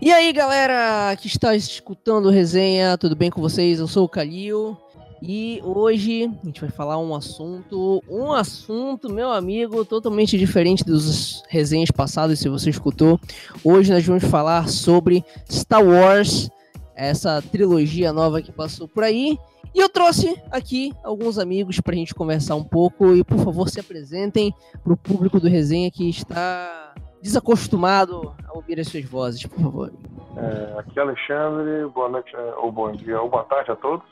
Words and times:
E 0.00 0.12
aí, 0.12 0.32
galera 0.32 1.14
que 1.16 1.26
está 1.26 1.54
escutando 1.54 2.30
resenha, 2.30 2.96
tudo 2.96 3.14
bem 3.14 3.30
com 3.30 3.40
vocês? 3.40 3.78
Eu 3.78 3.86
sou 3.86 4.04
o 4.04 4.08
Kalil 4.08 4.76
e 5.22 5.60
hoje 5.62 6.24
a 6.42 6.46
gente 6.46 6.60
vai 6.62 6.70
falar 6.70 6.98
um 6.98 7.14
assunto, 7.14 8.02
um 8.08 8.32
assunto, 8.32 9.12
meu 9.12 9.30
amigo, 9.30 9.84
totalmente 9.84 10.38
diferente 10.38 10.82
dos 10.82 11.42
resenhas 11.48 11.90
passadas, 11.90 12.38
se 12.38 12.48
você 12.48 12.70
escutou. 12.70 13.20
Hoje 13.62 13.92
nós 13.92 14.04
vamos 14.06 14.24
falar 14.24 14.68
sobre 14.68 15.22
Star 15.50 15.84
Wars, 15.84 16.48
essa 16.94 17.42
trilogia 17.42 18.12
nova 18.12 18.40
que 18.40 18.50
passou 18.50 18.88
por 18.88 19.04
aí. 19.04 19.38
E 19.74 19.78
eu 19.78 19.88
trouxe 19.88 20.36
aqui 20.50 20.92
alguns 21.04 21.38
amigos 21.38 21.78
para 21.80 21.94
a 21.94 21.96
gente 21.96 22.14
conversar 22.14 22.56
um 22.56 22.64
pouco 22.64 23.14
e, 23.14 23.22
por 23.22 23.38
favor, 23.38 23.68
se 23.68 23.78
apresentem 23.78 24.52
para 24.82 24.92
o 24.92 24.96
público 24.96 25.38
do 25.38 25.48
resenha 25.48 25.90
que 25.90 26.08
está 26.08 26.79
desacostumado 27.22 28.34
a 28.46 28.56
ouvir 28.56 28.80
as 28.80 28.88
suas 28.88 29.04
vozes, 29.04 29.44
por 29.46 29.60
favor. 29.60 29.92
É, 30.36 30.78
aqui 30.78 30.98
é 30.98 31.02
Alexandre, 31.02 31.86
boa 31.92 32.08
noite, 32.08 32.34
é, 32.34 32.54
ou 32.56 32.70
bom 32.70 32.92
dia, 32.92 33.20
ou 33.20 33.28
boa 33.28 33.44
tarde 33.44 33.70
a 33.70 33.76
todos, 33.76 34.06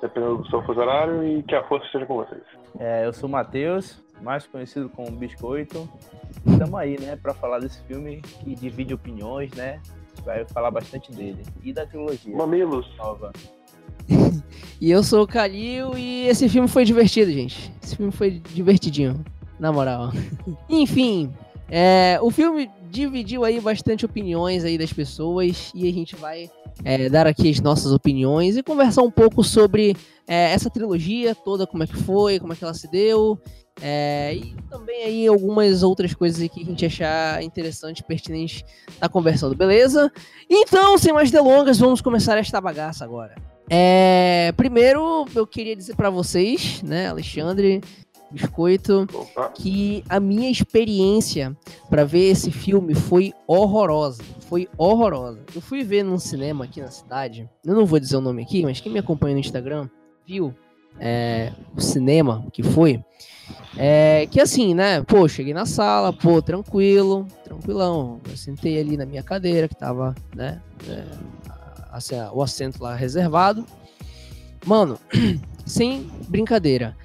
dependendo 0.00 0.38
do 0.38 0.48
seu 0.48 0.62
fuso 0.62 0.80
horário, 0.80 1.24
e 1.24 1.42
que 1.42 1.54
a 1.54 1.64
força 1.64 1.86
esteja 1.86 2.06
com 2.06 2.16
vocês. 2.16 2.42
É, 2.78 3.06
eu 3.06 3.12
sou 3.12 3.28
o 3.28 3.32
Matheus, 3.32 4.02
mais 4.20 4.46
conhecido 4.46 4.88
como 4.88 5.10
Biscoito. 5.12 5.88
Estamos 6.46 6.74
aí, 6.74 6.98
né, 7.00 7.16
para 7.16 7.34
falar 7.34 7.58
desse 7.58 7.82
filme 7.84 8.20
que 8.20 8.54
divide 8.54 8.94
opiniões, 8.94 9.52
né? 9.52 9.80
Vai 10.24 10.44
falar 10.46 10.70
bastante 10.70 11.10
dele 11.12 11.42
e 11.62 11.72
da 11.72 11.86
trilogia. 11.86 12.34
Mamilos. 12.36 12.86
Nova. 12.96 13.32
e 14.80 14.90
eu 14.90 15.02
sou 15.02 15.24
o 15.24 15.26
Kalil 15.26 15.96
e 15.96 16.26
esse 16.26 16.48
filme 16.48 16.68
foi 16.68 16.84
divertido, 16.84 17.30
gente. 17.30 17.72
Esse 17.82 17.96
filme 17.96 18.12
foi 18.12 18.30
divertidinho, 18.30 19.24
na 19.58 19.72
moral. 19.72 20.10
Enfim, 20.68 21.32
é, 21.68 22.18
o 22.22 22.30
filme 22.30 22.70
dividiu 22.90 23.44
aí 23.44 23.60
bastante 23.60 24.04
opiniões 24.04 24.64
aí 24.64 24.78
das 24.78 24.92
pessoas 24.92 25.70
e 25.74 25.88
a 25.88 25.92
gente 25.92 26.14
vai 26.14 26.50
é, 26.84 27.08
dar 27.08 27.26
aqui 27.26 27.50
as 27.50 27.60
nossas 27.60 27.92
opiniões 27.92 28.56
e 28.56 28.62
conversar 28.62 29.02
um 29.02 29.10
pouco 29.10 29.42
sobre 29.42 29.96
é, 30.26 30.52
essa 30.52 30.70
trilogia 30.70 31.34
toda, 31.34 31.66
como 31.66 31.82
é 31.82 31.86
que 31.86 31.96
foi, 31.96 32.38
como 32.38 32.52
é 32.52 32.56
que 32.56 32.64
ela 32.64 32.74
se 32.74 32.90
deu 32.90 33.40
é, 33.82 34.34
e 34.34 34.54
também 34.70 35.02
aí 35.02 35.26
algumas 35.26 35.82
outras 35.82 36.14
coisas 36.14 36.48
que 36.48 36.62
a 36.62 36.64
gente 36.64 36.86
achar 36.86 37.42
interessante, 37.42 38.04
pertinente 38.04 38.64
estar 38.88 39.00
tá 39.00 39.08
conversando, 39.08 39.56
beleza? 39.56 40.10
Então, 40.48 40.96
sem 40.96 41.12
mais 41.12 41.30
delongas, 41.30 41.78
vamos 41.78 42.00
começar 42.00 42.38
esta 42.38 42.60
bagaça 42.60 43.04
agora. 43.04 43.34
É, 43.68 44.52
primeiro, 44.56 45.26
eu 45.34 45.46
queria 45.46 45.74
dizer 45.74 45.96
para 45.96 46.10
vocês, 46.10 46.82
né, 46.82 47.08
Alexandre, 47.08 47.80
Biscoito, 48.34 49.06
que 49.54 50.04
a 50.08 50.18
minha 50.18 50.50
experiência 50.50 51.56
para 51.88 52.04
ver 52.04 52.30
esse 52.30 52.50
filme 52.50 52.94
foi 52.94 53.32
horrorosa. 53.46 54.22
Foi 54.48 54.68
horrorosa. 54.76 55.40
Eu 55.54 55.60
fui 55.60 55.84
ver 55.84 56.02
num 56.02 56.18
cinema 56.18 56.64
aqui 56.64 56.80
na 56.80 56.90
cidade. 56.90 57.48
Eu 57.64 57.74
não 57.74 57.86
vou 57.86 58.00
dizer 58.00 58.16
o 58.16 58.20
nome 58.20 58.42
aqui, 58.42 58.62
mas 58.64 58.80
quem 58.80 58.92
me 58.92 58.98
acompanha 58.98 59.34
no 59.34 59.40
Instagram 59.40 59.88
viu 60.26 60.52
é, 60.98 61.52
o 61.76 61.80
cinema 61.80 62.44
que 62.52 62.62
foi. 62.62 63.02
É, 63.76 64.26
que 64.30 64.40
assim, 64.40 64.74
né? 64.74 65.00
Pô, 65.02 65.28
cheguei 65.28 65.54
na 65.54 65.64
sala, 65.64 66.12
pô, 66.12 66.42
tranquilo, 66.42 67.26
tranquilão. 67.44 68.20
Eu 68.28 68.36
sentei 68.36 68.80
ali 68.80 68.96
na 68.96 69.06
minha 69.06 69.22
cadeira, 69.22 69.68
que 69.68 69.76
tava, 69.76 70.14
né? 70.34 70.60
É, 70.88 71.04
assim, 71.92 72.16
o 72.32 72.42
assento 72.42 72.82
lá 72.82 72.96
reservado. 72.96 73.64
Mano, 74.66 74.98
sem 75.64 76.10
brincadeira 76.28 76.96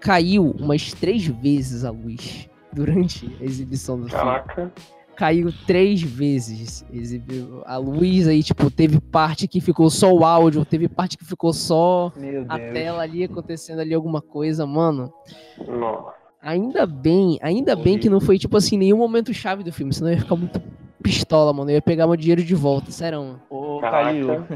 caiu 0.00 0.50
umas 0.58 0.92
três 0.92 1.26
vezes 1.26 1.84
a 1.84 1.90
luz 1.90 2.48
durante 2.72 3.30
a 3.40 3.44
exibição 3.44 4.00
do 4.00 4.08
Caraca. 4.08 4.54
filme. 4.54 4.70
Caiu 5.16 5.52
três 5.66 6.00
vezes 6.00 6.82
exibiu 6.90 7.62
a 7.66 7.76
luz 7.76 8.26
aí, 8.26 8.42
tipo, 8.42 8.70
teve 8.70 8.98
parte 8.98 9.46
que 9.46 9.60
ficou 9.60 9.90
só 9.90 10.10
o 10.10 10.24
áudio, 10.24 10.64
teve 10.64 10.88
parte 10.88 11.18
que 11.18 11.24
ficou 11.26 11.52
só 11.52 12.10
a 12.48 12.58
tela 12.58 13.02
ali 13.02 13.24
acontecendo 13.24 13.80
ali 13.80 13.92
alguma 13.92 14.22
coisa, 14.22 14.66
mano. 14.66 15.12
Nossa. 15.68 16.14
Ainda 16.40 16.86
bem, 16.86 17.38
ainda 17.42 17.76
bem 17.76 17.98
que 17.98 18.08
não 18.08 18.18
foi, 18.18 18.38
tipo 18.38 18.56
assim, 18.56 18.78
nenhum 18.78 18.96
momento 18.96 19.34
chave 19.34 19.62
do 19.62 19.70
filme, 19.70 19.92
senão 19.92 20.08
eu 20.08 20.14
ia 20.14 20.22
ficar 20.22 20.36
muito 20.36 20.58
pistola, 21.02 21.52
mano. 21.52 21.70
Eu 21.70 21.74
ia 21.74 21.82
pegar 21.82 22.06
meu 22.06 22.16
dinheiro 22.16 22.42
de 22.42 22.54
volta, 22.54 22.90
sério. 22.90 23.38
Ô, 23.50 23.78
Caiu. 23.80 24.46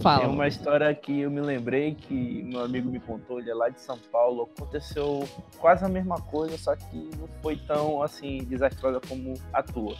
Fala. 0.00 0.20
Tem 0.20 0.28
uma 0.28 0.48
história 0.48 0.94
que 0.94 1.20
eu 1.20 1.30
me 1.30 1.40
lembrei 1.40 1.94
que 1.94 2.42
meu 2.44 2.64
amigo 2.64 2.90
me 2.90 2.98
contou, 2.98 3.38
ele 3.38 3.50
é 3.50 3.54
lá 3.54 3.68
de 3.68 3.80
São 3.80 3.98
Paulo. 4.10 4.48
Aconteceu 4.56 5.28
quase 5.58 5.84
a 5.84 5.88
mesma 5.88 6.20
coisa, 6.20 6.56
só 6.56 6.74
que 6.74 7.10
não 7.18 7.28
foi 7.42 7.56
tão 7.56 8.02
assim 8.02 8.38
desastrosa 8.44 9.00
como 9.06 9.34
a 9.52 9.62
tua. 9.62 9.94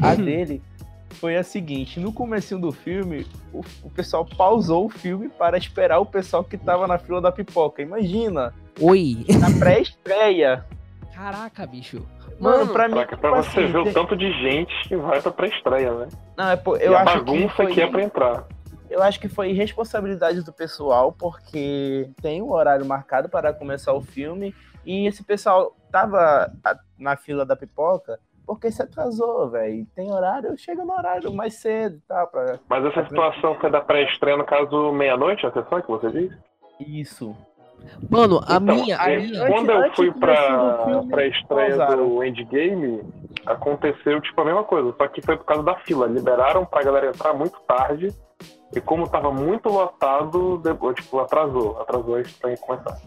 A 0.00 0.14
dele 0.14 0.62
foi 1.14 1.36
a 1.36 1.42
seguinte: 1.42 2.00
no 2.00 2.12
começo 2.12 2.58
do 2.58 2.72
filme, 2.72 3.26
o, 3.52 3.60
o, 3.82 3.90
pessoal 3.90 4.24
pausou 4.24 4.86
o 4.86 4.88
filme 4.88 5.28
para 5.28 5.58
esperar 5.58 5.98
o 5.98 6.06
pessoal 6.06 6.42
que 6.42 6.56
tava 6.56 6.86
na 6.86 6.98
fila 6.98 7.20
da 7.20 7.30
pipoca. 7.30 7.82
Imagina! 7.82 8.54
Oi! 8.80 9.24
Na 9.38 9.58
pré-estreia. 9.58 10.64
Caraca, 11.14 11.66
bicho. 11.66 12.04
Mano, 12.40 12.58
Mano 12.58 12.72
pra 12.72 12.88
mim. 12.88 12.94
Pra, 12.94 13.16
pra 13.16 13.30
você 13.42 13.60
assim, 13.60 13.72
ver 13.72 13.78
o 13.78 13.92
tanto 13.92 14.16
de 14.16 14.30
gente 14.42 14.88
que 14.88 14.96
vai 14.96 15.20
pra 15.22 15.30
pré-estreia, 15.30 15.92
né? 15.92 16.08
Não, 16.36 16.50
é, 16.50 16.56
pô, 16.56 16.76
eu 16.76 16.92
e 16.92 16.94
acho 16.94 17.10
a 17.10 17.14
bagunça 17.14 17.48
que, 17.48 17.56
foi... 17.56 17.72
que 17.74 17.80
é 17.80 17.86
pra 17.86 18.02
entrar. 18.02 18.46
Eu 18.94 19.02
acho 19.02 19.18
que 19.18 19.28
foi 19.28 19.50
responsabilidade 19.50 20.44
do 20.44 20.52
pessoal, 20.52 21.10
porque 21.10 22.08
tem 22.22 22.40
um 22.40 22.52
horário 22.52 22.86
marcado 22.86 23.28
para 23.28 23.52
começar 23.52 23.92
o 23.92 24.00
filme 24.00 24.54
e 24.86 25.08
esse 25.08 25.24
pessoal 25.24 25.74
tava 25.90 26.52
na 26.96 27.16
fila 27.16 27.44
da 27.44 27.56
pipoca 27.56 28.20
porque 28.46 28.70
se 28.70 28.80
atrasou, 28.80 29.50
velho. 29.50 29.84
Tem 29.96 30.12
horário, 30.12 30.56
chega 30.56 30.84
no 30.84 30.92
horário 30.92 31.34
mais 31.34 31.54
cedo 31.54 31.96
e 31.96 32.00
tá, 32.02 32.18
tal. 32.18 32.28
Pra... 32.28 32.58
Mas 32.68 32.84
essa 32.84 33.02
situação 33.08 33.56
foi 33.58 33.68
da 33.68 33.80
pré-estreia, 33.80 34.36
no 34.36 34.44
caso, 34.44 34.92
meia-noite, 34.92 35.44
a 35.44 35.50
sessão 35.50 35.82
que 35.82 35.88
você 35.88 36.12
disse? 36.12 36.38
Isso. 36.78 37.36
Mano, 38.08 38.42
a 38.46 38.58
então, 38.58 38.76
minha. 38.76 38.96
A 38.96 39.08
minha... 39.08 39.46
Quando 39.48 39.70
eu 39.72 39.92
fui 39.92 40.12
pra, 40.12 41.02
pra 41.10 41.26
estreia 41.26 41.76
do 41.96 42.22
Endgame, 42.22 43.02
aconteceu 43.44 44.20
tipo 44.20 44.40
a 44.40 44.44
mesma 44.44 44.62
coisa, 44.62 44.94
só 44.96 45.08
que 45.08 45.20
foi 45.20 45.36
por 45.36 45.46
causa 45.46 45.64
da 45.64 45.74
fila. 45.80 46.06
Liberaram 46.06 46.64
pra 46.64 46.84
galera 46.84 47.08
entrar 47.08 47.34
muito 47.34 47.58
tarde 47.62 48.14
e 48.74 48.80
como 48.80 49.08
tava 49.08 49.32
muito 49.32 49.68
lotado, 49.68 50.58
depois, 50.58 50.96
tipo, 50.96 51.18
atrasou. 51.18 51.80
Atrasou 51.80 52.16
a 52.16 52.20
estreia 52.20 52.56
começar. 52.56 53.00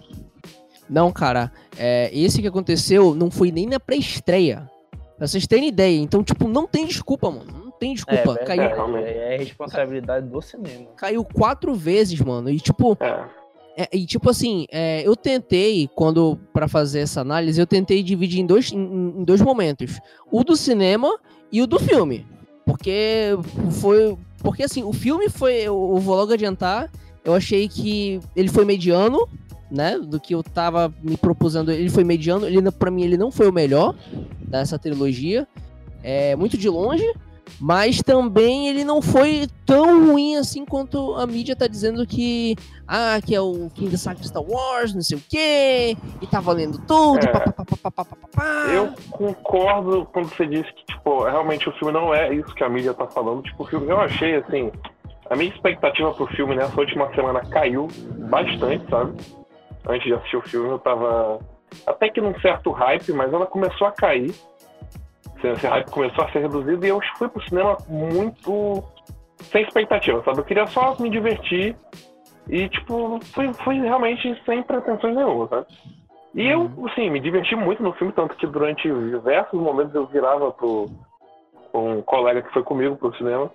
Não, 0.89 1.11
cara, 1.11 1.51
é, 1.77 2.09
esse 2.13 2.41
que 2.41 2.47
aconteceu 2.47 3.13
não 3.13 3.29
foi 3.29 3.51
nem 3.51 3.67
na 3.67 3.79
pré-estreia. 3.79 4.69
Pra 5.17 5.27
vocês 5.27 5.47
terem 5.47 5.67
ideia. 5.67 5.99
Então, 5.99 6.23
tipo, 6.23 6.47
não 6.47 6.67
tem 6.67 6.85
desculpa, 6.85 7.29
mano. 7.29 7.51
Não 7.51 7.71
tem 7.71 7.93
desculpa. 7.93 8.37
É, 8.39 8.45
Caiu... 8.45 8.97
é, 8.97 9.35
é 9.35 9.37
responsabilidade 9.37 10.27
do 10.27 10.41
cinema. 10.41 10.87
Caiu 10.95 11.25
quatro 11.25 11.73
vezes, 11.73 12.19
mano. 12.21 12.49
E, 12.49 12.59
tipo. 12.59 12.97
É. 12.99 13.47
É, 13.79 13.87
e 13.95 14.07
tipo 14.07 14.27
assim, 14.27 14.65
é, 14.71 15.07
eu 15.07 15.15
tentei, 15.15 15.87
quando 15.93 16.35
para 16.51 16.67
fazer 16.67 17.01
essa 17.01 17.21
análise, 17.21 17.61
eu 17.61 17.67
tentei 17.67 18.01
dividir 18.01 18.39
em 18.39 18.45
dois, 18.45 18.71
em, 18.71 18.79
em, 18.79 19.23
dois 19.23 19.39
momentos: 19.39 19.99
o 20.31 20.43
do 20.43 20.55
cinema 20.55 21.15
e 21.51 21.61
o 21.61 21.67
do 21.67 21.77
filme. 21.77 22.25
Porque 22.65 23.37
foi 23.79 24.17
porque 24.39 24.63
assim, 24.63 24.83
o 24.83 24.93
filme 24.93 25.29
foi. 25.29 25.55
Eu 25.55 25.97
vou 25.99 26.15
logo 26.15 26.33
adiantar. 26.33 26.89
Eu 27.23 27.33
achei 27.33 27.67
que 27.67 28.19
ele 28.35 28.47
foi 28.47 28.63
mediano, 28.63 29.27
né? 29.69 29.99
Do 29.99 30.19
que 30.19 30.33
eu 30.33 30.41
tava 30.41 30.93
me 31.03 31.17
proposando. 31.17 31.71
Ele 31.71 31.89
foi 31.89 32.03
mediano. 32.03 32.45
Ele, 32.45 32.71
pra 32.71 32.89
mim, 32.91 33.03
ele 33.03 33.17
não 33.17 33.31
foi 33.31 33.49
o 33.49 33.53
melhor 33.53 33.95
dessa 34.41 34.79
trilogia. 34.79 35.47
É 36.03 36.35
muito 36.35 36.57
de 36.57 36.69
longe. 36.69 37.05
Mas 37.59 38.01
também 38.03 38.67
ele 38.69 38.83
não 38.83 39.01
foi 39.01 39.47
tão 39.65 40.07
ruim 40.07 40.35
assim 40.35 40.63
quanto 40.63 41.15
a 41.15 41.25
mídia 41.25 41.55
tá 41.55 41.67
dizendo 41.67 42.05
que. 42.05 42.55
Ah, 42.87 43.19
que 43.25 43.35
é 43.35 43.41
o 43.41 43.69
King 43.73 43.97
Saga 43.97 44.19
de 44.19 44.27
Star 44.27 44.43
Wars, 44.43 44.93
não 44.93 45.01
sei 45.01 45.17
o 45.17 45.21
quê, 45.27 45.97
e 46.21 46.27
tá 46.27 46.39
valendo 46.39 46.79
tudo. 46.87 47.25
É, 47.27 47.31
pá, 47.31 47.91
pá, 47.91 48.05
pá, 48.05 48.05
eu 48.71 48.93
concordo 49.11 50.07
quando 50.13 50.29
você 50.29 50.45
disse 50.45 50.71
que, 50.73 50.85
tipo, 50.85 51.23
realmente 51.23 51.67
o 51.67 51.71
filme 51.73 51.91
não 51.91 52.13
é 52.13 52.33
isso 52.33 52.53
que 52.55 52.63
a 52.63 52.69
mídia 52.69 52.93
tá 52.93 53.05
falando. 53.07 53.43
Tipo, 53.43 53.63
o 53.63 53.67
filme, 53.67 53.89
eu 53.89 53.99
achei 53.99 54.35
assim. 54.35 54.71
A 55.29 55.35
minha 55.35 55.49
expectativa 55.49 56.13
pro 56.13 56.27
filme 56.27 56.55
nessa 56.55 56.79
última 56.79 57.13
semana 57.13 57.41
caiu 57.41 57.89
bastante, 58.29 58.89
sabe? 58.89 59.13
Antes 59.85 60.05
de 60.05 60.13
assistir 60.13 60.37
o 60.37 60.41
filme, 60.41 60.69
eu 60.69 60.79
tava 60.79 61.39
até 61.85 62.07
que 62.09 62.21
num 62.21 62.39
certo 62.39 62.71
hype, 62.71 63.11
mas 63.11 63.33
ela 63.33 63.45
começou 63.45 63.87
a 63.87 63.91
cair 63.91 64.33
esse 65.45 65.67
hype 65.67 65.91
começou 65.91 66.23
a 66.23 66.31
ser 66.31 66.39
reduzido 66.39 66.85
e 66.85 66.89
eu 66.89 66.99
fui 67.17 67.27
pro 67.27 67.47
cinema 67.47 67.77
muito 67.87 68.83
sem 69.43 69.63
expectativa, 69.63 70.23
sabe? 70.23 70.39
Eu 70.39 70.45
queria 70.45 70.67
só 70.67 70.95
me 70.99 71.09
divertir 71.09 71.75
e, 72.49 72.69
tipo, 72.69 73.19
fui, 73.33 73.53
fui 73.53 73.79
realmente 73.81 74.41
sem 74.45 74.63
pretensões 74.63 75.15
nenhuma, 75.15 75.47
sabe? 75.47 75.67
E 76.33 76.47
eu, 76.47 76.61
uhum. 76.61 76.87
assim, 76.87 77.09
me 77.09 77.19
diverti 77.19 77.55
muito 77.55 77.81
no 77.81 77.93
filme, 77.93 78.13
tanto 78.13 78.35
que 78.35 78.47
durante 78.47 78.83
diversos 78.87 79.59
momentos 79.59 79.93
eu 79.93 80.05
virava 80.07 80.51
pro 80.51 80.87
um 81.73 82.01
colega 82.01 82.41
que 82.41 82.53
foi 82.53 82.63
comigo 82.63 82.95
pro 82.95 83.15
cinema 83.17 83.51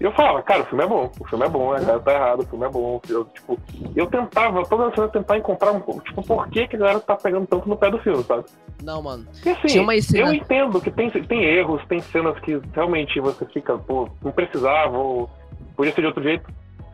E 0.00 0.04
eu 0.04 0.12
falava, 0.12 0.42
cara, 0.42 0.62
o 0.62 0.66
filme 0.66 0.84
é 0.84 0.86
bom, 0.86 1.10
o 1.20 1.24
filme 1.28 1.46
é 1.46 1.48
bom, 1.48 1.72
a 1.72 1.78
galera 1.80 2.00
tá 2.00 2.12
errado, 2.12 2.40
o 2.40 2.46
filme 2.46 2.66
é 2.66 2.68
bom. 2.68 3.00
Eu, 3.08 3.24
tipo, 3.26 3.58
eu 3.94 4.06
tentava, 4.06 4.62
toda 4.66 4.92
eu 5.00 5.08
tentar 5.08 5.38
encontrar 5.38 5.72
um 5.72 5.80
pouco, 5.80 6.02
tipo, 6.02 6.22
por 6.22 6.48
que, 6.48 6.66
que 6.68 6.76
a 6.76 6.78
galera 6.78 7.00
tá 7.00 7.16
pegando 7.16 7.46
tanto 7.46 7.68
no 7.68 7.76
pé 7.76 7.90
do 7.90 7.98
filme, 8.00 8.22
sabe? 8.24 8.44
Não, 8.82 9.02
mano. 9.02 9.26
E 9.44 9.48
assim, 9.50 9.68
cena- 9.68 9.82
eu 10.20 10.34
entendo 10.34 10.80
que 10.80 10.90
tem, 10.90 11.10
tem 11.10 11.44
erros, 11.44 11.82
tem 11.88 12.00
cenas 12.00 12.38
que 12.40 12.60
realmente 12.74 13.18
você 13.20 13.46
fica, 13.46 13.78
pô, 13.78 14.08
não 14.22 14.32
precisava, 14.32 14.96
ou 14.98 15.30
podia 15.76 15.92
ser 15.94 16.02
de 16.02 16.06
outro 16.08 16.22
jeito. 16.22 16.46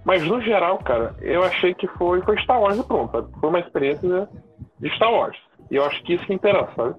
Mas 0.05 0.23
no 0.25 0.41
geral, 0.41 0.79
cara, 0.79 1.15
eu 1.21 1.43
achei 1.45 1.75
que 1.75 1.87
foi, 1.89 2.21
foi 2.23 2.37
Star 2.43 2.61
Wars 2.61 2.79
e 2.79 2.83
pronto, 2.85 3.13
sabe? 3.13 3.29
Foi 3.41 3.49
uma 3.49 3.61
experiência 3.61 4.29
de 4.81 4.91
Star 4.97 5.13
Wars. 5.13 5.37
E 5.71 5.77
eu 5.77 5.85
acho 5.85 6.03
que 6.03 6.15
isso 6.15 6.27
que 6.27 6.35
interessa, 6.35 6.71
sabe? 6.77 6.95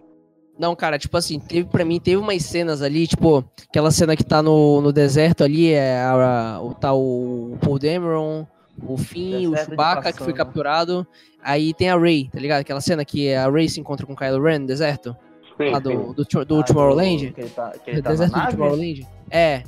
Não, 0.57 0.75
cara, 0.75 0.99
tipo 0.99 1.17
assim, 1.17 1.39
teve 1.39 1.67
pra 1.67 1.83
mim, 1.83 1.99
teve 1.99 2.17
umas 2.17 2.43
cenas 2.43 2.81
ali, 2.81 3.07
tipo, 3.07 3.43
aquela 3.69 3.89
cena 3.89 4.15
que 4.15 4.23
tá 4.23 4.41
no, 4.43 4.81
no 4.81 4.93
deserto 4.93 5.43
ali, 5.43 5.71
é 5.71 5.99
a, 6.03 6.59
o 6.61 6.73
tá 6.75 6.93
o 6.93 7.57
Paul 7.59 7.79
Dameron, 7.79 8.45
o 8.81 8.97
Finn, 8.97 9.47
o 9.47 9.57
Chewbacca 9.57 10.11
que 10.11 10.19
foi 10.19 10.27
passando. 10.27 10.33
capturado. 10.35 11.07
Aí 11.43 11.73
tem 11.73 11.89
a 11.89 11.97
Rey, 11.97 12.29
tá 12.31 12.39
ligado? 12.39 12.61
Aquela 12.61 12.79
cena 12.81 13.03
que 13.03 13.33
a 13.33 13.49
Rey 13.49 13.67
se 13.67 13.79
encontra 13.79 14.05
com 14.05 14.13
o 14.13 14.15
Kylo 14.15 14.41
Ren 14.43 14.59
no 14.59 14.67
deserto, 14.67 15.15
Sim, 15.57 15.69
lá 15.71 15.79
do, 15.79 16.13
do, 16.13 16.23
do, 16.23 16.45
do 16.45 16.59
Ah, 16.59 16.63
Tomorrowland. 16.63 17.31
Que 17.33 17.41
ele 17.41 17.49
tá, 17.49 17.71
que 17.83 17.89
ele 17.89 18.01
Do 18.01 18.03
tá 18.03 18.09
deserto 18.11 18.33
do? 18.33 18.51
Tomorrowland. 18.51 19.07
É. 19.31 19.63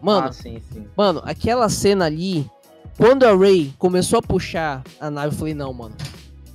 Mano, 0.00 0.28
Ah, 0.28 0.32
sim, 0.32 0.60
sim. 0.72 0.86
Mano, 0.96 1.22
aquela 1.24 1.68
cena 1.68 2.06
ali, 2.06 2.44
quando 2.96 3.24
a 3.24 3.36
Ray 3.36 3.72
começou 3.78 4.18
a 4.18 4.22
puxar 4.22 4.82
a 4.98 5.10
nave, 5.10 5.34
eu 5.34 5.38
falei, 5.38 5.54
não, 5.54 5.72
mano. 5.72 5.94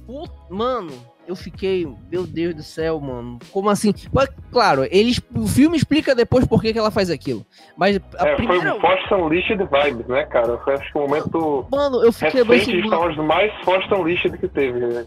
Put- 0.05 0.31
Mano, 0.49 0.91
eu 1.27 1.35
fiquei, 1.35 1.85
meu 2.09 2.25
Deus 2.25 2.55
do 2.55 2.63
céu, 2.63 2.99
mano. 2.99 3.37
Como 3.51 3.69
assim? 3.69 3.93
Mas, 4.13 4.29
claro, 4.51 4.85
eles, 4.89 5.21
o 5.35 5.45
filme 5.47 5.75
explica 5.75 6.15
depois 6.15 6.45
por 6.47 6.61
que, 6.61 6.71
que 6.73 6.79
ela 6.79 6.89
faz 6.89 7.09
aquilo. 7.11 7.45
Mas 7.75 7.99
a 8.17 8.27
É, 8.29 8.35
primeira. 8.35 8.69
foi 8.71 8.77
o 8.77 8.81
Force 8.81 9.13
Unleashed 9.13 9.57
Vibes, 9.59 10.07
né, 10.07 10.23
cara? 10.25 10.57
Foi 10.59 10.73
acho 10.75 10.91
que 10.91 10.97
o 10.97 11.01
momento 11.01 11.65
Mano, 11.71 12.03
eu 12.03 12.11
fiquei 12.13 12.43
bem 12.43 12.59
recente 12.59 12.81
de 12.81 12.87
Star 12.87 12.99
Wars 13.01 13.17
mais 13.17 13.53
Force 13.63 13.93
Unleashed 13.93 14.37
que 14.37 14.47
teve, 14.47 14.79
né? 14.79 15.05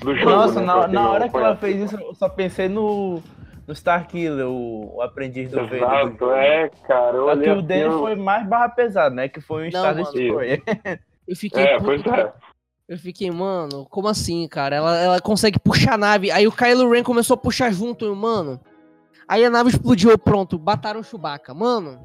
Do 0.00 0.16
jogo, 0.16 0.30
Nossa, 0.30 0.60
né? 0.60 0.66
na, 0.66 0.76
na 0.76 0.88
não 0.88 1.10
hora 1.10 1.28
que 1.28 1.36
ela 1.36 1.56
conhece. 1.56 1.60
fez 1.78 1.92
isso, 1.92 2.02
eu 2.02 2.14
só 2.14 2.28
pensei 2.28 2.68
no, 2.68 3.22
no 3.66 3.72
Starkiller, 3.72 4.46
o, 4.48 4.96
o 4.96 5.02
aprendiz 5.02 5.50
do 5.50 5.58
Vader. 5.60 5.76
Exato, 5.76 6.16
jogo. 6.18 6.32
é, 6.32 6.70
cara. 6.88 7.16
Eu 7.16 7.26
Só 7.26 7.36
que 7.36 7.50
o 7.50 7.62
dele 7.62 7.84
assim, 7.84 7.92
eu- 7.94 7.98
foi 8.00 8.14
mais 8.16 8.46
barra 8.48 8.68
pesada, 8.70 9.14
né? 9.14 9.28
Que 9.28 9.40
foi 9.40 9.66
um 9.68 9.70
Star. 9.70 9.94
Destroyer. 9.94 10.62
Eu 11.28 11.36
fiquei. 11.36 11.62
É, 11.62 11.78
puto, 11.78 12.02
pois 12.04 12.18
é. 12.18 12.32
Eu 12.92 12.98
fiquei, 12.98 13.30
mano, 13.30 13.86
como 13.88 14.06
assim, 14.06 14.46
cara? 14.46 14.76
Ela, 14.76 14.98
ela 14.98 15.20
consegue 15.20 15.58
puxar 15.58 15.94
a 15.94 15.96
nave. 15.96 16.30
Aí 16.30 16.46
o 16.46 16.52
Kylo 16.52 16.90
Ren 16.90 17.02
começou 17.02 17.32
a 17.34 17.38
puxar 17.38 17.72
junto, 17.72 18.04
eu, 18.04 18.14
mano. 18.14 18.60
Aí 19.26 19.42
a 19.42 19.48
nave 19.48 19.70
explodiu, 19.70 20.16
pronto, 20.18 20.60
mataram 20.60 21.00
o 21.00 21.02
Chewbacca. 21.02 21.54
Mano, 21.54 21.98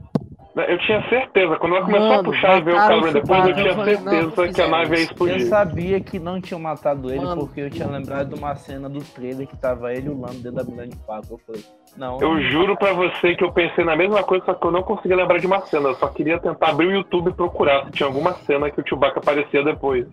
Eu 0.56 0.78
tinha 0.80 1.08
certeza, 1.10 1.58
quando 1.58 1.76
ela 1.76 1.86
começou 1.86 2.08
Mano, 2.08 2.20
a 2.20 2.24
puxar 2.24 2.58
e 2.58 2.62
ver 2.62 2.72
o 2.72 2.76
mataram 2.78 3.02
Kylo 3.02 3.04
Ren 3.04 3.10
o 3.10 3.14
depois, 3.14 3.46
eu 3.48 3.54
tinha 3.54 3.76
não, 3.76 3.84
certeza 3.84 4.42
não 4.46 4.54
que 4.54 4.62
a 4.62 4.68
nave 4.70 4.96
ia 4.96 5.02
isso. 5.04 5.12
Eu 5.28 5.36
explodir. 5.36 5.48
sabia 5.50 6.00
que 6.00 6.20
não 6.20 6.40
tinham 6.40 6.60
matado 6.62 7.12
ele 7.12 7.20
Mano. 7.20 7.42
porque 7.42 7.60
eu 7.60 7.70
tinha 7.70 7.88
lembrado 7.90 8.30
de 8.30 8.36
uma 8.36 8.56
cena 8.56 8.88
do 8.90 9.02
trailer 9.04 9.46
que 9.46 9.58
tava 9.58 9.94
ele 9.94 10.08
e 10.08 10.10
o 10.10 10.18
Lando 10.20 10.36
dentro 10.40 10.54
da 10.54 10.64
Millennium 10.64 10.98
Falcon. 11.06 11.34
Eu 11.34 11.40
falei, 11.46 11.66
não. 11.98 12.20
Eu 12.22 12.42
juro 12.50 12.78
pra 12.78 12.94
você 12.94 13.36
que 13.36 13.44
eu 13.44 13.52
pensei 13.52 13.84
na 13.84 13.96
mesma 13.96 14.24
coisa, 14.24 14.46
só 14.46 14.54
que 14.54 14.66
eu 14.66 14.72
não 14.72 14.84
conseguia 14.84 15.16
lembrar 15.18 15.40
de 15.40 15.48
uma 15.48 15.62
cena. 15.62 15.90
Eu 15.90 15.96
só 15.96 16.08
queria 16.08 16.40
tentar 16.40 16.70
abrir 16.70 16.88
o 16.88 16.92
YouTube 16.92 17.30
e 17.32 17.34
procurar 17.34 17.86
se 17.86 17.92
tinha 17.92 18.08
alguma 18.08 18.34
cena 18.46 18.70
que 18.72 18.80
o 18.80 18.88
Chewbacca 18.88 19.20
aparecia 19.20 19.64
depois. 19.64 20.06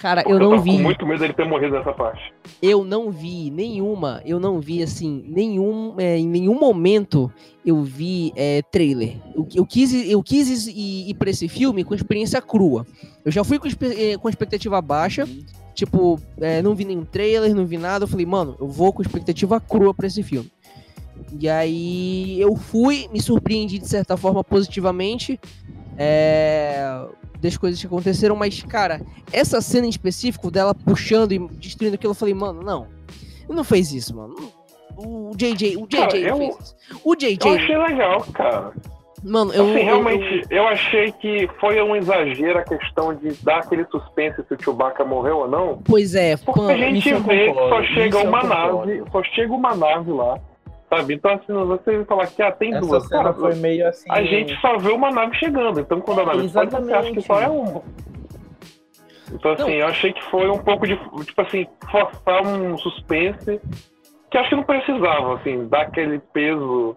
cara, 0.00 0.22
Porque 0.22 0.34
eu 0.34 0.38
não 0.38 0.50
tava 0.50 0.62
vi. 0.62 0.72
com 0.72 0.78
muito 0.78 1.06
medo 1.06 1.20
dele 1.20 1.32
ter 1.32 1.46
morrido 1.46 1.76
nessa 1.76 1.92
parte. 1.92 2.32
Eu 2.60 2.84
não 2.84 3.10
vi 3.10 3.50
nenhuma, 3.50 4.20
eu 4.26 4.38
não 4.38 4.60
vi 4.60 4.82
assim, 4.82 5.24
nenhum, 5.28 5.94
é, 5.98 6.18
em 6.18 6.26
nenhum 6.28 6.58
momento 6.58 7.32
eu 7.64 7.82
vi 7.82 8.32
é, 8.36 8.60
trailer. 8.70 9.16
Eu, 9.34 9.46
eu 9.54 9.66
quis, 9.66 9.92
eu 10.10 10.22
quis 10.22 10.66
ir, 10.66 11.10
ir 11.10 11.14
pra 11.14 11.30
esse 11.30 11.48
filme 11.48 11.84
com 11.84 11.94
experiência 11.94 12.40
crua. 12.42 12.86
Eu 13.24 13.30
já 13.32 13.44
fui 13.44 13.58
com, 13.58 13.68
eh, 13.68 14.16
com 14.18 14.28
expectativa 14.28 14.80
baixa, 14.80 15.26
tipo, 15.74 16.18
é, 16.40 16.60
não 16.62 16.74
vi 16.74 16.84
nenhum 16.84 17.04
trailer, 17.04 17.54
não 17.54 17.64
vi 17.66 17.76
nada. 17.78 18.04
Eu 18.04 18.08
falei, 18.08 18.26
mano, 18.26 18.56
eu 18.60 18.66
vou 18.68 18.92
com 18.92 19.00
expectativa 19.02 19.60
crua 19.60 19.94
pra 19.94 20.06
esse 20.06 20.22
filme. 20.22 20.50
E 21.38 21.48
aí 21.48 22.40
eu 22.40 22.54
fui, 22.56 23.08
me 23.12 23.20
surpreendi 23.20 23.78
de 23.78 23.88
certa 23.88 24.16
forma 24.16 24.44
positivamente. 24.44 25.38
É, 25.96 27.06
das 27.40 27.56
coisas 27.56 27.80
que 27.80 27.86
aconteceram, 27.86 28.34
mas, 28.36 28.62
cara, 28.62 29.00
essa 29.32 29.60
cena 29.60 29.86
em 29.86 29.90
específico 29.90 30.50
dela 30.50 30.74
puxando 30.74 31.32
e 31.32 31.38
destruindo 31.52 31.94
aquilo, 31.94 32.10
eu 32.12 32.14
falei, 32.16 32.34
mano, 32.34 32.62
não. 32.62 32.86
Não 33.48 33.64
fez 33.64 33.92
isso, 33.92 34.14
mano. 34.16 34.34
O 34.96 35.30
JJ, 35.36 35.76
o 35.76 35.86
JJ 35.86 35.98
Cara, 36.00 36.16
eu- 36.18 36.36
fez 36.36 36.58
isso. 36.58 36.76
O 37.04 37.14
JJ, 37.14 37.38
Eu 37.48 37.54
achei 37.54 37.76
legal, 37.78 38.20
cara. 38.32 38.72
mano, 39.22 39.52
eu. 39.54 39.62
assim, 39.64 39.78
eu- 39.78 39.84
realmente, 39.84 40.46
eu, 40.50 40.66
achei 40.66 41.12
que 41.12 41.48
foi 41.60 41.80
um 41.80 41.94
exagero 41.94 42.58
a 42.58 42.64
questão 42.64 43.14
de 43.14 43.30
dar 43.44 43.58
aquele 43.58 43.84
suspense 43.86 44.42
se 44.48 44.54
o 44.54 44.62
Chewbacca 44.62 45.04
morreu 45.04 45.38
ou 45.38 45.48
não. 45.48 45.78
pois 45.84 46.14
é, 46.16 46.36
Porque 46.36 46.60
mano, 46.60 46.72
a 46.72 46.76
gente 46.76 47.08
eu 47.08 47.20
vê 47.22 47.48
que 47.52 47.54
só 47.54 47.82
chega 47.84 48.18
eu 48.18 48.28
uma 48.28 48.42
nave, 48.42 49.02
só 49.12 49.22
chega 49.22 49.52
uma 49.54 49.74
nave 49.76 50.10
lá, 50.10 50.38
sabe? 50.88 51.14
Então, 51.14 51.32
assim, 51.32 51.52
você 51.52 52.04
falar 52.04 52.26
que 52.26 52.42
ah, 52.42 52.52
tem 52.52 52.74
Essa 52.74 52.80
duas. 52.80 53.06
cena 53.06 53.22
Cara, 53.24 53.34
foi 53.34 53.54
meio 53.56 53.88
assim. 53.88 54.10
a 54.10 54.22
gente 54.22 54.58
só 54.60 54.76
vê 54.78 54.90
uma 54.90 55.10
nave 55.10 55.34
chegando. 55.36 55.80
Então, 55.80 56.00
quando 56.00 56.20
a 56.20 56.26
nave 56.26 56.48
sai, 56.48 56.66
você 56.66 56.76
acha 56.76 57.12
que 57.12 57.18
exatamente. 57.18 57.26
só 57.26 57.40
é 57.40 57.48
uma. 57.48 57.82
Então, 59.32 59.52
assim, 59.52 59.62
Não. 59.62 59.70
eu 59.70 59.86
achei 59.86 60.12
que 60.12 60.22
foi 60.24 60.48
um 60.48 60.58
pouco 60.58 60.86
de, 60.86 60.96
tipo 61.24 61.42
assim, 61.42 61.66
forçar 61.90 62.46
um 62.46 62.78
suspense 62.78 63.60
que 64.30 64.38
acho 64.38 64.50
que 64.50 64.56
não 64.56 64.62
precisava, 64.62 65.34
assim, 65.34 65.66
dar 65.68 65.82
aquele 65.82 66.18
peso. 66.32 66.96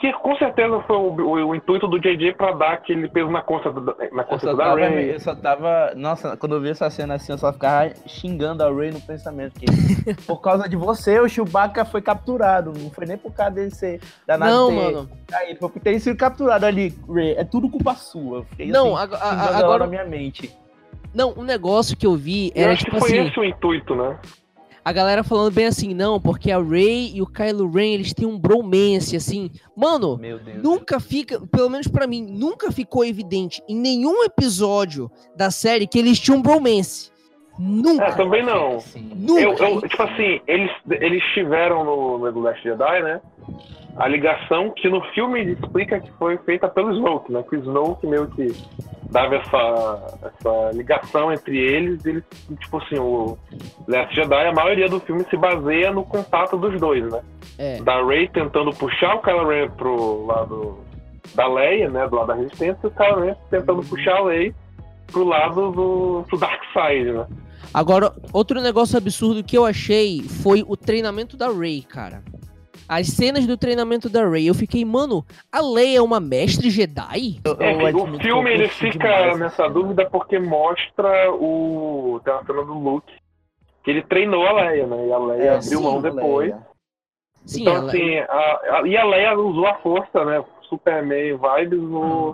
Que 0.00 0.10
com 0.14 0.34
certeza 0.36 0.80
foi 0.86 0.96
o, 0.96 1.10
o- 1.12 1.48
o 1.50 1.54
intuito 1.54 1.86
do 1.86 1.98
JJ 2.00 2.32
pra 2.32 2.52
dar 2.52 2.72
aquele 2.72 3.06
peso 3.06 3.28
na 3.30 3.42
conta, 3.42 3.70
do- 3.70 3.94
na 4.12 4.24
conta 4.24 4.46
da 4.46 4.64
tava, 4.64 4.74
Ray. 4.80 5.12
eu 5.12 5.20
só 5.20 5.34
tava. 5.34 5.92
Nossa, 5.94 6.38
quando 6.38 6.54
eu 6.54 6.60
vi 6.62 6.70
essa 6.70 6.88
cena 6.88 7.14
assim, 7.16 7.32
eu 7.32 7.36
só 7.38 7.52
ficava 7.52 7.92
xingando 8.06 8.64
a 8.64 8.72
Ray 8.72 8.92
no 8.92 9.00
pensamento. 9.02 9.60
Que 9.60 9.66
por 10.26 10.40
causa 10.40 10.66
de 10.66 10.74
você, 10.74 11.20
o 11.20 11.28
Chewbacca 11.28 11.84
foi 11.84 12.00
capturado. 12.00 12.72
Não 12.78 12.90
foi 12.90 13.04
nem 13.04 13.18
por 13.18 13.30
causa 13.34 13.50
dele 13.52 13.70
ser 13.74 14.00
da 14.26 14.38
nave 14.38 14.50
Não, 14.52 14.68
ter 14.68 14.74
mano. 14.74 15.10
caído, 15.28 15.60
foi 15.60 15.68
por 15.68 15.82
ter 15.82 16.00
sido 16.00 16.16
capturado 16.16 16.64
ali, 16.64 16.94
Ray. 17.06 17.32
É 17.32 17.44
tudo 17.44 17.68
culpa 17.68 17.94
sua. 17.94 18.38
Eu 18.38 18.44
fiquei 18.44 18.68
Não, 18.68 18.96
assim, 18.96 19.14
a- 19.14 19.18
a- 19.18 19.58
agora. 19.58 19.84
na 19.84 19.86
minha 19.90 20.04
mente. 20.06 20.50
Não, 21.14 21.34
um 21.36 21.42
negócio 21.42 21.94
que 21.94 22.06
eu 22.06 22.16
vi 22.16 22.52
Eu 22.54 22.62
era 22.62 22.72
acho 22.72 22.84
tipo 22.84 22.96
que 22.96 23.00
foi 23.02 23.18
assim. 23.18 23.28
esse 23.28 23.38
o 23.38 23.44
intuito, 23.44 23.94
né? 23.94 24.16
A 24.84 24.92
galera 24.92 25.22
falando 25.22 25.52
bem 25.52 25.66
assim, 25.66 25.92
não, 25.94 26.18
porque 26.20 26.50
a 26.50 26.58
Ray 26.58 27.12
e 27.14 27.20
o 27.22 27.26
Kylo 27.26 27.70
Ren, 27.70 27.92
eles 27.94 28.14
têm 28.14 28.26
um 28.26 28.38
bromance, 28.38 29.14
assim. 29.14 29.50
Mano, 29.76 30.16
Meu 30.16 30.38
Deus. 30.38 30.62
nunca 30.62 30.98
fica, 30.98 31.38
pelo 31.48 31.68
menos 31.68 31.86
pra 31.86 32.06
mim, 32.06 32.22
nunca 32.26 32.72
ficou 32.72 33.04
evidente 33.04 33.62
em 33.68 33.76
nenhum 33.76 34.24
episódio 34.24 35.10
da 35.36 35.50
série 35.50 35.86
que 35.86 35.98
eles 35.98 36.18
tinham 36.18 36.38
um 36.38 36.42
bromance. 36.42 37.10
Nunca. 37.58 38.04
É, 38.04 38.12
também 38.12 38.42
não. 38.42 38.80
Sim. 38.80 39.10
Nunca. 39.14 39.42
Eu, 39.42 39.52
eu- 39.74 39.82
tipo 39.82 40.02
assim, 40.02 40.40
eles, 40.46 40.70
eles 40.90 41.22
tiveram 41.34 41.84
no, 41.84 42.16
no 42.18 42.32
The 42.32 42.38
Last 42.40 42.62
Jedi, 42.62 43.02
né? 43.02 43.20
A 43.96 44.08
ligação 44.08 44.70
que 44.70 44.88
no 44.88 45.02
filme 45.12 45.42
explica 45.52 46.00
que 46.00 46.10
foi 46.12 46.38
feita 46.38 46.68
pelo 46.68 46.92
Snoke, 46.92 47.32
né? 47.32 47.42
Que 47.48 47.56
o 47.56 47.60
Snoke 47.60 48.06
meio 48.06 48.28
que 48.28 48.54
dava 49.10 49.36
essa, 49.36 50.18
essa 50.22 50.70
ligação 50.72 51.32
entre 51.32 51.58
eles. 51.58 52.04
Eles, 52.04 52.24
tipo 52.60 52.78
assim, 52.78 52.98
o 52.98 53.36
Last 53.86 54.14
Jedi, 54.14 54.46
a 54.46 54.52
maioria 54.52 54.88
do 54.88 55.00
filme 55.00 55.24
se 55.28 55.36
baseia 55.36 55.90
no 55.90 56.04
contato 56.04 56.56
dos 56.56 56.78
dois, 56.80 57.10
né? 57.10 57.20
É. 57.58 57.82
Da 57.82 58.02
Rey 58.04 58.28
tentando 58.28 58.70
puxar 58.70 59.16
o 59.16 59.22
Kylo 59.22 59.48
Ren 59.48 59.68
pro 59.70 60.26
lado 60.26 60.78
da 61.34 61.46
Leia, 61.46 61.90
né? 61.90 62.06
Do 62.08 62.16
lado 62.16 62.28
da 62.28 62.34
Resistência, 62.34 62.78
e 62.84 62.86
o 62.86 62.90
Kylo 62.90 63.20
Ren 63.20 63.34
tentando 63.50 63.82
puxar 63.82 64.16
a 64.16 64.22
Leia 64.24 64.54
pro 65.08 65.24
lado 65.24 65.72
do 65.72 66.24
pro 66.28 66.38
Dark 66.38 66.62
Side, 66.72 67.12
né? 67.12 67.26
Agora, 67.72 68.12
outro 68.32 68.60
negócio 68.60 68.96
absurdo 68.96 69.44
que 69.44 69.56
eu 69.56 69.64
achei 69.64 70.22
foi 70.22 70.64
o 70.66 70.76
treinamento 70.76 71.36
da 71.36 71.48
Ray, 71.48 71.82
cara. 71.82 72.22
As 72.92 73.06
cenas 73.06 73.46
do 73.46 73.56
treinamento 73.56 74.08
da 74.08 74.28
Ray, 74.28 74.48
eu 74.48 74.54
fiquei, 74.54 74.84
mano, 74.84 75.24
a 75.52 75.60
Leia 75.60 75.98
é 75.98 76.02
uma 76.02 76.18
mestre 76.18 76.68
Jedi? 76.70 77.40
É, 77.60 77.72
eu 77.92 77.96
o 77.96 78.18
filme 78.18 78.50
ele 78.50 78.66
fica 78.66 78.98
demais. 78.98 79.38
nessa 79.38 79.68
dúvida 79.68 80.10
porque 80.10 80.40
mostra 80.40 81.30
o. 81.32 82.20
Tem 82.24 82.34
uma 82.34 82.44
cena 82.44 82.64
do 82.64 82.74
Luke. 82.74 83.12
Que 83.84 83.92
ele 83.92 84.02
treinou 84.02 84.44
a 84.44 84.52
Leia, 84.54 84.88
né? 84.88 85.06
E 85.06 85.12
a 85.12 85.18
Leia 85.18 85.42
É, 85.42 85.48
abriu 85.50 85.62
sim, 85.78 85.82
mão 85.84 86.02
depois. 86.02 86.50
Leia. 86.50 86.66
Sim, 87.44 87.62
então, 87.62 87.86
assim, 87.86 88.18
a, 88.18 88.60
a- 88.78 88.82
e 88.86 88.96
a 88.96 89.04
Leia 89.04 89.38
usou 89.38 89.66
a 89.66 89.74
força, 89.76 90.24
né? 90.24 90.44
Superman 90.68 91.36
vibes 91.38 91.80
no. 91.80 92.32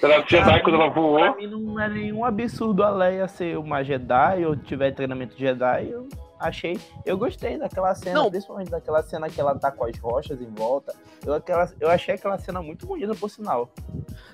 Será 0.00 0.20
Jedi 0.26 0.62
quando 0.62 0.74
ela 0.74 0.90
Pra 0.90 1.00
voou. 1.00 1.36
mim 1.36 1.46
não 1.46 1.80
é 1.80 1.88
nenhum 1.88 2.24
absurdo 2.24 2.82
a 2.82 2.90
Leia 2.90 3.26
ser 3.28 3.56
uma 3.56 3.82
Jedi 3.84 4.44
ou 4.46 4.56
tiver 4.56 4.90
treinamento 4.90 5.36
Jedi. 5.38 5.88
Eu 5.90 6.08
achei. 6.42 6.78
Eu 7.06 7.16
gostei 7.16 7.56
daquela 7.58 7.94
cena, 7.94 8.20
Não. 8.22 8.30
principalmente 8.30 8.70
daquela 8.70 9.02
cena 9.02 9.28
que 9.28 9.40
ela 9.40 9.58
tá 9.58 9.70
com 9.70 9.84
as 9.84 9.98
rochas 9.98 10.40
em 10.40 10.50
volta. 10.54 10.94
Eu, 11.24 11.34
aquela, 11.34 11.68
eu 11.80 11.88
achei 11.88 12.14
aquela 12.14 12.36
cena 12.38 12.60
muito 12.62 12.86
bonita, 12.86 13.14
por 13.14 13.28
sinal. 13.30 13.68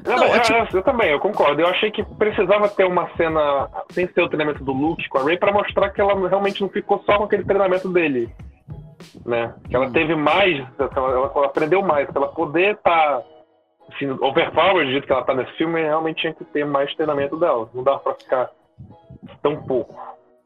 Não, 0.05 0.17
Não, 0.17 0.29
mas, 0.29 0.37
é 0.37 0.41
tipo- 0.41 0.59
eu, 0.59 0.79
eu 0.79 0.83
também, 0.83 1.11
eu 1.11 1.21
concordo. 1.21 1.61
Eu 1.61 1.69
achei 1.69 1.91
que 1.91 2.05
precisava 2.17 2.69
ter 2.69 2.85
uma 2.85 3.09
cena 3.17 3.69
sem 3.91 4.07
ser 4.09 4.23
o 4.23 4.29
treinamento 4.29 4.65
do 4.65 4.73
Luke 4.73 5.09
com 5.09 5.19
a 5.19 5.23
Rey 5.25 5.39
pra 5.39 5.53
mostrar 5.53 5.91
que 5.91 6.01
ela 6.01 6.15
realmente 6.29 6.61
não 6.63 6.69
ficou 6.69 7.03
só 7.05 7.19
com 7.19 7.25
aquele 7.25 7.45
treinamento 7.45 7.89
dele. 7.93 8.35
Né? 9.25 9.55
Que 9.69 9.77
ela 9.77 9.87
Hum. 9.87 9.93
teve 9.93 10.15
mais, 10.17 10.67
ela, 10.79 11.11
ela 11.35 11.47
aprendeu 11.47 11.83
mais, 11.83 12.11
pra 12.11 12.23
ela 12.23 12.33
poder 12.33 12.75
estar 12.75 13.23
assim, 13.93 14.11
overpower 14.11 14.85
do 14.85 14.91
jeito 14.91 15.07
que 15.07 15.13
ela 15.13 15.25
tá 15.25 15.35
nesse 15.35 15.53
filme, 15.53 15.81
realmente 15.83 16.21
tinha 16.21 16.35
que 16.35 16.45
ter 16.47 16.65
mais 16.67 16.93
treinamento 16.95 17.37
dela. 17.39 17.69
Não 17.73 17.83
dava 17.83 18.01
pra 18.01 18.15
ficar 18.15 18.51
tão 19.43 19.63
pouco. 19.65 19.95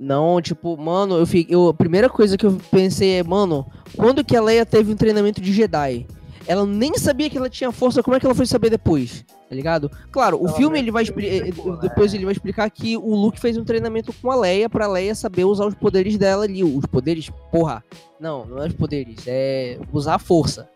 Não, 0.02 0.42
tipo, 0.42 0.76
mano, 0.76 1.16
eu, 1.16 1.24
fiquei, 1.24 1.54
eu 1.54 1.68
a 1.68 1.74
primeira 1.74 2.10
coisa 2.10 2.36
que 2.36 2.44
eu 2.44 2.58
pensei 2.72 3.20
é, 3.20 3.22
mano, 3.22 3.64
quando 3.96 4.24
que 4.24 4.36
a 4.36 4.42
Leia 4.42 4.66
teve 4.66 4.92
um 4.92 4.96
treinamento 4.96 5.40
de 5.40 5.52
Jedi? 5.52 6.08
Ela 6.44 6.66
nem 6.66 6.92
sabia 6.98 7.30
que 7.30 7.38
ela 7.38 7.48
tinha 7.48 7.70
força, 7.70 8.02
como 8.02 8.16
é 8.16 8.18
que 8.18 8.26
ela 8.26 8.34
foi 8.34 8.44
saber 8.44 8.68
depois? 8.68 9.24
Tá 9.48 9.54
ligado? 9.54 9.88
Claro, 10.10 10.42
o 10.42 10.48
filme 10.48 10.76
ele 10.76 10.90
vai 10.90 11.04
eh, 11.04 11.06
explicou, 11.06 11.76
depois 11.76 12.10
né? 12.10 12.18
ele 12.18 12.24
vai 12.24 12.32
explicar 12.32 12.68
que 12.68 12.96
o 12.96 13.14
Luke 13.14 13.38
fez 13.38 13.56
um 13.56 13.64
treinamento 13.64 14.12
com 14.12 14.28
a 14.28 14.34
Leia 14.34 14.68
pra 14.68 14.88
Leia 14.88 15.14
saber 15.14 15.44
usar 15.44 15.66
os 15.66 15.74
poderes 15.76 16.18
dela 16.18 16.42
ali, 16.42 16.64
os 16.64 16.84
poderes, 16.86 17.30
porra. 17.52 17.84
Não, 18.18 18.44
não 18.44 18.60
é 18.60 18.66
os 18.66 18.74
poderes, 18.74 19.22
é 19.28 19.78
usar 19.92 20.16
a 20.16 20.18
força, 20.18 20.68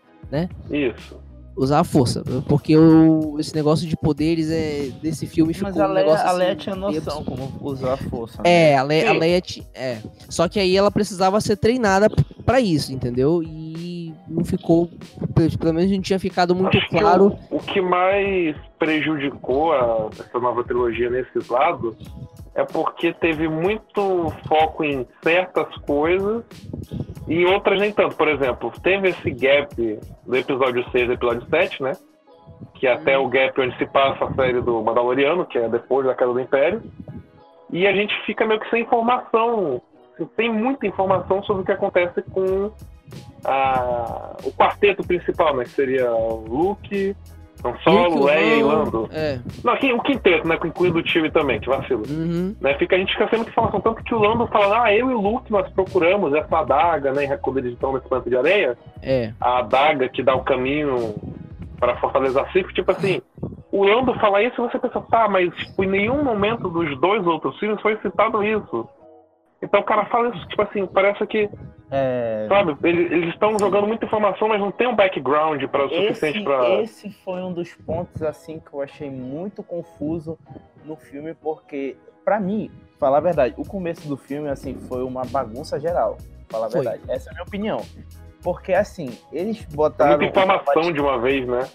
Isso. 0.71 1.19
Usar 1.57 1.79
a 1.79 1.83
força, 1.83 2.23
porque 2.47 2.77
o, 2.77 3.37
esse 3.39 3.55
negócio 3.55 3.87
de 3.87 3.97
poderes 3.97 4.51
é 4.51 4.89
desse 5.01 5.25
filme 5.25 5.53
ficou 5.53 5.69
Mas 5.71 5.79
a 5.79 5.87
um 5.87 5.91
Leia, 5.91 6.05
negócio 6.05 6.27
a 6.27 6.31
Leia 6.31 6.51
assim, 6.51 6.59
tinha 6.61 6.75
meio 6.75 6.87
noção 7.01 7.17
absurdo. 7.19 7.51
como 7.51 7.69
usar 7.71 7.93
a 7.93 7.97
força. 7.97 8.43
né? 8.43 8.49
É, 8.71 8.77
a 8.77 8.83
Leia, 8.83 9.09
a. 9.09 9.13
Leia 9.13 9.41
é. 9.73 9.97
Só 10.29 10.47
que 10.47 10.59
aí 10.59 10.77
ela 10.77 10.91
precisava 10.91 11.41
ser 11.41 11.57
treinada 11.57 12.09
p- 12.09 12.23
pra 12.45 12.61
isso, 12.61 12.93
entendeu? 12.93 13.41
E 13.43 14.13
não 14.27 14.45
ficou, 14.45 14.87
pe- 15.33 15.57
pelo 15.57 15.73
menos 15.73 15.91
não 15.91 16.01
tinha 16.01 16.19
ficado 16.19 16.53
muito 16.53 16.77
Acho 16.77 16.87
que 16.89 16.97
claro. 16.99 17.35
o, 17.49 17.55
o 17.55 17.59
que 17.59 17.81
mais 17.81 18.55
prejudicou 18.77 19.73
a- 19.73 20.09
essa 20.19 20.39
nova 20.39 20.63
trilogia 20.63 21.09
nesses 21.09 21.47
lados 21.49 21.95
é 22.53 22.63
porque 22.63 23.13
teve 23.13 23.47
muito 23.47 24.31
foco 24.47 24.83
em 24.83 25.07
certas 25.23 25.75
coisas 25.85 26.43
e 27.27 27.45
outras 27.45 27.79
nem 27.79 27.91
tanto. 27.91 28.15
Por 28.15 28.27
exemplo, 28.27 28.71
teve 28.81 29.09
esse 29.09 29.29
gap 29.31 29.75
do 30.25 30.35
episódio 30.35 30.83
6 30.91 31.09
e 31.09 31.13
episódio 31.13 31.47
7, 31.49 31.83
né? 31.83 31.91
Que 32.75 32.87
é 32.87 32.93
até 32.93 33.17
o 33.17 33.27
gap 33.27 33.59
onde 33.61 33.77
se 33.77 33.85
passa 33.87 34.25
a 34.25 34.33
série 34.33 34.61
do 34.61 34.81
Mandaloriano, 34.81 35.45
que 35.45 35.57
é 35.57 35.67
depois 35.67 36.05
da 36.05 36.15
queda 36.15 36.31
do 36.33 36.39
Império. 36.39 36.81
E 37.71 37.85
a 37.85 37.91
gente 37.93 38.13
fica 38.25 38.45
meio 38.45 38.59
que 38.59 38.69
sem 38.69 38.81
informação. 38.83 39.81
Tem 40.35 40.51
muita 40.51 40.87
informação 40.87 41.43
sobre 41.43 41.61
o 41.61 41.65
que 41.65 41.71
acontece 41.71 42.21
com 42.31 42.71
a- 43.43 44.35
o 44.43 44.51
quarteto 44.53 45.05
principal, 45.05 45.55
né? 45.55 45.63
Que 45.63 45.69
seria 45.71 46.11
o 46.11 46.45
Luke, 46.47 47.15
Solo, 47.83 48.21
o 48.21 48.25
Leia 48.25 48.55
e 48.55 48.63
Lando. 48.63 49.09
É. 49.11 49.39
Não, 49.63 49.73
aqui, 49.73 49.91
o 49.91 50.01
quinteto, 50.01 50.47
né? 50.47 50.57
Incluindo 50.63 50.99
o 50.99 51.03
time 51.03 51.29
também, 51.31 51.59
que 51.59 51.67
vacila. 51.67 52.03
Uhum. 52.07 52.55
Né, 52.61 52.73
fica, 52.75 52.95
a 52.95 52.99
gente 52.99 53.11
fica 53.13 53.27
sem 53.29 53.37
muita 53.37 53.51
informação, 53.51 53.81
tanto 53.81 54.03
que 54.03 54.13
o 54.13 54.19
Lando 54.19 54.47
fala, 54.47 54.83
ah, 54.83 54.93
eu 54.93 55.09
e 55.09 55.13
o 55.13 55.21
Luke 55.21 55.51
nós 55.51 55.69
procuramos 55.71 56.33
essa 56.33 56.59
adaga, 56.59 57.11
né? 57.13 57.35
Quando 57.37 57.57
eles 57.59 57.73
estão 57.73 57.93
nesse 57.93 58.07
planeta 58.07 58.29
de 58.29 58.37
areia, 58.37 58.77
É. 59.01 59.33
a 59.41 59.59
adaga 59.59 60.07
que 60.09 60.21
dá 60.23 60.35
o 60.35 60.43
caminho 60.43 61.15
para 61.79 61.95
Fortaleza 61.97 62.45
Sif, 62.51 62.73
tipo 62.73 62.91
assim, 62.91 63.21
o 63.71 63.83
Lando 63.83 64.13
fala 64.19 64.41
isso 64.41 64.55
e 64.59 64.67
você 64.67 64.79
pensa, 64.79 64.99
tá, 65.01 65.27
mas 65.27 65.53
tipo, 65.55 65.83
em 65.83 65.87
nenhum 65.87 66.23
momento 66.23 66.69
dos 66.69 66.99
dois 66.99 67.25
outros 67.25 67.57
filmes 67.59 67.81
foi 67.81 67.97
citado 67.97 68.43
isso. 68.43 68.87
Então 69.61 69.79
o 69.79 69.83
cara 69.83 70.05
fala 70.05 70.29
isso, 70.35 70.47
tipo 70.47 70.61
assim, 70.61 70.85
parece 70.87 71.25
que, 71.27 71.49
É, 71.89 72.47
sabe, 72.49 72.75
eles 72.83 73.11
eles 73.11 73.29
estão 73.29 73.57
jogando 73.57 73.87
muita 73.87 74.05
informação, 74.05 74.49
mas 74.49 74.59
não 74.59 74.71
tem 74.71 74.87
um 74.87 74.95
background 74.95 75.63
para 75.65 75.85
o 75.85 75.89
suficiente 75.89 76.43
para. 76.43 76.81
esse 76.81 77.09
foi 77.23 77.41
um 77.41 77.53
dos 77.53 77.73
pontos 77.75 78.21
assim 78.21 78.59
que 78.59 78.73
eu 78.73 78.81
achei 78.81 79.09
muito 79.09 79.63
confuso 79.63 80.37
no 80.83 80.97
filme, 80.97 81.33
porque, 81.33 81.95
pra 82.25 82.39
mim, 82.41 82.69
falar 82.99 83.19
a 83.19 83.21
verdade, 83.21 83.55
o 83.57 83.65
começo 83.65 84.07
do 84.07 84.17
filme 84.17 84.49
assim 84.49 84.75
foi 84.75 85.03
uma 85.03 85.23
bagunça 85.23 85.79
geral. 85.79 86.17
Falar 86.49 86.67
a 86.67 86.69
Foi. 86.69 86.81
verdade. 86.81 87.03
Essa 87.07 87.29
é 87.29 87.31
a 87.31 87.33
minha 87.33 87.43
opinião. 87.43 87.81
Porque 88.41 88.73
assim, 88.73 89.17
eles 89.31 89.63
botaram. 89.65 90.17
Muita 90.17 90.25
informação 90.25 90.91
de 90.91 90.99
uma 90.99 91.19
vez, 91.19 91.47
né? 91.47 91.67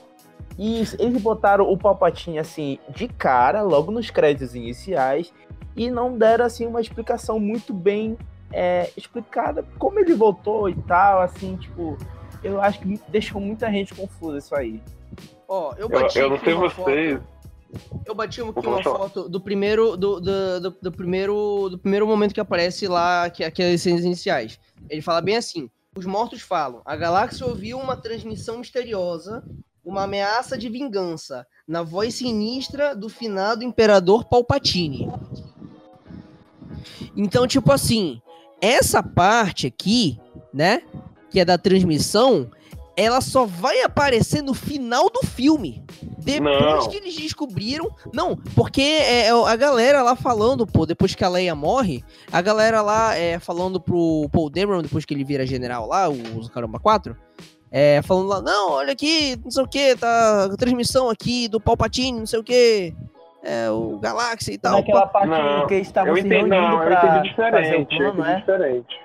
Isso, 0.59 0.97
eles 0.99 1.21
botaram 1.23 1.71
o 1.71 1.77
Palpatine 1.79 2.39
assim 2.39 2.79
de 2.91 3.09
cara, 3.09 3.63
logo 3.63 3.91
nos 3.91 4.11
créditos 4.11 4.55
iniciais, 4.55 5.33
e 5.75 5.91
não 5.91 6.17
deram 6.17 6.45
assim 6.45 6.67
uma 6.67 6.81
explicação 6.81 7.41
muito 7.41 7.73
bem 7.73 8.19
é, 8.53 8.91
explicada 8.97 9.65
como 9.79 9.99
ele 9.99 10.15
voltou 10.15 10.69
e 10.69 10.75
tal, 10.83 11.21
assim, 11.21 11.57
tipo, 11.57 11.97
eu 12.43 12.61
acho 12.61 12.81
que 12.81 13.01
deixou 13.09 13.41
muita 13.41 13.71
gente 13.71 13.95
confusa 13.95 14.39
isso 14.39 14.55
aí. 14.55 14.83
Ó, 15.49 15.73
eu 15.75 15.81
Eu, 15.83 15.89
bati 15.89 16.19
eu 16.19 16.29
não 16.29 16.37
aqui 16.37 16.45
sei 16.47 16.55
vocês. 16.55 17.15
foto- 17.21 17.33
eu 18.07 18.15
bati 18.15 18.41
aqui 18.43 18.67
uma 18.67 18.83
foto 18.83 19.29
do 19.29 19.41
primeiro 19.41 19.97
do, 19.97 20.21
do, 20.21 20.61
do, 20.61 20.71
do 20.83 20.93
primeiro 20.93 21.69
do 21.71 21.79
primeiro 21.79 22.07
momento 22.07 22.35
que 22.35 22.41
aparece 22.41 22.87
lá 22.87 23.31
que 23.31 23.43
aquelas 23.43 23.81
cenas 23.81 24.05
iniciais. 24.05 24.61
Ele 24.91 25.01
fala 25.01 25.21
bem 25.23 25.37
assim: 25.37 25.71
os 25.97 26.05
mortos 26.05 26.43
falam. 26.43 26.83
A 26.85 26.95
galáxia 26.97 27.47
ouviu 27.47 27.79
uma 27.79 27.97
transmissão 27.97 28.59
misteriosa, 28.59 29.43
uma 29.85 30.03
ameaça 30.05 30.57
de 30.59 30.69
vingança, 30.69 31.47
na 31.67 31.83
voz 31.83 32.15
sinistra 32.15 32.95
do 32.95 33.09
finado 33.09 33.65
imperador 33.65 34.25
Palpatine. 34.27 35.09
Então, 37.17 37.47
tipo 37.47 37.73
assim, 37.73 38.21
essa 38.63 39.03
parte 39.03 39.67
aqui, 39.67 40.19
né, 40.55 40.83
que 41.29 41.41
é 41.41 41.45
da 41.45 41.59
transmissão, 41.59 42.49
ela 42.97 43.21
só 43.21 43.45
vai 43.45 43.83
aparecer 43.83 44.43
no 44.43 44.55
final 44.55 45.11
do 45.11 45.27
filme. 45.27 45.83
Depois 46.19 46.85
Não. 46.85 46.89
que 46.89 46.97
eles 46.97 47.17
descobriram. 47.17 47.91
Não, 48.13 48.37
porque 48.55 48.81
é, 48.81 49.27
é 49.27 49.31
a 49.31 49.57
galera 49.57 50.03
lá 50.03 50.15
falando, 50.15 50.67
pô, 50.67 50.87
depois 50.87 51.15
que 51.15 51.25
a 51.25 51.29
Leia 51.29 51.55
morre, 51.55 52.05
a 52.31 52.41
galera 52.41 52.81
lá 52.81 53.17
é, 53.17 53.39
falando 53.39 53.81
pro 53.81 54.29
Paul 54.31 54.49
Dameron, 54.49 54.83
depois 54.83 55.05
que 55.05 55.13
ele 55.13 55.25
vira 55.25 55.47
general 55.47 55.89
lá, 55.89 56.09
o 56.09 56.49
Caramba 56.51 56.79
4, 56.79 57.17
é, 57.71 58.03
falando 58.03 58.29
lá, 58.29 58.43
não, 58.43 58.73
olha 58.73 58.93
aqui, 58.93 59.37
não 59.43 59.51
sei 59.51 59.65
o 59.65 59.69
que, 59.69 59.97
tá 59.97 60.45
a 60.45 60.57
transmissão 60.57 61.09
aqui 61.09 61.49
do 61.49 61.59
Palpatine, 61.59 62.21
não 62.21 62.27
sei 62.27 62.39
o 62.39 62.45
que, 62.45 62.95
é, 63.45 63.71
o 63.71 63.99
Galáxia 64.01 64.53
e 64.55 64.59
tal. 64.59 64.77
Naquela 64.77 65.07
parte 65.07 65.29
Não, 65.29 65.67
que 65.67 65.75
eles 65.75 65.87
estavam 65.87 66.11
Eu 66.11 66.17
se 66.17 66.21
entendi, 66.27 66.35
reunindo 66.51 66.57
não, 66.61 66.83
eu 66.83 66.87
pra 66.89 66.95
entendi 66.97 67.09
fazer 67.09 67.19
o 67.19 67.23
diferente. 67.23 67.93
Eu 68.01 68.13
plano, 68.13 68.21
entendi 68.21 68.31
é? 68.31 68.37
diferente. 68.41 69.01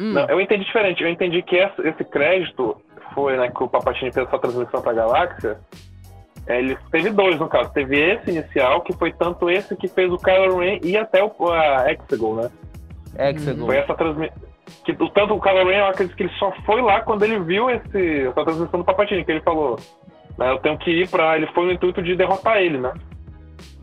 Hum, 0.00 0.12
Não, 0.12 0.24
eu 0.26 0.40
entendi 0.40 0.64
diferente. 0.64 1.02
Eu 1.02 1.08
entendi 1.08 1.42
que 1.42 1.56
esse 1.56 2.04
crédito 2.04 2.76
foi, 3.14 3.36
né, 3.36 3.48
que 3.50 3.62
o 3.64 3.68
Papatini 3.68 4.12
fez 4.12 4.26
essa 4.26 4.38
transmissão 4.38 4.80
pra 4.80 4.92
galáxia. 4.92 5.58
É, 6.46 6.58
Ele 6.60 6.78
teve 6.90 7.10
dois, 7.10 7.38
no 7.40 7.48
caso. 7.48 7.72
Teve 7.72 7.98
esse 7.98 8.30
inicial, 8.30 8.80
que 8.82 8.92
foi 8.92 9.12
tanto 9.12 9.50
esse 9.50 9.74
que 9.76 9.88
fez 9.88 10.10
o 10.12 10.16
Kylo 10.18 10.58
Ren 10.60 10.78
e 10.82 10.96
até 10.96 11.22
o 11.22 11.32
a 11.52 11.90
Hexagon, 11.90 12.34
né? 12.36 12.50
Hexagon. 13.18 13.66
Foi 13.66 13.76
essa 13.76 13.94
transmissão. 13.94 14.36
Que, 14.84 14.92
o- 14.92 15.10
tanto 15.10 15.34
o 15.34 15.40
Kylo 15.40 15.64
Ren, 15.68 15.78
eu 15.78 15.86
acredito 15.86 16.16
que 16.16 16.22
ele 16.24 16.32
só 16.38 16.52
foi 16.64 16.80
lá 16.80 17.00
quando 17.00 17.22
ele 17.24 17.38
viu 17.40 17.68
esse, 17.70 18.28
essa 18.28 18.44
transmissão 18.44 18.80
do 18.80 18.84
Papatini, 18.84 19.24
que 19.24 19.32
ele 19.32 19.40
falou. 19.40 19.78
Né, 20.38 20.50
eu 20.52 20.58
tenho 20.60 20.78
que 20.78 20.90
ir 20.90 21.08
pra. 21.08 21.36
Ele 21.36 21.46
foi 21.48 21.66
no 21.66 21.72
intuito 21.72 22.00
de 22.02 22.14
derrotar 22.14 22.58
ele, 22.58 22.78
né? 22.78 22.92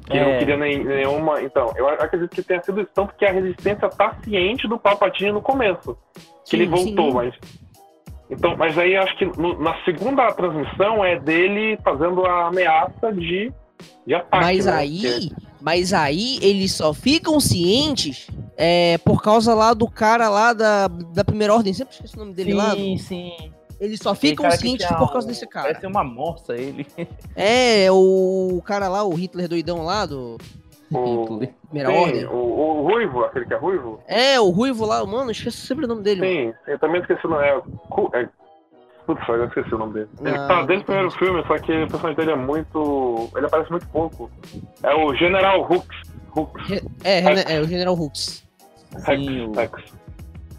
Que 0.05 0.13
ele 0.17 0.19
É. 0.19 0.31
não 0.31 0.39
queria 0.39 0.57
nem, 0.57 0.83
nenhuma. 0.83 1.41
Então, 1.41 1.73
eu 1.75 1.87
acredito 1.89 2.29
que 2.29 2.43
tenha 2.43 2.61
sido 2.63 2.81
isso. 2.81 2.89
Tanto 2.93 3.13
que 3.15 3.25
a 3.25 3.31
resistência 3.31 3.89
tá 3.89 4.15
ciente 4.23 4.67
do 4.67 4.77
Palpatine 4.77 5.31
no 5.31 5.41
começo. 5.41 5.97
Que 6.47 6.55
ele 6.57 6.65
sim, 6.65 6.95
voltou, 6.95 7.07
sim. 7.09 7.13
mas. 7.15 7.33
Então, 8.29 8.55
mas 8.57 8.77
aí 8.77 8.95
acho 8.95 9.15
que 9.17 9.25
no- 9.25 9.59
na 9.61 9.75
segunda 9.83 10.31
transmissão 10.33 11.03
é 11.05 11.19
dele 11.19 11.77
fazendo 11.83 12.25
a 12.25 12.47
ameaça 12.47 13.11
de, 13.13 13.51
de 14.05 14.13
ataque. 14.15 14.43
Mas 14.45 14.65
né? 14.65 14.71
aí, 14.73 14.99
Que- 14.99 15.31
mas 15.61 15.93
aí 15.93 16.39
eles 16.41 16.71
só 16.71 16.93
ficam 16.93 17.39
cientes 17.39 18.27
é, 18.57 18.97
por 18.99 19.21
causa 19.21 19.53
lá 19.53 19.73
do 19.73 19.87
cara 19.87 20.27
lá 20.29 20.53
da, 20.53 20.87
da 20.87 21.23
primeira 21.23 21.53
ordem. 21.53 21.73
Sempre 21.73 21.93
esqueci 21.93 22.15
o 22.15 22.19
nome 22.19 22.33
dele 22.33 22.53
lá. 22.53 22.71
Sim, 22.71 22.97
sim. 22.97 23.31
Eles 23.79 23.99
só 23.99 24.11
Aquele 24.11 24.31
ficam 24.31 24.51
cientes 24.51 24.85
por 24.87 25.11
causa 25.11 25.25
um- 25.27 25.29
desse 25.29 25.45
cara. 25.47 25.67
Parece 25.67 25.85
uma 25.87 26.03
morsa 26.03 26.55
ele. 26.55 26.85
É, 27.35 27.91
o 27.91 28.61
cara 28.65 28.87
lá, 28.87 29.03
o 29.03 29.13
Hitler 29.13 29.47
doidão 29.49 29.83
lá 29.83 30.05
do 30.05 30.37
o, 30.91 31.39
primeira 31.67 31.89
sim, 31.91 31.97
ordem. 31.97 32.25
o, 32.25 32.35
o 32.35 32.87
Ruivo, 32.87 33.25
aquele 33.25 33.45
que 33.45 33.53
é 33.53 33.57
Ruivo? 33.57 33.99
É, 34.07 34.39
o 34.39 34.49
Ruivo 34.49 34.85
lá, 34.85 35.05
mano, 35.05 35.31
esqueci 35.31 35.57
sempre 35.57 35.85
o 35.85 35.87
nome 35.87 36.03
dele. 36.03 36.21
mano. 36.21 36.53
Sim, 36.65 36.71
eu 36.71 36.79
também 36.79 37.01
esqueci 37.01 37.25
o 37.25 37.29
nome. 37.29 37.43
É, 37.43 37.57
é, 38.21 38.29
putz, 39.05 39.27
eu 39.27 39.45
esqueci 39.45 39.75
o 39.75 39.77
nome 39.77 39.93
dele. 39.95 40.09
Ele 40.21 40.29
Ah, 40.37 40.47
tá 40.47 40.61
desde 40.63 40.83
o 40.83 40.85
primeiro 40.85 41.11
filme, 41.11 41.43
só 41.47 41.57
que 41.57 41.71
o 41.83 41.87
personagem 41.87 42.15
dele 42.15 42.31
é 42.31 42.35
muito. 42.35 43.29
Ele 43.35 43.45
aparece 43.45 43.71
muito 43.71 43.87
pouco. 43.89 44.31
É 44.83 44.93
o 44.95 45.13
General 45.15 45.59
Hooks. 45.69 45.97
Hooks. 46.35 46.71
É, 47.03 47.19
é, 47.19 47.55
é, 47.57 47.59
o 47.61 47.67
General 47.67 47.93
Hooks. 47.93 48.45
Hux. 48.95 49.75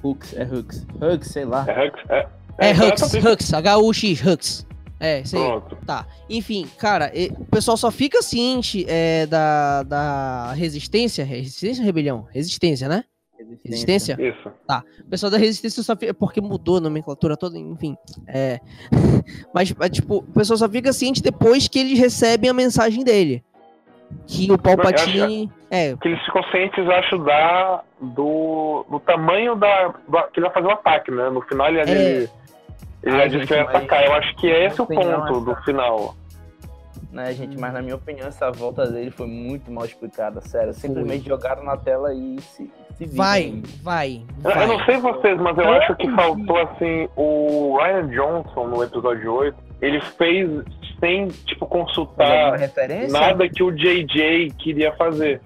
Hux, 0.03 0.35
é 0.37 0.43
Hux. 0.45 0.87
Hux, 1.01 1.27
sei 1.29 1.45
lá. 1.45 1.65
É 1.69 1.87
Hux? 1.89 2.01
É, 2.11 2.27
É, 2.59 2.71
Hux, 2.73 3.03
exatamente. 3.03 3.29
Hux, 3.29 3.55
H-U-X, 3.55 4.27
Hux. 4.27 4.67
É, 4.99 5.21
isso 5.21 5.37
aí. 5.37 5.45
Pronto. 5.45 5.77
Tá. 5.87 6.07
Enfim, 6.31 6.67
cara, 6.79 7.11
e- 7.15 7.31
o 7.39 7.45
pessoal 7.45 7.77
só 7.77 7.91
fica 7.91 8.23
ciente 8.23 8.85
é, 8.89 9.27
da, 9.27 9.83
da 9.83 10.53
resistência. 10.55 11.25
Resistência 11.25 11.83
ou 11.83 11.87
rebelião? 11.87 12.27
Resistência, 12.33 12.89
né? 12.89 13.05
Resistência? 13.63 14.17
Isso. 14.19 14.49
O 14.49 15.11
pessoal 15.11 15.31
da 15.31 15.37
resistência 15.37 15.83
só 15.83 15.95
fica. 15.95 16.15
Porque 16.15 16.41
mudou 16.41 16.79
a 16.79 16.81
nomenclatura 16.81 17.37
toda, 17.37 17.59
enfim. 17.59 17.95
É. 18.27 18.59
Mas, 19.53 19.75
é, 19.79 19.89
tipo, 19.91 20.17
o 20.19 20.23
pessoal 20.23 20.57
só 20.57 20.69
fica 20.69 20.93
ciente 20.93 21.23
depois 21.23 21.69
que 21.69 21.79
eles 21.79 21.99
recebem 21.99 22.49
a 22.49 22.55
mensagem 22.55 23.05
dele. 23.05 23.45
Que 24.27 24.51
o 24.51 24.57
Palpatine. 24.57 25.51
É, 25.71 25.95
Que 25.97 26.09
eles 26.09 26.25
ficam 26.25 26.43
cientes, 26.45 26.89
acho, 26.89 27.19
da, 27.19 27.83
do, 28.01 28.87
do 28.89 29.01
tamanho 29.01 29.57
da, 29.57 29.89
do, 29.89 30.23
que 30.33 30.39
ele 30.39 30.47
vai 30.47 30.55
fazer 30.55 30.67
o 30.69 30.71
ataque, 30.71 31.11
né? 31.11 31.29
No 31.29 31.43
final 31.43 31.69
ele, 31.69 31.81
É. 31.81 31.83
ele, 31.91 32.31
ele 33.07 33.17
Ai, 33.23 33.31
gente, 33.31 33.47
que 33.47 33.55
vai 33.55 33.65
mas 33.65 33.75
atacar. 33.77 34.05
Eu 34.05 34.13
acho 34.15 34.37
que 34.37 34.51
é 34.51 34.67
esse 34.67 34.81
o 34.83 34.87
ponto 34.87 35.41
do 35.41 35.53
essa- 35.53 35.63
final. 35.63 36.15
né, 37.13 37.33
gente? 37.33 37.59
Mas 37.59 37.73
na 37.73 37.81
minha 37.81 37.95
opinião, 37.97 38.27
essa 38.29 38.51
volta 38.51 38.87
dele 38.87 39.11
foi 39.11 39.27
muito 39.27 39.71
mal 39.71 39.85
explicada, 39.85 40.41
sério. 40.41 40.75
Simplesmente 40.75 41.27
jogaram 41.29 41.65
na 41.65 41.77
tela 41.77 42.13
e 42.15 42.39
se, 42.41 42.71
se 42.97 43.05
viram. 43.05 43.17
Vai, 43.17 43.63
vai, 43.83 44.23
Eu- 44.45 44.51
vai. 44.51 44.63
Eu 44.65 44.69
não 44.69 44.85
sei 44.85 44.97
vocês, 44.99 45.41
mas 45.41 45.57
eu 45.57 45.69
acho 45.73 45.95
que 45.97 46.11
faltou, 46.15 46.59
assim, 46.59 47.09
o 47.17 47.79
Ryan 47.79 48.09
Johnson 48.09 48.67
no 48.67 48.83
episódio 48.83 49.33
8. 49.33 49.57
Ele 49.81 50.01
fez 50.01 50.51
sem, 51.01 51.29
tipo, 51.29 51.67
consultar 51.67 52.57
referência? 52.59 53.13
nada 53.13 53.47
que 53.49 53.63
o 53.63 53.71
JJ 53.71 54.51
queria 54.59 54.93
fazer. 54.95 55.41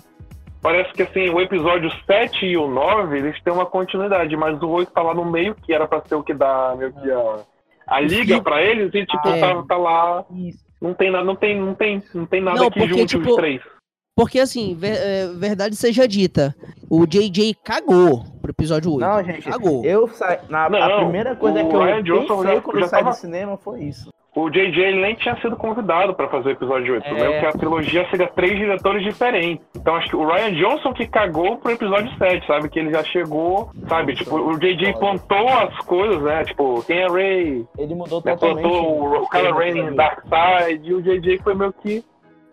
Parece 0.63 0.93
que, 0.93 1.03
assim, 1.03 1.31
o 1.31 1.41
episódio 1.41 1.91
7 2.07 2.45
e 2.47 2.57
o 2.57 2.69
9, 2.69 3.17
eles 3.19 3.41
têm 3.43 3.53
uma 3.53 3.65
continuidade, 3.67 4.37
mas 4.37 4.61
o 4.63 4.69
8 4.69 4.93
tá 4.93 5.03
lá 5.03 5.15
no 5.15 5.25
meio, 5.25 5.55
que 5.55 5.73
era 5.73 5.89
pra 5.89 6.03
ser 6.07 6.15
o 6.17 6.23
que 6.23 6.35
dá 6.35 6.75
meio 6.77 6.93
que 6.93 7.11
a, 7.11 7.39
a 7.91 8.01
liga 8.01 8.41
pra 8.41 8.63
eles, 8.63 8.87
e, 8.95 9.05
tipo, 9.05 9.29
Ah, 9.29 9.37
é. 9.37 9.41
tá, 9.41 9.63
tá 9.65 9.77
lá... 9.77 10.25
Isso. 10.35 10.65
Não 10.81 10.95
tem 10.95 11.11
nada, 11.11 11.25
não 11.25 11.37
tem, 11.37 11.61
não 11.61 11.75
tem, 11.75 12.03
não 12.15 12.25
tem 12.25 12.41
nada 12.41 12.59
Não, 12.59 12.71
que 12.71 12.79
porque, 12.81 12.95
junte 13.01 13.19
tipo, 13.19 13.29
os 13.31 13.37
três. 13.37 13.61
Porque 14.17 14.39
assim, 14.41 14.75
ver- 14.75 14.97
é, 14.99 15.27
verdade 15.29 15.77
seja 15.77 16.09
dita, 16.09 16.55
o 16.89 17.07
JJ 17.07 17.55
cagou 17.63 18.25
pro 18.41 18.51
episódio 18.51 18.93
8. 18.95 19.01
Não, 19.01 19.23
gente, 19.25 19.43
Cagou. 19.49 19.85
eu. 19.85 20.11
Na, 20.49 20.69
Não, 20.71 20.83
a 20.83 20.97
primeira 21.01 21.37
coisa 21.37 21.63
que 21.65 21.75
eu 21.75 21.81
Ryan 21.83 22.03
pensei 22.03 22.61
quando 22.63 22.77
eu 22.77 22.81
já 22.83 22.89
saí 22.89 23.01
tava- 23.01 23.11
do 23.11 23.17
cinema 23.17 23.57
foi 23.59 23.85
isso. 23.85 24.11
O 24.35 24.49
JJ 24.49 24.95
nem 24.95 25.15
tinha 25.17 25.35
sido 25.41 25.57
convidado 25.57 26.15
pra 26.15 26.29
fazer 26.29 26.51
o 26.51 26.53
episódio 26.53 26.95
8. 26.95 27.05
É. 27.07 27.13
Meio 27.15 27.41
que 27.41 27.47
a 27.47 27.53
trilogia 27.53 28.09
seria 28.11 28.29
três 28.29 28.57
diretores 28.57 29.03
diferentes. 29.03 29.67
Então 29.75 29.97
acho 29.97 30.09
que 30.09 30.15
o 30.17 30.25
Ryan 30.25 30.53
Johnson 30.55 30.93
que 30.93 31.07
cagou 31.09 31.57
pro 31.59 31.73
episódio 31.73 32.17
7, 32.17 32.47
sabe? 32.47 32.69
Que 32.69 32.79
ele 32.79 32.93
já 32.93 33.03
chegou, 33.03 33.73
sabe? 33.89 34.15
Tipo, 34.15 34.37
o 34.37 34.57
JJ 34.59 34.93
plantou 35.01 35.49
as 35.49 35.77
coisas, 35.79 36.23
né? 36.23 36.45
Tipo, 36.45 36.81
quem 36.85 36.99
é 36.99 37.09
Ray? 37.09 37.67
Ele 37.77 37.95
mudou 37.95 38.23
Né? 38.25 38.33
totalmente. 38.37 38.63
Plantou 38.63 39.01
o, 39.03 39.23
o 39.25 39.29
Kylo 39.29 39.59
Ren 39.59 39.79
em 39.79 39.95
Darkseid 39.97 40.89
e 40.89 40.95
o 40.95 41.03
JJ 41.03 41.39
foi 41.39 41.55
meio 41.55 41.73
que. 41.73 42.05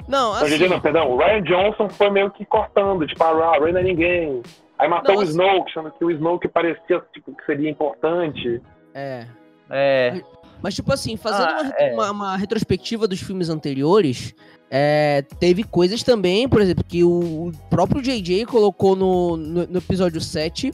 Não, 0.07 0.31
assim, 0.33 0.57
JJ 0.57 0.69
não, 0.69 0.79
perdão. 0.81 1.11
O 1.11 1.17
Ryan 1.17 1.41
Johnson 1.43 1.89
foi 1.89 2.09
meio 2.09 2.31
que 2.31 2.43
cortando, 2.43 3.05
tipo, 3.05 3.23
ah, 3.23 3.57
Ray 3.59 3.71
não 3.71 3.79
é 3.81 3.83
ninguém. 3.83 4.41
Aí 4.79 4.87
matou 4.87 5.13
Não, 5.15 5.21
o 5.21 5.23
Snoke, 5.25 5.69
achando 5.69 5.91
que 5.91 6.03
o 6.05 6.09
Snoke 6.09 6.47
parecia 6.47 7.03
tipo, 7.13 7.35
que 7.35 7.45
seria 7.45 7.69
importante. 7.69 8.61
é. 8.95 9.25
É. 9.69 10.21
Mas 10.61 10.73
tipo 10.75 10.91
assim, 10.91 11.15
fazendo 11.17 11.43
Ah, 11.49 11.61
uma, 11.61 11.73
é. 11.77 11.93
uma- 11.93 12.11
uma 12.11 12.37
retrospectiva 12.37 13.07
dos 13.07 13.19
filmes 13.21 13.49
anteriores, 13.49 14.33
é, 14.69 15.23
teve 15.39 15.63
coisas 15.63 16.03
também, 16.03 16.47
por 16.49 16.61
exemplo, 16.61 16.83
que 16.83 17.03
o, 17.03 17.51
próprio 17.69 18.01
JJ 18.01 18.45
colocou 18.45 18.95
no, 18.95 19.37
no, 19.37 19.67
no 19.67 19.77
episódio 19.77 20.19
7 20.19 20.73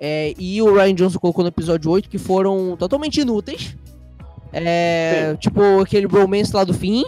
é, 0.00 0.34
e 0.38 0.60
o 0.60 0.74
Ryan 0.74 0.94
Johnson 0.94 1.18
colocou 1.18 1.42
no 1.42 1.48
episódio 1.48 1.90
8 1.90 2.08
que 2.08 2.18
foram 2.18 2.76
totalmente 2.76 3.20
inúteis. 3.20 3.76
É, 4.52 5.34
tipo 5.40 5.80
aquele 5.80 6.06
bromance 6.06 6.54
lá 6.54 6.62
do 6.64 6.72
fim. 6.74 7.04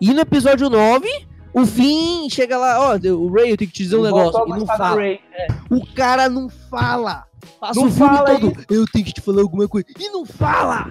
E 0.00 0.12
no 0.12 0.20
episódio 0.20 0.68
9, 0.68 1.08
o 1.54 1.64
fim 1.64 2.28
chega 2.28 2.58
lá, 2.58 2.80
ó, 2.80 2.96
o 3.14 3.32
Ray, 3.32 3.50
eu 3.52 3.56
tenho 3.56 3.70
que 3.70 3.76
te 3.76 3.82
dizer 3.84 3.96
um 3.96 4.02
negócio. 4.02 4.32
Voltou 4.32 4.52
a 4.52 4.56
E 4.56 4.60
não 4.60 4.66
fala. 4.66 4.96
Ray. 4.96 5.20
É. 5.32 5.46
O 5.70 5.86
cara 5.94 6.28
não 6.28 6.48
fala. 6.48 7.24
Passa 7.58 7.80
Não 7.80 7.88
o 7.88 7.90
filme 7.90 8.14
fala 8.16 8.38
todo. 8.40 8.52
Eu 8.70 8.84
tenho 8.92 9.04
que 9.04 9.12
te 9.12 9.20
falar 9.20 9.40
alguma 9.42 9.66
coisa. 9.68 9.86
E 9.98 10.08
não 10.10 10.26
fala! 10.26 10.90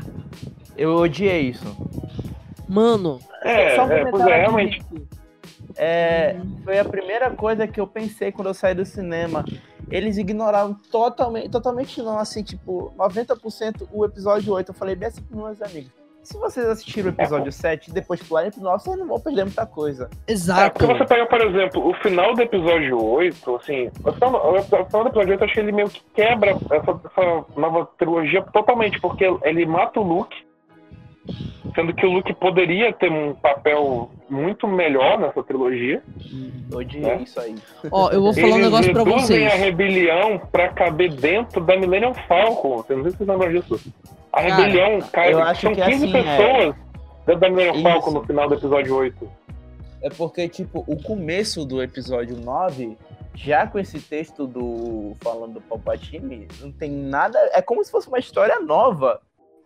Eu 0.77 0.95
odiei 0.95 1.49
isso. 1.49 1.65
Mano, 2.67 3.19
É, 3.43 3.75
Só 3.75 3.85
um 3.85 3.91
é, 3.91 4.09
pois 4.09 4.25
é, 4.25 4.37
realmente. 4.37 4.81
É, 5.75 6.37
foi 6.63 6.79
a 6.79 6.85
primeira 6.85 7.31
coisa 7.31 7.67
que 7.67 7.79
eu 7.79 7.87
pensei 7.87 8.31
quando 8.31 8.47
eu 8.47 8.53
saí 8.53 8.73
do 8.73 8.85
cinema. 8.85 9.43
Eles 9.89 10.17
ignoraram 10.17 10.73
totalmente, 10.89 11.49
totalmente 11.49 12.01
não, 12.01 12.17
assim, 12.17 12.43
tipo, 12.43 12.93
90% 12.97 13.87
o 13.91 14.05
episódio 14.05 14.53
8. 14.53 14.69
Eu 14.69 14.73
falei 14.73 14.95
bem 14.95 15.09
assim 15.09 15.21
pros 15.21 15.41
meus 15.41 15.61
amigos. 15.61 15.91
Se 16.23 16.37
vocês 16.37 16.65
assistiram 16.67 17.09
o 17.09 17.13
episódio 17.13 17.51
7 17.51 17.89
e 17.89 17.93
depois 17.93 18.21
pularem 18.21 18.51
pro 18.51 18.61
9, 18.61 18.83
vocês 18.83 18.97
não 18.97 19.07
vão 19.07 19.19
perder 19.19 19.43
muita 19.43 19.65
coisa. 19.65 20.09
É, 20.27 20.31
exato. 20.31 20.77
porque 20.77 20.93
você 20.93 21.05
pega, 21.05 21.25
por 21.25 21.41
exemplo, 21.41 21.89
o 21.89 21.93
final 21.95 22.35
do 22.35 22.41
episódio 22.43 23.03
8, 23.03 23.55
assim, 23.55 23.89
o 24.05 24.11
final, 24.13 24.53
o 24.53 24.61
final 24.61 25.03
do 25.03 25.09
episódio 25.09 25.31
8, 25.31 25.31
eu 25.31 25.45
acho 25.45 25.53
que 25.53 25.59
ele 25.59 25.71
meio 25.71 25.89
que 25.89 26.03
quebra 26.13 26.51
essa, 26.51 27.01
essa 27.05 27.45
nova 27.57 27.89
trilogia 27.97 28.43
totalmente, 28.53 29.01
porque 29.01 29.25
ele 29.43 29.65
mata 29.65 29.99
o 29.99 30.03
Luke, 30.03 30.37
sendo 31.75 31.93
que 31.93 32.05
o 32.05 32.11
Luke 32.11 32.33
poderia 32.35 32.91
ter 32.93 33.11
um 33.11 33.33
papel 33.33 34.11
muito 34.29 34.67
melhor 34.67 35.19
nessa 35.19 35.43
trilogia. 35.43 36.01
Eu 36.71 36.77
odiei 36.79 37.05
É. 37.05 37.21
isso 37.21 37.39
aí. 37.39 37.55
Ó, 37.91 38.09
eu 38.11 38.21
vou 38.21 38.33
falar 38.33 38.55
um 38.55 38.59
negócio 38.59 38.91
pra 38.93 39.03
reduzem 39.03 39.45
a 39.45 39.49
vocês. 39.49 39.61
rebelião 39.61 40.37
pra 40.51 40.69
caber 40.69 41.13
dentro 41.13 41.61
da 41.63 41.77
Millennium 41.77 42.13
Falcon. 42.27 42.77
Vocês 42.77 42.97
não 42.97 43.03
sei 43.03 43.11
se 43.11 43.17
vocês 43.17 43.29
lembram 43.29 43.51
disso. 43.51 43.93
A 44.33 44.41
Cara, 44.43 44.55
rebelião, 44.55 44.99
cara, 45.11 45.31
eu 45.31 45.39
acho 45.43 45.61
são 45.61 45.75
que 45.75 45.81
15 45.81 46.05
assim, 46.05 46.17
é. 46.17 46.37
pessoas 46.37 46.75
dentro 47.25 47.41
da 47.41 47.49
Millennium 47.49 47.73
Isso. 47.75 47.83
Falcon 47.83 48.11
no 48.11 48.23
final 48.25 48.47
do 48.47 48.55
episódio 48.55 48.95
8. 48.95 49.31
É 50.03 50.09
porque, 50.09 50.49
tipo, 50.49 50.83
o 50.87 50.95
começo 51.03 51.63
do 51.65 51.81
episódio 51.83 52.35
9, 52.37 52.97
já 53.35 53.67
com 53.67 53.77
esse 53.77 53.99
texto 53.99 54.47
do 54.47 55.15
falando 55.21 55.53
do 55.55 55.61
Palpatine, 55.61 56.47
não 56.59 56.71
tem 56.71 56.89
nada. 56.89 57.37
É 57.53 57.61
como 57.61 57.83
se 57.83 57.91
fosse 57.91 58.07
uma 58.07 58.17
história 58.17 58.59
nova. 58.61 59.19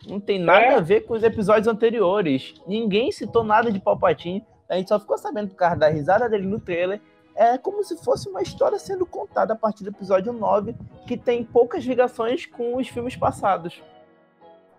Não 0.08 0.20
tem 0.20 0.40
nada 0.40 0.66
É. 0.66 0.76
a 0.76 0.80
ver 0.80 1.02
com 1.06 1.14
os 1.14 1.24
episódios 1.24 1.68
anteriores. 1.68 2.54
Ninguém 2.68 3.12
citou 3.12 3.44
nada 3.44 3.72
de 3.72 3.80
Palpatine. 3.80 4.44
A 4.70 4.76
gente 4.76 4.90
só 4.90 5.00
ficou 5.00 5.18
sabendo 5.18 5.50
por 5.50 5.56
causa 5.56 5.76
da 5.76 5.90
risada 5.90 6.28
dele 6.30 6.48
no 6.48 6.60
trailer. 6.60 7.00
É 7.36 7.58
como 7.58 7.84
se 7.84 7.98
fosse 8.04 8.30
uma 8.30 8.42
história 8.42 8.80
sendo 8.80 9.06
contada 9.06 9.54
a 9.54 9.56
partir 9.58 9.84
do 9.84 9.90
episódio 9.90 10.32
9, 10.32 10.74
que 11.06 11.18
tem 11.18 11.44
poucas 11.44 11.84
ligações 11.84 12.46
com 12.46 12.78
os 12.78 12.88
filmes 12.88 13.16
passados. 13.16 13.82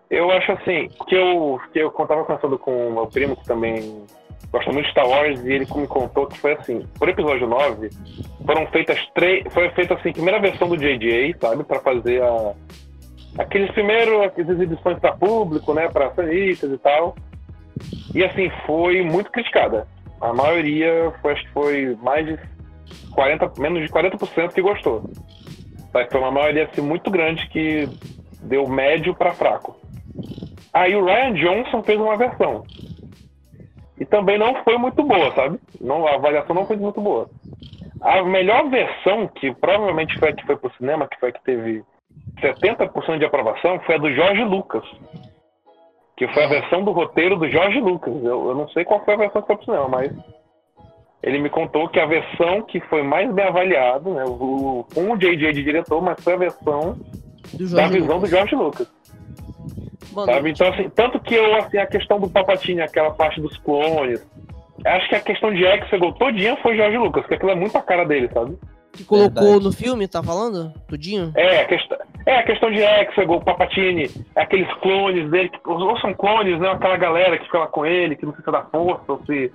Eu 0.09 0.31
acho 0.31 0.51
assim, 0.53 0.87
que 1.07 1.15
eu, 1.15 1.59
que 1.71 1.79
eu 1.79 1.91
tava 1.91 2.23
conversando 2.23 2.57
com 2.57 2.87
o 2.87 2.93
meu 2.93 3.07
primo, 3.07 3.35
que 3.35 3.45
também 3.45 4.03
gosta 4.51 4.71
muito 4.71 4.85
de 4.85 4.91
Star 4.91 5.07
Wars, 5.07 5.43
e 5.43 5.51
ele 5.51 5.67
me 5.75 5.85
contou 5.87 6.25
que 6.27 6.37
foi 6.39 6.53
assim, 6.53 6.87
por 6.97 7.09
episódio 7.09 7.45
9, 7.45 7.89
foram 8.45 8.65
feitas 8.67 8.97
três. 9.13 9.43
Foi 9.53 9.69
feita 9.71 9.93
assim, 9.95 10.09
a 10.09 10.13
primeira 10.13 10.39
versão 10.39 10.67
do 10.69 10.77
JJ, 10.77 11.35
sabe? 11.39 11.63
Pra 11.63 11.79
fazer 11.79 12.23
a. 12.23 12.53
Aqueles 13.37 13.71
primeiros, 13.71 14.25
aquelas 14.25 14.51
exibições 14.51 14.99
para 14.99 15.15
público, 15.15 15.73
né? 15.73 15.87
Pra 15.89 16.07
acionistas 16.07 16.71
e 16.71 16.77
tal. 16.77 17.15
E 18.13 18.23
assim, 18.23 18.49
foi 18.65 19.03
muito 19.03 19.31
criticada. 19.31 19.87
A 20.19 20.33
maioria, 20.33 21.13
foi, 21.21 21.33
acho 21.33 21.43
que 21.43 21.51
foi 21.51 21.97
mais 22.01 22.25
de 22.25 22.39
40, 23.13 23.53
menos 23.59 23.83
de 23.83 23.89
40% 23.89 24.53
que 24.53 24.61
gostou. 24.61 25.03
Sabe? 25.91 26.09
Foi 26.11 26.19
uma 26.19 26.31
maioria 26.31 26.65
assim, 26.65 26.81
muito 26.81 27.11
grande 27.11 27.47
que 27.49 27.87
deu 28.41 28.67
médio 28.67 29.13
para 29.13 29.33
fraco. 29.33 29.79
Aí 30.73 30.95
o 30.95 31.05
Ryan 31.05 31.33
Johnson 31.33 31.83
fez 31.83 31.99
uma 31.99 32.15
versão. 32.15 32.63
E 33.99 34.05
também 34.05 34.37
não 34.37 34.63
foi 34.63 34.77
muito 34.77 35.03
boa, 35.03 35.31
sabe? 35.33 35.59
Não, 35.81 36.05
a 36.07 36.15
avaliação 36.15 36.55
não 36.55 36.65
foi 36.65 36.77
muito 36.77 37.01
boa. 37.01 37.29
A 38.01 38.21
melhor 38.23 38.69
versão, 38.69 39.27
que 39.27 39.53
provavelmente 39.55 40.17
foi 40.19 40.29
a 40.29 40.33
que 40.33 40.45
foi 40.45 40.55
pro 40.55 40.71
cinema, 40.77 41.07
que 41.07 41.19
foi 41.19 41.29
a 41.29 41.31
que 41.31 41.43
teve 41.43 41.83
70% 42.41 43.19
de 43.19 43.25
aprovação, 43.25 43.79
foi 43.81 43.95
a 43.95 43.97
do 43.97 44.13
Jorge 44.13 44.43
Lucas. 44.43 44.83
Que 46.15 46.27
foi 46.29 46.43
a 46.43 46.47
versão 46.47 46.83
do 46.83 46.91
roteiro 46.91 47.35
do 47.37 47.49
Jorge 47.49 47.79
Lucas. 47.79 48.13
Eu, 48.23 48.49
eu 48.49 48.55
não 48.55 48.67
sei 48.69 48.83
qual 48.83 49.03
foi 49.03 49.13
a 49.13 49.17
versão 49.17 49.41
que 49.41 49.47
foi 49.47 49.55
pro 49.55 49.65
cinema, 49.65 49.87
mas 49.87 50.11
ele 51.21 51.39
me 51.39 51.49
contou 51.49 51.89
que 51.89 51.99
a 51.99 52.05
versão 52.05 52.61
que 52.63 52.79
foi 52.81 53.03
mais 53.03 53.31
bem 53.33 53.45
avaliada, 53.45 54.09
né, 54.09 54.23
o, 54.25 54.85
com 54.93 55.11
o 55.11 55.17
JJ 55.17 55.53
de 55.53 55.63
diretor, 55.63 56.01
mas 56.01 56.23
foi 56.23 56.33
a 56.33 56.37
versão 56.37 56.97
Do 57.53 57.75
da 57.75 57.87
visão 57.87 58.07
do 58.07 58.13
Lucas. 58.15 58.29
Jorge 58.29 58.55
Lucas. 58.55 58.91
Mano, 60.13 60.31
Sabe? 60.31 60.51
Então, 60.51 60.67
assim, 60.69 60.89
tanto 60.89 61.19
que 61.19 61.35
eu, 61.35 61.55
assim, 61.55 61.77
a 61.77 61.85
questão 61.85 62.19
do 62.19 62.29
Palpatine, 62.29 62.81
aquela 62.81 63.11
parte 63.11 63.41
dos 63.41 63.57
clones, 63.57 64.25
acho 64.85 65.09
que 65.09 65.15
a 65.15 65.19
questão 65.19 65.53
de 65.53 65.63
Exegol 65.65 66.13
todinha 66.13 66.55
foi 66.57 66.77
Jorge 66.77 66.97
Lucas, 66.97 67.21
porque 67.23 67.35
aquilo 67.35 67.51
é 67.51 67.55
muito 67.55 67.77
a 67.77 67.81
cara 67.81 68.05
dele, 68.05 68.29
sabe? 68.33 68.57
Que 68.97 69.05
colocou 69.05 69.43
Verdade. 69.43 69.63
no 69.63 69.71
filme, 69.71 70.07
tá 70.07 70.23
falando? 70.23 70.73
Tudinho? 70.87 71.31
É, 71.35 71.61
a 71.61 71.65
questão, 71.65 71.97
é 72.25 72.39
a 72.39 72.43
questão 72.43 72.71
de 72.71 72.81
Exegol, 72.81 73.41
Palpatine, 73.41 74.09
aqueles 74.35 74.71
clones 74.81 75.29
dele, 75.29 75.49
que, 75.49 75.59
ou 75.65 75.97
são 75.99 76.13
clones, 76.13 76.59
né? 76.59 76.69
Aquela 76.69 76.97
galera 76.97 77.37
que 77.37 77.45
fica 77.45 77.59
lá 77.59 77.67
com 77.67 77.85
ele, 77.85 78.15
que 78.15 78.25
não 78.25 78.33
sei 78.33 78.43
se 78.43 78.49
é 78.49 78.51
da 78.51 78.63
força 78.63 79.03
ou 79.07 79.21
se 79.25 79.51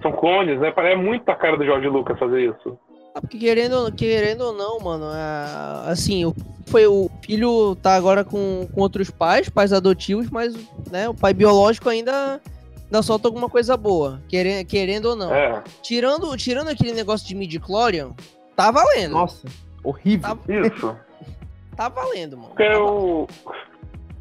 são 0.00 0.12
clones, 0.12 0.58
né? 0.60 0.72
É 0.76 0.96
muito 0.96 1.28
a 1.28 1.34
cara 1.34 1.56
do 1.56 1.66
Jorge 1.66 1.88
Lucas 1.88 2.18
fazer 2.18 2.50
isso. 2.50 2.78
Ah, 3.14 3.20
Porque 3.20 3.38
querendo, 3.38 3.90
querendo 3.92 4.42
ou 4.42 4.52
não, 4.52 4.78
mano, 4.78 5.06
é, 5.06 5.90
assim, 5.90 6.24
o, 6.24 6.34
foi, 6.66 6.86
o 6.86 7.10
filho 7.22 7.74
tá 7.76 7.94
agora 7.94 8.24
com, 8.24 8.68
com 8.72 8.80
outros 8.80 9.10
pais, 9.10 9.48
pais 9.48 9.72
adotivos, 9.72 10.30
mas 10.30 10.54
né, 10.90 11.08
o 11.08 11.14
pai 11.14 11.32
biológico 11.32 11.88
ainda, 11.88 12.40
ainda 12.84 13.02
solta 13.02 13.26
alguma 13.28 13.48
coisa 13.48 13.76
boa, 13.76 14.20
querendo, 14.28 14.66
querendo 14.66 15.06
ou 15.06 15.16
não. 15.16 15.34
É, 15.34 15.62
Tirando, 15.82 16.34
tirando 16.36 16.68
aquele 16.68 16.92
negócio 16.92 17.26
de 17.26 17.34
midi-chlorian, 17.34 18.10
tá 18.56 18.70
valendo. 18.70 19.12
Nossa, 19.12 19.46
horrível. 19.84 20.36
Tá, 20.36 20.52
isso. 20.52 20.96
tá 21.76 21.88
valendo, 21.88 22.36
mano. 22.36 22.48
Porque 22.48 22.68
Tá 22.68 22.80
o, 22.80 23.28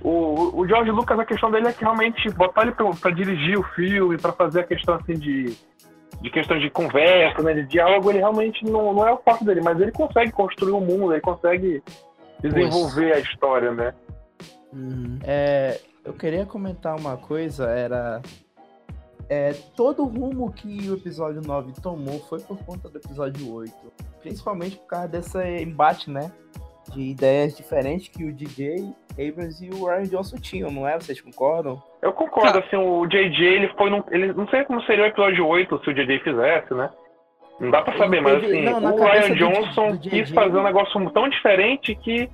o, 0.03 0.61
o 0.61 0.67
George 0.67 0.91
Lucas, 0.91 1.17
a 1.17 1.25
questão 1.25 1.49
dele 1.49 1.69
é 1.69 1.73
que 1.73 1.81
realmente 1.81 2.29
botar 2.31 2.63
ele 2.63 2.73
pra, 2.73 2.89
pra 2.91 3.11
dirigir 3.11 3.57
o 3.57 3.63
filme, 3.63 4.17
pra 4.17 4.31
fazer 4.31 4.59
a 4.59 4.63
questão 4.63 4.95
assim 4.95 5.13
de, 5.13 5.57
de 6.21 6.29
questão 6.29 6.59
de 6.59 6.69
conversa, 6.69 7.41
né, 7.41 7.53
de 7.53 7.65
diálogo, 7.65 8.11
ele 8.11 8.19
realmente 8.19 8.63
não, 8.65 8.93
não 8.93 9.07
é 9.07 9.11
o 9.11 9.17
foco 9.17 9.43
dele, 9.43 9.61
mas 9.61 9.79
ele 9.79 9.91
consegue 9.91 10.31
construir 10.31 10.73
o 10.73 10.79
mundo, 10.79 11.13
ele 11.13 11.21
consegue 11.21 11.81
desenvolver 12.39 13.13
a 13.13 13.19
história, 13.19 13.71
né? 13.71 13.93
Uhum. 14.71 15.17
É, 15.23 15.79
eu 16.03 16.13
queria 16.13 16.45
comentar 16.45 16.95
uma 16.95 17.17
coisa, 17.17 17.69
era 17.69 18.21
é, 19.29 19.53
todo 19.75 20.03
o 20.03 20.07
rumo 20.07 20.51
que 20.51 20.89
o 20.89 20.93
episódio 20.93 21.41
9 21.41 21.73
tomou 21.81 22.19
foi 22.21 22.39
por 22.39 22.57
conta 22.63 22.89
do 22.89 22.97
episódio 22.97 23.51
8. 23.51 23.73
Principalmente 24.25 24.77
por 24.77 24.87
causa 24.87 25.07
desse 25.07 25.37
embate, 25.61 26.09
né? 26.09 26.31
De 26.91 26.99
ideias 26.99 27.55
diferentes 27.55 28.07
que 28.07 28.23
o 28.25 28.33
DJ 28.33 28.91
Abrams 29.11 29.63
e 29.63 29.69
o 29.69 29.85
Ryan 29.85 30.03
Johnson 30.05 30.37
tinham, 30.37 30.71
não 30.71 30.87
é? 30.87 30.95
Vocês 30.95 31.21
concordam? 31.21 31.79
Eu 32.01 32.11
concordo, 32.11 32.57
assim, 32.57 32.75
o 32.75 33.05
JJ, 33.05 33.45
ele 33.45 33.67
foi 33.77 33.91
num, 33.91 34.03
ele 34.09 34.33
Não 34.33 34.47
sei 34.47 34.63
como 34.63 34.81
seria 34.81 35.03
o 35.03 35.07
episódio 35.07 35.45
8 35.45 35.79
se 35.83 35.89
o 35.91 35.93
JJ 35.93 36.19
fizesse, 36.21 36.73
né? 36.73 36.89
Não 37.59 37.69
dá 37.69 37.83
pra 37.83 37.95
saber, 37.99 38.19
mas 38.19 38.43
assim, 38.43 38.63
não, 38.63 38.95
o 38.95 38.97
Ryan 38.97 39.35
Johnson 39.35 39.91
do, 39.91 39.97
do 39.99 40.09
quis 40.09 40.31
fazer 40.31 40.57
um 40.57 40.63
negócio 40.63 41.09
tão 41.11 41.29
diferente 41.29 41.93
que 41.93 42.27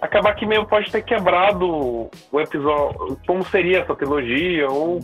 acabar 0.00 0.36
que 0.36 0.46
meio 0.46 0.64
pode 0.66 0.88
ter 0.92 1.02
quebrado 1.02 2.08
o 2.30 2.40
episódio, 2.40 3.18
como 3.26 3.44
seria 3.44 3.80
essa 3.80 3.96
trilogia, 3.96 4.70
ou. 4.70 5.00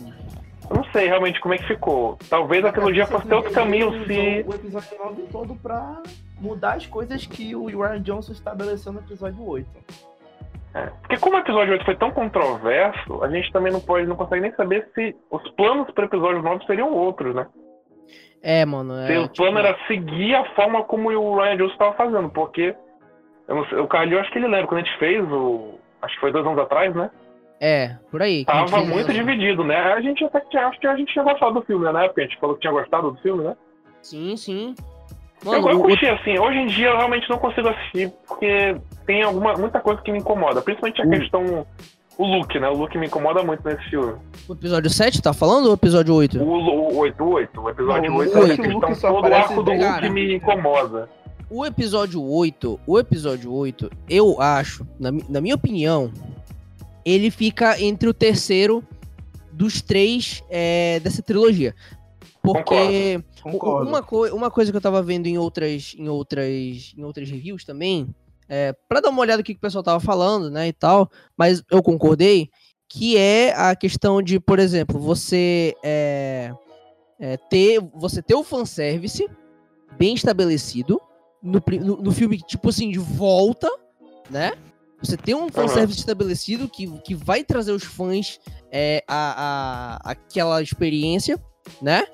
Eu 0.71 0.77
não 0.77 0.85
sei 0.85 1.07
realmente 1.07 1.41
como 1.41 1.53
é 1.53 1.57
que 1.57 1.67
ficou. 1.67 2.17
Talvez 2.29 2.63
a 2.63 2.71
trilogia 2.71 3.05
fosse 3.05 3.27
ter 3.27 3.35
outro 3.35 3.51
caminho 3.51 3.91
se. 4.05 4.45
O 4.47 4.55
episódio 4.55 4.97
9 4.97 5.23
todo 5.29 5.55
pra 5.55 6.01
mudar 6.39 6.75
as 6.75 6.87
coisas 6.87 7.25
que 7.27 7.53
o 7.53 7.65
Ryan 7.65 8.01
Johnson 8.01 8.31
estabeleceu 8.31 8.93
no 8.93 8.99
episódio 8.99 9.45
8. 9.45 9.67
É, 10.73 10.85
porque 11.01 11.17
como 11.17 11.35
o 11.35 11.39
episódio 11.39 11.73
8 11.73 11.83
foi 11.83 11.95
tão 11.97 12.11
controverso, 12.11 13.21
a 13.21 13.29
gente 13.29 13.51
também 13.51 13.73
não 13.73 13.81
pode, 13.81 14.07
não 14.07 14.15
consegue 14.15 14.43
nem 14.43 14.55
saber 14.55 14.87
se 14.95 15.13
os 15.29 15.45
planos 15.51 15.91
para 15.91 16.03
o 16.03 16.07
episódio 16.07 16.41
9 16.41 16.65
seriam 16.65 16.93
outros, 16.93 17.35
né? 17.35 17.45
É, 18.41 18.65
mano. 18.65 18.95
É, 18.95 19.07
se 19.07 19.17
o 19.17 19.27
plano 19.27 19.57
tipo... 19.57 19.67
era 19.67 19.77
seguir 19.87 20.35
a 20.35 20.45
forma 20.55 20.85
como 20.85 21.11
o 21.11 21.35
Ryan 21.35 21.57
Johnson 21.57 21.73
estava 21.73 21.93
fazendo, 21.95 22.29
porque 22.29 22.73
sei, 23.69 23.77
o 23.77 23.87
Calil 23.87 24.21
acho 24.21 24.31
que 24.31 24.37
ele 24.37 24.47
lembra, 24.47 24.67
quando 24.67 24.79
a 24.79 24.83
gente 24.85 24.97
fez 24.97 25.21
o. 25.29 25.77
Acho 26.01 26.15
que 26.15 26.21
foi 26.21 26.31
dois 26.31 26.45
anos 26.45 26.59
atrás, 26.59 26.95
né? 26.95 27.11
É, 27.63 27.95
por 28.09 28.23
aí. 28.23 28.43
Tava 28.43 28.83
muito 28.83 29.13
dividido, 29.13 29.63
né? 29.63 29.75
A 29.75 30.01
gente 30.01 30.23
até 30.25 30.39
tinha, 30.49 30.65
acho 30.65 30.79
que 30.79 30.87
a 30.87 30.95
gente 30.95 31.13
tinha 31.13 31.23
gostado 31.23 31.53
do 31.53 31.61
filme, 31.61 31.85
né? 31.85 31.91
Na 31.91 32.05
época 32.05 32.21
a 32.21 32.23
gente 32.25 32.39
falou 32.39 32.55
que 32.55 32.61
tinha 32.61 32.73
gostado 32.73 33.11
do 33.11 33.17
filme, 33.21 33.43
né? 33.43 33.55
Sim, 34.01 34.35
sim. 34.35 34.75
Mano, 35.45 35.69
eu, 35.69 35.73
eu 35.73 35.79
curti, 35.81 36.05
o... 36.05 36.13
assim, 36.13 36.39
hoje 36.39 36.57
em 36.57 36.65
dia 36.65 36.87
eu 36.87 36.97
realmente 36.97 37.29
não 37.29 37.37
consigo 37.37 37.69
assistir, 37.69 38.11
porque 38.27 38.75
tem 39.05 39.21
alguma, 39.21 39.53
muita 39.53 39.79
coisa 39.79 40.01
que 40.01 40.11
me 40.11 40.17
incomoda, 40.17 40.59
principalmente 40.59 41.01
a 41.03 41.05
uh. 41.05 41.09
questão. 41.11 41.67
O 42.17 42.25
look, 42.25 42.59
né? 42.59 42.67
O 42.67 42.73
look 42.73 42.95
me 42.97 43.07
incomoda 43.07 43.43
muito 43.43 43.63
nesse 43.63 43.89
filme. 43.89 44.15
O 44.47 44.53
episódio 44.53 44.89
7 44.89 45.21
tá 45.21 45.31
falando 45.31 45.65
ou 45.65 45.71
o 45.71 45.75
episódio 45.75 46.15
8? 46.15 46.43
O, 46.43 46.43
o 46.43 46.97
8, 46.97 47.23
8. 47.23 47.61
O 47.61 47.69
episódio 47.69 48.11
não, 48.11 48.17
8 48.17 48.37
é 48.37 48.41
a 48.41 48.57
questão 48.57 49.13
todo 49.13 49.29
o 49.29 49.33
arco 49.33 49.63
do 49.63 49.71
look 49.71 50.09
me 50.09 50.35
incomoda. 50.35 51.09
O 51.49 51.65
episódio 51.65 52.23
8, 52.23 52.79
o 52.87 52.99
episódio 52.99 53.53
8, 53.53 53.89
eu 54.09 54.41
acho, 54.41 54.85
na, 54.99 55.11
na 55.29 55.41
minha 55.41 55.55
opinião, 55.55 56.11
ele 57.05 57.31
fica 57.31 57.81
entre 57.81 58.07
o 58.07 58.13
terceiro 58.13 58.83
dos 59.51 59.81
três 59.81 60.43
é, 60.49 60.99
dessa 61.01 61.21
trilogia. 61.21 61.75
Porque 62.41 63.23
Concordo. 63.41 63.89
Uma, 63.89 64.03
co 64.03 64.27
uma 64.27 64.51
coisa 64.51 64.71
que 64.71 64.77
eu 64.77 64.81
tava 64.81 65.01
vendo 65.01 65.27
em 65.27 65.37
outras, 65.37 65.95
em 65.97 66.07
outras, 66.07 66.93
em 66.95 67.03
outras 67.03 67.29
reviews 67.29 67.63
também, 67.63 68.07
é, 68.47 68.73
para 68.87 69.01
dar 69.01 69.09
uma 69.09 69.21
olhada 69.21 69.39
no 69.39 69.43
que, 69.43 69.53
que 69.53 69.57
o 69.57 69.61
pessoal 69.61 69.83
tava 69.83 69.99
falando, 69.99 70.49
né, 70.51 70.67
e 70.67 70.73
tal, 70.73 71.09
mas 71.35 71.63
eu 71.71 71.81
concordei, 71.81 72.49
que 72.87 73.17
é 73.17 73.53
a 73.55 73.75
questão 73.75 74.21
de, 74.21 74.39
por 74.39 74.59
exemplo, 74.59 74.99
você 74.99 75.75
é, 75.83 76.53
é, 77.19 77.37
ter, 77.49 77.79
você 77.95 78.21
ter 78.21 78.35
o 78.35 78.43
fanservice 78.43 79.27
bem 79.97 80.13
estabelecido 80.13 81.01
no, 81.41 81.63
no, 81.79 81.97
no, 81.97 82.11
filme, 82.11 82.37
tipo 82.37 82.69
assim, 82.69 82.91
de 82.91 82.99
volta, 82.99 83.69
né? 84.29 84.53
Você 85.01 85.17
tem 85.17 85.33
um 85.33 85.49
fanservice 85.49 85.97
uhum. 85.97 86.01
estabelecido 86.01 86.69
que, 86.69 86.87
que 86.99 87.15
vai 87.15 87.43
trazer 87.43 87.71
os 87.71 87.83
fãs 87.83 88.39
é, 88.71 89.03
a, 89.07 89.99
a, 90.05 90.11
aquela 90.11 90.61
experiência, 90.61 91.41
né? 91.81 92.05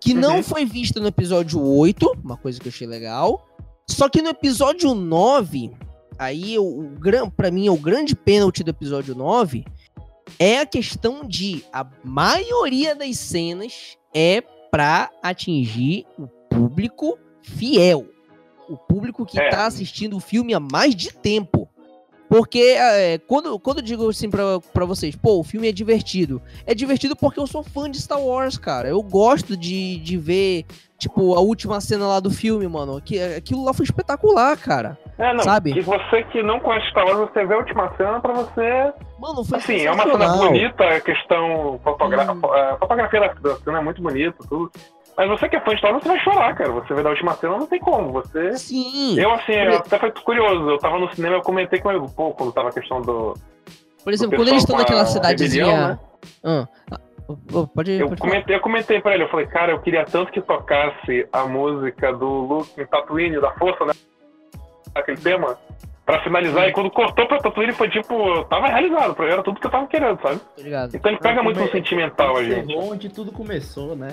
Que 0.00 0.12
uhum. 0.12 0.20
não 0.20 0.42
foi 0.42 0.64
vista 0.64 1.00
no 1.00 1.08
episódio 1.08 1.60
8, 1.60 2.18
uma 2.22 2.36
coisa 2.36 2.60
que 2.60 2.68
eu 2.68 2.72
achei 2.72 2.86
legal. 2.86 3.48
Só 3.88 4.08
que 4.08 4.22
no 4.22 4.28
episódio 4.28 4.94
9, 4.94 5.72
aí 6.18 6.58
o, 6.58 6.64
o 6.64 7.30
para 7.30 7.50
mim 7.50 7.66
é 7.66 7.70
o 7.70 7.76
grande 7.76 8.14
pênalti 8.14 8.62
do 8.62 8.70
episódio 8.70 9.14
9 9.14 9.64
é 10.38 10.58
a 10.58 10.66
questão 10.66 11.24
de 11.26 11.64
a 11.72 11.86
maioria 12.02 12.94
das 12.94 13.18
cenas 13.18 13.96
é 14.12 14.40
para 14.70 15.10
atingir 15.22 16.06
o 16.18 16.26
público 16.26 17.18
fiel. 17.42 18.08
O 18.68 18.76
público 18.76 19.26
que 19.26 19.38
é. 19.38 19.50
tá 19.50 19.66
assistindo 19.66 20.16
o 20.16 20.20
filme 20.20 20.54
há 20.54 20.60
mais 20.60 20.94
de 20.94 21.12
tempo. 21.12 21.68
Porque 22.28 22.76
é, 22.78 23.18
quando, 23.18 23.58
quando 23.58 23.78
eu 23.78 23.84
digo 23.84 24.08
assim 24.08 24.30
pra, 24.30 24.60
pra 24.72 24.84
vocês, 24.84 25.14
pô, 25.14 25.38
o 25.38 25.44
filme 25.44 25.68
é 25.68 25.72
divertido. 25.72 26.42
É 26.66 26.74
divertido 26.74 27.14
porque 27.14 27.38
eu 27.38 27.46
sou 27.46 27.62
fã 27.62 27.90
de 27.90 28.00
Star 28.00 28.20
Wars, 28.20 28.58
cara. 28.58 28.88
Eu 28.88 29.02
gosto 29.02 29.56
de, 29.56 29.98
de 29.98 30.16
ver, 30.16 30.64
tipo, 30.98 31.34
a 31.34 31.40
última 31.40 31.80
cena 31.80 32.06
lá 32.06 32.20
do 32.20 32.30
filme, 32.30 32.66
mano. 32.66 33.00
Que, 33.00 33.20
aquilo 33.20 33.64
lá 33.64 33.72
foi 33.72 33.84
espetacular, 33.84 34.56
cara. 34.56 34.98
É, 35.18 35.32
não. 35.32 35.44
Sabe? 35.44 35.76
E 35.76 35.80
você 35.80 36.22
que 36.24 36.42
não 36.42 36.58
conhece 36.58 36.88
Star 36.90 37.06
Wars, 37.06 37.30
você 37.30 37.44
vê 37.44 37.54
a 37.54 37.58
última 37.58 37.94
cena 37.96 38.20
pra 38.20 38.32
você. 38.32 38.92
Mano, 39.18 39.44
foi 39.44 39.58
Assim, 39.58 39.82
é 39.82 39.92
uma 39.92 40.02
cena 40.04 40.36
bonita, 40.36 40.84
a 40.84 41.00
questão. 41.00 41.78
Fotogra... 41.84 42.32
Hum. 42.32 42.40
A 42.52 42.76
fotografia 42.78 43.20
da 43.20 43.56
cena 43.56 43.78
é 43.78 43.82
muito 43.82 44.02
bonita, 44.02 44.36
tudo. 44.48 44.72
Mas 45.16 45.28
você 45.28 45.48
que 45.48 45.56
é 45.56 45.60
fã 45.60 45.72
de 45.72 45.78
Star 45.78 45.92
Wars, 45.92 46.02
você 46.02 46.08
vai 46.08 46.20
chorar, 46.20 46.54
cara. 46.54 46.72
Você 46.72 46.92
vê 46.92 47.02
da 47.02 47.10
última 47.10 47.34
cena, 47.34 47.56
não 47.56 47.66
tem 47.66 47.78
como. 47.78 48.12
Você. 48.12 48.56
Sim. 48.56 49.18
Eu, 49.18 49.32
assim, 49.32 49.52
eu 49.52 49.76
até 49.76 49.98
foi 49.98 50.10
curioso. 50.10 50.70
Eu 50.70 50.78
tava 50.78 50.98
no 50.98 51.12
cinema, 51.14 51.36
eu 51.36 51.42
comentei 51.42 51.80
com 51.80 51.90
ele 51.90 52.00
um 52.00 52.08
pouco 52.08 52.38
quando 52.38 52.52
tava 52.52 52.70
a 52.70 52.72
questão 52.72 53.00
do. 53.00 53.34
Por 54.02 54.12
exemplo, 54.12 54.36
quando 54.36 54.48
eles 54.48 54.62
estão 54.62 54.76
naquela 54.76 55.06
cidadezinha. 55.06 55.88
Né? 55.88 55.98
Ah, 56.44 56.98
oh, 57.52 57.66
pode, 57.66 57.92
eu, 57.92 58.08
pode 58.08 58.20
comentei, 58.20 58.56
eu 58.56 58.60
comentei 58.60 59.00
pra 59.00 59.14
ele, 59.14 59.24
eu 59.24 59.28
falei, 59.28 59.46
cara, 59.46 59.72
eu 59.72 59.80
queria 59.80 60.04
tanto 60.04 60.32
que 60.32 60.42
tocasse 60.42 61.26
a 61.32 61.46
música 61.46 62.12
do 62.12 62.26
Luke 62.26 62.80
em 62.80 62.86
Tatooine, 62.86 63.40
da 63.40 63.52
Força, 63.52 63.84
né? 63.84 63.92
Aquele 64.94 65.18
tema. 65.18 65.56
Pra 66.04 66.22
finalizar, 66.22 66.64
Sim. 66.64 66.68
e 66.68 66.72
quando 66.74 66.90
cortou 66.90 67.26
pra 67.26 67.38
Tatooine 67.38 67.72
foi 67.72 67.88
tipo, 67.88 68.44
tava 68.44 68.66
realizado, 68.66 69.16
era 69.22 69.42
tudo 69.42 69.58
que 69.58 69.66
eu 69.66 69.70
tava 69.70 69.86
querendo, 69.86 70.20
sabe? 70.20 70.38
Obrigado. 70.58 70.94
Então 70.94 71.10
ele 71.10 71.18
pega 71.18 71.42
muito 71.42 71.58
no 71.58 71.70
sentimental, 71.70 72.36
a 72.36 72.44
gente. 72.44 72.76
onde 72.76 73.08
tudo 73.08 73.32
começou, 73.32 73.96
né? 73.96 74.12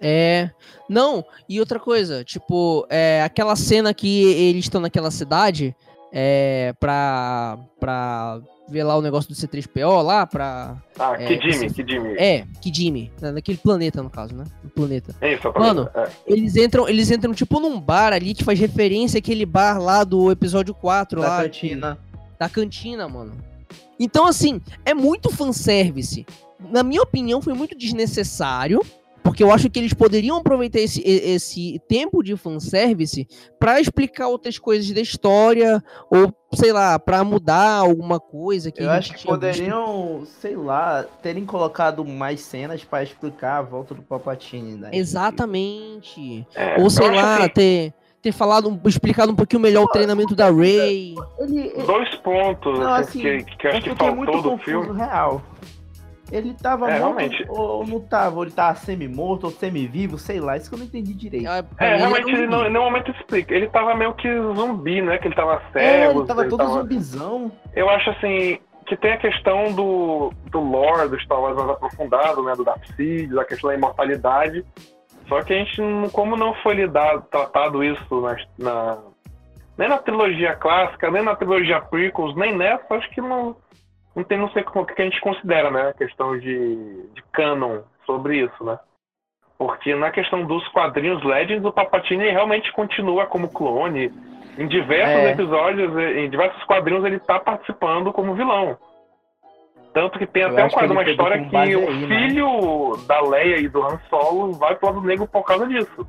É. 0.00 0.50
Não, 0.88 1.24
e 1.48 1.60
outra 1.60 1.78
coisa, 1.78 2.24
tipo, 2.24 2.86
é, 2.88 3.22
aquela 3.22 3.54
cena 3.54 3.92
que 3.92 4.24
eles 4.24 4.64
estão 4.64 4.80
naquela 4.80 5.10
cidade 5.10 5.74
é, 6.12 6.74
pra, 6.80 7.58
pra 7.78 8.40
ver 8.68 8.84
lá 8.84 8.96
o 8.96 9.02
negócio 9.02 9.28
do 9.28 9.36
C3PO 9.36 10.02
lá, 10.02 10.26
pra. 10.26 10.76
Ah, 10.98 11.14
é, 11.18 11.26
Kidimi, 11.36 11.70
Kidimi. 11.72 12.14
É, 12.16 12.44
Kidimi. 12.60 13.12
Naquele 13.20 13.58
planeta, 13.58 14.02
no 14.02 14.08
caso, 14.08 14.34
né? 14.34 14.44
No 14.62 14.70
planeta. 14.70 15.14
É 15.20 15.34
isso, 15.34 15.48
é 15.48 15.58
Mano, 15.58 15.88
é. 15.94 16.08
eles 16.26 16.56
entram, 16.56 16.88
eles 16.88 17.10
entram 17.10 17.34
tipo 17.34 17.60
num 17.60 17.78
bar 17.80 18.12
ali 18.12 18.32
que 18.32 18.44
faz 18.44 18.58
referência 18.58 19.18
àquele 19.18 19.44
bar 19.44 19.78
lá 19.78 20.04
do 20.04 20.30
episódio 20.30 20.72
4 20.74 21.20
da 21.20 21.28
lá. 21.28 21.36
Da 21.38 21.42
cantina. 21.44 21.98
Da 22.38 22.48
cantina, 22.48 23.08
mano. 23.08 23.36
Então, 23.98 24.26
assim, 24.26 24.60
é 24.84 24.94
muito 24.94 25.30
fanservice. 25.30 26.24
Na 26.58 26.82
minha 26.82 27.02
opinião, 27.02 27.42
foi 27.42 27.52
muito 27.52 27.76
desnecessário. 27.76 28.80
Porque 29.30 29.44
eu 29.44 29.52
acho 29.52 29.70
que 29.70 29.78
eles 29.78 29.94
poderiam 29.94 30.38
aproveitar 30.38 30.80
esse, 30.80 31.00
esse 31.06 31.80
tempo 31.86 32.20
de 32.20 32.36
fanservice 32.36 33.28
para 33.60 33.80
explicar 33.80 34.26
outras 34.26 34.58
coisas 34.58 34.90
da 34.90 35.00
história, 35.00 35.80
ou, 36.10 36.34
sei 36.52 36.72
lá, 36.72 36.98
para 36.98 37.22
mudar 37.22 37.74
alguma 37.74 38.18
coisa 38.18 38.72
que 38.72 38.82
Eu 38.82 38.90
acho 38.90 39.14
que 39.14 39.24
poderiam, 39.24 40.18
visto. 40.18 40.40
sei 40.40 40.56
lá, 40.56 41.04
terem 41.22 41.46
colocado 41.46 42.04
mais 42.04 42.40
cenas 42.40 42.82
para 42.82 43.04
explicar 43.04 43.58
a 43.58 43.62
volta 43.62 43.94
do 43.94 44.02
Palpatine, 44.02 44.72
né? 44.74 44.90
Exatamente. 44.92 46.44
É, 46.52 46.80
ou, 46.80 46.90
sei 46.90 47.08
lá, 47.08 47.48
que... 47.48 47.54
ter 47.54 47.94
ter 48.20 48.32
falado, 48.32 48.78
explicado 48.84 49.32
um 49.32 49.36
pouquinho 49.36 49.62
melhor 49.62 49.84
o 49.84 49.88
treinamento 49.88 50.34
da 50.34 50.50
Ray. 50.50 51.14
Ele, 51.38 51.60
ele... 51.60 51.86
Dois 51.86 52.14
pontos 52.16 52.78
Não, 52.78 52.92
assim, 52.92 53.20
que, 53.20 53.56
que 53.56 53.66
acho 53.68 53.82
que 53.82 53.94
faltou 53.94 54.42
do 54.42 54.58
filme. 54.58 54.94
Real. 54.94 55.40
Ele 56.30 56.54
tava 56.54 56.90
é, 56.90 57.00
morto 57.00 57.16
realmente. 57.16 57.44
ou 57.48 57.86
não 57.86 58.00
tava? 58.00 58.36
Ou 58.36 58.44
ele 58.44 58.52
tava 58.52 58.76
semi-morto 58.76 59.44
ou 59.44 59.50
semi-vivo, 59.50 60.18
sei 60.18 60.40
lá, 60.40 60.56
isso 60.56 60.68
que 60.68 60.74
eu 60.74 60.78
não 60.78 60.86
entendi 60.86 61.12
direito. 61.12 61.48
É, 61.48 61.64
é 61.78 61.96
realmente 61.96 62.30
ele 62.30 62.46
não, 62.46 62.64
em 62.64 62.70
nenhum 62.70 62.84
momento 62.84 63.10
explica. 63.10 63.54
Ele 63.54 63.68
tava 63.68 63.94
meio 63.94 64.14
que 64.14 64.28
zumbi, 64.54 65.02
né? 65.02 65.18
Que 65.18 65.28
ele 65.28 65.34
tava 65.34 65.60
cego. 65.72 65.78
É, 65.78 66.10
ele 66.10 66.26
tava 66.26 66.42
ele 66.42 66.50
todo 66.50 66.60
tava... 66.60 66.82
zumbizão. 66.82 67.52
Eu 67.74 67.90
acho 67.90 68.10
assim, 68.10 68.58
que 68.86 68.96
tem 68.96 69.12
a 69.12 69.18
questão 69.18 69.72
do, 69.72 70.32
do 70.50 70.60
lore 70.60 71.08
do 71.08 71.20
Star 71.20 71.40
Wars 71.40 71.56
mais 71.56 71.70
aprofundado, 71.70 72.42
né? 72.42 72.54
Do 72.54 72.64
Darth 72.64 72.86
Sidious, 72.96 73.38
a 73.38 73.44
questão 73.44 73.70
da 73.70 73.76
imortalidade. 73.76 74.64
Só 75.28 75.42
que 75.42 75.52
a 75.52 75.56
gente, 75.56 75.80
como 76.12 76.36
não 76.36 76.54
foi 76.54 76.74
lidado, 76.74 77.24
tratado 77.30 77.84
isso 77.84 78.20
na, 78.20 78.36
na, 78.58 78.98
nem 79.78 79.88
na 79.88 79.98
trilogia 79.98 80.56
clássica, 80.56 81.10
nem 81.10 81.22
na 81.22 81.36
trilogia 81.36 81.80
prequels, 81.80 82.34
nem 82.34 82.56
nessa, 82.56 82.94
acho 82.94 83.08
que 83.10 83.20
não 83.20 83.56
não 84.14 84.24
tem, 84.24 84.38
não 84.38 84.50
sei 84.50 84.62
como 84.62 84.86
que 84.86 85.00
a 85.00 85.04
gente 85.04 85.20
considera, 85.20 85.70
né? 85.70 85.88
A 85.88 85.94
questão 85.94 86.38
de, 86.38 86.76
de 87.14 87.22
canon 87.32 87.82
sobre 88.04 88.44
isso, 88.44 88.64
né? 88.64 88.78
Porque 89.56 89.94
na 89.94 90.10
questão 90.10 90.44
dos 90.44 90.66
quadrinhos 90.68 91.22
Legends, 91.22 91.64
o 91.64 91.72
Palpatine 91.72 92.30
realmente 92.30 92.72
continua 92.72 93.26
como 93.26 93.52
clone. 93.52 94.12
Em 94.58 94.66
diversos 94.66 95.20
é. 95.20 95.30
episódios, 95.32 95.96
em 96.16 96.28
diversos 96.28 96.62
quadrinhos, 96.64 97.04
ele 97.04 97.16
está 97.16 97.38
participando 97.38 98.12
como 98.12 98.34
vilão. 98.34 98.76
Tanto 99.92 100.18
que 100.18 100.26
tem 100.26 100.42
Eu 100.42 100.50
até 100.50 100.64
um 100.64 100.70
quadro, 100.70 100.92
uma 100.92 101.02
história 101.02 101.42
que 101.42 101.50
base 101.50 101.76
o 101.76 101.88
aí, 101.88 102.06
né? 102.06 102.06
filho 102.06 102.96
da 103.06 103.20
Leia 103.20 103.56
e 103.58 103.68
do 103.68 103.82
Han 103.82 103.98
Solo 104.08 104.52
vai 104.52 104.74
pro 104.76 104.88
lado 104.88 105.00
negro 105.02 105.26
por 105.26 105.44
causa 105.44 105.66
disso. 105.66 106.06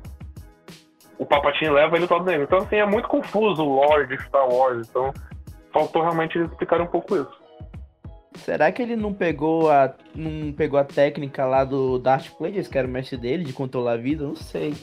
O 1.18 1.26
Palpatine 1.26 1.70
leva 1.70 1.96
ele 1.96 2.06
pro 2.06 2.16
lado 2.16 2.26
negro. 2.26 2.44
Então, 2.44 2.58
assim, 2.58 2.76
é 2.76 2.86
muito 2.86 3.08
confuso 3.08 3.62
o 3.62 3.74
lore 3.74 4.06
de 4.06 4.22
Star 4.22 4.48
Wars. 4.48 4.88
Então, 4.88 5.12
faltou 5.72 6.02
realmente 6.02 6.38
eles 6.38 6.50
explicarem 6.50 6.84
um 6.84 6.90
pouco 6.90 7.16
isso. 7.16 7.41
Será 8.34 8.72
que 8.72 8.82
ele 8.82 8.96
não 8.96 9.12
pegou 9.12 9.70
a 9.70 9.92
não 10.14 10.52
pegou 10.52 10.78
a 10.78 10.84
técnica 10.84 11.44
lá 11.44 11.64
do 11.64 11.98
Darth 11.98 12.30
Plagueis, 12.36 12.68
que 12.68 12.78
era 12.78 12.88
o 12.88 12.90
mestre 12.90 13.16
dele, 13.16 13.44
de 13.44 13.52
controlar 13.52 13.92
a 13.92 13.96
vida? 13.96 14.24
Não 14.24 14.36
sei. 14.36 14.74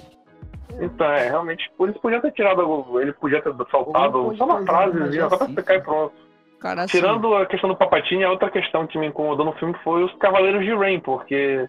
Então, 0.79 1.07
é, 1.07 1.29
realmente, 1.29 1.69
eles 1.79 1.97
podiam 1.97 2.21
ter 2.21 2.31
tirado, 2.31 2.99
ele 3.01 3.11
podia 3.13 3.41
ter 3.41 3.53
soltado 3.69 4.25
Ou 4.25 4.35
só 4.35 4.45
uma 4.45 4.63
frase, 4.63 5.19
só 5.19 5.37
pra 5.37 5.47
explicar 5.47 5.75
e 5.75 5.81
pronto. 5.81 6.13
Cara, 6.59 6.83
assim, 6.83 6.97
Tirando 6.97 7.35
a 7.35 7.45
questão 7.45 7.69
do 7.69 7.75
Palpatine, 7.75 8.23
a 8.23 8.31
outra 8.31 8.49
questão 8.49 8.85
que 8.85 8.97
me 8.97 9.07
incomodou 9.07 9.45
no 9.45 9.53
filme 9.53 9.73
foi 9.83 10.03
os 10.03 10.13
Cavaleiros 10.15 10.63
de 10.63 10.73
Rain, 10.75 10.99
porque 10.99 11.67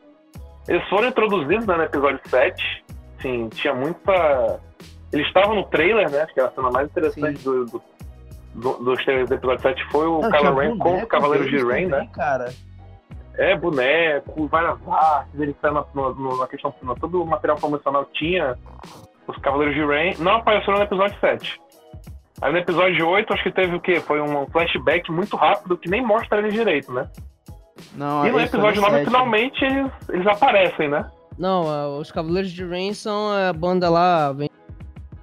eles 0.68 0.88
foram 0.88 1.08
introduzidos 1.08 1.66
né, 1.66 1.76
no 1.76 1.82
episódio 1.84 2.20
7. 2.26 2.84
Sim, 3.22 3.48
tinha 3.48 3.74
muita. 3.74 4.60
Eles 5.12 5.26
estavam 5.26 5.54
no 5.54 5.64
trailer, 5.64 6.10
né? 6.10 6.22
Acho 6.22 6.34
que 6.34 6.40
a 6.40 6.50
cena 6.50 6.70
mais 6.70 6.88
interessante 6.88 7.42
do, 7.42 7.64
do, 7.66 7.82
do, 8.60 8.74
dos 8.84 9.02
trailers 9.04 9.28
do 9.28 9.34
episódio 9.34 9.62
7 9.62 9.84
foi 9.90 10.06
o 10.06 10.20
Kylo 10.20 10.54
Ren 10.56 10.70
com 10.78 10.84
boneco 10.84 11.02
os 11.04 11.08
Cavaleiros 11.08 11.50
de 11.50 11.56
Rain, 11.64 11.88
também, 11.88 12.06
né? 12.06 12.10
Cara, 12.14 12.52
É, 13.38 13.56
boneco, 13.56 14.46
várias 14.48 14.78
artes, 14.88 15.40
ele 15.40 15.54
tá 15.54 15.70
na, 15.72 15.84
no- 15.94 16.36
na 16.38 16.46
questão, 16.46 16.74
no, 16.82 16.94
todo 16.94 17.22
o 17.22 17.26
material 17.26 17.56
promocional 17.58 18.04
tinha 18.12 18.56
os 19.26 19.36
Cavaleiros 19.38 19.74
de 19.74 19.84
Rain, 19.84 20.14
não 20.18 20.36
apareceram 20.36 20.78
no 20.78 20.84
episódio 20.84 21.18
7. 21.20 21.60
Aí 22.42 22.52
no 22.52 22.58
episódio 22.58 23.06
8, 23.08 23.32
acho 23.34 23.42
que 23.42 23.52
teve 23.52 23.76
o 23.76 23.80
quê? 23.80 24.00
Foi 24.00 24.20
um 24.20 24.46
flashback 24.48 25.10
muito 25.12 25.36
rápido 25.36 25.76
que 25.76 25.88
nem 25.90 26.04
mostra 26.04 26.38
ele 26.38 26.50
direito, 26.50 26.92
né? 26.92 27.08
não, 27.94 28.26
e 28.26 28.30
no 28.30 28.40
episódio 28.40 28.80
9, 28.82 28.94
sete. 28.96 29.04
finalmente, 29.06 29.64
eles, 29.64 29.92
eles 30.10 30.26
aparecem, 30.26 30.88
né? 30.88 31.08
Não, 31.38 31.68
ah, 31.68 31.88
os 31.98 32.10
Cavaleiros 32.12 32.50
de 32.50 32.64
Rain 32.66 32.92
são 32.92 33.30
a 33.32 33.52
banda 33.52 33.88
lá 33.88 34.32
vem 34.32 34.50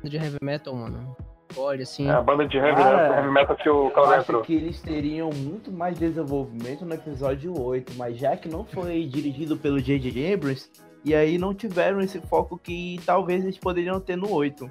de 0.03 0.15
heavy 0.17 0.37
metal, 0.41 0.73
mano. 0.75 1.15
Olha, 1.55 1.83
assim. 1.83 2.07
É 2.07 2.11
a 2.11 2.21
banda 2.21 2.45
de 2.47 2.57
heavy, 2.57 2.75
Cara, 2.75 3.09
né? 3.09 3.17
heavy 3.17 3.31
metal 3.31 3.55
que 3.55 3.69
o 3.69 3.87
acho 3.95 4.21
entrou. 4.21 4.41
que 4.41 4.53
eles 4.55 4.81
teriam 4.81 5.29
muito 5.29 5.71
mais 5.71 5.97
desenvolvimento 5.97 6.85
no 6.85 6.93
episódio 6.93 7.53
8, 7.59 7.93
mas 7.95 8.17
já 8.17 8.35
que 8.35 8.49
não 8.49 8.65
foi 8.65 9.05
dirigido 9.05 9.55
pelo 9.57 9.79
J.J. 9.81 10.33
Abrams, 10.33 10.69
e 11.05 11.15
aí 11.15 11.37
não 11.37 11.53
tiveram 11.53 12.01
esse 12.01 12.19
foco 12.21 12.57
que 12.57 12.99
talvez 13.05 13.43
eles 13.43 13.57
poderiam 13.57 13.99
ter 13.99 14.17
no 14.17 14.31
8. 14.33 14.69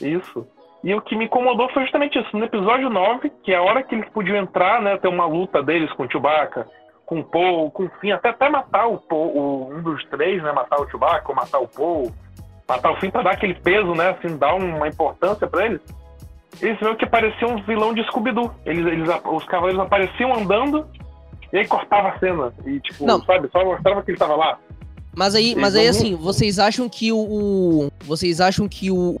Isso. 0.00 0.46
E 0.84 0.94
o 0.94 1.00
que 1.00 1.16
me 1.16 1.24
incomodou 1.24 1.68
foi 1.70 1.82
justamente 1.82 2.18
isso. 2.18 2.36
No 2.36 2.44
episódio 2.44 2.90
9, 2.90 3.30
que 3.42 3.52
é 3.52 3.56
a 3.56 3.62
hora 3.62 3.82
que 3.82 3.94
eles 3.94 4.08
podiam 4.10 4.36
entrar, 4.36 4.80
né? 4.82 4.96
Ter 4.98 5.08
uma 5.08 5.26
luta 5.26 5.62
deles 5.62 5.90
com 5.94 6.04
o 6.04 6.10
Chewbacca, 6.10 6.66
com 7.04 7.20
o 7.20 7.24
Paul, 7.24 7.70
com 7.70 7.84
o 7.84 7.90
Finn, 8.00 8.12
até, 8.12 8.28
até 8.30 8.48
matar 8.48 8.86
o 8.86 8.98
Paul, 8.98 9.36
o- 9.36 9.72
um 9.72 9.82
dos 9.82 10.04
três, 10.06 10.42
né? 10.42 10.52
Matar 10.52 10.80
o 10.80 10.88
Chewbacca, 10.90 11.28
ou 11.28 11.34
matar 11.34 11.58
o 11.60 11.68
Paul, 11.68 12.12
matar 12.68 12.92
o 12.92 13.00
Finn 13.00 13.10
pra 13.10 13.22
dar 13.22 13.32
aquele 13.32 13.54
peso, 13.54 13.92
né? 13.94 14.10
Assim, 14.10 14.36
dar 14.36 14.54
uma 14.54 14.88
importância 14.88 15.46
pra 15.46 15.66
eles. 15.66 15.80
Eles 16.60 16.78
viram 16.78 16.96
que 16.96 17.06
parecia 17.06 17.46
um 17.46 17.62
vilão 17.64 17.92
de 17.94 18.02
Scooby-Doo. 18.04 18.50
Eles, 18.64 18.86
eles, 18.86 19.08
os 19.30 19.44
cavaleiros 19.44 19.82
apareciam 19.84 20.34
andando 20.34 20.86
e 21.52 21.58
aí 21.58 21.66
cortava 21.66 22.08
a 22.08 22.18
cena. 22.18 22.52
E, 22.64 22.80
tipo, 22.80 23.04
Não. 23.04 23.22
sabe? 23.24 23.48
Só 23.52 23.64
mostrava 23.64 24.02
que 24.02 24.10
ele 24.10 24.18
tava 24.18 24.34
lá. 24.36 24.58
Mas 25.14 25.34
aí, 25.34 25.54
mas 25.54 25.74
aí 25.74 25.88
assim, 25.88 26.14
vocês 26.14 26.58
acham 26.58 26.88
que 26.88 27.10
o, 27.12 27.16
o- 27.18 27.90
vocês 28.04 28.40
acham 28.40 28.68
que 28.68 28.90
o, 28.90 29.18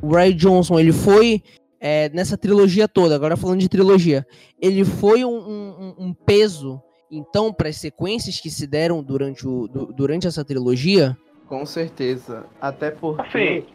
o 0.00 0.12
Ray 0.14 0.32
Johnson 0.32 0.78
ele 0.78 0.92
foi 0.92 1.42
é, 1.80 2.08
nessa 2.10 2.36
trilogia 2.36 2.86
toda? 2.86 3.14
Agora 3.16 3.36
falando 3.36 3.58
de 3.60 3.68
trilogia, 3.68 4.24
ele 4.60 4.84
foi 4.84 5.24
um, 5.24 5.30
um- 5.36 5.94
um 6.06 6.14
peso 6.14 6.80
então 7.10 7.52
para 7.52 7.68
as 7.68 7.76
sequências 7.76 8.40
que 8.40 8.48
se 8.50 8.64
deram 8.66 9.02
durante 9.02 9.46
o 9.46 9.66
du- 9.66 9.92
durante 9.92 10.26
essa 10.26 10.44
trilogia? 10.44 11.16
Com 11.48 11.64
certeza. 11.66 12.46
Até 12.60 12.90
porque 12.90 13.22
Assim, 13.22 13.66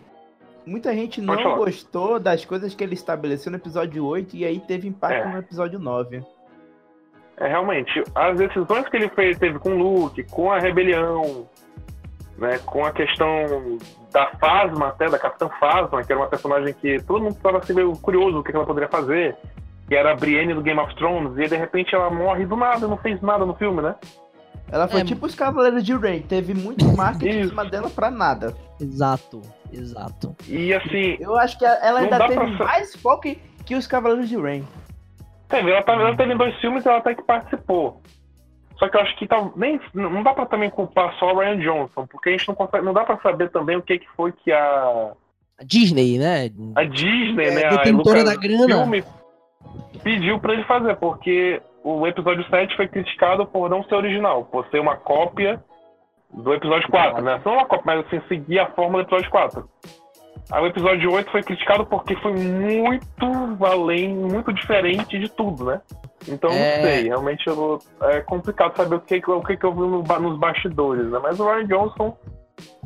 muita 0.66 0.94
gente 0.94 1.22
não 1.22 1.36
gostou 1.58 2.20
das 2.20 2.44
coisas 2.46 2.74
que 2.74 2.84
ele 2.84 2.94
estabeleceu 2.94 3.52
no 3.52 3.58
episódio 3.58 4.06
8 4.06 4.36
e 4.36 4.46
aí 4.46 4.60
teve 4.60 4.88
impacto 4.88 5.28
É. 5.28 5.32
no 5.32 5.40
episódio 5.40 5.80
9. 5.80 6.24
É, 7.38 7.48
realmente, 7.48 8.04
as 8.14 8.38
decisões 8.38 8.88
que 8.90 8.98
ele 8.98 9.10
fez, 9.10 9.38
teve 9.38 9.60
com 9.60 9.72
o 9.72 9.78
Luke, 9.78 10.24
com 10.24 10.52
a 10.52 10.60
rebelião, 10.60 11.48
né, 12.38 12.58
com 12.66 12.86
a 12.86 12.92
questão 12.92 13.78
da 14.12 14.28
Phasma, 14.32 14.88
até 14.90 15.10
da 15.10 15.18
Capitã 15.18 15.48
Phasma, 15.60 16.04
que 16.04 16.12
era 16.12 16.20
uma 16.20 16.28
personagem 16.28 16.74
que 16.74 17.02
todo 17.04 17.22
mundo 17.24 17.36
estava 17.36 17.60
assim, 17.60 17.74
meio 17.74 17.94
curioso 17.94 18.40
o 18.40 18.44
que 18.44 18.52
que 18.52 18.58
ela 18.58 18.66
poderia 18.66 18.90
fazer, 18.90 19.38
que 19.88 19.96
era 19.96 20.12
a 20.12 20.16
Brienne 20.16 20.54
do 20.54 20.62
Game 20.62 20.80
of 20.82 20.94
Thrones, 20.96 21.38
e 21.38 21.48
de 21.48 21.56
repente 21.56 21.96
ela 21.96 22.10
morre 22.10 22.46
do 22.46 22.58
nada, 22.58 22.88
não 22.88 22.98
fez 22.98 23.22
nada 23.22 23.46
no 23.46 23.54
filme, 23.56 23.82
né? 23.82 23.96
Ela 24.72 24.88
foi 24.88 25.02
É. 25.02 25.04
tipo 25.04 25.26
os 25.26 25.34
Cavaleiros 25.36 25.84
de 25.84 25.94
Rain, 25.96 26.22
teve 26.22 26.54
muito 26.54 26.86
marketing 26.96 27.40
em 27.40 27.48
cima 27.50 27.66
dela 27.66 27.90
pra 27.90 28.10
nada. 28.12 28.56
Exato, 28.80 29.42
exato. 29.74 30.36
E 30.48 30.74
assim, 30.74 31.18
Eu 31.20 31.36
acho 31.38 31.58
que 31.58 31.66
ela 31.66 32.02
ainda 32.02 32.20
teve 32.28 32.36
pra 32.56 32.66
mais 32.66 32.96
foco 32.96 33.36
que 33.66 33.76
os 33.76 33.86
Cavaleiros 33.88 34.30
de 34.30 34.38
Rain. 34.38 34.66
teve, 35.48 35.72
ela, 35.72 35.82
tá, 35.84 35.94
ela 35.94 36.16
teve 36.16 36.36
dois 36.36 36.56
filmes 36.60 36.86
e 36.86 36.88
ela 36.88 36.98
até 37.00 37.16
que 37.16 37.24
participou. 37.24 38.02
Só 38.78 38.88
que 38.88 38.96
eu 38.96 39.02
acho 39.02 39.18
que 39.18 39.28
tá, 39.28 39.50
nem, 39.58 39.78
não 39.94 40.24
dá 40.24 40.34
pra 40.34 40.46
também 40.46 40.70
culpar 40.70 41.14
só 41.20 41.34
o 41.34 41.40
Ryan 41.40 41.60
Johnson, 41.60 42.08
porque 42.08 42.30
a 42.30 42.32
gente 42.32 42.48
não 42.48 42.56
consegue, 42.56 42.86
não 42.86 42.94
dá 42.94 43.04
pra 43.04 43.18
saber 43.20 43.50
também 43.50 43.76
o 43.76 43.82
que, 43.82 44.00
que 44.00 44.08
foi 44.16 44.32
que 44.32 44.52
a, 44.54 45.12
A 45.60 45.64
Disney, 45.66 46.18
né? 46.18 46.50
a 46.76 46.84
Disney, 46.86 47.46
É, 47.48 47.52
né, 47.52 47.66
a 47.66 47.70
detentora 47.72 48.24
da 48.24 48.32
Lucasfilm 48.34 48.68
grana. 48.68 49.04
pediu 50.02 50.40
pra 50.40 50.54
ele 50.54 50.64
fazer, 50.64 50.96
porque 50.96 51.62
o 51.84 52.06
episódio 52.08 52.46
7 52.50 52.76
foi 52.76 52.88
criticado 52.88 53.46
por 53.46 53.70
não 53.70 53.84
ser 53.84 53.96
original, 53.96 54.46
por 54.46 54.65
ser 54.68 54.80
uma 54.80 54.96
cópia 54.98 55.62
do 56.32 56.54
episódio 56.54 56.88
4, 56.89 57.24
né? 57.24 57.42
Não 57.44 57.54
uma 57.54 57.65
cópia, 57.65 57.84
mas 57.86 58.06
assim, 58.06 58.22
seguir 58.28 58.60
a 58.60 58.68
fórmula 58.68 59.04
do 59.04 59.08
episódio 59.08 59.32
4. 59.32 59.70
Aí 60.52 60.63
o 60.63 60.68
episódio 60.68 61.12
8 61.12 61.32
foi 61.32 61.44
criticado 61.44 61.86
porque 61.86 62.15
foi 62.18 62.34
muito 62.34 63.65
além, 63.65 64.10
muito 64.10 64.52
diferente 64.52 65.20
de 65.20 65.30
tudo, 65.30 65.65
né? 65.65 65.82
Então 66.28 66.50
É. 66.50 66.78
não 66.78 66.84
sei, 66.84 67.04
realmente 67.08 67.48
eu 67.48 67.80
é 68.02 68.20
complicado 68.22 68.76
saber 68.76 68.96
o 68.96 69.02
que, 69.02 69.22
o 69.30 69.42
que, 69.42 69.58
que 69.58 69.65
eu 69.65 69.74
vi 69.74 69.82
no 69.82 70.02
nos 70.02 70.39
bastidores, 70.39 71.10
né? 71.10 71.20
Mas 71.22 71.39
o 71.39 71.46
Ryan 71.46 71.68
Johnson, 71.68 72.18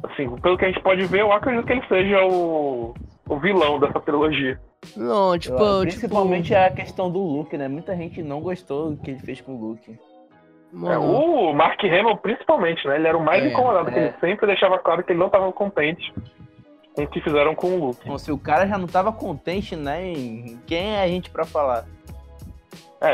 assim, 0.04 0.30
pelo 0.38 0.58
que 0.58 0.66
a 0.66 0.68
gente 0.68 0.82
pode 0.82 1.06
ver, 1.06 1.22
eu 1.22 1.32
acredito 1.32 1.66
que 1.66 1.74
ele 1.74 1.88
seja 1.88 2.24
o, 2.26 2.94
o 3.28 3.38
vilão 3.40 3.80
dessa 3.80 4.00
trilogia. 4.00 4.60
Não, 4.98 5.38
tipo, 5.38 5.56
Eu- 5.56 5.86
tipo, 5.86 5.98
principalmente 6.00 6.54
a 6.54 6.70
questão 6.70 7.10
do 7.10 7.20
Luke, 7.20 7.58
né? 7.58 7.68
Muita 7.68 7.96
gente 7.96 8.22
não 8.22 8.42
gostou 8.42 8.92
do 8.92 8.98
que 8.98 9.12
ele 9.12 9.20
fez 9.20 9.40
com 9.42 9.56
o 9.56 9.60
Luke. 9.70 9.98
É, 10.86 10.98
o 10.98 11.54
Mark 11.54 11.80
Hamill, 11.84 12.18
principalmente, 12.18 12.86
né? 12.88 12.96
Ele 12.96 13.08
era 13.08 13.18
o 13.18 13.24
mais 13.24 13.44
É, 13.44 13.48
incomodado, 13.52 13.92
que 13.92 13.98
é. 14.00 14.06
ele 14.06 14.14
sempre 14.20 14.48
deixava 14.48 14.80
claro 14.80 15.04
que 15.04 15.12
ele 15.12 15.20
não 15.20 15.28
estava 15.28 15.52
contente 15.54 16.12
com 16.96 17.04
o 17.04 17.08
que 17.08 17.22
fizeram 17.22 17.54
com 17.56 17.68
o 17.68 17.86
Luke. 17.88 18.00
Então, 18.04 18.18
se 18.18 18.32
o 18.32 18.38
cara 18.38 18.68
já 18.68 18.78
não 18.78 18.88
tava 18.88 19.12
contente, 19.12 19.76
né? 19.76 20.06
em- 20.12 20.60
Quem 20.66 20.96
é 20.96 21.04
a 21.04 21.08
gente 21.08 21.30
pra 21.30 21.46
falar? 21.46 21.86
É, 23.00 23.14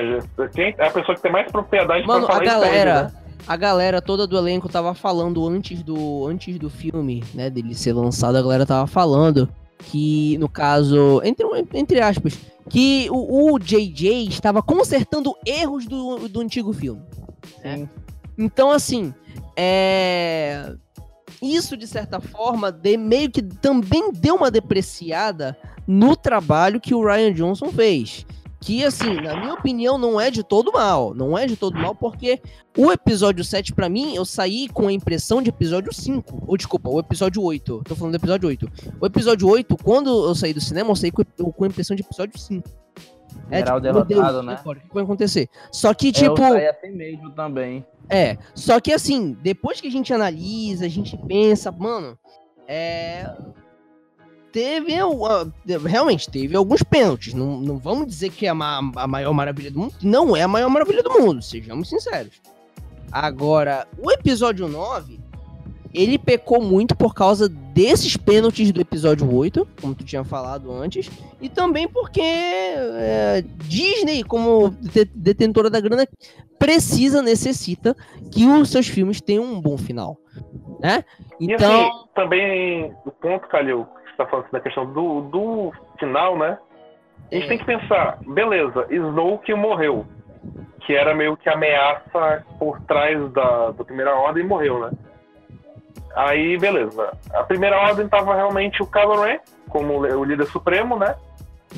quem 0.53 0.73
é 0.77 0.87
a 0.87 0.91
pessoa 0.91 1.15
que 1.15 1.21
tem 1.21 1.31
mais 1.31 1.51
propriedade 1.51 2.05
Mano, 2.07 2.25
pra 2.25 2.35
a 2.35 2.37
falar 2.39 2.45
isso 2.45 2.53
é 2.63 2.67
ele, 2.67 2.75
galera, 2.85 3.03
né? 3.03 3.11
a 3.47 3.55
galera 3.57 4.01
toda 4.01 4.25
do 4.27 4.37
elenco 4.37 4.69
tava 4.69 4.93
falando 4.93 5.45
antes 5.47 5.81
do 5.83 6.25
antes 6.27 6.57
do 6.59 6.69
filme, 6.69 7.23
né, 7.33 7.49
dele 7.49 7.73
ser 7.73 7.93
lançado, 7.93 8.37
a 8.37 8.41
galera 8.41 8.65
tava 8.67 8.85
falando 8.87 9.49
que 9.79 10.37
no 10.37 10.49
caso, 10.49 11.21
entre 11.23 11.45
entre 11.73 12.01
aspas, 12.01 12.37
que 12.69 13.07
o, 13.09 13.53
o 13.53 13.59
JJ 13.59 14.27
estava 14.27 14.61
consertando 14.61 15.35
erros 15.45 15.85
do, 15.85 16.27
do 16.27 16.41
antigo 16.41 16.73
filme. 16.73 17.01
Sim. 17.61 17.89
Então 18.37 18.71
assim, 18.71 19.13
é 19.55 20.73
isso 21.41 21.77
de 21.77 21.87
certa 21.87 22.19
forma 22.19 22.71
de, 22.71 22.97
meio 22.97 23.31
que 23.31 23.41
também 23.41 24.11
deu 24.11 24.35
uma 24.35 24.51
depreciada 24.51 25.57
no 25.87 26.15
trabalho 26.15 26.79
que 26.79 26.93
o 26.93 27.03
Ryan 27.03 27.33
Johnson 27.33 27.71
fez. 27.71 28.25
Que, 28.61 28.83
assim, 28.83 29.13
na 29.15 29.39
minha 29.39 29.53
opinião, 29.53 29.97
não 29.97 30.19
é 30.19 30.29
de 30.29 30.43
todo 30.43 30.71
mal. 30.73 31.13
Não 31.13 31.37
é 31.37 31.47
de 31.47 31.55
todo 31.55 31.77
mal, 31.77 31.95
porque 31.95 32.41
o 32.77 32.91
episódio 32.91 33.43
7, 33.43 33.73
pra 33.73 33.87
mim, 33.87 34.15
eu 34.15 34.25
saí 34.25 34.67
com 34.67 34.87
a 34.87 34.91
impressão 34.91 35.41
de 35.41 35.49
episódio 35.49 35.93
5. 35.93 36.43
Ou, 36.45 36.57
desculpa, 36.57 36.89
o 36.89 36.99
episódio 36.99 37.41
8. 37.41 37.83
Tô 37.85 37.95
falando 37.95 38.13
do 38.13 38.17
episódio 38.17 38.49
8. 38.49 38.69
O 38.99 39.05
episódio 39.05 39.47
8, 39.47 39.77
quando 39.77 40.09
eu 40.27 40.35
saí 40.35 40.53
do 40.53 40.59
cinema, 40.59 40.89
eu 40.89 40.95
saí 40.95 41.11
com, 41.11 41.23
com 41.23 41.63
a 41.63 41.67
impressão 41.67 41.95
de 41.95 42.03
episódio 42.03 42.37
5. 42.37 42.67
Geral 43.51 43.81
meu 43.81 43.93
Deus, 43.93 44.07
derrotado, 44.07 44.43
né? 44.43 44.57
agora, 44.59 44.79
O 44.79 44.87
que 44.87 44.93
vai 44.93 45.03
acontecer? 45.03 45.49
Só 45.71 45.93
que, 45.93 46.09
É, 46.09 46.11
tipo. 46.11 46.41
eu 46.41 46.53
saí 46.53 46.67
assim 46.67 46.91
mesmo 46.91 47.31
também. 47.31 47.85
É, 48.09 48.37
só 48.53 48.79
que 48.79 48.91
assim, 48.91 49.37
depois 49.41 49.79
que 49.79 49.87
a 49.87 49.91
gente 49.91 50.13
analisa, 50.13 50.85
a 50.85 50.89
gente 50.89 51.15
pensa, 51.27 51.71
mano, 51.71 52.17
é. 52.67 53.31
Teve. 54.51 54.93
uh, 55.01 55.51
realmente, 55.85 56.29
teve 56.29 56.55
alguns 56.55 56.83
pênaltis. 56.83 57.33
Não, 57.33 57.59
não 57.59 57.77
vamos 57.77 58.07
dizer 58.07 58.29
que 58.31 58.45
é 58.45 58.49
a, 58.49 58.53
a 58.53 59.07
maior 59.07 59.33
maravilha 59.33 59.71
do 59.71 59.79
mundo. 59.79 59.93
Não 60.01 60.35
é 60.35 60.43
a 60.43 60.47
maior 60.47 60.69
maravilha 60.69 61.03
do 61.03 61.11
mundo, 61.11 61.41
sejamos 61.41 61.89
sinceros. 61.89 62.41
Agora, 63.11 63.87
o 63.97 64.11
episódio 64.11 64.67
9. 64.67 65.19
ele 65.93 66.19
pecou 66.19 66.61
muito 66.61 66.95
por 66.95 67.13
causa 67.13 67.49
desses 67.49 68.15
pênaltis 68.15 68.71
do 68.71 68.81
episódio 68.81 69.33
8, 69.33 69.67
como 69.81 69.95
tu 69.95 70.03
tinha 70.03 70.23
falado 70.23 70.71
antes, 70.71 71.09
e 71.41 71.49
também 71.49 71.87
porque 71.87 72.21
é, 72.21 73.43
Disney, 73.63 74.23
como 74.23 74.69
detentora 75.15 75.69
da 75.69 75.79
grana, 75.79 76.07
precisa, 76.59 77.21
necessita 77.21 77.95
que 78.31 78.45
os 78.45 78.69
seus 78.69 78.87
filmes 78.87 79.21
tenham 79.21 79.43
um 79.43 79.61
bom 79.61 79.77
final. 79.77 80.17
Né? 80.79 81.03
Então. 81.39 81.81
E 81.81 81.85
assim, 81.85 82.07
também 82.13 82.93
o 83.05 83.11
ponto, 83.11 83.47
Calil, 83.47 83.87
está 84.19 84.25
falando 84.25 84.51
da 84.51 84.59
questão 84.59 84.85
do, 84.85 85.21
do 85.21 85.71
final, 85.97 86.37
né? 86.37 86.57
A 87.31 87.35
gente 87.35 87.45
é. 87.45 87.47
tem 87.47 87.57
que 87.57 87.65
pensar, 87.65 88.17
beleza, 88.25 88.87
Snoke 88.89 89.53
morreu, 89.53 90.05
que 90.81 90.93
era 90.93 91.13
meio 91.15 91.37
que 91.37 91.49
ameaça 91.49 92.43
por 92.57 92.79
trás 92.81 93.31
da, 93.31 93.71
da 93.71 93.83
primeira 93.83 94.15
ordem 94.15 94.43
e 94.43 94.47
morreu, 94.47 94.79
né? 94.79 94.91
Aí, 96.15 96.57
beleza. 96.57 97.11
A 97.33 97.43
primeira 97.43 97.79
ordem 97.79 98.07
tava 98.07 98.35
realmente 98.35 98.81
o 98.81 98.87
Kylo 98.87 99.21
Ren, 99.21 99.39
como 99.69 99.99
o 99.99 100.23
líder 100.23 100.45
supremo, 100.47 100.97
né? 100.97 101.15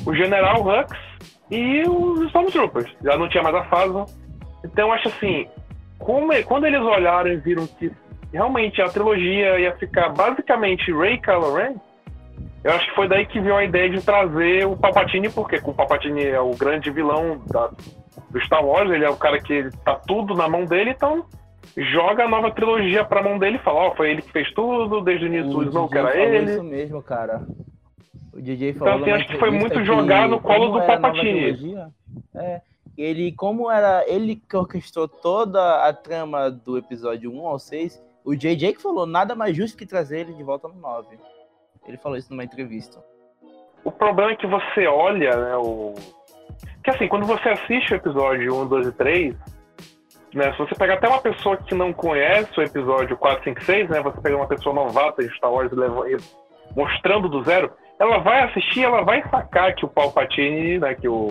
O 0.06 0.14
General 0.14 0.60
Hux 0.62 0.98
e 1.50 1.82
os 1.82 2.22
Stormtroopers. 2.28 2.90
Já 3.02 3.16
não 3.16 3.28
tinha 3.28 3.42
mais 3.42 3.54
a 3.54 3.64
fase. 3.64 3.92
Então, 4.64 4.90
acho 4.90 5.08
assim, 5.08 5.46
como, 5.98 6.32
quando 6.44 6.66
eles 6.66 6.80
olharam 6.80 7.30
e 7.30 7.36
viram 7.36 7.66
que 7.66 7.92
realmente 8.32 8.80
a 8.80 8.88
trilogia 8.88 9.60
ia 9.60 9.76
ficar 9.76 10.08
basicamente 10.08 10.90
Rey 10.90 11.14
e 11.14 11.18
Kylo 11.18 11.54
Ren, 11.54 11.74
eu 12.64 12.72
acho 12.72 12.88
que 12.88 12.94
foi 12.94 13.08
daí 13.08 13.26
que 13.26 13.40
veio 13.40 13.56
a 13.56 13.64
ideia 13.64 13.90
de 13.90 14.00
trazer 14.02 14.66
o 14.66 14.76
Palpatine, 14.76 15.28
porque 15.28 15.60
o 15.64 15.74
Palpatine 15.74 16.24
é 16.24 16.40
o 16.40 16.50
grande 16.50 16.90
vilão 16.90 17.42
da, 17.46 17.70
do 18.30 18.40
Star 18.40 18.64
Wars, 18.64 18.90
ele 18.90 19.04
é 19.04 19.10
o 19.10 19.16
cara 19.16 19.40
que 19.40 19.68
tá 19.84 19.96
tudo 19.96 20.34
na 20.34 20.48
mão 20.48 20.64
dele, 20.64 20.90
então 20.90 21.24
joga 21.76 22.24
a 22.24 22.28
nova 22.28 22.50
trilogia 22.50 23.04
pra 23.04 23.22
mão 23.22 23.38
dele 23.38 23.56
e 23.56 23.60
fala, 23.60 23.80
ó, 23.80 23.88
oh, 23.88 23.96
foi 23.96 24.10
ele 24.10 24.22
que 24.22 24.30
fez 24.30 24.52
tudo, 24.52 25.00
desde 25.00 25.24
o 25.24 25.28
início 25.28 25.58
o 25.58 25.64
não 25.64 25.88
que 25.88 25.98
era 25.98 26.16
ele. 26.16 26.52
isso 26.52 26.62
mesmo, 26.62 27.02
cara. 27.02 27.46
O 28.32 28.40
DJ 28.40 28.70
então, 28.70 28.86
falou 28.86 29.00
então, 29.02 29.14
assim, 29.14 29.22
acho 29.22 29.32
que 29.32 29.38
foi 29.38 29.50
muito 29.50 29.84
jogar 29.84 30.28
no 30.28 30.40
colo 30.40 30.78
do 30.78 30.86
Palpatine. 30.86 31.76
É, 32.34 32.62
ele, 32.96 33.32
como 33.32 33.70
era 33.70 34.04
ele 34.06 34.36
que 34.36 34.56
orquestrou 34.56 35.08
toda 35.08 35.86
a 35.86 35.92
trama 35.92 36.50
do 36.50 36.78
episódio 36.78 37.32
1 37.32 37.46
ao 37.46 37.58
6, 37.58 38.02
o 38.24 38.34
JJ 38.34 38.74
que 38.74 38.82
falou, 38.82 39.06
nada 39.06 39.34
mais 39.34 39.56
justo 39.56 39.76
que 39.76 39.84
trazer 39.84 40.20
ele 40.20 40.34
de 40.34 40.42
volta 40.42 40.68
no 40.68 40.74
9. 40.74 41.18
Ele 41.86 41.96
falou 41.98 42.16
isso 42.16 42.30
numa 42.30 42.44
entrevista. 42.44 43.02
O 43.84 43.90
problema 43.90 44.32
é 44.32 44.36
que 44.36 44.46
você 44.46 44.86
olha, 44.86 45.36
né, 45.36 45.56
o... 45.56 45.94
Que 46.84 46.90
assim, 46.90 47.08
quando 47.08 47.26
você 47.26 47.48
assiste 47.48 47.92
o 47.92 47.96
episódio 47.96 48.54
1, 48.62 48.66
2 48.68 48.86
e 48.88 48.92
3, 48.92 49.36
né? 50.34 50.52
Se 50.52 50.58
você 50.58 50.74
pegar 50.74 50.94
até 50.94 51.08
uma 51.08 51.20
pessoa 51.20 51.56
que 51.56 51.74
não 51.74 51.92
conhece 51.92 52.58
o 52.58 52.62
episódio 52.62 53.16
4, 53.16 53.44
5, 53.44 53.64
6, 53.64 53.90
né? 53.90 54.00
Você 54.00 54.20
pega 54.20 54.36
uma 54.36 54.46
pessoa 54.46 54.74
novata 54.74 55.22
de 55.22 55.34
Star 55.36 55.52
Wars 55.52 55.70
e 55.72 56.16
mostrando 56.74 57.28
do 57.28 57.44
zero, 57.44 57.70
ela 57.98 58.18
vai 58.18 58.42
assistir, 58.44 58.82
ela 58.82 59.02
vai 59.02 59.22
sacar 59.28 59.74
que 59.74 59.84
o 59.84 59.88
Palpatine, 59.88 60.78
né? 60.78 60.94
Que 60.94 61.08
o. 61.08 61.28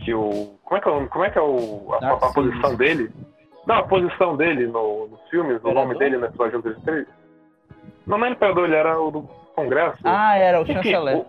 Que 0.00 0.14
o. 0.14 0.58
Como 0.64 0.78
é 0.78 0.80
que 0.80 0.88
é, 0.88 1.06
como 1.06 1.24
é, 1.24 1.30
que 1.30 1.38
é 1.38 1.42
o, 1.42 1.92
a, 2.00 2.12
a 2.12 2.32
posição 2.32 2.74
dele? 2.76 3.10
Não, 3.66 3.76
a 3.76 3.82
posição 3.82 4.36
dele 4.36 4.66
no, 4.66 5.08
nos 5.08 5.20
filmes, 5.28 5.62
o 5.62 5.72
nome 5.72 5.98
dele 5.98 6.16
no 6.16 6.26
episódio 6.26 6.58
1, 6.58 6.62
2 6.62 6.78
e 6.78 6.80
3. 6.80 7.06
Não, 8.06 8.16
não 8.16 8.26
é 8.26 8.30
imperador, 8.30 8.64
ele 8.64 8.76
era 8.76 8.98
o 8.98 9.10
do 9.10 9.28
Congresso. 9.62 9.98
Ah, 10.04 10.36
era 10.36 10.60
o 10.60 10.66
chanceler. 10.66 11.16
O, 11.16 11.26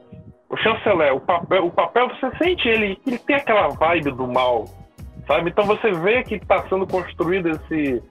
o 0.49 0.57
chanceler, 0.57 1.15
o 1.15 1.19
papel, 1.19 1.65
o 1.65 1.71
papel, 1.71 2.09
você 2.09 2.37
sente 2.37 2.67
ele, 2.67 2.99
ele 3.05 3.17
tem 3.19 3.35
aquela 3.35 3.69
vibe 3.69 4.11
do 4.11 4.27
mal 4.27 4.65
sabe? 5.29 5.51
Então 5.51 5.63
você 5.65 5.91
vê 5.91 6.23
que 6.23 6.35
está 6.35 6.67
sendo 6.67 6.87
construído 6.87 7.49
esse. 7.49 8.01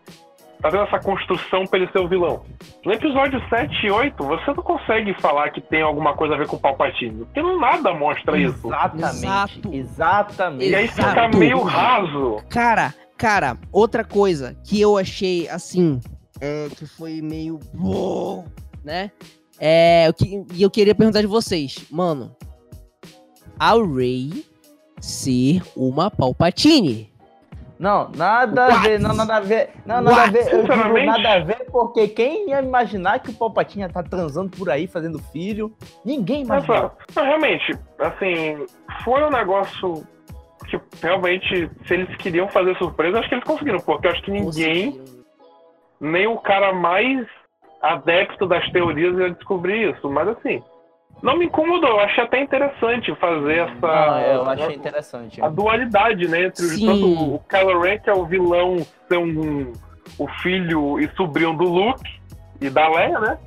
Tá 0.63 0.71
tendo 0.71 0.83
essa 0.83 0.99
construção 0.99 1.65
para 1.67 1.79
ele 1.79 1.93
ser 1.93 2.01
o 2.01 2.09
vilão. 2.09 2.43
No 2.85 2.93
episódio 2.93 3.41
7 3.49 3.87
e 3.87 3.91
8, 3.93 4.25
você 4.25 4.47
não 4.49 4.63
consegue 4.63 5.15
falar 5.21 5.51
que 5.51 5.61
tem 5.61 5.83
alguma 5.83 6.15
coisa 6.15 6.35
a 6.35 6.39
ver 6.39 6.49
com 6.49 6.57
o 6.57 6.59
Palpatine, 6.59 7.25
porque 7.25 7.41
não 7.41 7.61
nada 7.61 7.95
mostra 7.95 8.37
isso. 8.37 8.67
Exatamente. 8.67 9.69
Exatamente. 9.73 10.71
E 10.71 10.75
aí 10.75 10.89
fica 10.89 11.29
meio 11.29 11.63
raso. 11.63 12.43
Cara, 12.51 12.93
cara, 13.17 13.57
outra 13.71 14.03
coisa 14.03 14.57
que 14.65 14.81
eu 14.81 14.99
achei 14.99 15.49
assim, 15.49 16.01
é, 16.41 16.67
que 16.77 16.87
foi 16.87 17.23
meio. 17.23 17.61
né? 18.85 19.13
É, 19.61 20.09
e 20.55 20.63
eu 20.63 20.71
queria 20.71 20.95
perguntar 20.95 21.21
de 21.21 21.27
vocês, 21.27 21.85
mano. 21.91 22.35
A 23.59 23.73
Ray 23.73 24.45
ser 25.01 25.63
uma 25.77 26.11
Palpatine. 26.11 27.13
Não, 27.79 28.11
nada 28.17 28.63
What? 28.63 28.73
a 28.73 28.81
ver, 28.81 29.01
não, 29.01 29.15
nada 29.15 29.37
a 29.37 29.41
ver. 29.41 29.71
Não, 29.87 30.01
nada 30.01 30.17
What? 30.17 30.29
a 30.29 30.31
ver. 30.31 30.53
Eu 30.53 30.63
digo 30.63 31.07
nada 31.07 31.33
a 31.35 31.39
ver, 31.39 31.67
porque 31.71 32.09
quem 32.09 32.51
ia 32.51 32.61
imaginar 32.61 33.21
que 33.21 33.31
o 33.31 33.35
Palpatine 33.35 33.83
ia 33.83 33.87
estar 33.87 34.03
tá 34.03 34.09
transando 34.09 34.57
por 34.57 34.69
aí, 34.69 34.87
fazendo 34.89 35.19
filho? 35.19 35.73
Ninguém 36.05 36.43
imaginou. 36.43 36.91
Não, 37.15 37.25
realmente, 37.25 37.79
assim, 38.01 38.67
foi 39.05 39.23
um 39.23 39.31
negócio 39.31 40.05
que 40.67 40.81
realmente, 41.01 41.71
se 41.87 41.95
eles 41.95 42.17
queriam 42.17 42.49
fazer 42.49 42.77
surpresa, 42.79 43.21
acho 43.21 43.29
que 43.29 43.35
eles 43.37 43.45
conseguiram, 43.45 43.79
porque 43.79 44.09
acho 44.09 44.23
que 44.23 44.31
ninguém, 44.31 45.01
nem 46.01 46.27
o 46.27 46.37
cara 46.39 46.73
mais 46.73 47.27
adepto 47.83 48.47
das 48.47 48.69
teorias 48.71 49.17
ia 49.19 49.31
descobrir 49.31 49.91
isso. 49.91 50.11
Mas 50.11 50.29
assim, 50.29 50.63
não 51.23 51.37
me 51.37 51.47
incomodou, 51.47 51.91
eu 51.91 52.01
achei 52.01 52.23
até 52.23 52.41
interessante 52.41 53.15
fazer 53.17 53.59
essa. 53.59 53.87
Ah, 53.87 54.23
eu 54.23 54.49
achei 54.49 54.77
interessante. 54.77 55.43
A 55.43 55.49
dualidade, 55.49 56.29
né? 56.29 56.45
Entre 56.45 56.65
Sim. 56.65 56.87
tanto 56.87 57.35
o 57.35 57.39
Kylo 57.49 57.81
Ren, 57.81 57.99
que 57.99 58.11
é 58.11 58.15
o 58.15 58.25
vilão, 58.25 58.79
ser 59.09 59.19
um, 59.19 59.73
o 60.19 60.29
filho 60.43 61.01
e 61.01 61.09
sobrinho 61.17 61.55
do 61.55 61.65
Luke 61.65 62.09
e 62.61 62.71
da 62.71 62.89
Leia, 62.89 63.19
né? 63.19 63.39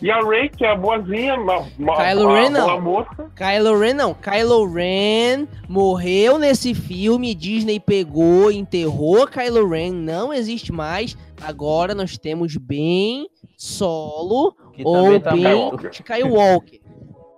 E 0.00 0.10
a 0.10 0.20
Rey, 0.20 0.48
que 0.48 0.64
é 0.64 0.70
a 0.70 0.76
boazinha, 0.76 1.34
uma, 1.34 1.66
uma, 1.78 1.96
Kylo 1.96 2.32
Ren 2.32 2.50
não. 2.50 2.80
moça. 2.80 3.30
Kylo 3.34 3.78
Ren 3.78 3.94
não. 3.94 4.14
Kylo 4.14 4.72
Ren 4.72 5.48
morreu 5.68 6.38
nesse 6.38 6.74
filme, 6.74 7.34
Disney 7.34 7.80
pegou, 7.80 8.52
enterrou 8.52 9.26
Kylo 9.26 9.68
Ren, 9.68 9.92
não 9.92 10.32
existe 10.32 10.72
mais. 10.72 11.16
Agora 11.40 11.94
nós 11.94 12.16
temos 12.16 12.56
bem 12.56 13.28
Solo 13.56 14.54
que 14.72 14.82
ou 14.84 15.18
tá 15.18 15.32
bem 15.32 15.70
Skywalker. 15.90 16.80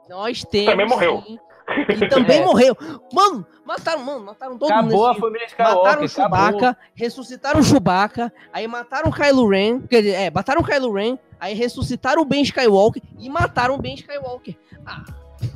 Nós 0.08 0.44
temos. 0.44 0.70
Também 0.70 0.86
morreu. 0.86 1.22
Sim, 1.26 1.38
ele 1.88 2.09
também 2.09 2.40
é. 2.42 2.44
morreu. 2.44 2.76
Mano, 3.12 3.46
mataram, 3.64 4.04
mano, 4.04 4.24
mataram 4.26 4.59
todo 4.59 4.70
acabou 4.70 4.90
mundo. 4.90 5.04
Acabou 5.04 5.06
a 5.06 5.14
família 5.14 5.46
Skywalker. 5.46 5.83
Mataram 5.85 6.04
o 6.04 6.09
Chewbacca, 6.09 6.76
ressuscitaram 6.94 7.61
o 7.61 7.62
Chewbacca, 7.62 8.33
aí 8.52 8.66
mataram 8.66 9.11
o 9.11 9.12
Kylo 9.12 9.48
Ren, 9.48 9.80
quer 9.80 10.02
dizer, 10.02 10.14
é, 10.14 10.30
mataram 10.30 10.61
o 10.61 10.64
Kylo 10.64 10.92
Ren, 10.92 11.18
aí 11.38 11.54
ressuscitaram 11.54 12.22
o 12.22 12.24
Ben 12.24 12.42
Skywalker 12.42 13.02
e 13.18 13.28
mataram 13.28 13.74
o 13.74 13.78
Ben 13.78 13.94
Skywalker. 13.94 14.56
Ah, 14.87 15.04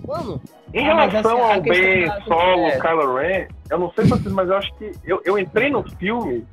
mano. 0.07 0.41
Em 0.73 0.89
ah, 0.89 1.07
relação 1.07 1.45
assim, 1.45 1.55
ao 1.55 1.61
Ben 1.61 2.23
Solo, 2.27 2.67
é. 2.67 2.81
Kylo 2.81 3.15
Ren, 3.15 3.49
eu 3.71 3.79
não 3.79 3.93
sei 3.93 4.05
vocês, 4.05 4.33
mas 4.33 4.49
eu 4.49 4.57
acho 4.57 4.75
que 4.75 4.93
eu, 5.05 5.21
eu 5.25 5.39
entrei 5.39 5.71
no 5.71 5.83
filme 5.99 6.47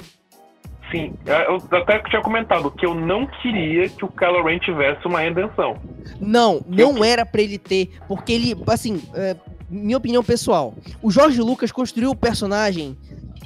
Sim, 0.92 1.14
é, 1.26 1.48
eu 1.48 1.56
até 1.78 2.00
tinha 2.10 2.22
comentado 2.22 2.70
que 2.70 2.86
eu 2.86 2.94
não 2.94 3.26
queria 3.26 3.88
que 3.88 4.04
o 4.04 4.10
Kylo 4.10 4.44
Ren 4.44 4.60
tivesse 4.60 5.08
uma 5.08 5.22
redenção. 5.22 5.78
Não, 6.20 6.62
não 6.68 6.98
eu... 6.98 7.04
era 7.04 7.26
para 7.26 7.42
ele 7.42 7.58
ter, 7.58 7.92
porque 8.10 8.34
ele, 8.34 8.56
assim, 8.68 9.02
é, 9.14 9.36
minha 9.70 9.98
opinião 9.98 10.22
pessoal, 10.22 10.76
o 11.02 11.10
Jorge 11.10 11.40
Lucas 11.42 11.72
construiu 11.72 12.12
o 12.12 12.16
personagem 12.16 12.98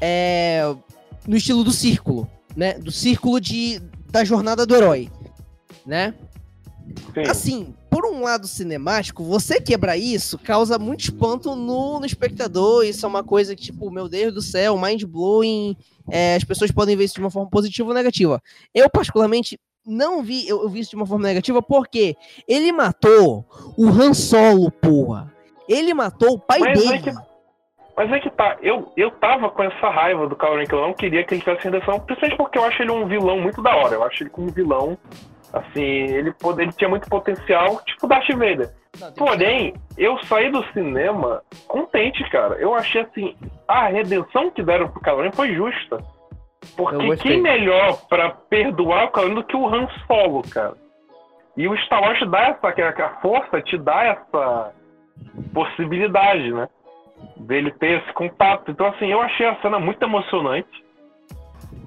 é, 0.01 0.73
no 1.27 1.35
estilo 1.35 1.63
do 1.63 1.71
círculo, 1.71 2.27
né? 2.55 2.73
Do 2.73 2.91
círculo 2.91 3.39
de, 3.39 3.79
da 4.09 4.23
jornada 4.23 4.65
do 4.65 4.75
herói, 4.75 5.09
né? 5.85 6.15
Sim. 7.13 7.29
Assim, 7.29 7.75
por 7.95 8.05
um 8.05 8.23
lado 8.23 8.45
cinemático, 8.45 9.23
você 9.23 9.61
quebrar 9.61 9.95
isso 9.95 10.37
causa 10.37 10.77
muito 10.77 11.05
espanto 11.05 11.55
no, 11.55 11.97
no 11.97 12.05
espectador. 12.05 12.83
Isso 12.83 13.05
é 13.05 13.07
uma 13.07 13.23
coisa 13.23 13.55
que, 13.55 13.61
tipo, 13.61 13.89
meu 13.89 14.09
Deus 14.09 14.33
do 14.33 14.41
céu, 14.41 14.77
mind 14.77 15.05
blowing. 15.05 15.77
É, 16.11 16.35
as 16.35 16.43
pessoas 16.43 16.71
podem 16.71 16.97
ver 16.97 17.05
isso 17.05 17.13
de 17.13 17.21
uma 17.21 17.31
forma 17.31 17.49
positiva 17.49 17.87
ou 17.87 17.95
negativa. 17.95 18.43
Eu, 18.73 18.89
particularmente, 18.89 19.57
não 19.87 20.21
vi, 20.21 20.45
eu, 20.45 20.61
eu, 20.63 20.67
vi 20.67 20.81
isso 20.81 20.89
de 20.89 20.97
uma 20.97 21.05
forma 21.05 21.25
negativa 21.25 21.61
porque 21.61 22.17
ele 22.45 22.69
matou 22.73 23.45
o 23.77 23.87
Han 23.87 24.13
Solo, 24.13 24.69
porra. 24.69 25.31
Ele 25.65 25.93
matou 25.93 26.33
o 26.33 26.39
pai 26.39 26.59
mas 26.59 26.77
dele. 26.77 26.95
É 26.95 26.99
que, 26.99 27.13
mas 27.95 28.11
é 28.11 28.19
que 28.19 28.29
tá, 28.29 28.57
eu, 28.61 28.91
eu 28.97 29.09
tava 29.09 29.49
com 29.49 29.63
essa 29.63 29.89
raiva 29.89 30.27
do 30.27 30.35
Kylo 30.35 30.57
Ren, 30.57 30.65
que 30.65 30.75
eu 30.75 30.81
não 30.81 30.93
queria 30.93 31.23
que 31.23 31.33
ele 31.33 31.41
tivesse 31.41 31.63
redenção, 31.63 31.97
principalmente 32.01 32.35
porque 32.35 32.57
eu 32.57 32.65
acho 32.65 32.81
ele 32.81 32.91
um 32.91 33.07
vilão 33.07 33.39
muito 33.39 33.61
da 33.61 33.73
hora. 33.73 33.95
Eu 33.95 34.03
acho 34.03 34.21
ele 34.21 34.29
como 34.29 34.47
um 34.47 34.51
vilão 34.51 34.97
Assim, 35.53 35.81
ele, 35.81 36.33
ele 36.57 36.71
tinha 36.73 36.89
muito 36.89 37.09
potencial, 37.09 37.81
tipo 37.85 38.07
Darth 38.07 38.29
Vader. 38.29 38.69
Porém, 39.17 39.73
eu 39.97 40.17
saí 40.25 40.49
do 40.51 40.63
cinema 40.71 41.41
contente, 41.67 42.27
cara. 42.29 42.55
Eu 42.55 42.73
achei 42.73 43.01
assim, 43.01 43.35
a 43.67 43.87
redenção 43.87 44.49
que 44.51 44.63
deram 44.63 44.89
pro 44.89 45.01
Kylo 45.01 45.31
foi 45.33 45.53
justa. 45.53 45.97
Porque 46.75 47.17
quem 47.17 47.41
melhor 47.41 48.01
para 48.07 48.29
perdoar 48.29 49.05
o 49.05 49.11
Kylo 49.11 49.35
do 49.35 49.43
que 49.43 49.55
o 49.55 49.67
Han 49.67 49.87
Solo, 50.07 50.41
cara? 50.49 50.73
E 51.57 51.67
o 51.67 51.77
Star 51.77 52.01
Wars 52.01 52.19
dá 52.29 52.47
essa, 52.47 52.71
que 52.71 52.81
a 52.81 53.21
força 53.21 53.61
te 53.61 53.77
dá 53.77 54.03
essa 54.03 54.73
possibilidade, 55.53 56.51
né? 56.51 56.67
Dele 57.37 57.71
ter 57.71 58.01
esse 58.01 58.13
contato. 58.13 58.71
Então, 58.71 58.87
assim, 58.87 59.11
eu 59.11 59.21
achei 59.21 59.45
a 59.45 59.55
cena 59.61 59.79
muito 59.79 60.03
emocionante. 60.03 60.84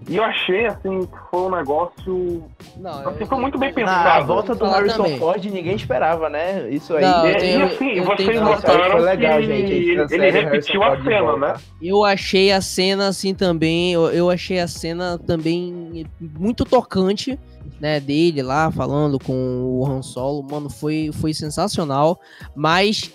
E 0.06 0.16
eu 0.16 0.22
achei, 0.24 0.66
assim, 0.66 1.06
que 1.06 1.18
foi 1.30 1.40
um 1.40 1.50
negócio. 1.50 2.44
Não, 2.76 3.08
Assim, 3.08 3.20
eu- 3.20 3.26
foi 3.26 3.38
muito 3.38 3.58
bem 3.58 3.72
pensado. 3.72 4.04
Na 4.04 4.14
a 4.16 4.20
volta 4.20 4.54
do 4.54 4.64
Harrison 4.66 4.96
também. 5.02 5.18
Ford 5.18 5.44
ninguém 5.44 5.74
esperava, 5.76 6.28
né? 6.28 6.68
Isso 6.70 6.94
aí. 6.94 7.02
Não, 7.02 7.26
E, 7.26 7.30
eu 7.30 7.36
e 7.36 7.38
tenho- 7.40 7.66
assim, 7.66 7.88
eu 7.90 8.04
vocês 8.04 8.28
tenho- 8.28 8.44
notaram 8.44 8.90
Foi 8.92 9.00
legal, 9.00 9.38
que 9.40 9.46
gente. 9.46 9.72
Ele, 9.72 10.14
ele 10.14 10.30
repetiu 10.30 10.82
a 10.82 11.02
cena, 11.02 11.36
né? 11.36 11.54
Eu 11.82 12.04
achei 12.04 12.52
a 12.52 12.60
cena 12.60 13.08
assim 13.08 13.34
também, 13.34 13.92
eu, 13.92 14.08
eu 14.10 14.30
achei 14.30 14.60
a 14.60 14.68
cena 14.68 15.18
também 15.18 16.06
muito 16.20 16.64
tocante, 16.64 17.38
né, 17.80 18.00
dele 18.00 18.42
lá 18.42 18.70
falando 18.70 19.18
com 19.18 19.32
o 19.34 19.86
Han 19.86 20.02
Solo, 20.02 20.42
mano, 20.50 20.68
foi, 20.70 21.10
foi 21.12 21.32
sensacional, 21.34 22.18
mas 22.56 23.12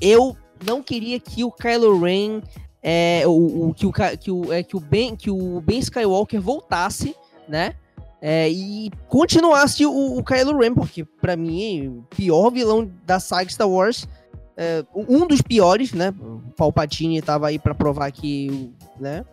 eu 0.00 0.36
não 0.64 0.82
queria 0.82 1.18
que 1.20 1.44
o 1.44 1.50
Kylo 1.52 2.00
Ren 2.00 2.40
é, 2.82 3.22
o, 3.26 3.68
o- 3.70 3.74
que 3.74 3.86
o 3.86 3.92
que 3.92 4.30
o 4.30 4.52
é, 4.52 4.62
que 4.62 4.76
o 4.76 4.80
Ben 4.80 5.16
que 5.16 5.30
o 5.30 5.60
Ben 5.60 5.78
Skywalker 5.78 6.40
voltasse, 6.40 7.14
né? 7.48 7.74
é, 8.20 8.48
e 8.50 8.90
continuasse 9.08 9.86
o, 9.86 10.16
o 10.18 10.24
Kylo 10.24 10.58
Ren, 10.58 10.74
porque 10.74 11.04
pra 11.04 11.36
mim, 11.36 11.86
o 11.88 12.04
pior 12.16 12.50
vilão 12.50 12.90
da 13.06 13.20
saga 13.20 13.48
Star 13.48 13.68
Wars 13.68 14.08
é, 14.56 14.84
um 14.92 15.24
dos 15.24 15.40
piores, 15.40 15.92
né? 15.92 16.12
O 16.20 16.40
Palpatine 16.56 17.22
tava 17.22 17.46
aí 17.46 17.60
pra 17.60 17.74
provar 17.76 18.10
que, 18.10 18.72
né? 18.98 19.24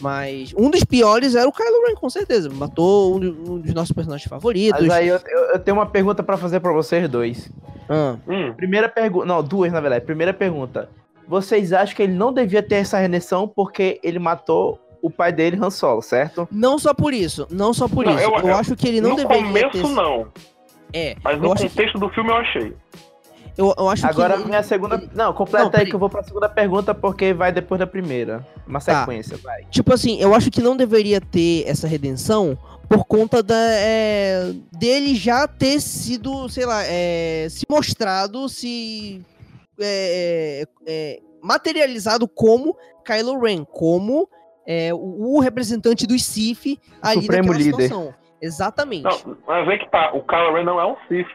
Mas 0.00 0.52
um 0.54 0.68
dos 0.68 0.84
piores 0.84 1.34
era 1.34 1.48
o 1.48 1.52
Kylo 1.52 1.86
Ren, 1.86 1.94
com 1.94 2.10
certeza. 2.10 2.50
Matou 2.50 3.16
um, 3.16 3.20
do- 3.20 3.52
um 3.54 3.58
dos 3.58 3.72
nossos 3.72 3.92
personagens 3.92 4.28
favoritos. 4.28 4.82
Mas 4.82 4.90
aí 4.90 5.08
eu, 5.08 5.16
eu- 5.26 5.44
eu 5.52 5.58
tenho 5.58 5.78
uma 5.78 5.86
pergunta 5.86 6.22
pra 6.22 6.36
fazer 6.36 6.60
pra 6.60 6.72
vocês 6.72 7.08
dois. 7.08 7.50
Ah, 7.88 8.16
Hum, 8.28 8.52
Primeira 8.54 8.86
pergunta. 8.90 9.24
Não, 9.24 9.42
duas, 9.42 9.72
na 9.72 9.80
verdade. 9.80 10.04
Primeira 10.04 10.34
pergunta. 10.34 10.90
Vocês 11.28 11.72
acham 11.72 11.94
que 11.96 12.02
ele 12.02 12.12
não 12.14 12.32
devia 12.32 12.62
ter 12.62 12.76
essa 12.76 12.98
redenção 12.98 13.48
porque 13.48 13.98
ele 14.02 14.18
matou 14.18 14.78
o 15.02 15.10
pai 15.10 15.32
dele, 15.32 15.58
Han 15.60 15.70
Solo, 15.70 16.02
certo? 16.02 16.48
não 16.50 16.78
só 16.78 16.92
por 16.94 17.12
isso, 17.14 17.46
não 17.50 17.72
só 17.74 17.86
por 17.88 18.04
Não, 18.06 18.14
isso. 18.14 18.22
eu- 18.24 18.34
Eu, 18.38 18.48
eu- 18.48 18.54
acho 18.56 18.74
que 18.76 18.88
ele 18.88 19.00
não 19.00 19.10
no 19.10 19.16
deveria 19.16 19.44
começo, 19.44 19.70
ter. 19.88 19.94
não. 19.94 20.28
É, 20.92 21.16
Mas 21.22 21.40
no 21.40 21.52
acho 21.52 21.62
que- 21.64 21.68
contexto 21.70 21.98
do 21.98 22.08
filme 22.10 22.30
eu 22.30 22.36
achei. 22.36 22.76
eu, 23.58 23.74
eu 23.76 23.88
acho 23.88 24.06
Agora, 24.06 24.38
que. 24.38 24.46
minha 24.48 24.62
segunda. 24.62 25.02
Não, 25.14 25.32
completa 25.32 25.58
Não, 25.58 25.66
aí 25.66 25.70
peraí. 25.72 25.86
que 25.88 25.94
eu 25.94 25.98
vou 25.98 26.08
pra 26.10 26.22
segunda 26.22 26.48
pergunta 26.48 26.94
porque 26.94 27.32
vai 27.34 27.52
depois 27.52 27.78
da 27.78 27.86
primeira. 27.86 28.46
Uma 28.66 28.80
Tá. 28.80 29.00
sequência, 29.00 29.36
vai. 29.42 29.64
Tipo 29.70 29.92
assim, 29.92 30.18
eu 30.20 30.34
acho 30.34 30.50
que 30.50 30.60
não 30.62 30.76
deveria 30.76 31.20
ter 31.20 31.64
essa 31.66 31.86
redenção 31.88 32.56
por 32.88 33.04
conta 33.04 33.42
da, 33.42 33.54
é, 33.58 34.52
dele 34.78 35.14
já 35.14 35.46
ter 35.48 35.80
sido, 35.80 36.48
sei 36.48 36.64
lá, 36.66 36.82
é, 36.84 37.46
se 37.50 37.64
mostrado, 37.68 38.48
se 38.48 39.20
é, 39.80 40.64
é, 40.86 41.20
materializado 41.42 42.26
como 42.28 42.76
Kylo 43.04 43.38
Ren, 43.40 43.64
como 43.64 44.28
é, 44.66 44.92
o, 44.92 45.36
o 45.36 45.40
representante 45.40 46.06
dos 46.06 46.24
Sith 46.24 46.78
ali 47.02 47.20
Supremo 47.22 47.52
líder. 47.52 47.72
situação. 47.84 48.14
Exatamente. 48.40 49.04
Não, 49.04 49.36
mas 49.46 49.68
é 49.68 49.78
que 49.78 49.90
tá, 49.90 50.12
o 50.12 50.22
Kylo 50.22 50.54
Ren 50.54 50.64
não 50.64 50.80
é 50.80 50.86
um 50.86 50.96
Sith. 51.08 51.28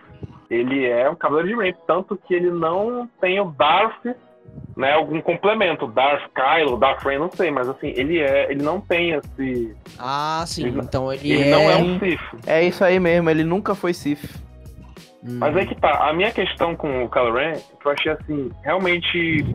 Ele 0.50 0.86
é 0.86 1.10
um 1.10 1.16
Cavaleiro 1.16 1.48
de 1.48 1.56
Ren, 1.64 1.74
tanto 1.88 2.18
que 2.28 2.34
ele 2.34 2.52
não 2.52 3.10
tem 3.22 3.40
o 3.40 3.46
Darth, 3.52 4.06
né, 4.76 4.92
algum 4.92 5.22
complemento, 5.22 5.88
Darth 5.88 6.30
Kylo, 6.36 6.78
Darth 6.78 7.02
Ren, 7.04 7.20
não 7.20 7.32
sei, 7.32 7.50
mas 7.50 7.70
assim, 7.70 7.88
ele 7.96 8.20
é, 8.20 8.52
ele 8.52 8.62
não 8.62 8.82
tem 8.82 9.12
esse, 9.12 9.74
Ah, 9.98 10.44
sim. 10.46 10.68
Ele- 10.68 10.80
então 10.80 11.12
ele, 11.12 11.32
ele 11.32 11.44
é... 11.44 11.52
não 11.52 11.62
é 11.72 11.78
um 11.78 11.98
Sith. 12.00 12.20
É 12.46 12.62
isso 12.64 12.84
aí 12.84 13.00
mesmo, 13.00 13.30
ele 13.30 13.46
nunca 13.46 13.74
foi 13.74 13.94
Sith. 13.94 14.20
Hum. 15.24 15.38
Mas 15.40 15.56
é 15.56 15.66
que 15.66 15.76
tá, 15.76 16.10
a 16.10 16.14
minha 16.14 16.32
questão 16.32 16.76
com 16.76 17.04
o 17.04 17.10
Kylo 17.10 17.34
Ren, 17.34 17.54
que 17.80 17.86
eu 17.88 17.92
achei 17.92 18.12
assim, 18.12 18.52
realmente. 18.64 19.46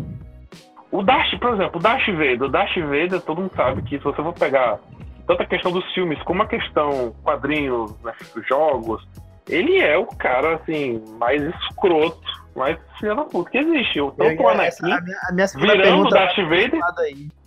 O 0.91 1.03
Darth, 1.03 1.39
por 1.41 1.55
exemplo, 1.55 1.79
o 1.79 1.83
Darth 1.83 2.07
Vader, 2.07 2.43
o 2.45 2.49
Darth 2.49 2.77
Vader, 2.77 3.21
todo 3.21 3.41
mundo 3.41 3.53
sabe 3.57 3.83
que 3.83 3.99
se 3.99 4.05
você 4.05 4.23
for 4.23 4.33
pegar 4.33 4.79
tanto 5.27 5.43
a 5.43 5.47
questão 5.47 5.73
dos 5.73 5.85
filmes 5.93 6.23
como 6.23 6.43
a 6.43 6.47
questão 6.47 7.12
quadrinhos, 7.25 7.93
né, 8.03 8.12
jogos, 8.49 9.07
ele 9.49 9.79
é 9.81 9.99
o 9.99 10.07
cara, 10.07 10.55
assim, 10.55 11.03
mais 11.19 11.43
escroto, 11.43 12.21
mais 12.55 12.79
filho 13.01 13.17
da 13.17 13.25
puta 13.25 13.51
que 13.51 13.59
existe. 13.59 14.01
O- 14.01 14.12
Tanto 14.12 14.41
o 14.43 14.49
Anakin 14.49 14.93
a, 14.93 15.01
minha, 15.01 15.17
a 15.29 15.33
minha 15.33 15.47
virando 15.57 16.03
o 16.07 16.09
Darth 16.11 16.37
Vader, 16.37 16.81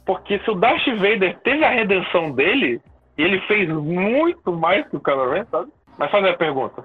porque 0.05 0.39
se 0.39 0.51
o 0.51 0.55
Darth 0.55 0.85
Vader 0.97 1.39
teve 1.39 1.63
a 1.63 1.69
redenção 1.69 2.31
dele, 2.31 2.81
ele 3.17 3.39
fez 3.47 3.69
muito 3.69 4.51
mais 4.51 4.85
que 4.89 4.97
o 4.97 4.99
Kylo 4.99 5.31
Ren, 5.31 5.45
sabe? 5.49 5.71
Mas 5.97 6.11
faz 6.11 6.23
aí 6.25 6.31
a 6.31 6.37
pergunta. 6.37 6.83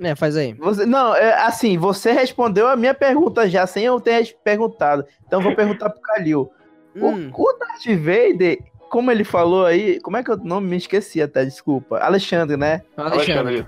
É, 0.00 0.14
faz 0.14 0.36
aí. 0.36 0.52
Você, 0.54 0.84
não, 0.84 1.14
é, 1.14 1.34
assim, 1.42 1.78
você 1.78 2.12
respondeu 2.12 2.66
a 2.68 2.76
minha 2.76 2.94
pergunta 2.94 3.48
já, 3.48 3.66
sem 3.66 3.84
eu 3.84 4.00
ter 4.00 4.36
perguntado. 4.42 5.04
Então 5.26 5.38
eu 5.38 5.44
vou 5.44 5.54
perguntar 5.54 5.90
pro 5.90 6.00
Kalil. 6.00 6.50
O, 6.96 7.08
Hum. 7.08 7.28
o 7.34 7.52
Darth 7.58 7.86
Vader, 7.98 8.56
como 8.88 9.10
ele 9.10 9.24
falou 9.24 9.66
aí, 9.66 9.98
como 9.98 10.16
é 10.16 10.22
que 10.22 10.30
eu 10.30 10.36
não 10.36 10.60
me 10.60 10.76
esqueci 10.76 11.20
até, 11.20 11.44
desculpa. 11.44 11.98
Alexandre, 11.98 12.56
né? 12.56 12.82
Alexandre. 12.96 13.66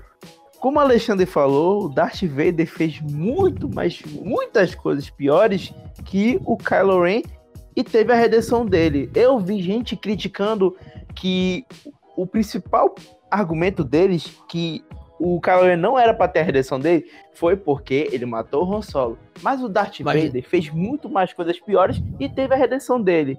Como 0.61 0.77
o 0.77 0.79
Alexandre 0.81 1.25
falou, 1.25 1.83
o 1.83 1.89
Darth 1.89 2.23
Vader 2.23 2.65
fez 2.65 3.01
muito, 3.01 3.67
mas 3.67 4.01
muitas 4.05 4.73
coisas 4.73 5.09
piores 5.09 5.73
que 6.05 6.39
o 6.45 6.55
Kylo 6.55 7.03
Ren 7.03 7.21
e 7.75 7.83
teve 7.83 8.13
a 8.13 8.15
redenção 8.15 8.65
dele. 8.65 9.11
Eu 9.13 9.37
vi 9.39 9.61
gente 9.61 9.97
criticando 9.97 10.73
que 11.13 11.65
o 12.15 12.25
principal 12.25 12.95
argumento 13.29 13.83
deles 13.83 14.31
que 14.47 14.81
o 15.19 15.39
Kylo 15.41 15.75
não 15.77 15.97
era 15.97 16.13
pra 16.13 16.27
ter 16.27 16.39
a 16.39 16.43
redenção 16.43 16.79
dele 16.79 17.05
foi 17.33 17.55
porque 17.55 18.07
ele 18.11 18.25
matou 18.25 18.65
o 18.67 18.75
Han 18.75 18.81
Solo. 18.81 19.17
Mas 19.41 19.61
o 19.61 19.67
Darth 19.69 19.99
Mas- 20.01 20.23
Vader 20.23 20.43
fez 20.47 20.69
muito 20.69 21.09
mais 21.09 21.33
coisas 21.33 21.59
piores 21.59 22.01
e 22.19 22.27
teve 22.29 22.53
a 22.53 22.57
redenção 22.57 23.01
dele. 23.01 23.37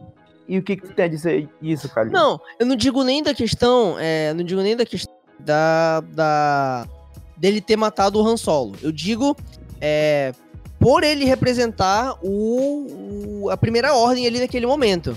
E 0.48 0.58
o 0.58 0.62
que, 0.62 0.76
que 0.76 0.86
tu 0.88 0.94
tem 0.94 1.04
a 1.04 1.08
dizer 1.08 1.48
isso, 1.60 1.88
Kalil? 1.92 2.12
Não, 2.12 2.40
eu 2.58 2.64
não 2.66 2.74
digo 2.74 3.04
nem 3.04 3.22
da 3.22 3.34
questão, 3.34 3.96
é, 3.98 4.32
não 4.32 4.42
digo 4.42 4.60
nem 4.62 4.74
da 4.76 4.86
questão 4.86 5.14
da, 5.38 6.00
da 6.00 6.88
dele 7.36 7.60
ter 7.60 7.76
matado 7.76 8.18
o 8.20 8.26
Han 8.26 8.36
Solo. 8.36 8.74
Eu 8.82 8.90
digo 8.90 9.36
é, 9.80 10.32
por 10.80 11.04
ele 11.04 11.24
representar 11.24 12.16
o, 12.22 13.42
o- 13.44 13.50
a 13.50 13.56
primeira 13.56 13.94
ordem 13.94 14.26
ali 14.26 14.40
naquele 14.40 14.66
momento. 14.66 15.16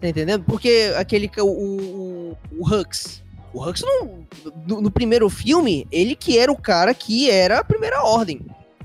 Tá 0.00 0.08
entendendo? 0.08 0.44
Porque 0.44 0.92
aquele 0.96 1.28
que- 1.28 1.40
o, 1.40 1.46
o, 1.46 2.36
o 2.58 2.68
Hux, 2.68 3.22
o 3.58 3.68
Hux 3.68 3.82
não, 3.82 4.26
no, 4.66 4.80
no 4.82 4.90
primeiro 4.90 5.28
filme, 5.28 5.86
ele 5.90 6.14
que 6.14 6.38
era 6.38 6.50
o 6.52 6.56
cara 6.60 6.92
que 6.94 7.30
era 7.30 7.58
a 7.58 7.64
primeira 7.64 8.02
ordem. 8.02 8.40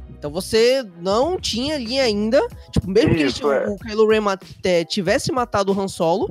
Então 0.10 0.32
você 0.32 0.84
não 1.02 1.38
tinha 1.40 1.76
ali 1.76 2.00
ainda, 2.00 2.42
tipo, 2.72 2.90
mesmo 2.90 3.14
que 3.14 3.24
Isso, 3.24 3.42
tinha- 3.42 3.54
é. 3.54 3.68
o 3.68 3.76
Kylo 3.78 4.08
Ren 4.08 4.22
mat- 4.22 4.44
te- 4.62 4.86
tivesse 4.86 5.32
matado 5.32 5.74
o 5.74 5.80
Han 5.80 5.88
Solo, 5.88 6.30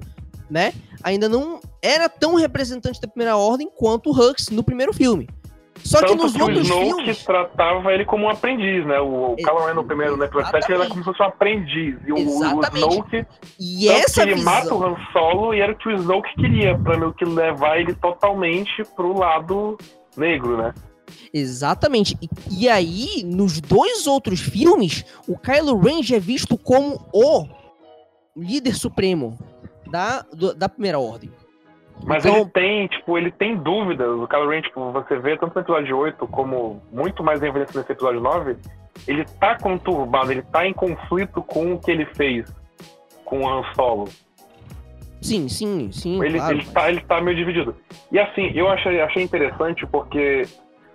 né? 0.50 0.72
Ainda 1.02 1.28
não 1.28 1.60
era 1.82 2.08
tão 2.08 2.34
representante 2.34 3.00
da 3.00 3.08
primeira 3.08 3.36
ordem 3.36 3.68
quanto 3.76 4.10
o 4.10 4.12
Hux 4.18 4.48
no 4.50 4.62
primeiro 4.62 4.92
filme. 4.94 5.28
Só 5.84 5.98
que 6.00 6.06
Tanto 6.06 6.22
nos 6.22 6.32
que 6.32 6.38
o 6.40 6.44
outros 6.46 6.66
Snoke 6.66 6.84
filmes. 6.96 7.24
tratava 7.24 7.92
ele 7.92 8.04
como 8.04 8.26
um 8.26 8.30
aprendiz, 8.30 8.86
né? 8.86 9.00
O, 9.00 9.32
o 9.32 9.36
Kylo 9.36 9.66
Ren 9.66 9.74
no 9.74 9.84
primeiro, 9.84 10.16
7, 10.16 10.70
ele 10.72 10.80
era 10.80 10.88
como 10.88 11.00
se 11.00 11.04
fosse 11.04 11.22
um 11.22 11.26
aprendiz. 11.26 11.96
E 12.06 12.12
o, 12.12 12.16
o 12.16 12.18
Exatamente. 12.18 12.88
Snoke, 12.94 13.26
E 13.58 13.78
que 13.78 13.88
essa 13.88 14.22
ele 14.22 14.42
mata 14.42 14.62
visão. 14.62 14.78
o 14.80 14.84
Han 14.84 14.96
Solo 15.12 15.54
e 15.54 15.60
era 15.60 15.72
o 15.72 15.76
que 15.76 15.88
o 15.88 15.92
Snoke 15.96 16.34
queria, 16.36 16.78
pra 16.78 16.96
meio 16.96 17.12
que 17.12 17.24
levar 17.24 17.78
ele 17.80 17.94
totalmente 17.94 18.84
pro 18.96 19.12
lado 19.18 19.76
negro, 20.16 20.56
né? 20.56 20.72
Exatamente. 21.34 22.16
E, 22.22 22.28
e 22.64 22.68
aí, 22.68 23.22
nos 23.24 23.60
dois 23.60 24.06
outros 24.06 24.40
filmes, 24.40 25.04
o 25.28 25.36
Kylo 25.36 25.78
Ren 25.80 26.00
é 26.14 26.18
visto 26.20 26.56
como 26.56 27.04
o 27.12 27.46
líder 28.36 28.74
supremo 28.76 29.38
da, 29.90 30.22
do- 30.32 30.54
da 30.54 30.68
primeira 30.68 30.98
ordem. 30.98 31.30
Mas 32.04 32.24
Então- 32.24 32.40
ele 32.40 32.50
tem, 32.50 32.86
tipo, 32.88 33.16
ele 33.16 33.30
tem 33.30 33.56
dúvidas. 33.56 34.08
O 34.08 34.26
Kylo 34.26 34.48
Ren, 34.50 34.62
tipo, 34.62 34.90
você 34.92 35.18
vê 35.18 35.36
tanto 35.36 35.54
no 35.54 35.60
episódio 35.60 35.96
8 35.96 36.26
como 36.26 36.82
muito 36.92 37.22
mais 37.22 37.42
em 37.42 37.46
evidência 37.46 37.78
nesse 37.78 37.92
episódio 37.92 38.20
9, 38.20 38.56
ele 39.06 39.24
tá 39.38 39.56
conturbado, 39.58 40.32
ele 40.32 40.42
tá 40.42 40.66
em 40.66 40.72
conflito 40.72 41.42
com 41.42 41.74
o 41.74 41.78
que 41.78 41.90
ele 41.90 42.04
fez 42.06 42.52
com 43.24 43.40
o 43.42 43.48
Han 43.48 43.62
Solo. 43.74 44.08
Sim, 45.20 45.48
sim, 45.48 45.90
sim. 45.92 46.20
ele, 46.24 46.36
claro, 46.38 46.54
ele, 46.54 46.62
mas- 46.64 46.72
tá, 46.72 46.90
ele 46.90 47.00
tá 47.02 47.20
meio 47.20 47.36
dividido. 47.36 47.76
E 48.10 48.18
assim, 48.18 48.50
eu 48.54 48.68
achei, 48.68 49.00
achei 49.00 49.22
interessante 49.22 49.86
porque, 49.86 50.42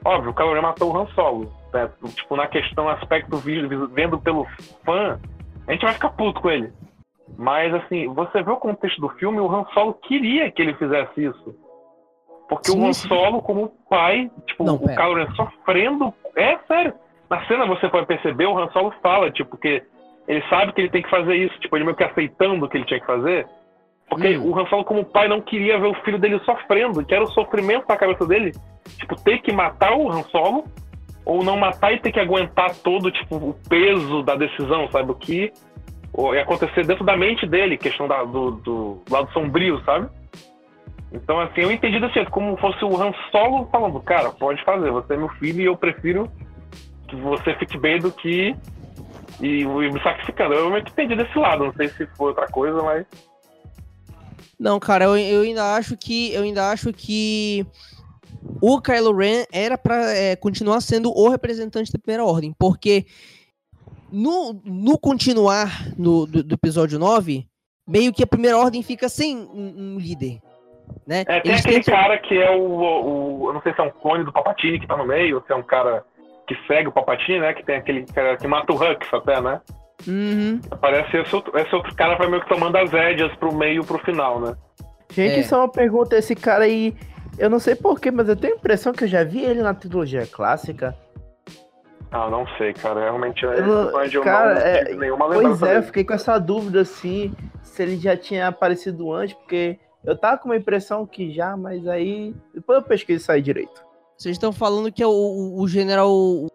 óbvio, 0.04 0.32
o 0.32 0.34
Kylo 0.34 0.54
Ren 0.54 0.62
matou 0.62 0.93
o 0.93 0.98
Han 0.98 1.08
Solo. 1.16 1.50
Né? 1.74 1.89
Tipo, 2.16 2.36
na 2.36 2.48
questão, 2.48 2.89
aspecto 2.89 3.38
vendo 3.38 4.18
pelo 4.20 4.45
fã, 4.86 5.18
a 5.66 5.72
gente 5.72 5.84
vai 5.86 5.93
ficar 5.93 6.10
puto 6.10 6.41
com 6.41 6.50
ele. 6.50 6.72
Mas 7.38 7.73
assim, 7.73 8.07
você 8.13 8.41
vê 8.41 8.51
o 8.51 8.57
contexto 8.57 9.01
do 9.01 9.09
filme, 9.09 9.39
o 9.39 9.51
Han 9.53 9.65
Solo 9.73 9.93
queria 9.93 10.51
que 10.51 10.61
ele 10.61 10.73
fizesse 10.75 11.25
isso. 11.25 11.55
Porque 12.47 12.71
Sim, 12.71 12.82
o 12.82 12.88
Han 12.88 12.93
sim. 12.93 13.07
Solo, 13.07 13.41
como 13.41 13.71
pai, 13.89 14.32
tipo, 14.45 14.63
Não, 14.63 14.75
o. 14.75 14.88
Kylo 14.88 15.15
Ren 15.15 15.32
sofrendo. 15.36 16.13
É 16.36 16.57
sério. 16.67 16.93
Na 17.30 17.45
cena 17.45 17.65
você 17.65 17.89
pode 17.89 18.05
perceber, 18.05 18.45
o 18.45 18.57
Han 18.57 18.69
Solo 18.71 18.93
fala, 19.01 19.30
tipo, 19.32 19.57
que 19.57 19.84
ele 20.28 20.43
sabe 20.49 20.71
que 20.73 20.82
ele 20.82 20.89
tem 20.89 21.01
que 21.01 21.09
fazer 21.09 21.36
isso, 21.36 21.59
tipo, 21.59 21.75
ele 21.75 21.84
meio 21.86 21.95
que 21.97 22.03
aceitando 22.03 22.65
o 22.65 22.69
que 22.69 22.78
ele 22.78 22.86
tinha 22.86 22.99
que 22.99 23.05
fazer. 23.05 23.45
Porque 24.09 24.38
Hum. 24.38 24.49
o 24.51 24.57
Han 24.59 24.65
Solo, 24.67 24.86
como 24.86 25.03
pai, 25.03 25.28
não 25.28 25.41
queria 25.41 25.78
ver 25.78 25.88
o 25.88 26.01
filho 26.03 26.17
dele 26.17 26.39
sofrendo, 26.45 27.03
que 27.05 27.13
era 27.13 27.23
o 27.23 27.32
sofrimento 27.32 27.86
na 27.89 27.97
cabeça 27.97 28.25
dele. 28.25 28.53
Tipo, 28.97 29.21
ter 29.21 29.39
que 29.39 29.51
matar 29.51 29.93
o 29.97 30.09
Han 30.09 30.23
Solo, 30.23 30.63
ou 31.25 31.43
não 31.43 31.57
matar 31.57 31.91
e 31.91 31.99
ter 31.99 32.13
que 32.13 32.19
aguentar 32.21 32.73
todo, 32.75 33.11
tipo, 33.11 33.36
o 33.36 33.53
peso 33.67 34.23
da 34.23 34.36
decisão, 34.36 34.89
sabe? 34.89 35.11
O 35.11 35.15
que 35.15 35.51
ou 36.14 36.34
ia 36.34 36.41
acontecer 36.41 36.86
dentro 36.86 37.03
da 37.05 37.16
mente 37.16 37.45
dele, 37.45 37.78
questão 37.78 38.08
da- 38.08 38.24
do, 38.24 38.51
do 38.51 39.01
lado 39.10 39.32
sombrio, 39.34 39.82
sabe? 39.86 40.08
Então, 41.12 41.39
assim, 41.39 41.62
eu 41.62 41.72
entendi 41.72 41.99
jeito, 42.10 42.30
como 42.32 42.58
fosse 42.58 42.84
o 42.84 43.01
Han 43.01 43.14
Solo 43.32 43.68
falando, 43.72 43.99
cara, 44.01 44.30
pode 44.32 44.64
fazer, 44.64 44.91
você 44.91 45.14
é 45.14 45.18
meu 45.18 45.30
filho 45.30 45.62
e 45.62 45.66
eu 45.66 45.78
prefiro 45.78 46.30
que 47.08 47.16
você 47.16 47.55
fique 47.55 47.78
bem 47.78 47.99
do 47.99 48.12
que 48.12 48.55
e, 49.41 49.62
e 49.62 49.66
me 49.66 50.01
sacrificando. 50.01 50.53
Eu 50.53 50.72
que 50.84 50.91
entendi 50.91 51.16
desse 51.16 51.38
lado, 51.38 51.66
não 51.66 51.74
sei 51.74 51.88
se 51.89 52.05
foi 52.18 52.30
outra 52.30 52.47
coisa, 52.47 52.82
mas. 52.84 53.05
Não, 54.60 54.80
cara, 54.80 55.05
eu, 55.05 55.18
eu 55.18 55.41
ainda 55.41 55.76
acho 55.76 55.95
que. 55.95 56.34
Eu 56.34 56.43
ainda 56.43 56.72
acho 56.72 56.91
que 56.91 57.66
o 58.62 58.82
Kylo 58.82 59.16
Ren 59.16 59.45
era 59.51 59.78
para 59.78 60.12
é, 60.14 60.36
continuar 60.36 60.82
sendo 60.82 61.12
o 61.16 61.30
representante 61.30 61.91
da 61.91 61.99
primeira 61.99 62.26
ordem, 62.26 62.53
porque 62.58 63.05
no, 64.12 64.62
no 64.64 64.97
continuar 64.97 65.88
no, 65.97 66.26
do, 66.26 66.43
do, 66.43 66.55
episódio 66.55 66.97
9, 66.99 67.45
meio 67.88 68.14
que 68.14 68.24
a 68.24 68.28
primeira 68.28 68.58
ordem 68.58 68.82
fica 68.82 69.10
sem 69.10 69.38
um, 69.38 69.95
um 69.95 69.99
líder. 69.99 70.39
Né? 71.05 71.22
É, 71.28 71.39
tem 71.41 71.51
Eles 71.51 71.62
aquele 71.62 71.84
tentam... 71.84 71.95
cara 71.95 72.18
que 72.18 72.38
é 72.38 72.49
o, 72.51 72.62
o, 72.62 73.49
Eu 73.49 73.53
não 73.53 73.62
sei 73.62 73.74
se 73.74 73.80
é 73.80 73.84
um 73.84 73.91
clone 73.91 74.24
do 74.24 74.32
Papatini 74.32 74.80
que 74.80 74.88
tá 74.88 74.95
no 74.95 75.05
meio, 75.05 75.38
ou 75.38 75.43
se 75.43 75.51
é 75.51 75.55
um 75.55 75.64
cara 75.64 76.03
que 76.47 76.55
segue 76.66 76.88
o 76.88 76.91
Papatini, 76.91 77.39
né? 77.39 77.53
Que 77.53 77.66
tem 77.66 77.76
aquele 77.76 78.05
cara 78.05 78.38
que 78.38 78.47
mata 78.47 78.72
o 78.72 78.76
Hux 78.76 79.14
até, 79.14 79.41
né? 79.41 79.62
Uhum. 80.08 80.62
Parece 80.80 81.18
esse 81.18 81.36
outro, 81.36 81.58
esse 81.58 81.74
outro 81.76 81.93
cara 81.95 82.16
vai 82.16 82.30
meio 82.30 82.41
que 82.41 82.49
tomando 82.49 82.76
as 82.78 82.91
rédeas 82.91 83.34
pro 83.36 83.53
meio 83.53 83.84
pro 83.84 83.99
final, 83.99 84.39
né? 84.39 84.55
Gente, 85.12 85.39
é. 85.39 85.43
só 85.43 85.60
uma 85.60 85.72
pergunta, 85.72 86.18
esse 86.18 86.36
cara 86.36 86.66
aí, 86.66 86.95
eu 87.38 87.49
não 87.49 87.60
sei 87.60 87.76
porquê, 87.76 88.12
mas 88.12 88.30
eu 88.30 88.36
tenho 88.36 88.53
a 88.53 88.58
impressão 88.58 88.93
que 88.93 89.03
eu 89.03 89.08
já 89.08 89.24
vi 89.24 89.43
ele 89.43 89.62
na 89.62 89.74
trilogia 89.74 90.26
clássica. 90.28 90.95
Ah, 92.12 92.30
não 92.30 92.47
sei, 92.58 92.74
cara. 92.74 93.01
Realmente 93.01 93.43
eu, 93.43 93.66
não, 93.66 94.03
eu 94.03 94.22
cara, 94.24 94.55
não 94.55 94.62
é, 94.62 94.95
nenhuma 94.95 95.28
lembrança. 95.28 95.60
Pois 95.60 95.62
é, 95.62 95.66
dele. 95.66 95.80
eu 95.80 95.84
fiquei 95.84 96.03
com 96.03 96.14
essa 96.14 96.39
dúvida 96.39 96.82
assim, 96.82 97.34
se 97.62 97.84
ele 97.84 97.97
já 97.97 98.16
tinha 98.16 98.47
aparecido 98.47 99.12
antes, 99.12 99.36
porque 99.36 99.78
eu 100.05 100.18
tava 100.18 100.38
com 100.38 100.49
uma 100.49 100.55
impressão 100.55 101.05
que 101.05 101.34
já, 101.34 101.58
mas 101.58 101.88
aí. 101.88 102.34
Depois 102.53 102.80
eu 102.80 102.84
pesquisei 102.84 103.18
isso 103.18 103.32
aí 103.32 103.41
direito. 103.41 103.84
Vocês 104.18 104.36
estão 104.36 104.51
falando 104.51 104.91
que 104.91 105.03
é 105.03 105.08
o, 105.08 105.55
o 105.58 105.68
general. 105.68 106.10
O 106.10 106.49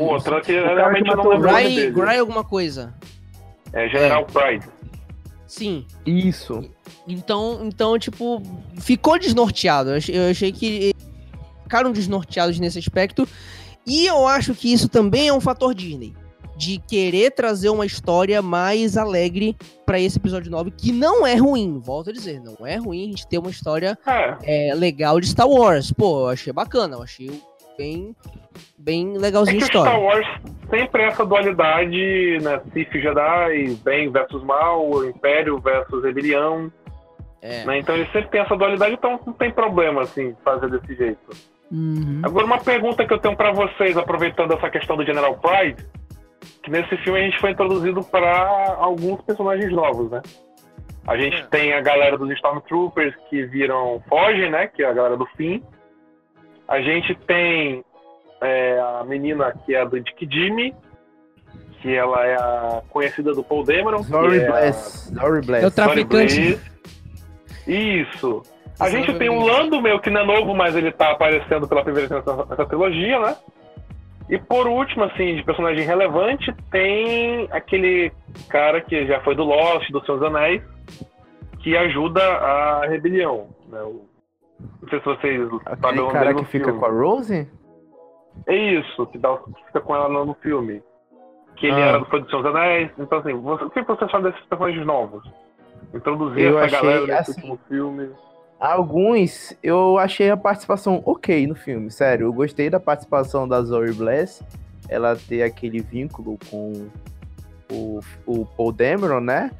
outro 0.00 0.40
que 0.42 0.52
realmente 0.52 1.14
não 1.14 1.28
lembro 1.28 1.48
Gray, 1.48 1.90
Gray 1.90 2.18
alguma 2.18 2.44
coisa. 2.44 2.94
É 3.72 3.88
General 3.88 4.22
é. 4.22 4.24
Pride. 4.24 4.66
Sim. 5.46 5.86
Isso. 6.04 6.62
Então, 7.06 7.60
então, 7.64 7.98
tipo, 7.98 8.42
ficou 8.80 9.18
desnorteado. 9.18 9.90
Eu 9.90 10.30
achei 10.30 10.52
que 10.52 10.94
ficaram 11.62 11.92
desnorteados 11.92 12.58
nesse 12.58 12.78
aspecto. 12.78 13.28
E 13.86 14.06
eu 14.06 14.26
acho 14.26 14.54
que 14.54 14.72
isso 14.72 14.88
também 14.88 15.28
é 15.28 15.32
um 15.32 15.40
fator 15.40 15.74
Disney. 15.74 16.14
De 16.56 16.78
querer 16.78 17.32
trazer 17.32 17.68
uma 17.68 17.84
história 17.84 18.40
mais 18.40 18.96
alegre 18.96 19.54
para 19.84 20.00
esse 20.00 20.16
episódio 20.16 20.50
9, 20.50 20.70
que 20.70 20.90
não 20.90 21.26
é 21.26 21.34
ruim, 21.34 21.78
volto 21.78 22.08
a 22.08 22.12
dizer, 22.14 22.40
não 22.40 22.66
é 22.66 22.76
ruim 22.76 23.04
a 23.04 23.06
gente 23.08 23.28
ter 23.28 23.36
uma 23.36 23.50
história 23.50 23.96
é. 24.06 24.70
É, 24.70 24.74
legal 24.74 25.20
de 25.20 25.26
Star 25.26 25.46
Wars. 25.46 25.92
Pô, 25.92 26.22
eu 26.22 26.28
achei 26.28 26.54
bacana, 26.54 26.96
eu 26.96 27.02
achei 27.02 27.42
bem, 27.76 28.16
bem 28.78 29.18
legalzinho 29.18 29.58
é 29.58 29.62
a 29.62 29.66
história. 29.66 29.90
Star 29.90 30.02
Wars 30.02 30.26
sempre 30.70 31.02
essa 31.02 31.24
dualidade, 31.24 32.38
né? 32.42 32.60
Sith 32.72 32.92
Jedi, 32.92 33.78
bem 33.84 34.10
versus 34.10 34.42
mal, 34.42 35.04
Império 35.04 35.60
versus 35.60 36.02
rebelião. 36.02 36.72
É. 37.42 37.64
Né? 37.64 37.78
Então 37.78 37.94
ele 37.94 38.06
sempre 38.06 38.30
tem 38.30 38.40
essa 38.40 38.56
dualidade, 38.56 38.94
então 38.94 39.20
não 39.24 39.32
tem 39.32 39.52
problema, 39.52 40.02
assim, 40.02 40.34
fazer 40.44 40.70
desse 40.70 40.94
jeito. 40.94 41.55
Uhum. 41.70 42.20
Agora, 42.22 42.46
uma 42.46 42.58
pergunta 42.58 43.04
que 43.04 43.12
eu 43.12 43.18
tenho 43.18 43.36
para 43.36 43.52
vocês, 43.52 43.96
aproveitando 43.96 44.52
essa 44.52 44.70
questão 44.70 44.96
do 44.96 45.04
General 45.04 45.36
Pride, 45.36 45.84
que 46.62 46.70
nesse 46.70 46.96
filme 46.98 47.20
a 47.20 47.22
gente 47.22 47.38
foi 47.38 47.50
introduzido 47.50 48.02
para 48.04 48.76
alguns 48.78 49.20
personagens 49.22 49.72
novos, 49.72 50.10
né? 50.10 50.22
A 51.06 51.16
gente 51.16 51.36
é. 51.36 51.46
tem 51.46 51.72
a 51.72 51.80
galera 51.80 52.18
dos 52.18 52.30
Stormtroopers 52.32 53.14
que 53.30 53.44
viram 53.46 54.02
Fogem, 54.08 54.50
né? 54.50 54.66
Que 54.66 54.82
é 54.82 54.88
a 54.88 54.92
galera 54.92 55.16
do 55.16 55.26
fim. 55.36 55.62
A 56.66 56.80
gente 56.80 57.14
tem 57.26 57.84
é, 58.40 58.78
a 58.78 59.04
menina 59.04 59.54
que 59.64 59.74
é 59.74 59.82
a 59.82 59.84
do 59.84 60.00
Dick 60.00 60.28
Jimmy, 60.30 60.74
que 61.80 61.94
ela 61.94 62.26
é 62.26 62.34
a 62.34 62.82
conhecida 62.90 63.32
do 63.32 63.44
Paul 63.44 63.64
Dameron. 63.64 64.02
Zori 64.02 64.38
é 64.38 64.50
Bless. 64.50 65.14
Zori 65.14 65.46
Bless. 65.46 65.64
É 65.64 65.68
o 65.68 65.70
traficante. 65.70 66.60
Isso. 67.66 68.42
A 68.78 68.90
gente 68.90 69.14
tem 69.14 69.30
o 69.30 69.44
Lando, 69.44 69.80
meu, 69.80 69.98
que 69.98 70.10
não 70.10 70.20
é 70.20 70.24
novo, 70.24 70.54
mas 70.54 70.76
ele 70.76 70.92
tá 70.92 71.12
aparecendo 71.12 71.66
pela 71.66 71.82
primeira 71.82 72.08
vez 72.08 72.24
nessa, 72.26 72.44
nessa 72.44 72.66
trilogia, 72.66 73.18
né? 73.20 73.36
E 74.28 74.38
por 74.38 74.66
último, 74.66 75.04
assim, 75.04 75.36
de 75.36 75.44
personagem 75.44 75.84
relevante, 75.84 76.52
tem 76.70 77.48
aquele 77.50 78.12
cara 78.48 78.80
que 78.80 79.06
já 79.06 79.20
foi 79.20 79.34
do 79.34 79.44
Lost, 79.44 79.88
do 79.90 80.04
Seus 80.04 80.20
Anéis, 80.22 80.62
que 81.60 81.76
ajuda 81.76 82.20
a 82.22 82.86
rebelião. 82.86 83.48
Né? 83.68 83.80
Não 83.80 84.88
sei 84.88 84.98
se 84.98 85.04
vocês 85.04 85.48
aquele 85.64 85.80
sabem 85.80 86.00
o 86.00 86.08
cara 86.08 86.34
que 86.34 86.44
fica 86.44 86.72
com 86.72 86.84
a 86.84 86.90
Rose? 86.90 87.48
É 88.46 88.54
isso, 88.54 89.06
que, 89.06 89.18
dá, 89.18 89.36
que 89.36 89.64
fica 89.66 89.80
com 89.80 89.94
ela 89.94 90.24
no, 90.24 90.34
filme. 90.34 90.82
Que 91.56 91.66
ele 91.66 91.80
ah. 91.80 91.86
era 91.86 91.98
do 91.98 92.06
foi 92.06 92.20
do 92.20 92.28
Seus 92.28 92.44
Anéis. 92.44 92.90
Então, 92.98 93.18
assim, 93.18 93.32
você, 93.34 93.64
o 93.64 93.70
que 93.70 93.82
você 93.82 94.08
fala 94.08 94.30
desses 94.30 94.46
personagens 94.46 94.86
novos? 94.86 95.24
Introduzir 95.94 96.44
Eu 96.44 96.58
essa 96.58 96.76
achei, 96.76 96.90
galera 96.90 97.18
nesse 97.18 97.30
assim, 97.30 97.40
último 97.50 97.60
filme. 97.68 98.10
Alguns 98.58 99.54
eu 99.62 99.98
achei 99.98 100.30
a 100.30 100.36
participação 100.36 101.02
ok 101.04 101.46
no 101.46 101.54
filme, 101.54 101.90
sério. 101.90 102.26
Eu 102.26 102.32
gostei 102.32 102.70
da 102.70 102.80
participação 102.80 103.46
da 103.46 103.60
Zoe 103.62 103.92
Bless, 103.92 104.42
ela 104.88 105.14
ter 105.14 105.42
aquele 105.42 105.80
vínculo 105.80 106.38
com 106.50 106.88
o, 107.70 108.00
o 108.26 108.46
Paul 108.46 108.72
Dameron, 108.72 109.20
né? 109.20 109.50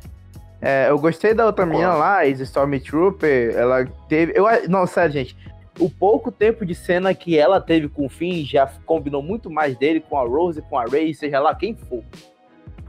É, 0.60 0.88
eu 0.88 0.98
gostei 0.98 1.34
da 1.34 1.44
outra 1.44 1.66
menina 1.66 1.94
lá, 1.94 2.18
a 2.18 2.26
Stormtrooper, 2.26 3.54
ela 3.54 3.86
teve. 4.08 4.32
Eu, 4.34 4.46
não, 4.68 4.86
sério, 4.86 5.12
gente. 5.12 5.36
O 5.78 5.90
pouco 5.90 6.32
tempo 6.32 6.64
de 6.64 6.74
cena 6.74 7.12
que 7.12 7.38
ela 7.38 7.60
teve 7.60 7.86
com 7.88 8.06
o 8.06 8.08
Finn 8.08 8.46
já 8.46 8.66
combinou 8.86 9.22
muito 9.22 9.50
mais 9.50 9.76
dele 9.76 10.00
com 10.00 10.16
a 10.16 10.22
Rose, 10.22 10.62
com 10.62 10.78
a 10.78 10.86
Ray, 10.86 11.12
seja 11.12 11.38
lá 11.38 11.54
quem 11.54 11.74
for. 11.74 12.02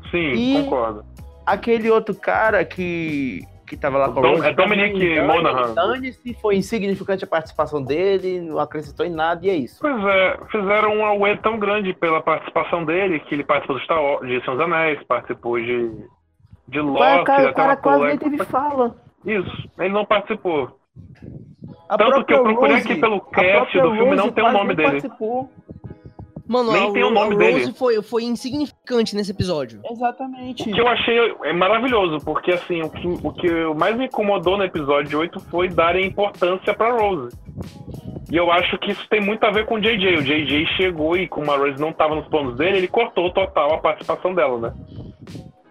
Sim, 0.10 0.32
e 0.32 0.64
concordo. 0.64 1.04
Aquele 1.46 1.90
outro 1.90 2.16
cara 2.16 2.64
que 2.64 3.46
que 3.68 3.76
tava 3.76 3.98
lá 3.98 4.10
com 4.10 4.22
Dom, 4.22 4.44
É 4.44 4.54
Dominic 4.54 5.20
Monaghan. 5.22 5.74
Dane-se, 5.74 6.34
foi 6.36 6.56
insignificante 6.56 7.26
a 7.26 7.28
participação 7.28 7.84
dele, 7.84 8.40
não 8.40 8.60
acrescentou 8.60 9.06
em 9.06 9.10
nada 9.10 9.46
e 9.46 9.50
é 9.50 9.56
isso. 9.56 9.80
Pois 9.82 10.06
é, 10.06 10.40
fizeram 10.50 10.96
um 10.96 11.06
auê 11.06 11.36
tão 11.38 11.60
grande 11.60 11.94
pela 11.94 12.22
participação 12.22 12.86
dele, 12.86 13.20
que 13.20 13.36
ele 13.36 13.44
participou 13.44 13.76
do 13.76 13.84
Star 13.84 14.02
Wars, 14.02 14.22
de 14.22 14.40
Senhor 14.44 14.58
dos 14.58 14.66
Anéis, 14.66 15.04
participou 15.04 15.60
de, 15.60 15.92
de 16.68 16.80
Lost. 16.80 17.00
Mas, 17.00 17.24
cara, 17.26 17.52
o 17.52 17.54
cara 17.54 17.76
quase 17.76 18.06
nem 18.06 18.18
teve 18.18 18.38
fala. 18.46 18.96
Isso, 19.26 19.70
ele 19.78 19.90
não 19.90 20.06
participou. 20.06 20.80
A 21.90 21.98
Tanto 21.98 22.26
que 22.26 22.34
eu 22.34 22.44
procurei 22.44 22.76
Rose, 22.76 22.92
aqui 22.92 23.00
pelo 23.00 23.22
cast 23.22 23.80
do 23.80 23.92
filme, 23.94 24.16
não 24.16 24.32
tem 24.32 24.44
o 24.44 24.52
nome 24.52 24.76
dele. 24.76 25.02
Participou. 25.02 25.52
Mano, 26.48 26.72
Nem 26.72 26.90
a, 26.90 26.92
tem 26.92 27.04
o 27.04 27.10
nome 27.10 27.36
a 27.36 27.38
Rose 27.50 27.60
dele. 27.60 27.74
Foi, 27.74 28.02
foi 28.02 28.24
insignificante 28.24 29.16
nesse 29.16 29.32
episódio. 29.32 29.82
Exatamente. 29.92 30.70
O 30.70 30.74
que 30.74 30.80
eu 30.80 30.88
achei 30.88 31.36
é 31.44 31.54
maravilhoso, 31.54 32.24
porque 32.24 32.54
assim, 32.54 32.82
o 32.82 32.90
que, 32.90 33.08
o 33.08 33.32
que 33.34 33.50
mais 33.76 33.98
me 33.98 34.06
incomodou 34.06 34.58
no 34.58 34.64
episódio 34.64 35.20
8 35.20 35.40
foi 35.42 35.68
darem 35.68 36.06
importância 36.06 36.74
pra 36.74 36.92
Rose. 36.92 37.36
E 38.32 38.36
eu 38.36 38.52
acho 38.52 38.78
que 38.80 38.92
isso 38.92 39.08
tem 39.10 39.22
muito 39.22 39.44
a 39.46 39.52
ver 39.52 39.66
com 39.66 39.76
o 39.76 39.80
JJ. 39.80 40.18
O 40.18 40.24
JJ 40.24 40.66
chegou 40.78 41.18
e, 41.18 41.28
como 41.28 41.52
a 41.52 41.58
Rose 41.58 41.80
não 41.80 41.92
tava 41.92 42.16
nos 42.16 42.28
planos 42.28 42.56
dele, 42.58 42.78
ele 42.78 42.88
cortou 42.88 43.30
total 43.32 43.74
a 43.74 43.78
participação 43.78 44.34
dela, 44.34 44.58
né? 44.60 44.74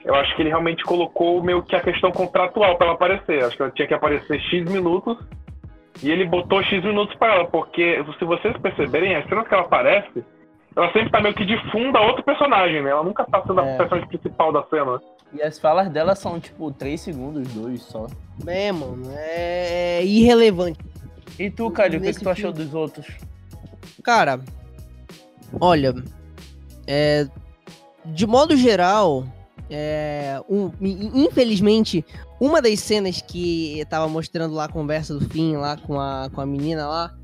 Eu 0.05 0.15
acho 0.15 0.35
que 0.37 0.43
ele 0.43 0.51
realmente 0.51 0.85
colocou 0.85 1.43
meio 1.43 1.63
que 1.63 1.75
a 1.75 1.81
questão 1.81 2.13
contratual 2.13 2.77
para 2.77 2.87
ela 2.87 2.95
aparecer. 2.95 3.45
Acho 3.45 3.57
que 3.57 3.63
ela 3.63 3.73
tinha 3.73 3.89
que 3.89 3.95
aparecer 3.95 4.41
X 4.41 4.71
minutos 4.71 5.19
e 6.03 6.11
ele 6.11 6.25
botou 6.25 6.63
X 6.63 6.85
minutos 6.85 7.15
para 7.17 7.35
ela, 7.35 7.45
porque 7.47 8.05
se 8.19 8.25
vocês 8.25 8.57
perceberem, 8.59 9.17
as 9.17 9.27
cenas 9.29 9.49
que 9.49 9.55
ela 9.55 9.65
aparece, 9.65 10.25
ela 10.77 10.93
sempre 10.93 11.11
tá 11.11 11.21
meio 11.21 11.35
que 11.35 11.47
de 11.47 11.57
fundo 11.71 11.97
a 11.97 12.07
outro 12.07 12.23
personagem, 12.23 12.83
né? 12.83 12.91
Ela 12.91 13.03
nunca 13.03 13.25
tá 13.25 13.43
sendo 13.47 13.61
é. 13.61 13.75
a 13.75 13.79
personagem 13.79 14.09
principal 14.09 14.53
da 14.53 14.63
cena. 14.65 15.01
E 15.33 15.43
as 15.43 15.59
falas 15.59 15.89
dela 15.91 16.15
são, 16.15 16.39
tipo, 16.39 16.71
3 16.71 17.01
segundos, 17.01 17.49
2 17.55 17.83
só. 17.83 18.07
É, 18.47 18.71
mano, 18.71 19.11
é 19.17 20.05
irrelevante. 20.05 20.79
E 21.39 21.51
tu, 21.51 21.71
Cádio, 21.71 21.99
o 21.99 22.03
que, 22.03 22.13
que 22.13 22.21
tu 22.21 22.29
achou 22.29 22.53
dos 22.53 22.75
outros? 22.75 23.07
Cara, 24.03 24.39
olha, 25.61 25.95
é, 26.87 27.27
de 28.05 28.27
modo 28.27 28.57
geral, 28.57 29.25
é, 29.71 30.41
um, 30.49 30.71
infelizmente, 30.81 32.05
uma 32.39 32.61
das 32.61 32.81
cenas 32.81 33.21
que 33.21 33.85
tava 33.89 34.09
mostrando 34.09 34.55
lá 34.55 34.67
a 34.67 34.73
conversa 34.73 35.15
do 35.15 35.29
fim 35.29 35.57
lá 35.57 35.77
com 35.77 35.99
a, 35.99 36.31
com 36.33 36.41
a 36.41 36.47
menina 36.47 36.87
lá, 36.87 37.15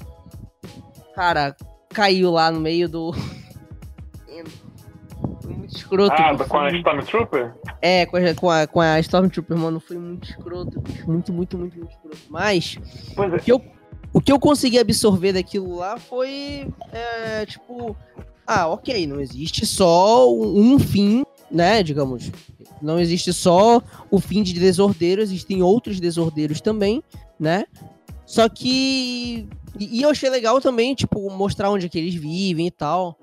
cara, 1.14 1.54
caiu 1.92 2.30
lá 2.30 2.50
no 2.50 2.60
meio 2.60 2.88
do. 2.88 3.12
foi 5.42 5.54
muito 5.54 5.76
escroto. 5.76 6.14
Ah, 6.16 6.36
com 6.36 6.58
a 6.58 6.70
Stormtrooper? 6.70 7.54
É, 7.80 8.06
com 8.06 8.16
a, 8.16 8.34
com, 8.34 8.50
a, 8.50 8.66
com 8.66 8.80
a 8.80 9.00
Stormtrooper, 9.00 9.56
mano. 9.56 9.80
Foi 9.80 9.98
muito 9.98 10.30
escroto. 10.30 10.82
Muito, 11.06 11.32
muito, 11.32 11.58
muito, 11.58 11.78
muito 11.78 11.92
escroto. 11.92 12.18
Mas. 12.30 12.78
Pois 13.14 13.32
é. 13.32 13.36
O 13.36 13.40
que 13.40 13.52
eu, 13.52 13.62
o 14.12 14.20
que 14.20 14.32
eu 14.32 14.38
consegui 14.38 14.78
absorver 14.78 15.32
daquilo 15.32 15.76
lá 15.76 15.98
foi. 15.98 16.68
É, 16.92 17.44
tipo. 17.46 17.96
Ah, 18.46 18.68
ok, 18.68 19.06
não 19.06 19.20
existe 19.20 19.64
só 19.66 20.32
um 20.32 20.78
fim, 20.78 21.24
né? 21.50 21.82
Digamos. 21.82 22.30
Não 22.80 22.98
existe 22.98 23.32
só 23.32 23.80
o 24.10 24.18
fim 24.18 24.42
de 24.42 24.52
desordeiro, 24.54 25.22
existem 25.22 25.62
outros 25.62 26.00
desordeiros 26.00 26.60
também, 26.60 27.02
né? 27.38 27.64
Só 28.26 28.48
que. 28.48 29.48
E, 29.78 29.98
e 29.98 30.02
eu 30.02 30.10
achei 30.10 30.28
legal 30.28 30.60
também, 30.60 30.94
tipo, 30.94 31.30
mostrar 31.30 31.70
onde 31.70 31.86
é 31.86 31.88
que 31.88 31.98
eles 31.98 32.14
vivem 32.14 32.66
e 32.66 32.70
tal. 32.70 33.18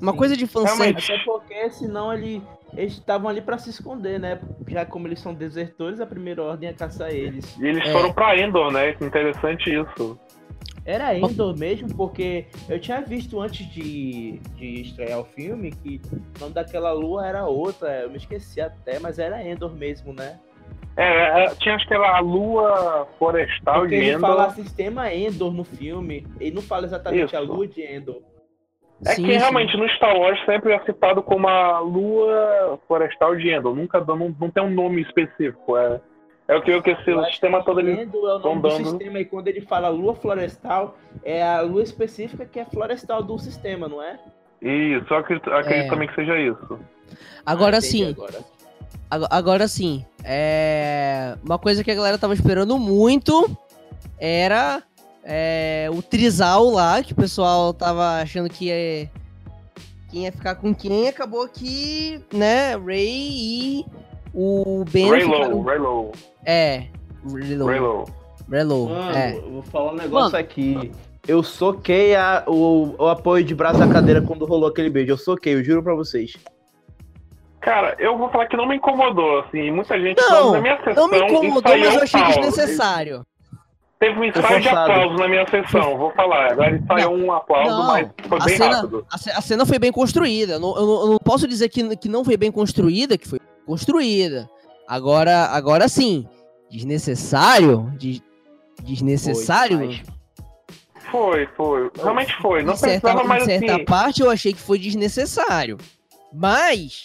Uma 0.00 0.12
Sim. 0.12 0.18
coisa 0.18 0.36
de 0.36 0.46
fanservice. 0.46 1.12
Até 1.12 1.22
porque 1.24 1.70
senão 1.70 2.12
ele, 2.12 2.42
eles 2.76 2.94
estavam 2.94 3.28
ali 3.28 3.40
pra 3.40 3.58
se 3.58 3.70
esconder, 3.70 4.18
né? 4.18 4.40
Já 4.68 4.84
como 4.86 5.06
eles 5.06 5.20
são 5.20 5.34
desertores, 5.34 6.00
a 6.00 6.06
primeira 6.06 6.42
ordem 6.42 6.68
é 6.68 6.72
caçar 6.72 7.10
eles. 7.10 7.56
E 7.58 7.66
eles 7.66 7.84
É. 7.86 7.92
foram 7.92 8.12
pra 8.12 8.38
Endor, 8.38 8.70
né? 8.72 8.92
Que 8.94 9.04
Interessante 9.04 9.70
isso. 9.70 10.18
Era 10.84 11.18
Endor 11.18 11.56
mesmo, 11.58 11.92
porque 11.96 12.46
eu 12.68 12.78
tinha 12.78 13.00
visto 13.00 13.40
antes 13.40 13.68
de, 13.70 14.38
de 14.54 14.82
estrear 14.82 15.18
o 15.18 15.24
filme 15.24 15.72
que 15.72 16.00
o 16.12 16.40
nome 16.40 16.54
daquela 16.54 16.92
lua 16.92 17.26
era 17.26 17.44
outra, 17.44 18.02
eu 18.02 18.10
me 18.10 18.16
esqueci 18.18 18.60
até, 18.60 19.00
mas 19.00 19.18
era 19.18 19.42
Endor 19.42 19.74
mesmo, 19.74 20.12
né? 20.12 20.38
É, 20.96 21.44
é, 21.44 21.54
tinha 21.56 21.74
acho 21.74 21.86
que 21.88 21.92
era 21.92 22.16
a 22.16 22.20
lua 22.20 23.06
florestal 23.18 23.80
Porque 23.80 23.96
de 23.96 24.02
ele 24.04 24.10
Endor. 24.12 24.20
fala 24.20 24.50
sistema 24.50 25.12
Endor 25.12 25.52
no 25.52 25.64
filme, 25.64 26.24
ele 26.40 26.54
não 26.54 26.62
fala 26.62 26.86
exatamente 26.86 27.34
a 27.34 27.42
Isso. 27.42 27.52
lua 27.52 27.66
de 27.66 27.82
Endor. 27.82 28.22
É 29.04 29.10
Sim, 29.14 29.24
que 29.24 29.32
sim. 29.32 29.38
realmente 29.38 29.76
no 29.76 29.86
Star 29.90 30.16
Wars 30.16 30.42
sempre 30.46 30.72
é 30.72 30.80
citado 30.84 31.22
como 31.22 31.46
a 31.48 31.80
lua 31.80 32.78
florestal 32.88 33.36
de 33.36 33.50
Endor. 33.50 33.74
Nunca 33.74 34.00
não, 34.00 34.34
não 34.40 34.50
tem 34.50 34.62
um 34.62 34.70
nome 34.70 35.02
específico. 35.02 35.76
É, 35.76 36.00
é 36.48 36.56
o 36.56 36.62
que 36.62 36.70
eu 36.70 36.82
que 36.82 36.90
esse 36.90 37.10
Eu 37.10 37.18
o 37.18 37.24
sistema 37.26 37.62
todo 37.62 37.80
ele. 37.80 37.92
Endor 38.02 38.30
é 38.30 38.34
o 38.36 38.38
nome 38.38 38.62
do 38.62 38.68
dando- 38.68 38.88
sistema, 38.90 39.18
e 39.18 39.24
quando 39.26 39.48
ele 39.48 39.60
fala 39.60 39.88
lua 39.88 40.14
florestal, 40.14 40.96
é 41.22 41.42
a 41.42 41.60
lua 41.60 41.82
específica 41.82 42.46
que 42.46 42.58
é 42.58 42.64
florestal 42.64 43.22
do 43.22 43.38
sistema, 43.38 43.86
não 43.86 44.02
é? 44.02 44.18
Isso, 44.62 45.06
eu 45.12 45.16
acredito, 45.18 45.50
acredito 45.52 45.86
É. 45.86 45.90
também 45.90 46.08
que 46.08 46.14
seja 46.14 46.38
isso. 46.38 46.78
Agora 47.44 47.76
Ah, 47.76 47.80
sim, 47.82 48.08
Agora. 48.10 48.38
Ag- 49.10 49.28
Agora 49.30 49.68
sim, 49.68 50.04
é... 50.24 51.36
uma 51.44 51.58
coisa 51.58 51.84
que 51.84 51.90
a 51.90 51.94
galera 51.94 52.16
tava 52.18 52.32
esperando 52.32 52.76
muito 52.78 53.46
era 54.18 54.82
é, 55.28 55.88
o 55.92 56.00
trisal 56.00 56.70
lá, 56.70 57.02
que 57.02 57.12
o 57.12 57.16
pessoal 57.16 57.74
tava 57.74 58.20
achando 58.22 58.48
que 58.48 58.66
ia, 58.66 59.10
quem 60.10 60.24
ia 60.24 60.32
ficar 60.32 60.54
com 60.54 60.72
quem, 60.72 61.08
acabou 61.08 61.48
que, 61.48 62.20
né, 62.32 62.76
Ray 62.76 63.00
e 63.80 63.86
o 64.32 64.84
Ben 64.90 65.10
Raylo, 65.10 65.32
ficaram... 65.34 65.62
Raylo, 65.62 66.12
É, 66.44 66.84
Raylo, 67.28 67.66
Raylo. 67.66 68.04
Raylo, 68.48 68.88
Mano, 68.88 69.16
é. 69.18 69.36
eu 69.36 69.50
vou 69.50 69.62
falar 69.62 69.92
um 69.92 69.96
negócio 69.96 70.32
Mano. 70.32 70.36
aqui. 70.36 70.92
Eu 71.26 71.42
soquei 71.42 72.14
a- 72.14 72.44
o, 72.46 72.94
o 72.96 73.08
apoio 73.08 73.42
de 73.44 73.52
braço 73.52 73.80
da 73.80 73.88
cadeira 73.88 74.22
quando 74.22 74.44
rolou 74.46 74.68
aquele 74.68 74.88
beijo. 74.88 75.10
Eu 75.10 75.18
soquei, 75.18 75.54
eu 75.54 75.64
juro 75.64 75.82
pra 75.82 75.92
vocês. 75.92 76.34
Cara, 77.60 77.96
eu 77.98 78.16
vou 78.16 78.28
falar 78.30 78.46
que 78.46 78.56
não 78.56 78.68
me 78.68 78.76
incomodou, 78.76 79.40
assim. 79.40 79.72
Muita 79.72 79.98
gente 80.00 80.20
Não, 80.20 80.52
na 80.52 80.60
minha 80.60 80.76
sessão. 80.84 81.08
Não 81.08 81.08
me 81.08 81.18
incomodou, 81.18 81.76
mas 81.76 81.94
eu 81.96 82.02
achei 82.02 82.20
pau. 82.20 82.30
desnecessário. 82.30 83.26
Teve 84.06 84.20
um 84.20 84.24
ensaio 84.24 84.60
de 84.60 84.68
aplauso 84.68 85.14
na 85.16 85.28
minha 85.28 85.46
sessão, 85.48 85.98
vou 85.98 86.12
falar. 86.12 86.52
Agora 86.52 86.76
ensaiou 86.76 87.16
um 87.16 87.32
aplauso, 87.32 87.70
Não, 87.70 87.86
mas 87.86 88.08
foi 88.28 88.38
a 88.40 88.44
bem 88.44 88.56
cena- 88.56 88.76
rápido. 88.76 89.06
A, 89.12 89.18
ce- 89.18 89.30
a 89.30 89.40
cena 89.40 89.66
foi 89.66 89.78
bem 89.78 89.90
construída. 89.92 90.52
Eu 90.54 90.60
não, 90.60 90.76
eu 90.76 90.86
não- 90.86 91.00
eu 91.02 91.06
não 91.12 91.18
posso 91.18 91.48
dizer 91.48 91.68
que, 91.68 91.96
que 91.96 92.08
não 92.08 92.24
foi 92.24 92.36
bem 92.36 92.52
construída, 92.52 93.18
que 93.18 93.28
foi 93.28 93.40
construída. 93.66 94.48
Agora, 94.86 95.46
agora 95.46 95.88
sim, 95.88 96.26
desnecessário, 96.70 97.92
de- 97.98 98.22
desnecessário. 98.84 99.78
Foi, 99.78 100.00
Foi, 101.10 101.48
foi. 101.56 101.90
Realmente 102.02 102.36
foi. 102.40 102.62
Não 102.62 102.74
em 102.74 102.76
certa, 102.76 103.00
precisava 103.00 103.24
em 103.24 103.28
mais 103.28 103.44
certa 103.44 103.74
assim. 103.74 103.84
parte 103.84 104.20
eu 104.22 104.30
achei 104.30 104.52
que 104.52 104.60
foi 104.60 104.78
desnecessário. 104.78 105.78
Mas, 106.32 107.04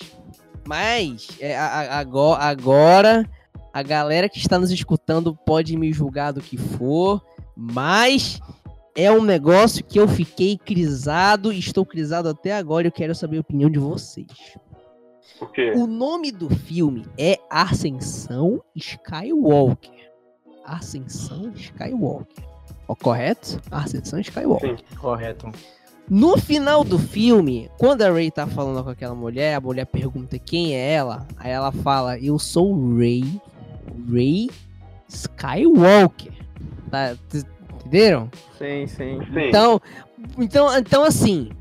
mas 0.68 1.30
é, 1.40 1.58
a- 1.58 1.66
a- 1.68 2.00
ago- 2.00 2.34
agora 2.34 3.28
a 3.74 3.82
galera 3.82 4.28
que 4.30 4.38
está 4.38 4.60
nos 4.60 4.72
escutando 4.72 5.36
pode 5.36 5.78
me 5.78 5.92
julgar 5.94 6.32
do 6.32 6.42
que 6.42 6.58
for, 6.58 7.22
mas 7.56 8.40
é 8.96 9.12
um 9.12 9.22
negócio 9.22 9.84
que 9.84 10.00
eu 10.00 10.08
fiquei 10.08 10.58
crisado, 10.58 11.52
estou 11.52 11.86
crisado 11.86 12.30
até 12.30 12.54
agora. 12.54 12.88
e 12.88 12.90
Eu 12.90 12.92
quero 12.92 13.16
saber 13.16 13.38
a 13.38 13.42
opinião 13.42 13.70
de 13.70 13.80
vocês. 13.80 14.28
O? 15.76 15.84
O 15.84 15.88
nome 15.88 16.32
do 16.32 16.50
filme 16.50 17.06
é 17.18 17.40
Ascensão 17.50 18.62
Skywalker. 18.76 20.12
Ascensão 20.64 21.52
Skywalker. 21.56 22.44
Ó, 22.88 22.96
correto? 22.96 23.60
Ascensão 23.72 24.20
Skywalker. 24.20 24.78
Sim. 24.78 24.98
Correto. 24.98 25.52
No 26.10 26.38
final 26.38 26.84
do 26.84 27.00
filme, 27.00 27.72
quando 27.78 28.02
a 28.02 28.12
Ray 28.12 28.30
tá 28.30 28.46
falando 28.46 28.84
com 28.84 28.90
aquela 28.90 29.16
mulher, 29.16 29.56
a 29.56 29.62
mulher 29.62 29.86
pergunta 29.86 30.38
quem 30.38 30.76
é 30.76 30.92
ela. 30.92 31.26
Aí 31.38 31.52
ela 31.52 31.72
fala: 31.72 32.20
Eu 32.20 32.38
sou 32.38 32.74
Ray. 32.98 33.42
Ray 34.12 34.50
Skywalker. 35.08 36.32
Tá, 36.90 37.16
entenderam? 37.76 38.30
Sim, 38.58 38.88
sim. 38.88 39.20
Sim. 39.34 39.48
Então, 39.48 39.82
então, 40.38 40.78
então 40.78 41.04
assim, 41.04 41.52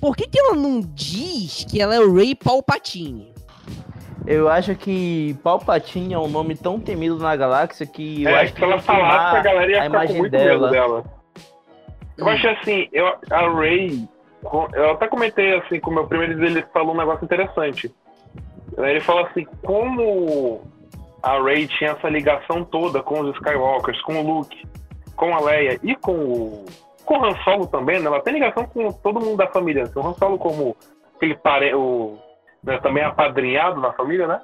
por 0.00 0.16
que, 0.16 0.26
que 0.28 0.38
ela 0.38 0.54
não 0.54 0.80
diz 0.80 1.64
que 1.64 1.80
ela 1.80 1.94
é 1.94 2.00
o 2.00 2.14
Ray 2.14 2.34
Palpatine? 2.34 3.32
Eu 4.26 4.48
acho 4.48 4.74
que 4.76 5.36
Palpatine 5.42 6.14
é 6.14 6.18
um 6.18 6.28
nome 6.28 6.54
tão 6.54 6.78
temido 6.78 7.18
na 7.18 7.34
galáxia 7.34 7.84
que 7.84 8.22
eu 8.22 8.30
é, 8.30 8.42
acho 8.42 8.52
que 8.52 8.60
se 8.60 8.64
ela 8.64 8.78
falasse, 8.78 9.36
a 9.36 9.42
galera 9.42 9.70
ia 9.70 9.80
a 9.80 9.84
ficar 9.84 10.06
com 10.06 10.14
muito 10.14 10.30
dela. 10.30 10.70
medo 10.70 10.70
dela. 10.70 11.04
Eu 12.16 12.26
Hum. 12.26 12.28
acho 12.28 12.48
assim, 12.48 12.88
eu, 12.92 13.06
a 13.06 13.50
Ray, 13.50 14.08
eu 14.74 14.90
até 14.92 15.08
comentei 15.08 15.56
assim 15.56 15.80
com 15.80 15.90
o 15.90 15.94
meu 15.94 16.06
primo, 16.06 16.22
ele, 16.22 16.46
ele 16.46 16.64
falou 16.72 16.94
um 16.94 16.98
negócio 16.98 17.24
interessante. 17.24 17.92
Ele 18.78 19.00
falou 19.00 19.26
assim, 19.26 19.46
como 19.64 20.62
a 21.22 21.40
Ray 21.40 21.66
tinha 21.68 21.90
essa 21.90 22.08
ligação 22.08 22.64
toda 22.64 23.02
com 23.02 23.20
os 23.20 23.34
Skywalkers, 23.36 24.00
com 24.02 24.14
o 24.20 24.34
Luke, 24.38 24.66
com 25.16 25.34
a 25.34 25.40
Leia 25.40 25.78
e 25.82 25.94
com 25.96 26.12
o, 26.12 26.64
com 27.04 27.18
o 27.18 27.24
Han 27.24 27.36
Solo 27.44 27.66
também, 27.66 28.00
né? 28.00 28.06
Ela 28.06 28.20
tem 28.20 28.34
ligação 28.34 28.64
com 28.66 28.90
todo 28.92 29.20
mundo 29.20 29.36
da 29.36 29.46
família. 29.46 29.84
assim, 29.84 29.98
O 29.98 30.06
Han 30.06 30.14
Solo 30.14 30.38
como 30.38 30.76
aquele 31.16 31.36
pare, 31.36 31.72
o, 31.74 32.18
né, 32.62 32.78
também 32.78 33.04
apadrinhado 33.04 33.80
na 33.80 33.92
família, 33.92 34.26
né? 34.26 34.40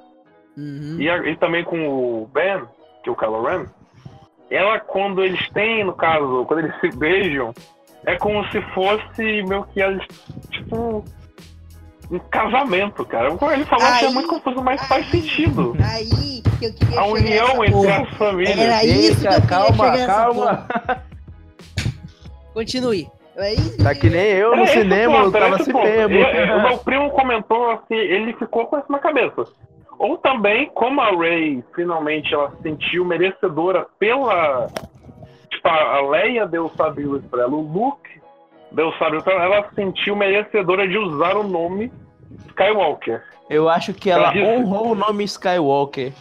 Uhum. 0.57 0.97
E, 0.99 1.09
a- 1.09 1.17
e 1.29 1.35
também 1.37 1.63
com 1.63 1.87
o 1.87 2.29
Ben, 2.33 2.61
que 3.03 3.09
é 3.09 3.11
o 3.11 3.15
Kylo 3.15 3.43
Ren, 3.43 3.65
ela, 4.49 4.79
quando 4.79 5.23
eles 5.23 5.47
têm, 5.49 5.83
no 5.83 5.93
caso, 5.93 6.43
quando 6.45 6.59
eles 6.61 6.79
se 6.79 6.89
beijam, 6.97 7.53
é 8.05 8.15
como 8.17 8.43
se 8.49 8.61
fosse 8.73 9.43
meio 9.43 9.63
que 9.65 9.79
eles, 9.81 10.05
tipo, 10.49 11.03
um 12.11 12.19
casamento, 12.19 13.05
cara. 13.05 13.35
Como 13.35 13.51
ele 13.51 13.65
falou, 13.65 13.85
que 13.85 14.05
é 14.05 14.07
Aí- 14.07 14.13
muito 14.13 14.29
confuso, 14.29 14.63
mas 14.63 14.85
faz 14.87 15.09
sentido. 15.11 15.75
Aí 15.83 16.41
que 16.59 16.65
eu 16.65 16.73
queria 16.73 16.99
A 16.99 17.05
união 17.05 17.63
entre 17.63 17.91
as 17.91 18.17
famílias. 18.17 18.57
Era 18.57 18.83
isso 18.83 19.21
que 19.21 19.27
eu 19.33 19.47
calma, 19.47 20.05
calma. 20.05 20.67
Continue. 22.53 23.07
É 23.37 23.53
isso 23.53 23.81
Tá 23.81 23.95
que 23.95 24.09
nem 24.09 24.25
eu 24.33 24.53
no 24.53 24.67
cinema, 24.67 25.23
ponto, 25.23 25.37
eu 25.37 25.41
tava 25.41 25.63
se 25.63 25.71
O 25.71 26.61
meu 26.61 26.77
primo 26.79 27.09
comentou 27.11 27.71
assim, 27.71 27.95
ele 27.95 28.33
ficou 28.33 28.65
com 28.67 28.77
isso 28.77 28.91
na 28.91 28.99
cabeça. 28.99 29.45
Ou 29.97 30.17
também, 30.17 30.69
como 30.73 30.99
a 30.99 31.11
Ray 31.11 31.63
finalmente 31.75 32.33
ela 32.33 32.51
se 32.51 32.61
sentiu 32.63 33.05
merecedora 33.05 33.85
pela. 33.97 34.67
Tipo, 35.49 35.67
a 35.67 36.01
Leia 36.09 36.45
deu 36.45 36.69
luz 36.97 37.23
pra 37.29 37.43
ela, 37.43 37.53
o 37.53 37.61
Luke 37.61 38.18
deu 38.71 38.87
o 38.89 38.93
sabre 38.97 39.21
pra 39.23 39.33
ela, 39.33 39.43
ela 39.55 39.69
se 39.69 39.75
sentiu 39.75 40.15
merecedora 40.15 40.87
de 40.87 40.97
usar 40.97 41.35
o 41.35 41.43
nome 41.43 41.91
Skywalker. 42.49 43.23
Eu 43.49 43.67
acho 43.67 43.93
que 43.93 44.09
ela 44.09 44.31
honrou 44.35 44.91
o 44.91 44.95
nome 44.95 45.23
Skywalker. 45.23 46.13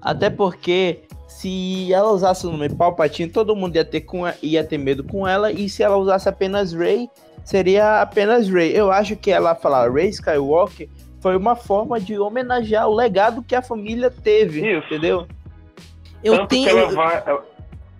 Até 0.00 0.30
porque 0.30 1.02
se 1.28 1.92
ela 1.92 2.10
usasse 2.10 2.46
o 2.46 2.50
nome 2.50 2.68
Palpatine, 2.68 3.30
todo 3.30 3.54
mundo 3.56 3.76
ia 3.76 3.84
ter, 3.84 4.00
com 4.02 4.22
ia 4.42 4.64
ter 4.64 4.78
medo 4.78 5.04
com 5.04 5.26
ela. 5.26 5.52
E 5.52 5.68
se 5.68 5.82
ela 5.82 5.96
usasse 5.96 6.28
apenas 6.28 6.72
Rey, 6.72 7.08
seria 7.44 8.00
apenas 8.00 8.48
Rey. 8.48 8.72
Eu 8.76 8.90
acho 8.90 9.16
que 9.16 9.30
ela 9.30 9.54
falar 9.54 9.90
Rey 9.92 10.08
Skywalker 10.08 10.88
foi 11.20 11.36
uma 11.36 11.54
forma 11.54 12.00
de 12.00 12.18
homenagear 12.18 12.88
o 12.88 12.94
legado 12.94 13.42
que 13.42 13.54
a 13.54 13.62
família 13.62 14.10
teve. 14.10 14.60
Isso. 14.78 14.86
Entendeu? 14.86 15.26
Eu 16.22 16.36
Tanto 16.38 16.48
tenho. 16.48 16.64
que 16.68 16.76
ela 16.76 16.90
vai. 16.92 17.22
Ela, 17.26 17.44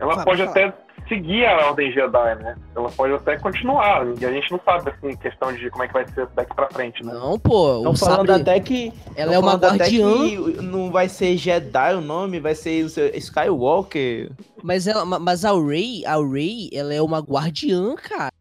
ela 0.00 0.12
Fala, 0.14 0.24
pode 0.24 0.38
fala. 0.44 0.50
até 0.50 0.72
seguir 1.12 1.44
a 1.44 1.66
Ordem 1.68 1.92
Jedi, 1.92 2.34
né? 2.36 2.56
Ela 2.74 2.88
pode 2.90 3.12
até 3.14 3.38
continuar. 3.38 4.06
E 4.20 4.24
a 4.24 4.32
gente 4.32 4.50
não 4.50 4.60
sabe, 4.64 4.90
assim, 4.90 5.14
questão 5.16 5.52
de 5.52 5.68
como 5.70 5.84
é 5.84 5.86
que 5.88 5.92
vai 5.92 6.06
ser 6.08 6.26
daqui 6.34 6.54
pra 6.54 6.68
frente, 6.70 7.04
né? 7.04 7.12
Não, 7.12 7.38
pô. 7.38 7.76
Estão 7.78 7.92
o 7.92 7.96
falando 7.96 8.26
sabre, 8.28 8.32
até 8.42 8.60
que. 8.60 8.92
ela 9.14 9.34
é 9.34 9.38
uma 9.38 9.54
guardiã, 9.56 10.12
que 10.28 10.36
não 10.62 10.90
vai 10.90 11.08
ser 11.08 11.36
Jedi 11.36 11.94
o 11.94 12.00
nome, 12.00 12.40
vai 12.40 12.54
ser 12.54 12.84
o 12.84 12.88
seu 12.88 13.08
Skywalker. 13.16 14.30
mas, 14.62 14.86
ela, 14.86 15.04
ma- 15.04 15.18
mas 15.18 15.44
a 15.44 15.50
Ray, 15.52 16.04
a 16.06 16.14
Ray, 16.16 16.70
ela 16.72 16.94
é 16.94 17.02
uma 17.02 17.18
guardiã, 17.20 17.94
cara. 17.96 18.32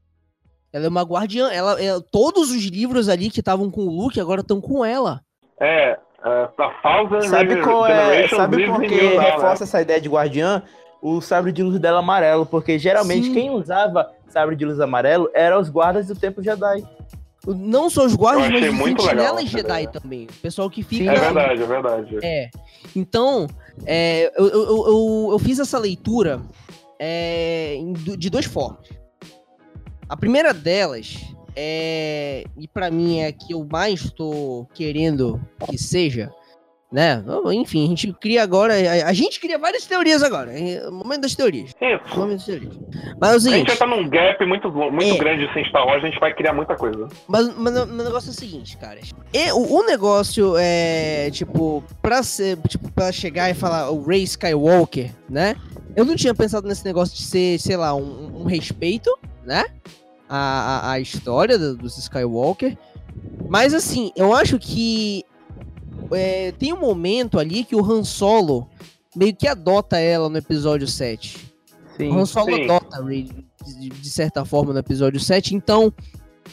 Ela 0.74 0.86
é 0.86 0.89
uma 0.89 1.03
guardiã. 1.03 1.49
Ela, 1.51 1.82
ela- 1.84 2.01
todos 2.11 2.49
os 2.51 2.63
livros 2.65 3.09
ali 3.09 3.30
que 3.30 3.41
estavam 3.41 3.69
com 3.69 3.82
o 3.82 3.89
Luke 3.89 4.19
agora 4.22 4.39
estão 4.41 4.61
com 4.61 4.86
ela. 4.86 5.19
É, 5.59 5.97
é 6.24 6.47
a 6.57 6.69
Thousand 6.82 7.22
Sabe 7.28 7.61
qual 7.61 7.86
é? 7.86 8.28
Sabe 8.30 8.65
por 8.67 8.82
que 8.82 9.01
now, 9.01 9.17
né? 9.22 9.30
reforça 9.32 9.63
essa 9.65 9.82
ideia 9.82 9.99
de 9.99 10.07
guardiã? 10.09 10.63
O 11.02 11.20
sabre 11.22 11.52
de 11.52 11.64
luz 11.64 11.80
dela 11.80 11.99
amarelo, 11.99 12.45
porque 12.45 12.78
geralmente 12.78 13.28
Sim. 13.28 13.34
quem 13.34 13.49
usava 13.49 14.12
sabre 14.30 14.56
de 14.56 14.64
luz 14.66 14.80
amarelo 14.80 15.30
eram 15.34 15.60
os 15.60 15.68
guardas 15.70 16.08
do 16.08 16.16
Templo 16.16 16.43
Jedi. 16.43 16.84
Não 17.47 17.89
só 17.89 18.06
os 18.06 18.14
guardas, 18.16 18.49
mas 18.52 18.70
os 18.72 18.78
sentinelas 18.78 19.45
Jedi 19.49 19.64
ideia. 19.84 19.88
também. 19.89 20.26
O 20.26 20.34
pessoal 20.41 20.70
que 20.70 20.84
Sim, 20.84 20.89
fica. 20.89 21.12
É 21.14 21.20
verdade, 21.20 21.64
é 21.64 21.66
verdade. 21.66 22.18
É. 22.22 22.49
Então, 22.95 23.47
é, 23.84 24.32
eu, 24.38 24.47
eu, 24.47 24.64
eu, 24.64 24.86
eu- 24.88 25.30
eu 25.32 25.39
fiz 25.39 25.58
essa 25.58 25.80
leitura 25.80 26.39
é, 26.99 27.80
de 28.18 28.30
duas 28.30 28.45
formas. 28.45 28.88
A 30.08 30.16
primeira 30.16 30.54
delas 30.54 31.16
é, 31.56 32.43
e 32.56 32.68
para 32.68 32.91
mim 32.91 33.20
é 33.22 33.28
a 33.28 33.32
que 33.32 33.54
eu 33.54 33.66
mais 33.72 34.02
estou 34.06 34.66
querendo 34.74 35.41
que 35.68 35.80
seja, 35.80 36.32
né? 36.92 37.24
Enfim, 37.54 37.86
a 37.86 37.88
gente 37.88 38.12
cria 38.14 38.44
agora, 38.44 38.74
a, 38.74 39.08
a 39.08 39.14
gente 39.14 39.39
cria 39.39 39.58
várias 39.58 39.86
teorias 39.86 40.22
agora, 40.22 40.52
é 40.52 40.88
o 40.89 40.92
momento 40.92 41.22
das 41.22 41.34
teorias. 41.34 41.74
Isso. 41.82 42.20
Momento 42.20 42.38
das 42.38 42.46
teorias. 42.46 42.80
Mas 43.20 43.32
é 43.32 43.36
o 43.36 43.39
seguinte, 43.39 43.56
a 43.56 43.60
gente 43.60 43.72
já 43.72 43.78
tá 43.78 43.88
num 43.88 44.10
gap 44.10 44.46
muito, 44.46 44.70
muito 44.70 45.16
é, 45.16 45.18
grande 45.18 45.54
sem 45.54 45.64
Star 45.66 45.86
Wars, 45.88 46.04
a 46.04 46.08
gente 46.08 46.20
vai 46.20 46.34
criar 46.34 46.54
muita 46.54 46.76
coisa. 46.76 47.08
Mas, 47.28 47.56
mas 47.58 47.78
o 47.78 47.86
negócio 47.86 48.30
é 48.30 48.32
o 48.32 48.36
seguinte, 48.36 48.78
cara. 48.78 49.00
E, 49.34 49.52
o, 49.54 49.80
o, 49.80 49.86
negócio 49.86 50.56
é, 50.58 51.30
tipo, 51.32 51.82
pra 52.02 52.22
ser, 52.24 52.58
tipo, 52.68 52.92
pra 52.92 53.12
chegar 53.12 53.50
e 53.50 53.54
falar 53.54 53.89
o 53.89 54.04
Ray 54.04 54.24
Skywalker, 54.24 55.12
né? 55.30 55.56
Eu 55.96 56.04
não 56.04 56.16
tinha 56.16 56.34
pensado 56.34 56.68
nesse 56.68 56.84
negócio 56.84 57.16
de 57.16 57.24
ser, 57.24 57.58
sei 57.60 57.78
lá, 57.78 57.96
um, 57.96 58.42
um 58.42 58.44
respeito, 58.44 59.18
né? 59.46 59.64
A, 60.28 60.89
a, 60.89 60.92
a 60.94 61.00
história 61.00 61.58
do, 61.58 61.78
dos 61.78 61.98
Skywalker. 61.98 62.78
Mas 63.50 63.74
assim, 63.74 64.12
eu 64.16 64.34
acho 64.34 64.58
que 64.58 65.26
é, 66.14 66.51
tem 66.51 66.74
um 66.74 66.80
momento 66.80 67.39
ali 67.39 67.64
que 67.64 67.76
o 67.76 67.84
Han 67.84 68.03
Solo 68.03 68.68
meio 69.16 69.36
que 69.36 69.47
adota 69.47 69.99
ela 69.99 70.30
no 70.30 70.38
episódio 70.38 70.88
7. 70.88 71.38
Sim, 71.97 72.09
o 72.09 72.20
Han 72.20 72.26
Solo 72.26 72.55
sim. 72.55 72.64
adota 72.64 72.97
a 72.97 73.05
Rey 73.05 73.30
de, 73.80 73.89
de, 73.89 74.09
certa 74.09 74.43
forma 74.45 74.74
no 74.74 74.80
episódio 74.80 75.20
7, 75.20 75.55
então. 75.55 75.93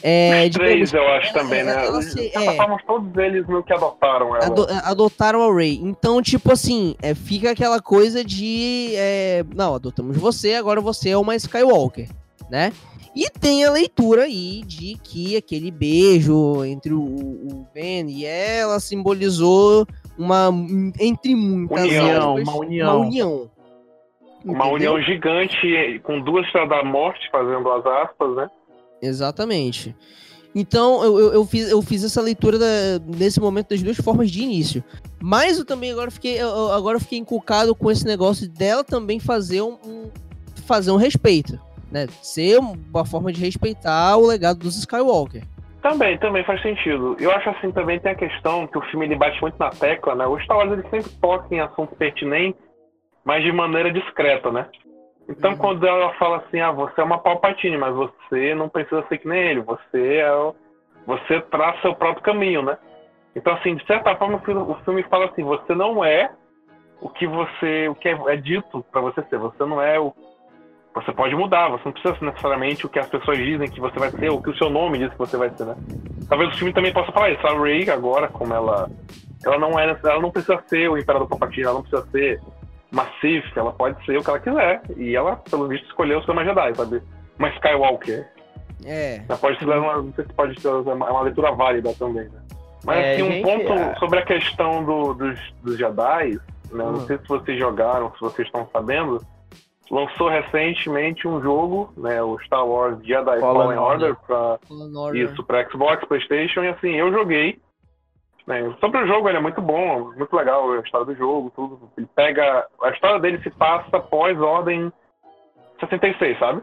É, 0.01 0.45
Os 0.47 0.55
três, 0.55 0.93
eu 0.93 1.05
acho 1.09 1.29
ela, 1.29 1.39
também, 1.39 1.63
né? 1.63 1.85
Ela, 1.85 2.01
se, 2.01 2.27
é, 2.27 2.77
todos 2.87 3.17
eles 3.17 3.45
meio 3.47 3.63
que 3.63 3.73
adotaram 3.73 4.35
ela. 4.35 4.45
Ado, 4.45 4.67
adotaram 4.83 5.41
a 5.43 5.53
Rey. 5.53 5.79
Então, 5.83 6.21
tipo 6.21 6.53
assim, 6.53 6.95
é, 7.01 7.13
fica 7.13 7.51
aquela 7.51 7.81
coisa 7.81 8.23
de. 8.23 8.93
É, 8.95 9.43
não, 9.53 9.75
adotamos 9.75 10.15
você, 10.15 10.53
agora 10.53 10.79
você 10.79 11.09
é 11.09 11.17
uma 11.17 11.35
Skywalker, 11.35 12.09
né? 12.49 12.71
E 13.15 13.29
tem 13.29 13.65
a 13.65 13.71
leitura 13.71 14.23
aí 14.23 14.63
de 14.65 14.95
que 15.03 15.35
aquele 15.35 15.71
beijo 15.71 16.63
entre 16.63 16.93
o, 16.93 17.01
o 17.01 17.67
Ben 17.73 18.09
e 18.09 18.25
ela 18.25 18.79
simbolizou 18.79 19.85
uma, 20.17 20.49
entre 20.99 21.35
muitas 21.35 21.85
união, 21.85 22.37
aspas, 22.37 22.47
uma 22.47 22.57
união. 22.57 22.95
Uma 22.95 23.05
união. 23.05 23.51
Uma 24.45 24.67
união 24.67 25.01
gigante 25.01 25.99
com 26.03 26.21
duas 26.21 26.45
estrelas 26.45 26.69
da 26.69 26.83
morte 26.83 27.29
fazendo 27.31 27.69
as 27.71 27.85
aspas, 27.85 28.35
né? 28.35 28.49
Exatamente. 29.01 29.95
Então 30.55 31.03
eu, 31.03 31.19
eu, 31.19 31.33
eu, 31.33 31.45
fiz, 31.45 31.69
eu 31.69 31.81
fiz 31.81 32.03
essa 32.03 32.21
leitura 32.21 32.57
da, 32.57 32.65
nesse 33.05 33.39
momento 33.39 33.69
das 33.69 33.81
duas 33.81 33.97
formas 33.97 34.31
de 34.31 34.41
início. 34.41 34.83
Mas 35.21 35.57
eu 35.57 35.65
também 35.65 35.91
agora 35.91 36.09
fiquei, 36.09 36.41
eu, 36.41 36.71
agora 36.71 36.99
fiquei 36.99 37.19
inculcado 37.19 37.75
com 37.75 37.91
esse 37.91 38.05
negócio 38.05 38.49
dela 38.49 38.83
também 38.83 39.19
fazer 39.19 39.61
um, 39.61 39.77
um 39.85 40.09
fazer 40.65 40.91
um 40.91 40.97
respeito 40.97 41.59
né, 41.91 42.07
ser 42.21 42.59
uma 42.59 43.05
forma 43.05 43.31
de 43.31 43.43
respeitar 43.43 44.17
o 44.17 44.27
legado 44.27 44.59
dos 44.59 44.77
Skywalker. 44.77 45.43
Também, 45.81 46.17
também 46.17 46.43
faz 46.43 46.61
sentido. 46.61 47.15
Eu 47.19 47.31
acho 47.31 47.49
assim 47.49 47.71
também 47.71 47.99
tem 47.99 48.11
a 48.11 48.15
questão 48.15 48.67
que 48.67 48.77
o 48.77 48.81
filme 48.83 49.05
ele 49.05 49.15
bate 49.15 49.39
muito 49.41 49.57
na 49.57 49.69
tecla, 49.69 50.13
né? 50.13 50.25
O 50.27 50.37
Star 50.39 50.57
Wars 50.57 50.71
ele 50.73 50.83
sempre 50.89 51.09
toca 51.21 51.55
em 51.55 51.61
assuntos 51.61 51.97
pertinentes, 51.97 52.61
mas 53.23 53.43
de 53.43 53.51
maneira 53.51 53.91
discreta, 53.91 54.51
né? 54.51 54.67
Então 55.29 55.51
uhum. 55.51 55.57
quando 55.57 55.87
ela 55.87 56.13
fala 56.15 56.37
assim, 56.37 56.59
ah, 56.59 56.71
você 56.71 56.99
é 56.99 57.03
uma 57.03 57.19
Palpatine, 57.19 57.77
mas 57.77 57.95
você 57.95 58.53
não 58.55 58.67
precisa 58.67 59.05
ser 59.07 59.19
que 59.19 59.27
nem 59.27 59.39
ele, 59.39 59.61
você 59.61 60.17
é 60.17 60.33
o... 60.33 60.53
você 61.05 61.39
traça 61.43 61.81
seu 61.81 61.95
próprio 61.95 62.23
caminho, 62.23 62.61
né? 62.61 62.77
Então 63.33 63.53
assim, 63.53 63.75
de 63.75 63.85
certa 63.85 64.15
forma 64.17 64.35
o 64.37 64.75
filme 64.83 65.03
fala 65.03 65.27
assim, 65.27 65.43
você 65.43 65.73
não 65.73 66.03
é 66.03 66.29
o 66.99 67.07
que 67.07 67.25
você, 67.25 67.87
o 67.87 67.95
que 67.95 68.09
é, 68.09 68.19
é 68.27 68.35
dito 68.35 68.83
para 68.91 68.99
você 68.99 69.23
ser, 69.29 69.37
você 69.37 69.63
não 69.65 69.81
é 69.81 69.97
o 69.97 70.13
você 71.01 71.11
pode 71.11 71.35
mudar, 71.35 71.69
você 71.69 71.83
não 71.85 71.91
precisa 71.91 72.15
ser 72.17 72.25
necessariamente 72.25 72.85
o 72.85 72.89
que 72.89 72.99
as 72.99 73.07
pessoas 73.07 73.37
dizem 73.37 73.69
que 73.69 73.79
você 73.79 73.97
vai 73.97 74.11
ser, 74.11 74.29
ou 74.29 74.37
o 74.37 74.43
que 74.43 74.49
o 74.49 74.57
seu 74.57 74.69
nome 74.69 74.97
diz 74.97 75.09
que 75.11 75.17
você 75.17 75.37
vai 75.37 75.49
ser, 75.51 75.65
né? 75.65 75.75
Talvez 76.27 76.53
o 76.53 76.57
filme 76.57 76.73
também 76.73 76.93
possa 76.93 77.11
falar 77.11 77.31
isso. 77.31 77.45
A 77.45 77.59
Rey, 77.59 77.89
agora, 77.89 78.27
como 78.27 78.53
ela. 78.53 78.89
Ela 79.43 79.57
não 79.57 79.79
é. 79.79 79.97
Ela 80.03 80.21
não 80.21 80.31
precisa 80.31 80.61
ser 80.67 80.89
o 80.89 80.97
Imperador 80.97 81.27
Palpatine, 81.27 81.63
ela 81.63 81.75
não 81.75 81.81
precisa 81.81 82.09
ser 82.11 82.41
Sith, 83.21 83.55
ela 83.55 83.71
pode 83.71 84.03
ser 84.05 84.17
o 84.17 84.23
que 84.23 84.29
ela 84.29 84.39
quiser. 84.39 84.81
E 84.97 85.15
ela, 85.15 85.37
pelo 85.37 85.67
visto, 85.67 85.85
escolheu 85.85 86.21
ser 86.23 86.31
uma 86.31 86.43
Jedi, 86.43 86.75
sabe? 86.75 87.01
Uma 87.37 87.49
Skywalker. 87.49 88.27
É. 88.85 89.21
Ela 89.27 89.37
pode 89.37 89.59
ser 89.59 89.65
uma. 89.65 90.01
Não 90.01 90.13
sei 90.13 90.25
se 90.25 90.33
pode 90.33 90.59
ser 90.59 90.69
uma, 90.69 91.09
uma 91.09 91.21
leitura 91.21 91.51
válida 91.51 91.93
também, 91.97 92.25
né? 92.25 92.41
Mas 92.85 92.97
é, 92.97 93.13
assim, 93.13 93.23
um 93.23 93.31
gente, 93.31 93.43
ponto 93.43 93.73
é... 93.73 93.95
sobre 93.95 94.19
a 94.19 94.25
questão 94.25 94.83
do, 94.83 95.13
dos, 95.13 95.39
dos 95.61 95.77
Jedi, 95.77 96.39
né? 96.71 96.83
Hum. 96.83 96.91
Não 96.91 96.99
sei 97.01 97.17
se 97.17 97.27
vocês 97.27 97.57
jogaram, 97.59 98.11
se 98.13 98.21
vocês 98.21 98.47
estão 98.47 98.67
sabendo 98.71 99.21
lançou 99.89 100.29
recentemente 100.29 101.27
um 101.27 101.41
jogo, 101.41 101.91
né, 101.97 102.21
o 102.21 102.37
Star 102.39 102.65
Wars 102.65 102.99
Jedi 103.03 103.39
Fallen, 103.39 103.39
Fallen 103.39 103.77
Order, 103.77 104.15
para 104.15 104.59
isso 105.13 105.43
para 105.43 105.69
Xbox, 105.69 106.05
PlayStation 106.07 106.63
e 106.63 106.69
assim 106.69 106.91
eu 106.91 107.11
joguei. 107.11 107.59
Né, 108.45 108.73
sobre 108.79 109.03
o 109.03 109.07
jogo 109.07 109.29
ele 109.29 109.37
é 109.37 109.41
muito 109.41 109.61
bom, 109.61 110.11
muito 110.15 110.35
legal 110.35 110.71
a 110.71 110.79
história 110.79 111.05
do 111.05 111.15
jogo, 111.15 111.51
tudo. 111.55 111.79
Ele 111.97 112.07
pega 112.15 112.67
a 112.81 112.89
história 112.89 113.19
dele 113.19 113.41
se 113.43 113.49
passa 113.51 113.97
após 113.97 114.39
Ordem 114.39 114.91
66, 115.79 116.39
sabe? 116.39 116.61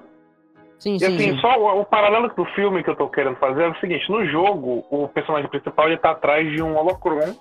Sim, 0.78 0.96
e 0.96 0.98
sim, 0.98 1.06
assim, 1.06 1.32
sim. 1.32 1.38
só 1.38 1.58
o, 1.58 1.80
o, 1.80 1.84
paralelo 1.84 2.28
do 2.28 2.44
filme 2.46 2.82
que 2.84 2.90
eu 2.90 2.96
tô 2.96 3.08
querendo 3.08 3.36
fazer 3.36 3.62
é 3.62 3.68
o 3.68 3.80
seguinte, 3.80 4.10
no 4.10 4.26
jogo, 4.26 4.84
o 4.90 5.08
personagem 5.08 5.48
principal 5.48 5.86
ele 5.86 5.96
tá 5.96 6.10
atrás 6.10 6.50
de 6.52 6.62
um 6.62 6.76
holocron, 6.76 7.34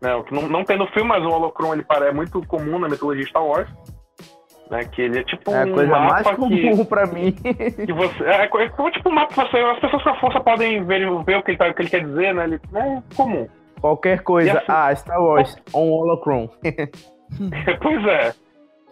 né, 0.00 0.14
o 0.14 0.22
que 0.22 0.32
não, 0.32 0.48
não 0.48 0.64
tem 0.64 0.76
no 0.76 0.86
filme, 0.88 1.08
mas 1.08 1.24
o 1.24 1.28
holocron 1.28 1.74
ele 1.74 1.84
é 1.88 2.12
muito 2.12 2.46
comum 2.46 2.78
na 2.78 2.88
mitologia 2.88 3.26
Star 3.26 3.44
Wars 3.44 3.68
né? 4.70 4.84
Que 4.84 5.02
ele 5.02 5.20
é 5.20 5.24
tipo 5.24 5.50
é 5.50 5.64
um 5.64 5.72
coisa 5.72 5.90
mapa 5.90 6.12
mais 6.12 6.36
comum 6.36 6.76
que, 6.76 6.84
pra 6.84 7.06
mim. 7.12 7.32
Que 7.32 7.92
você, 7.92 8.24
é, 8.24 8.44
é 8.44 8.90
tipo 8.90 9.08
um 9.08 9.12
mapa 9.12 9.34
você, 9.34 9.58
as 9.58 9.80
pessoas 9.80 10.02
com 10.02 10.08
a 10.10 10.20
força 10.20 10.40
podem 10.40 10.84
ver, 10.84 11.00
ver 11.24 11.36
o, 11.36 11.42
que 11.42 11.52
ele, 11.52 11.58
tá, 11.58 11.68
o 11.68 11.74
que 11.74 11.82
ele 11.82 11.90
quer 11.90 12.04
dizer, 12.04 12.34
né? 12.34 12.44
Ele, 12.44 12.60
é 12.74 13.02
comum. 13.16 13.48
Qualquer 13.80 14.22
coisa. 14.22 14.58
Assim, 14.58 14.66
ah, 14.68 14.94
Star 14.94 15.20
Wars, 15.20 15.56
on 15.74 15.90
holocron. 15.90 16.48
pois 17.82 18.06
é. 18.06 18.32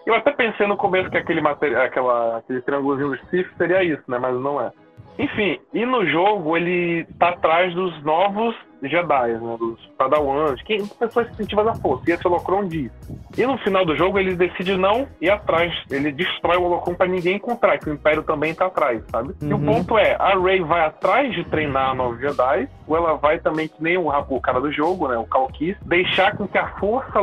Eu 0.06 0.14
até 0.14 0.32
pensei 0.32 0.66
no 0.66 0.76
começo 0.76 1.10
que 1.10 1.18
aquele, 1.18 1.40
material, 1.40 1.82
aquela, 1.82 2.38
aquele 2.38 2.60
triângulozinho 2.62 3.10
do 3.10 3.18
Sith 3.28 3.46
seria 3.56 3.84
isso, 3.84 4.02
né? 4.08 4.18
Mas 4.18 4.34
não 4.40 4.60
é. 4.60 4.72
Enfim, 5.18 5.58
e 5.74 5.84
no 5.84 6.06
jogo 6.06 6.56
ele 6.56 7.04
tá 7.18 7.30
atrás 7.30 7.74
dos 7.74 8.02
novos 8.02 8.54
Jedi, 8.82 9.32
né? 9.32 9.56
Dos 9.58 9.78
Padawans, 9.98 10.62
quem 10.62 10.86
pessoas 10.86 11.28
sensitivas 11.28 11.66
à 11.66 11.74
força. 11.74 12.04
E 12.08 12.12
esse 12.12 12.26
Holocron 12.26 12.66
diz. 12.66 12.90
E 13.36 13.46
no 13.46 13.58
final 13.58 13.84
do 13.84 13.96
jogo 13.96 14.18
ele 14.18 14.34
decide 14.34 14.76
não 14.76 15.06
ir 15.20 15.30
atrás. 15.30 15.72
Ele 15.90 16.10
destrói 16.12 16.56
o 16.56 16.62
Holocron 16.62 16.94
pra 16.94 17.06
ninguém 17.06 17.36
encontrar, 17.36 17.78
que 17.78 17.90
o 17.90 17.92
Império 17.92 18.22
também 18.22 18.54
tá 18.54 18.66
atrás, 18.66 19.02
sabe? 19.10 19.34
Uhum. 19.42 19.48
E 19.48 19.52
o 19.52 19.56
uhum. 19.56 19.66
ponto 19.66 19.98
é, 19.98 20.16
a 20.18 20.38
Rey 20.38 20.60
vai 20.62 20.84
atrás 20.84 21.34
de 21.34 21.44
treinar 21.44 21.94
novos 21.94 22.20
Jedi, 22.20 22.68
ou 22.86 22.96
ela 22.96 23.14
vai 23.14 23.38
também, 23.38 23.68
que 23.68 23.82
nem 23.82 23.98
o, 23.98 24.08
o 24.08 24.40
cara 24.40 24.60
do 24.60 24.72
jogo, 24.72 25.08
né? 25.08 25.18
O 25.18 25.26
Kalkis, 25.26 25.76
deixar 25.84 26.36
com 26.36 26.48
que 26.48 26.58
a 26.58 26.68
força 26.78 27.20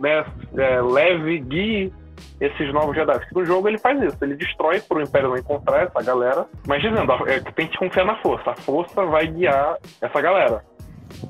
né, 0.00 0.24
é, 0.56 0.80
leve, 0.80 1.38
guie 1.40 1.92
esses 2.40 2.72
novos 2.72 2.94
Jedi. 2.94 3.20
No 3.32 3.44
jogo 3.44 3.68
ele 3.68 3.78
faz 3.78 4.00
isso, 4.02 4.18
ele 4.22 4.36
destrói 4.36 4.80
pro 4.80 5.02
Império 5.02 5.28
não 5.30 5.36
encontrar 5.36 5.84
essa 5.84 6.02
galera, 6.02 6.46
mas 6.66 6.82
dizendo, 6.82 7.12
é 7.26 7.40
que 7.40 7.52
tem 7.52 7.66
que 7.66 7.78
confiar 7.78 8.04
na 8.04 8.16
força, 8.16 8.50
a 8.50 8.56
força 8.56 9.04
vai 9.04 9.26
guiar 9.26 9.76
essa 10.00 10.20
galera. 10.20 10.64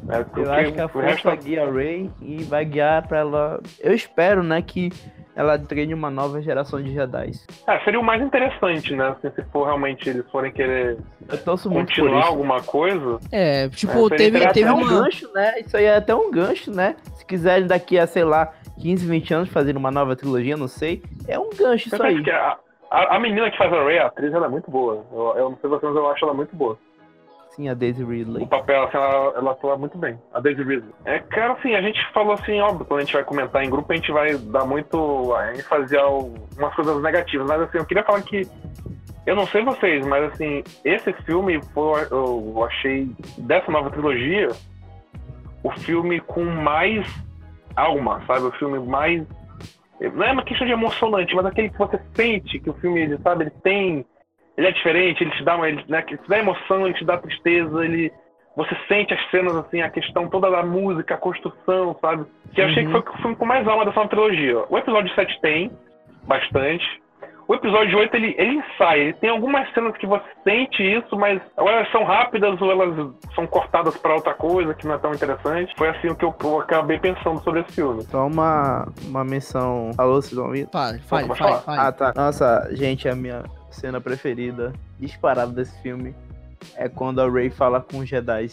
É, 0.09 0.41
eu 0.41 0.53
acho 0.53 0.73
que 0.73 0.81
a 0.81 0.89
força 0.89 1.31
resto... 1.31 1.45
guia 1.45 1.65
a 1.65 1.71
Rey 1.71 2.11
e 2.21 2.43
vai 2.45 2.65
guiar 2.65 3.07
para 3.07 3.19
ela. 3.19 3.61
Eu 3.81 3.93
espero, 3.93 4.43
né, 4.43 4.63
que 4.63 4.91
ela 5.37 5.59
treine 5.59 5.93
uma 5.93 6.11
nova 6.11 6.41
geração 6.41 6.81
de 6.81 6.93
Jedi. 6.93 7.33
É, 7.67 7.81
seria 7.81 7.99
o 7.99 8.05
mais 8.05 8.23
interessante, 8.23 8.95
né? 8.95 9.09
Assim, 9.09 9.31
se 9.35 9.43
for 9.51 9.65
realmente 9.65 10.09
eles 10.09 10.29
forem 10.31 10.53
querer 10.53 10.97
continuar 11.65 12.27
alguma 12.27 12.63
coisa. 12.63 13.19
É, 13.33 13.69
tipo, 13.69 14.13
é, 14.13 14.17
teve, 14.17 14.47
teve 14.53 14.71
um 14.71 14.87
gancho, 14.87 15.31
né? 15.33 15.61
Isso 15.61 15.77
aí 15.77 15.85
é 15.85 15.97
até 15.97 16.15
um 16.15 16.31
gancho, 16.31 16.71
né? 16.71 16.97
Se 17.15 17.27
quiserem 17.27 17.67
daqui 17.67 17.99
a, 17.99 18.07
sei 18.07 18.25
lá, 18.25 18.53
15, 18.81 19.07
20 19.07 19.35
anos 19.35 19.49
fazer 19.49 19.77
uma 19.77 19.91
nova 19.91 20.15
trilogia, 20.15 20.57
não 20.57 20.69
sei. 20.69 21.03
É 21.27 21.39
um 21.39 21.51
gancho 21.51 21.89
isso 21.89 22.03
aí. 22.03 22.23
A, 22.31 22.59
a, 22.91 23.17
a, 23.17 23.21
menina 23.21 23.51
que 23.51 23.59
faz 23.59 23.73
a 23.73 23.85
Rey, 23.85 23.99
a 23.99 24.07
atriz, 24.07 24.33
ela 24.33 24.47
é 24.47 24.49
muito 24.49 24.71
boa. 24.71 25.05
Eu, 25.13 25.35
eu 25.37 25.51
não 25.51 25.59
sei 25.61 25.69
vocês, 25.69 25.93
mas 25.93 25.97
eu 25.97 26.11
acho 26.11 26.25
ela 26.25 26.35
muito 26.35 26.55
boa. 26.55 26.79
Sim, 27.55 27.69
a 27.69 27.75
Daisy 27.75 28.05
Ridley. 28.05 28.43
O 28.43 28.47
papel, 28.47 28.83
assim, 28.85 28.97
ela, 28.97 29.33
ela 29.37 29.51
atua 29.53 29.77
muito 29.77 29.97
bem. 29.97 30.19
A 30.33 30.41
Daisy 30.41 30.63
Ridley. 30.63 30.93
É, 31.05 31.19
cara, 31.21 31.53
assim, 31.53 31.75
a 31.75 31.83
gente 31.83 32.01
falou 32.13 32.35
assim, 32.35 32.61
óbvio, 32.61 32.85
quando 32.85 33.01
a 33.01 33.05
gente 33.05 33.15
vai 33.15 33.25
comentar 33.25 33.65
em 33.65 33.71
grupo, 33.71 33.93
a 33.93 33.97
gente 33.97 34.11
vai 34.11 34.37
dar 34.37 34.65
muito 34.65 35.33
ênfase 35.55 35.97
a 35.97 36.07
umas 36.09 36.75
coisas 36.75 37.01
negativas. 37.03 37.47
Mas, 37.47 37.63
assim, 37.63 37.79
eu 37.79 37.87
queria 37.87 38.03
falar 38.03 38.23
que 38.23 38.49
eu 39.27 39.35
não 39.35 39.47
sei 39.47 39.65
vocês, 39.65 40.07
mas 40.07 40.33
assim, 40.33 40.63
esse 40.85 41.13
filme 41.25 41.59
foi, 41.73 42.07
eu 42.11 42.63
achei 42.65 43.11
dessa 43.39 43.71
nova 43.71 43.91
trilogia 43.91 44.51
o 45.63 45.71
filme 45.81 46.21
com 46.21 46.45
mais 46.45 47.07
alma, 47.75 48.23
sabe? 48.27 48.47
O 48.47 48.53
filme 48.53 48.79
mais. 48.79 49.27
Não 50.13 50.25
é 50.25 50.33
uma 50.33 50.45
questão 50.45 50.67
de 50.67 50.75
emocionante, 50.75 51.35
mas 51.35 51.47
aquele 51.47 51.71
que 51.71 51.79
você 51.79 51.99
sente 52.15 52.61
que 52.61 52.69
o 52.69 52.75
filme, 52.75 53.01
ele, 53.01 53.19
sabe, 53.19 53.45
ele 53.45 53.51
tem. 53.63 54.05
Ele 54.57 54.69
é 54.69 54.73
diferente, 54.73 55.23
ele 55.23 55.31
te 55.33 55.45
dá 55.45 55.57
uma. 55.57 55.69
Ele, 55.69 55.85
né, 55.89 56.05
ele 56.07 56.19
te 56.19 56.29
dá 56.29 56.39
emoção, 56.39 56.87
ele 56.87 56.95
te 56.95 57.05
dá 57.05 57.19
tristeza, 57.19 57.85
ele. 57.85 58.13
Você 58.57 58.77
sente 58.87 59.13
as 59.13 59.31
cenas, 59.31 59.57
assim, 59.57 59.83
a 59.83 59.91
questão 59.91 60.29
toda 60.29 60.49
da 60.49 60.63
música, 60.63 61.15
a 61.15 61.19
construção, 61.19 61.97
sabe? 62.01 62.25
Que 62.55 62.61
eu 62.61 62.67
achei 62.67 62.85
que 62.85 62.93
foi 62.93 63.01
o 63.01 63.19
filme 63.19 63.35
com 63.35 63.45
mais 63.45 63.67
alma 63.67 63.85
dessa 63.85 64.07
trilogia. 64.07 64.65
O 64.69 64.79
episódio 64.79 65.13
7 65.13 65.41
tem 65.41 65.73
bastante. 66.23 66.85
o 67.49 67.55
episódio 67.57 67.99
8 67.99 68.15
ele, 68.15 68.35
ele 68.39 68.63
sai. 68.79 69.01
Ele 69.01 69.13
tem 69.15 69.31
algumas 69.31 69.69
cenas 69.75 69.97
que 69.97 70.07
você 70.07 70.25
sente 70.45 70.85
isso, 70.85 71.17
mas 71.17 71.43
ou 71.57 71.69
elas 71.69 71.91
são 71.91 72.05
rápidas 72.05 72.63
ou 72.63 72.71
elas 72.71 73.13
são 73.35 73.45
cortadas 73.45 73.97
para 73.99 74.15
outra 74.15 74.35
coisa 74.35 74.73
que 74.73 74.87
não 74.87 74.95
é 74.95 74.99
tão 74.99 75.13
interessante. 75.13 75.75
Foi 75.77 75.89
assim 75.89 76.11
o 76.11 76.15
que 76.15 76.25
eu, 76.25 76.33
eu 76.45 76.61
acabei 76.61 77.01
pensando 77.01 77.43
sobre 77.43 77.63
esse 77.63 77.73
filme. 77.73 78.03
Só 78.03 78.25
uma, 78.25 78.87
uma 79.03 79.25
menção. 79.25 79.91
Alô, 79.99 80.23
vocês 80.23 80.35
vão 80.35 80.47
ouvir? 80.47 80.69
Fale, 80.73 81.01
fale, 81.01 81.27
fale, 81.35 81.59
fale. 81.59 81.81
Ah, 81.81 81.91
tá. 81.91 82.13
Nossa, 82.15 82.69
gente, 82.71 83.09
a 83.09 83.17
minha 83.17 83.43
cena 83.75 84.01
preferida, 84.01 84.73
disparada 84.99 85.53
desse 85.53 85.77
filme, 85.83 86.15
é 86.77 86.89
quando 86.89 87.21
a 87.21 87.29
Rey 87.31 87.51
fala 87.51 87.81
com 87.81 87.99
os 87.99 88.09
Jedi. 88.09 88.49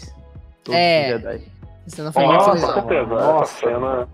Todos 0.64 0.80
É. 0.80 1.16
os 1.16 1.22
Jedi. 1.22 1.42
Essa 1.88 1.96
cena 1.96 2.12
foi 2.12 2.24
Nossa, 2.26 2.52
com 2.52 2.58
certeza. 2.74 3.06
Nossa. 3.16 3.44
Essa 3.44 3.70
cena. 3.74 4.08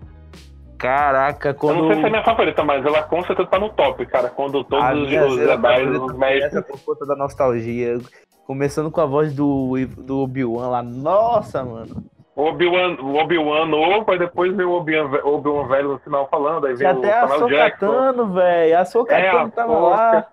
Caraca, 0.77 1.49
Eu 1.49 1.55
quando. 1.55 1.79
não 1.81 1.87
sei 1.87 1.95
se 2.01 2.05
é 2.05 2.09
minha 2.09 2.23
favorita, 2.23 2.63
mas 2.63 2.85
ela 2.85 3.01
com 3.03 3.23
certeza 3.23 3.49
tá 3.49 3.57
no 3.59 3.69
top, 3.69 4.05
cara. 4.05 4.29
Quando 4.29 4.63
todos 4.63 4.85
a 4.85 4.93
os, 4.93 5.09
Jedi, 5.09 5.25
os 5.25 5.39
essa 5.39 6.13
mestres. 6.17 6.65
por 6.65 6.79
conta 6.85 7.05
da 7.07 7.15
nostalgia. 7.15 7.97
Começando 8.45 8.89
com 8.91 9.01
a 9.01 9.05
voz 9.05 9.33
do, 9.33 9.73
do 9.97 10.19
Obi-Wan 10.19 10.67
lá. 10.69 10.83
Nossa, 10.83 11.63
mano. 11.63 12.03
O 12.35 12.43
Obi-Wan 12.43 12.95
o 13.01 13.15
Obi-Wan 13.15 13.65
novo, 13.65 14.09
aí 14.11 14.19
depois 14.19 14.55
vem 14.55 14.65
o 14.65 14.71
Obi-Wan 14.73 15.09
Obi-Wan 15.23 15.67
velho 15.67 15.89
no 15.93 15.99
final 15.99 16.27
falando, 16.29 16.67
aí 16.67 16.75
vem 16.75 16.87
Já 16.87 16.93
o 16.93 16.99
até 16.99 17.11
a 17.19 17.27
Samuel 17.27 17.49
Jackson. 17.49 18.27
Velho. 18.33 18.77
A 18.79 18.85
Sokatano 18.85 19.25
É, 19.25 19.29
a 19.41 19.49
tava 19.49 19.73
Ahsoka. 19.73 19.89
lá. 19.89 20.27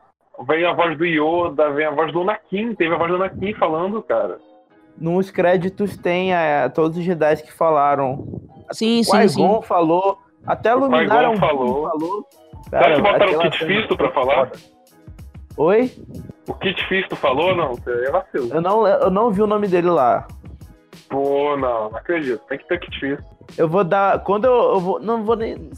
Vem 0.46 0.64
a 0.64 0.72
voz 0.72 0.98
do 0.98 1.04
Yoda, 1.04 1.70
vem 1.70 1.86
a 1.86 1.90
voz 1.90 2.12
do 2.12 2.22
Anakin, 2.22 2.74
teve 2.74 2.94
a 2.94 2.98
voz 2.98 3.10
do 3.10 3.16
Anakin 3.16 3.54
falando, 3.54 4.02
cara. 4.02 4.38
Nos 4.98 5.30
créditos 5.30 5.96
tem 5.96 6.34
é, 6.34 6.68
todos 6.68 6.98
os 6.98 7.04
Jedi 7.04 7.36
que 7.42 7.52
falaram. 7.52 8.26
Sim, 8.72 9.00
O 9.00 9.28
sim, 9.28 9.62
falou. 9.62 10.18
Até 10.46 10.74
O 10.74 10.80
Luminar 10.80 11.30
Qui-Gon 11.30 11.36
falou. 11.36 11.88
falou. 11.88 12.28
Será 12.68 12.94
que 12.94 13.00
botaram 13.02 13.38
o 13.38 13.40
Kit 13.42 13.64
Fisto 13.64 13.96
pra 13.96 14.10
falar? 14.12 14.52
Oi? 15.56 15.92
O 16.48 16.54
Kit 16.54 16.84
Fisto 16.88 17.16
falou, 17.16 17.54
não, 17.54 17.72
é 17.86 18.10
vacilo. 18.10 18.52
Eu 18.52 18.60
não, 18.60 18.86
eu 18.86 19.10
não 19.10 19.30
vi 19.30 19.42
o 19.42 19.46
nome 19.46 19.68
dele 19.68 19.88
lá. 19.90 20.26
Pô, 21.08 21.56
não, 21.56 21.90
não 21.90 21.96
acredito. 21.96 22.40
Tem 22.48 22.58
que 22.58 22.66
ter 22.66 22.80
Kit 22.80 22.98
Fisto. 23.00 23.24
Eu 23.56 23.68
vou 23.68 23.84
dar. 23.84 24.22
Quando 24.24 24.46
eu, 24.46 24.52
eu 24.54 24.80
vou. 24.80 25.00
Não 25.00 25.22
vou 25.24 25.36
nem. 25.36 25.70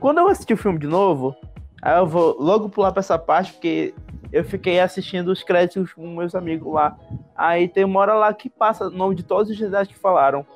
Quando 0.00 0.18
eu 0.18 0.28
assistir 0.28 0.54
o 0.54 0.56
filme 0.56 0.78
de 0.78 0.86
novo, 0.86 1.34
aí 1.82 1.98
eu 1.98 2.06
vou 2.06 2.36
logo 2.40 2.68
pular 2.70 2.92
pra 2.92 3.00
essa 3.00 3.18
parte, 3.18 3.52
porque 3.52 3.92
eu 4.32 4.44
fiquei 4.44 4.80
assistindo 4.80 5.28
os 5.28 5.42
créditos 5.42 5.92
com 5.92 6.06
meus 6.16 6.34
amigos 6.34 6.72
lá. 6.72 6.96
Aí 7.36 7.68
tem 7.68 7.84
uma 7.84 8.00
hora 8.00 8.14
lá 8.14 8.32
que 8.32 8.48
passa 8.48 8.86
o 8.86 8.90
nome 8.90 9.14
de 9.16 9.22
todos 9.24 9.50
os 9.50 9.56
Jedi 9.56 9.86
que 9.88 9.98
falaram. 9.98 10.46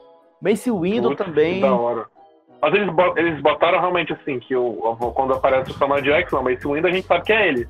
Mace 0.41 0.71
Windu 0.71 1.09
Putz, 1.11 1.25
também. 1.27 1.61
Da 1.61 1.75
hora. 1.75 2.07
Mas 2.63 2.73
eles, 2.75 2.89
eles 3.17 3.43
botaram 3.43 3.79
realmente 3.81 4.13
assim, 4.13 4.39
que 4.39 4.57
o, 4.57 4.67
o- 4.67 5.13
quando 5.13 5.35
aparece 5.35 5.71
o 5.71 5.75
Samuel 5.75 6.01
Jackson, 6.03 6.43
mas 6.43 6.59
esse 6.59 6.67
Windu 6.67 6.87
a 6.87 6.91
gente 6.91 7.07
sabe 7.07 7.25
que 7.25 7.33
é 7.33 7.49
ele. 7.49 7.69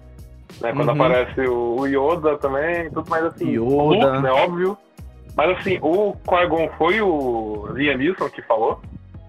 Né? 0.61 0.73
Quando 0.73 0.89
Uhum. 0.91 0.95
aparece 0.95 1.41
o, 1.41 1.77
o 1.81 1.87
Yoda 1.87 2.37
também, 2.39 2.89
tudo 2.91 3.11
mais 3.11 3.25
assim. 3.25 3.51
Yoda. 3.51 3.65
O 3.65 3.89
Luke, 3.93 4.23
né? 4.23 4.31
Óbvio. 4.31 4.79
Mas 5.37 5.59
assim, 5.59 5.79
o 5.83 6.13
Qui-Gon 6.27 6.69
foi 6.79 7.01
o 7.03 7.67
Liam 7.73 7.97
Neeson 7.99 8.29
que 8.31 8.41
falou? 8.43 8.81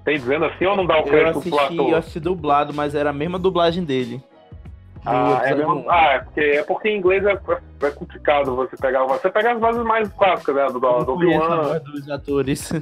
Tem 0.07 0.15
dizendo 0.17 0.45
assim 0.45 0.65
ou 0.65 0.73
não 0.73 0.85
dá 0.85 0.95
o 0.95 0.99
Eu 0.99 1.03
crédito 1.03 1.41
pro 1.41 1.59
assisti, 1.59 1.73
ator? 1.73 1.89
eu 1.91 1.97
assisti 1.97 2.19
dublado, 2.21 2.73
mas 2.73 2.95
era 2.95 3.09
a 3.09 3.13
mesma 3.13 3.37
dublagem 3.37 3.83
dele. 3.83 4.23
Ah, 5.05 5.41
é, 5.43 5.53
mesmo, 5.53 5.85
ah, 5.89 6.13
é 6.13 6.19
porque, 6.19 6.39
é 6.39 6.63
porque 6.63 6.87
em 6.87 6.97
inglês 6.97 7.25
é, 7.25 7.33
é 7.33 7.91
complicado 7.91 8.55
você 8.55 8.77
pegar. 8.77 9.03
Você 9.03 9.29
pega 9.29 9.51
as 9.51 9.59
vozes 9.59 9.83
mais 9.83 10.07
clássicas, 10.13 10.55
né? 10.55 10.65
Do, 10.67 10.77
Obi-Wan. 11.11 11.79
dos 11.79 12.09
atores. 12.09 12.71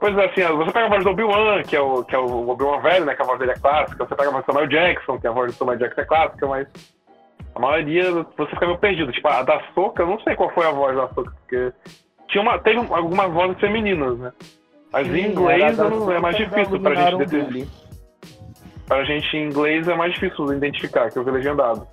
Pois 0.00 0.18
é, 0.18 0.24
assim, 0.26 0.56
você 0.56 0.70
pega 0.70 0.84
a 0.84 0.88
voz 0.90 1.02
do 1.02 1.10
Obi-Wan, 1.10 1.62
que 1.62 1.74
é 1.74 1.80
o, 1.80 2.04
que 2.04 2.14
é 2.14 2.18
o 2.18 2.50
Obi-Wan 2.50 2.80
velho, 2.80 3.06
né? 3.06 3.14
Que 3.14 3.22
a 3.22 3.24
voz 3.24 3.38
dele 3.38 3.52
é 3.52 3.58
clássica. 3.58 4.04
Você 4.04 4.14
pega 4.14 4.28
a 4.28 4.32
voz 4.32 4.44
do 4.44 4.52
Samuel 4.52 4.66
Jackson, 4.66 5.18
que 5.18 5.26
a 5.26 5.30
voz 5.30 5.52
do 5.52 5.56
Samuel 5.56 5.78
Jackson 5.78 6.00
é 6.02 6.04
clássica, 6.04 6.46
mas 6.46 6.68
a 7.54 7.58
maioria 7.58 8.12
você 8.12 8.50
fica 8.50 8.66
meio 8.66 8.78
perdido. 8.78 9.12
Tipo, 9.12 9.28
a 9.28 9.42
da 9.42 9.62
Soca, 9.74 10.02
eu 10.02 10.06
não 10.08 10.20
sei 10.20 10.34
qual 10.36 10.50
foi 10.50 10.66
a 10.66 10.72
voz 10.72 10.94
da 10.94 11.08
Soca, 11.08 11.30
porque 11.30 11.72
tinha 12.28 12.42
uma, 12.42 12.58
teve 12.58 12.80
algumas 12.80 13.32
vozes 13.32 13.58
femininas, 13.58 14.18
né? 14.18 14.32
Mas 14.94 15.08
em 15.08 15.26
inglês 15.26 15.76
não- 15.76 16.12
é 16.12 16.20
mais 16.20 16.36
difícil 16.36 16.80
pra 16.80 16.94
gente 16.94 17.18
decidir. 17.18 17.44
dele. 17.44 17.68
Pra 18.86 19.02
gente 19.02 19.36
em 19.36 19.46
inglês 19.46 19.88
é 19.88 19.94
mais 19.94 20.12
difícil 20.12 20.52
identificar, 20.52 21.10
que 21.10 21.18
eu 21.18 21.24
vi 21.24 21.30
legendado. 21.30 21.86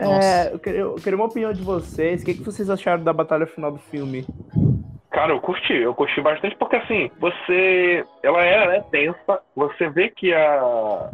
É, 0.00 0.52
eu 0.52 0.58
queria, 0.58 0.80
eu 0.80 0.94
queria 0.96 1.14
uma 1.16 1.26
opinião 1.26 1.52
de 1.52 1.62
vocês. 1.62 2.22
O 2.22 2.24
que, 2.24 2.34
que 2.34 2.42
vocês 2.42 2.68
acharam 2.70 3.04
da 3.04 3.12
batalha 3.12 3.46
final 3.46 3.70
do 3.70 3.78
filme? 3.78 4.26
Cara, 5.10 5.32
eu 5.32 5.40
curti, 5.40 5.74
eu 5.74 5.94
curti 5.94 6.20
bastante 6.20 6.56
porque 6.56 6.76
assim, 6.76 7.10
você. 7.20 8.04
Ela 8.22 8.44
é, 8.44 8.76
é 8.76 8.80
tensa, 8.80 9.40
você 9.54 9.88
vê 9.90 10.08
que 10.08 10.32
a. 10.32 11.10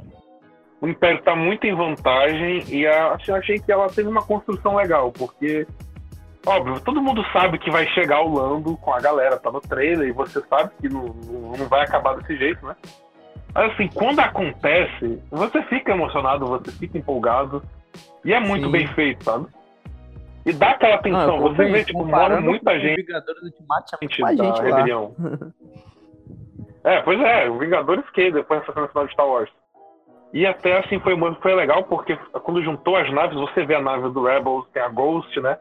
O 0.80 0.86
Império 0.88 1.22
tá 1.22 1.34
muito 1.34 1.66
em 1.66 1.74
vantagem 1.74 2.62
e 2.68 2.86
a, 2.86 3.12
assim, 3.14 3.30
eu 3.32 3.36
achei 3.36 3.58
que 3.58 3.72
ela 3.72 3.88
teve 3.88 4.08
uma 4.08 4.22
construção 4.22 4.76
legal, 4.76 5.10
porque. 5.12 5.66
Óbvio, 6.46 6.80
todo 6.80 7.00
mundo 7.00 7.24
sabe 7.32 7.58
que 7.58 7.70
vai 7.70 7.86
chegar 7.88 8.20
o 8.20 8.34
Lando 8.34 8.76
com 8.76 8.92
a 8.92 9.00
galera, 9.00 9.38
tá 9.38 9.50
no 9.50 9.60
trailer, 9.60 10.08
e 10.08 10.12
você 10.12 10.40
sabe 10.42 10.70
que 10.80 10.88
não, 10.88 11.04
não 11.04 11.66
vai 11.68 11.82
acabar 11.82 12.16
desse 12.16 12.36
jeito, 12.36 12.64
né? 12.66 12.76
Mas 13.54 13.72
assim, 13.72 13.88
quando 13.88 14.20
acontece, 14.20 15.22
você 15.30 15.62
fica 15.64 15.92
emocionado, 15.92 16.46
você 16.46 16.70
fica 16.72 16.98
empolgado, 16.98 17.62
e 18.24 18.34
é 18.34 18.40
muito 18.40 18.66
Sim. 18.66 18.72
bem 18.72 18.86
feito, 18.88 19.24
sabe? 19.24 19.46
E 20.44 20.52
dá 20.52 20.72
aquela 20.72 20.98
tensão, 20.98 21.40
você 21.40 21.64
vê, 21.64 21.84
tipo, 21.84 22.04
morre 22.04 22.38
muita 22.40 22.78
gente 22.78 23.02
Vingadores 23.06 23.42
muito 23.42 23.56
gente 24.36 24.58
lá. 24.58 24.62
rebelião. 24.62 25.14
é, 26.84 27.00
pois 27.00 27.18
é, 27.20 27.48
o 27.48 27.58
Vingadores 27.58 28.04
que 28.10 28.30
depois 28.30 28.60
dessa 28.60 28.72
cena 28.74 28.88
final 28.88 29.06
de 29.06 29.12
Star 29.14 29.26
Wars. 29.26 29.50
E 30.34 30.44
até 30.44 30.78
assim 30.78 30.98
foi, 30.98 31.14
muito- 31.14 31.40
foi 31.40 31.54
legal 31.54 31.84
porque 31.84 32.16
quando 32.42 32.62
juntou 32.62 32.96
as 32.96 33.10
naves, 33.12 33.38
você 33.38 33.64
vê 33.64 33.76
a 33.76 33.80
nave 33.80 34.10
do 34.10 34.24
Rebels, 34.24 34.66
tem 34.74 34.82
a 34.82 34.88
Ghost, 34.88 35.40
né? 35.40 35.56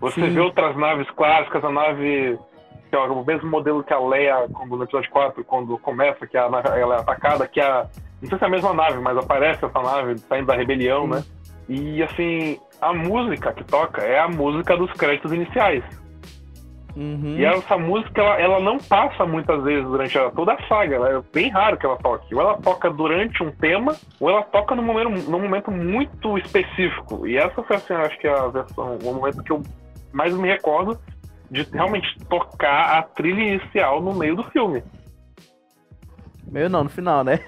Você 0.00 0.20
Sim. 0.20 0.30
vê 0.30 0.40
outras 0.40 0.76
naves 0.76 1.10
clássicas, 1.10 1.64
a 1.64 1.70
nave 1.70 2.38
que 2.88 2.96
é 2.96 2.98
o 2.98 3.24
mesmo 3.24 3.50
modelo 3.50 3.84
que 3.84 3.92
a 3.92 3.98
Leia 4.00 4.48
quando, 4.52 4.76
no 4.76 4.84
episódio 4.84 5.10
4, 5.10 5.44
quando 5.44 5.76
começa, 5.78 6.26
que 6.26 6.36
a 6.38 6.44
ela 6.76 6.96
é 6.96 7.00
atacada, 7.00 7.46
que 7.46 7.60
a. 7.60 7.86
Não 8.22 8.28
sei 8.28 8.38
se 8.38 8.44
é 8.44 8.46
a 8.46 8.50
mesma 8.50 8.72
nave, 8.72 8.98
mas 9.00 9.16
aparece 9.16 9.64
essa 9.64 9.82
nave 9.82 10.18
saindo 10.20 10.46
da 10.46 10.56
rebelião, 10.56 11.02
Sim. 11.04 11.10
né? 11.10 11.24
E 11.68 12.02
assim, 12.02 12.58
a 12.80 12.92
música 12.94 13.52
que 13.52 13.62
toca 13.64 14.00
é 14.02 14.18
a 14.18 14.26
música 14.28 14.76
dos 14.76 14.90
créditos 14.92 15.32
iniciais. 15.32 15.84
Uhum. 16.96 17.36
E 17.36 17.44
essa 17.44 17.76
música, 17.78 18.20
ela, 18.20 18.40
ela 18.40 18.60
não 18.60 18.78
passa 18.78 19.24
muitas 19.24 19.62
vezes 19.62 19.84
durante 19.84 20.18
a- 20.18 20.30
toda 20.30 20.54
a 20.54 20.66
saga. 20.66 20.96
Ela 20.96 21.10
é 21.18 21.22
bem 21.32 21.48
raro 21.50 21.76
que 21.76 21.86
ela 21.86 21.96
toque. 21.98 22.34
Ou 22.34 22.40
ela 22.40 22.56
toca 22.56 22.90
durante 22.90 23.40
um 23.42 23.52
tema, 23.52 23.94
ou 24.18 24.28
ela 24.30 24.42
toca 24.42 24.74
num 24.74 24.82
momento, 24.82 25.30
num 25.30 25.40
momento 25.40 25.70
muito 25.70 26.36
específico. 26.38 27.24
E 27.26 27.36
essa 27.36 27.62
foi, 27.62 27.76
assim, 27.76 27.92
acho 27.94 28.18
que 28.18 28.26
a 28.26 28.48
versão, 28.48 28.98
o 29.04 29.14
momento 29.14 29.42
que 29.44 29.52
eu 29.52 29.62
mais 30.12 30.32
me 30.34 30.48
recordo 30.48 30.98
de 31.50 31.62
realmente 31.62 32.06
tocar 32.28 32.98
a 32.98 33.02
trilha 33.02 33.54
inicial 33.54 34.00
no 34.02 34.14
meio 34.14 34.36
do 34.36 34.44
filme. 34.44 34.82
Meio 36.50 36.68
não, 36.70 36.84
no 36.84 36.90
final, 36.90 37.22
né? 37.24 37.38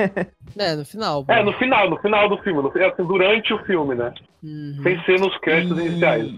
É, 0.58 0.74
no 0.74 0.84
final. 0.84 1.24
pô. 1.24 1.32
É, 1.32 1.42
no 1.42 1.52
final, 1.54 1.88
no 1.88 1.96
final 1.98 2.28
do 2.28 2.36
filme. 2.38 2.61
No, 2.62 2.68
assim, 2.68 3.04
durante 3.04 3.52
o 3.54 3.58
filme, 3.64 3.94
né? 3.94 4.12
Uhum. 4.42 4.80
Sem 4.82 5.02
ser 5.04 5.18
nos 5.20 5.36
créditos 5.38 5.78
E- 5.78 5.86
iniciais. 5.86 6.28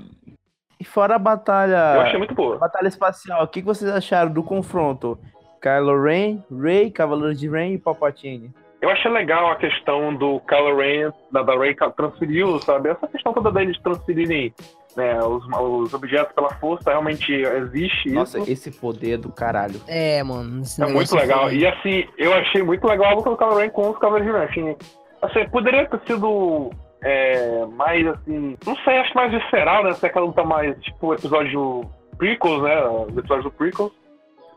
E 0.79 0.85
fora 0.85 1.15
a 1.17 1.19
batalha. 1.19 1.95
Eu 1.95 2.01
achei 2.03 2.19
muito 2.19 2.35
boa. 2.35 2.59
Batalha 2.59 2.89
espacial, 2.89 3.45
o 3.45 3.49
que 3.49 3.61
que 3.61 3.67
vocês 3.67 3.91
acharam 3.91 4.33
do 4.33 4.43
confronto? 4.43 5.19
Kylo 5.61 6.03
Ren, 6.03 6.43
Rey, 6.51 6.91
Cavaleiros 6.91 7.39
de 7.39 7.49
Ren 7.49 7.73
e 7.75 7.79
Palpatine. 7.79 8.51
Eu 8.81 8.91
achei 8.91 9.09
legal 9.11 9.49
a 9.49 9.57
questão 9.57 10.13
do 10.13 10.41
Kylo 10.41 10.77
Ren, 10.77 11.13
da, 11.31 11.43
da 11.45 11.57
Rey 11.57 11.77
transferiu, 11.97 12.59
sabe? 12.61 12.89
Essa 12.89 13.07
questão 13.07 13.33
toda 13.33 13.53
deles 13.53 13.79
transferirem 13.81 14.53
né, 14.97 15.19
os, 15.23 15.45
os 15.47 15.95
objetos 15.95 16.33
pela 16.35 16.51
força, 16.55 16.91
realmente 16.91 17.33
existe 17.33 18.11
Nossa, 18.11 18.39
isso. 18.39 18.51
esse 18.51 18.71
poder 18.81 19.19
do 19.19 19.31
caralho. 19.31 19.81
É, 19.87 20.23
mano. 20.23 20.63
É 20.81 20.87
muito 20.87 21.15
legal. 21.15 21.45
foi- 21.45 21.57
E 21.59 21.67
assim, 21.67 22.05
eu 22.19 22.33
achei 22.35 22.63
muito 22.63 22.87
legal 22.87 23.13
a 23.13 23.15
luta 23.15 23.31
do 23.31 23.37
Kylo 23.37 23.57
Ren 23.57 23.71
com 23.71 23.91
os 23.91 23.99
Cavaleiros 23.99 24.33
de 24.33 24.39
Ren. 24.39 24.45
Achei- 24.47 24.77
Assim, 25.23 25.49
poderia 25.51 25.87
ter 25.87 26.01
sido 26.07 26.71
é, 27.05 27.65
mais 27.77 28.07
assim. 28.07 28.57
Não 28.67 28.77
sei, 28.85 28.99
acho 28.99 29.15
mais 29.15 29.31
visceral, 29.33 29.85
né? 29.85 29.93
Ser 29.93 30.07
aquela 30.07 30.27
luta 30.27 30.43
mais 30.45 30.77
tipo 30.83 31.09
o 31.09 31.15
episódio 31.15 31.83
prequels, 32.19 32.63
né? 32.63 32.85
Os 32.85 33.17
episódios 33.17 33.45
do 33.45 33.51
prequels. 33.53 33.93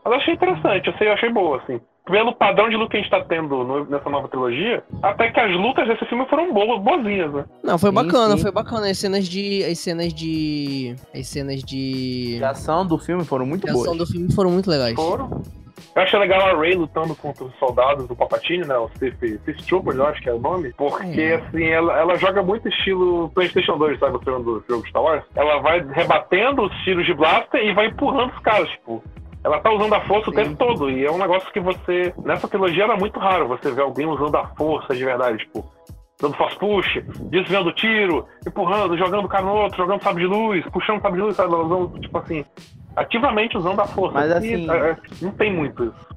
Mas 0.04 0.12
eu 0.12 0.18
achei 0.20 0.34
interessante, 0.34 0.86
eu 0.88 0.94
sei, 0.98 1.08
eu 1.08 1.12
achei 1.12 1.28
boa, 1.30 1.58
assim. 1.58 1.80
Pelo 2.06 2.32
padrão 2.36 2.68
de 2.68 2.76
luta 2.76 2.92
que 2.92 2.96
a 2.98 3.00
gente 3.00 3.10
tá 3.10 3.20
tendo 3.24 3.64
no- 3.64 3.84
nessa 3.86 4.08
nova 4.08 4.28
trilogia, 4.28 4.82
até 5.02 5.30
que 5.30 5.40
as 5.40 5.50
lutas 5.56 5.88
desse 5.88 6.04
filme 6.06 6.24
foram 6.26 6.52
boas, 6.54 6.80
boazinhas, 6.80 7.32
né? 7.32 7.44
Não, 7.64 7.76
foi 7.76 7.90
Sim, 7.90 7.94
bacana, 7.96 8.36
sim. 8.36 8.42
foi 8.42 8.52
bacana. 8.52 8.86
As 8.88 8.98
cenas 8.98 9.28
de. 9.28 9.64
As 9.64 9.78
cenas 9.80 10.12
de. 10.14 10.94
As 11.12 11.26
cenas 11.26 11.62
de. 11.64 12.40
A 12.42 12.50
ação 12.50 12.86
do 12.86 12.96
filme 12.96 13.24
foram 13.24 13.44
muito 13.44 13.64
de 13.64 13.70
ação 13.70 13.82
boas. 13.84 13.98
do 13.98 14.06
filme 14.06 14.32
foram 14.32 14.50
muito 14.50 14.70
legais. 14.70 14.94
Foram. 14.94 15.42
Eu 15.96 16.02
achei 16.02 16.18
legal 16.18 16.40
a 16.40 16.60
Rey 16.60 16.74
lutando 16.74 17.14
contra 17.14 17.42
os 17.44 17.54
soldados 17.58 18.06
do 18.06 18.14
Palpatine, 18.14 18.66
né? 18.66 18.76
Os 18.78 18.90
Sith, 18.98 19.66
Troopers, 19.66 19.96
eu 19.96 20.06
acho 20.06 20.20
que 20.22 20.28
é 20.28 20.32
o 20.32 20.38
nome. 20.38 20.72
Porque, 20.76 21.20
É. 21.20 21.34
assim, 21.36 21.64
ela, 21.64 21.98
ela 21.98 22.16
joga 22.16 22.42
muito 22.42 22.68
estilo 22.68 23.30
PlayStation 23.30 23.78
2, 23.78 23.98
sabe? 23.98 24.16
O 24.16 24.20
filme 24.20 24.44
do 24.44 24.62
jogo 24.68 24.82
de 24.82 24.90
Star 24.90 25.02
Wars. 25.02 25.24
Ela 25.34 25.58
vai 25.60 25.84
rebatendo 25.92 26.62
os 26.66 26.72
tiros 26.84 27.04
de 27.06 27.14
blaster 27.14 27.64
e 27.64 27.72
vai 27.72 27.86
empurrando 27.86 28.30
os 28.32 28.38
caras, 28.40 28.68
tipo. 28.70 29.02
Ela 29.46 29.60
tá 29.60 29.70
usando 29.72 29.92
a 29.94 30.00
força 30.00 30.28
o 30.28 30.34
Sim. 30.34 30.42
tempo 30.42 30.56
todo. 30.56 30.90
E 30.90 31.04
é 31.06 31.10
um 31.10 31.18
negócio 31.18 31.52
que 31.52 31.60
você. 31.60 32.12
Nessa 32.24 32.48
trilogia 32.48 32.82
era 32.82 32.96
muito 32.96 33.20
raro 33.20 33.46
você 33.46 33.70
ver 33.70 33.82
alguém 33.82 34.04
usando 34.04 34.34
a 34.34 34.48
força 34.48 34.92
de 34.92 35.04
verdade, 35.04 35.38
tipo. 35.38 35.64
dando 36.20 36.34
force 36.36 36.58
push, 36.58 36.98
desviando 37.30 37.68
o 37.68 37.72
tiro, 37.72 38.26
empurrando, 38.44 38.98
jogando 38.98 39.26
o 39.26 39.28
cara 39.28 39.44
no 39.44 39.52
outro, 39.54 39.76
jogando 39.76 40.02
sabre 40.02 40.22
de 40.24 40.28
luz, 40.28 40.64
puxando 40.72 41.00
sabre 41.00 41.18
de 41.20 41.26
luz, 41.26 41.36
sabe? 41.36 41.52
Tipo 42.00 42.18
assim, 42.18 42.44
ativamente 42.96 43.56
usando 43.56 43.78
a 43.78 43.86
força. 43.86 44.14
Mas, 44.14 44.30
E, 44.30 44.34
assim- 44.34 44.68
é, 44.70 44.96
não 45.22 45.30
tem 45.30 45.54
muito 45.54 45.84
isso. 45.84 46.16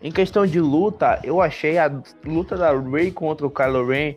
Em 0.00 0.12
questão 0.12 0.46
de 0.46 0.60
luta, 0.60 1.18
eu 1.24 1.40
achei 1.40 1.76
a 1.76 1.90
luta 2.24 2.56
da 2.56 2.70
Rey 2.78 3.10
contra 3.10 3.44
o 3.46 3.50
Kylo 3.50 3.84
Ren 3.86 4.14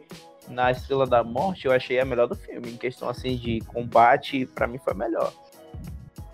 na 0.49 0.69
Estrela 0.69 1.07
da 1.07 1.23
Morte, 1.23 1.65
eu 1.65 1.71
achei 1.71 1.99
a 1.99 2.05
melhor 2.05 2.27
do 2.27 2.35
filme. 2.35 2.69
Em 2.71 2.77
questão 2.77 3.09
assim 3.09 3.35
de 3.35 3.61
combate, 3.61 4.45
pra 4.45 4.67
mim 4.67 4.77
foi 4.77 4.93
a 4.93 4.95
melhor. 4.95 5.31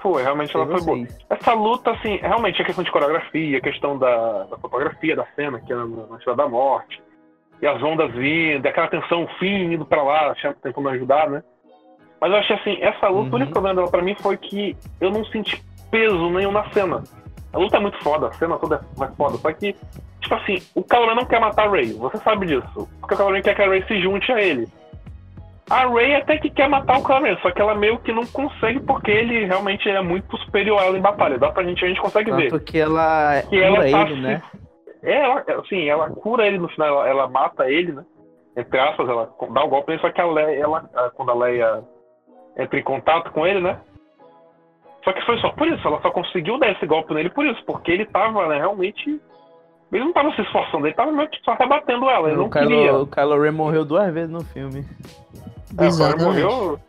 Foi, 0.01 0.23
realmente 0.23 0.55
ela 0.55 0.65
foi 0.65 0.81
boa. 0.81 1.07
Essa 1.29 1.53
luta, 1.53 1.91
assim, 1.91 2.17
realmente 2.17 2.59
é 2.61 2.65
questão 2.65 2.83
de 2.83 2.91
coreografia, 2.91 3.57
a 3.57 3.61
questão 3.61 3.97
da, 3.97 4.43
da 4.45 4.57
fotografia 4.57 5.15
da 5.15 5.25
cena, 5.35 5.59
que 5.59 5.71
é 5.71 5.75
na, 5.75 5.85
na 5.85 6.33
da 6.33 6.47
Morte, 6.49 7.01
e 7.61 7.67
as 7.67 7.81
ondas 7.83 8.11
vindo, 8.13 8.65
aquela 8.65 8.87
tensão, 8.87 9.23
o 9.23 9.27
Finn 9.37 9.73
indo 9.73 9.85
pra 9.85 10.01
lá, 10.01 10.31
achando- 10.31 10.55
tentando 10.55 10.89
ajudar, 10.89 11.29
né? 11.29 11.43
Mas 12.19 12.31
eu 12.31 12.37
achei 12.37 12.55
assim, 12.55 12.77
essa 12.81 13.07
luta, 13.07 13.27
Uhum. 13.27 13.33
o 13.33 13.35
único 13.35 13.51
problema 13.51 13.75
dela 13.75 13.91
pra 13.91 14.01
mim 14.01 14.15
foi 14.19 14.37
que 14.37 14.75
eu 14.99 15.11
não 15.11 15.23
senti 15.25 15.63
peso 15.91 16.29
nenhum 16.31 16.51
na 16.51 16.67
cena. 16.71 17.03
A 17.53 17.57
luta 17.59 17.77
é 17.77 17.79
muito 17.79 18.01
foda, 18.03 18.27
a 18.27 18.31
cena 18.33 18.57
toda 18.57 18.77
é 18.77 18.99
mais 18.99 19.15
foda, 19.15 19.37
só 19.37 19.51
que, 19.53 19.75
tipo 20.19 20.33
assim, 20.35 20.57
o 20.73 20.83
Kylo 20.83 21.07
Ren 21.07 21.15
não 21.15 21.25
quer 21.25 21.39
matar 21.39 21.67
a 21.67 21.69
Rey, 21.71 21.93
você 21.93 22.17
sabe 22.17 22.47
disso. 22.47 22.87
Porque 22.99 23.13
o 23.13 23.17
Kylo 23.17 23.31
Ren 23.33 23.41
quer 23.41 23.55
que 23.55 23.61
a 23.61 23.69
Rey 23.69 23.83
se 23.87 24.01
junte 24.01 24.31
a 24.31 24.41
ele. 24.41 24.67
A 25.71 25.87
Rey 25.87 26.15
até 26.15 26.37
que 26.37 26.49
quer 26.49 26.67
matar 26.67 26.97
o 26.99 27.01
Ren, 27.03 27.37
só 27.41 27.49
que 27.51 27.61
ela 27.61 27.73
meio 27.75 27.97
que 27.99 28.11
não 28.11 28.25
consegue 28.25 28.79
porque 28.81 29.09
ele 29.09 29.45
realmente 29.45 29.89
é 29.89 30.01
muito 30.01 30.35
superior 30.37 30.79
a 30.81 30.85
ela 30.85 30.97
em 30.97 31.01
batalha. 31.01 31.37
Dá 31.37 31.49
pra 31.51 31.63
gente, 31.63 31.83
a 31.83 31.87
gente 31.87 32.01
consegue 32.01 32.31
ver. 32.31 32.49
Tanto 32.49 32.65
que 32.65 32.77
ela 32.77 33.41
Que 33.49 33.61
ela 33.61 33.77
cura 33.77 33.91
tá 33.91 34.01
ele, 34.01 34.15
se- 34.15 34.21
né? 34.21 34.41
É, 35.03 35.23
ela, 35.23 35.43
assim, 35.59 35.87
ela 35.89 36.09
cura 36.09 36.45
ele 36.45 36.57
no 36.59 36.67
final, 36.69 36.87
ela, 36.87 37.07
ela 37.09 37.27
mata 37.29 37.69
ele, 37.69 37.91
né? 37.93 38.03
Entre 38.55 38.77
aspas, 38.79 39.07
ela 39.07 39.29
dá 39.53 39.63
o 39.63 39.67
golpe 39.69 39.89
nele, 39.91 40.01
só 40.01 40.11
que 40.11 40.19
a 40.21 40.25
Leia, 40.25 40.59
ela, 40.61 40.81
quando 41.15 41.31
a 41.31 41.35
Leia 41.35 41.83
entra 42.57 42.77
em 42.79 42.83
contato 42.83 43.31
com 43.31 43.47
ele, 43.47 43.61
né? 43.61 43.79
Só 45.03 45.13
que 45.13 45.25
foi 45.25 45.37
só 45.39 45.49
por 45.51 45.67
isso, 45.67 45.87
ela 45.87 45.99
só 46.01 46.11
conseguiu 46.11 46.59
dar 46.59 46.71
esse 46.71 46.85
golpe 46.85 47.13
nele 47.13 47.29
por 47.29 47.45
isso, 47.45 47.63
porque 47.65 47.91
ele 47.91 48.05
tava, 48.05 48.47
né, 48.49 48.57
realmente. 48.57 49.19
Ele 49.91 50.03
não 50.05 50.13
tava 50.13 50.31
se 50.35 50.41
esforçando, 50.41 50.85
ele 50.87 50.93
tava 50.95 51.11
meio 51.11 51.27
que 51.29 51.39
só 51.43 51.53
rebatendo 51.53 52.09
ela, 52.09 52.27
ele 52.29 52.37
não 52.37 52.45
o, 52.45 52.49
Kylo, 52.49 52.67
queria. 52.67 52.93
o 52.95 53.07
Kylo 53.07 53.41
Ren 53.41 53.51
morreu 53.51 53.83
duas 53.83 54.13
vezes 54.13 54.29
no 54.29 54.41
filme. 54.45 54.85
É, 55.77 55.83
o 55.83 55.85
Exatamente. 55.85 56.23
morreu. 56.25 56.79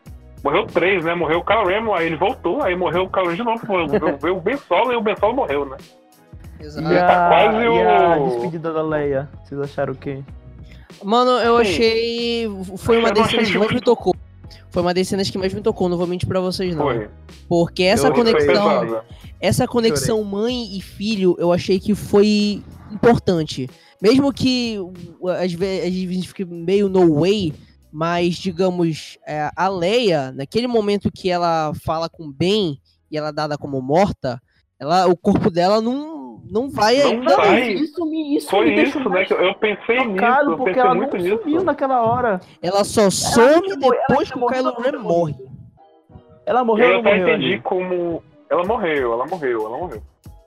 Morreu 0.45 0.67
três, 0.67 1.05
né? 1.05 1.15
Morreu 1.15 1.39
o 1.39 1.45
Kylo 1.45 1.67
Ren, 1.67 1.93
aí 1.95 2.07
ele 2.07 2.17
voltou, 2.17 2.63
aí 2.63 2.75
morreu 2.77 3.05
o 3.05 3.09
Kylo 3.11 3.29
Ren 3.29 3.37
de 3.37 3.45
novo. 3.45 3.61
Veio 3.67 4.19
veio 4.21 4.37
o 4.37 4.41
Ben 4.41 4.57
Solo 4.57 4.93
e 4.93 4.97
o 4.97 5.01
Ben 5.01 5.17
Solo 5.17 5.35
morreu, 5.35 5.65
né? 5.67 5.77
Exato. 6.59 6.93
E 6.93 6.97
tá 6.97 7.27
a, 7.27 7.29
quase 7.29 7.57
e 7.65 7.83
a 7.83 8.17
o- 8.19 8.29
despedida 8.29 8.73
da 8.73 8.83
Leia? 8.83 9.29
Vocês 9.45 9.61
acharam 9.61 9.93
o 9.93 9.97
quê? 9.97 10.23
Mano, 11.03 11.31
eu 11.33 11.57
Sim. 11.57 11.63
achei. 11.63 12.49
Foi 12.79 12.99
uma 12.99 13.13
das 13.13 13.31
cenas 13.31 13.51
que 13.51 13.59
mais 13.59 13.73
me 13.73 13.81
tocou. 13.81 14.15
Foi 14.71 14.83
uma 14.83 14.95
das 14.95 15.07
cenas 15.09 15.29
que 15.31 15.39
mais 15.39 15.53
me 15.53 15.61
tocou, 15.61 15.89
não 15.89 15.97
vou 15.99 16.07
mentir 16.07 16.27
pra 16.29 16.41
vocês, 16.41 16.75
não. 16.75 16.85
Foi. 16.87 17.09
Porque 17.49 17.83
essa 17.83 18.09
Eu- 18.09 18.13
conexão. 18.15 19.03
Essa 19.41 19.67
conexão 19.67 20.23
mãe 20.23 20.77
e 20.77 20.81
filho, 20.81 21.35
eu 21.39 21.53
achei 21.53 21.81
que 21.81 21.95
foi 21.95 22.63
importante. 22.93 23.69
Mesmo 24.01 24.33
que 24.33 24.79
às 25.43 25.53
vezes 25.53 26.27
fique 26.27 26.45
meio 26.45 26.89
no 26.89 27.21
way, 27.21 27.53
mas 27.93 28.35
digamos, 28.37 29.19
é, 29.27 29.51
a 29.55 29.69
Leia, 29.69 30.33
naquele 30.33 30.67
momento 30.67 31.11
que 31.13 31.31
ela 31.31 31.73
fala 31.85 32.09
com 32.09 32.25
o 32.25 32.33
Ben 32.33 32.79
e 33.11 33.19
ela 33.19 33.29
é 33.29 33.33
dada 33.33 33.59
como 33.59 33.81
morta, 33.83 34.41
ela, 34.81 35.07
o 35.07 35.17
corpo 35.17 35.51
dela 35.51 35.81
não, 35.81 36.41
não 36.51 36.71
vai 36.71 36.97
Não 36.97 37.11
ainda. 37.11 37.37
vai. 37.37 37.73
Isso 37.75 38.05
me, 38.07 38.37
isso 38.37 38.49
Foi 38.51 38.65
me 38.71 38.75
deixou 38.77 39.01
isso, 39.03 39.11
né? 39.11 39.27
eu- 39.31 39.41
eu 39.43 39.55
pensei 39.57 40.05
nisso, 40.07 40.25
eu 40.25 40.57
porque 40.57 40.65
pensei 40.73 40.81
ela 40.83 40.95
muito 40.95 41.17
não 41.17 41.23
nisso. 41.23 41.39
sumiu 41.43 41.63
naquela 41.63 42.01
hora. 42.03 42.41
Ela 42.63 42.83
só 42.85 43.11
some 43.11 43.71
ela 43.71 43.77
depois 43.79 44.31
que 44.31 44.39
o 44.39 44.47
Kylo 44.47 44.75
Ren 44.81 44.99
morre. 44.99 45.35
Ela 46.45 46.65
morreu 46.65 46.87
Eu 46.87 46.97
ou 46.97 47.03
não 47.03 47.11
até 47.11 47.19
morreu 47.21 47.35
entendi 47.37 47.53
ali? 47.55 47.61
como. 47.63 48.23
Ela 48.51 48.65
morreu, 48.65 49.13
ela 49.13 49.27
morreu, 49.27 49.67
ela 49.67 49.79
morreu. 49.79 50.03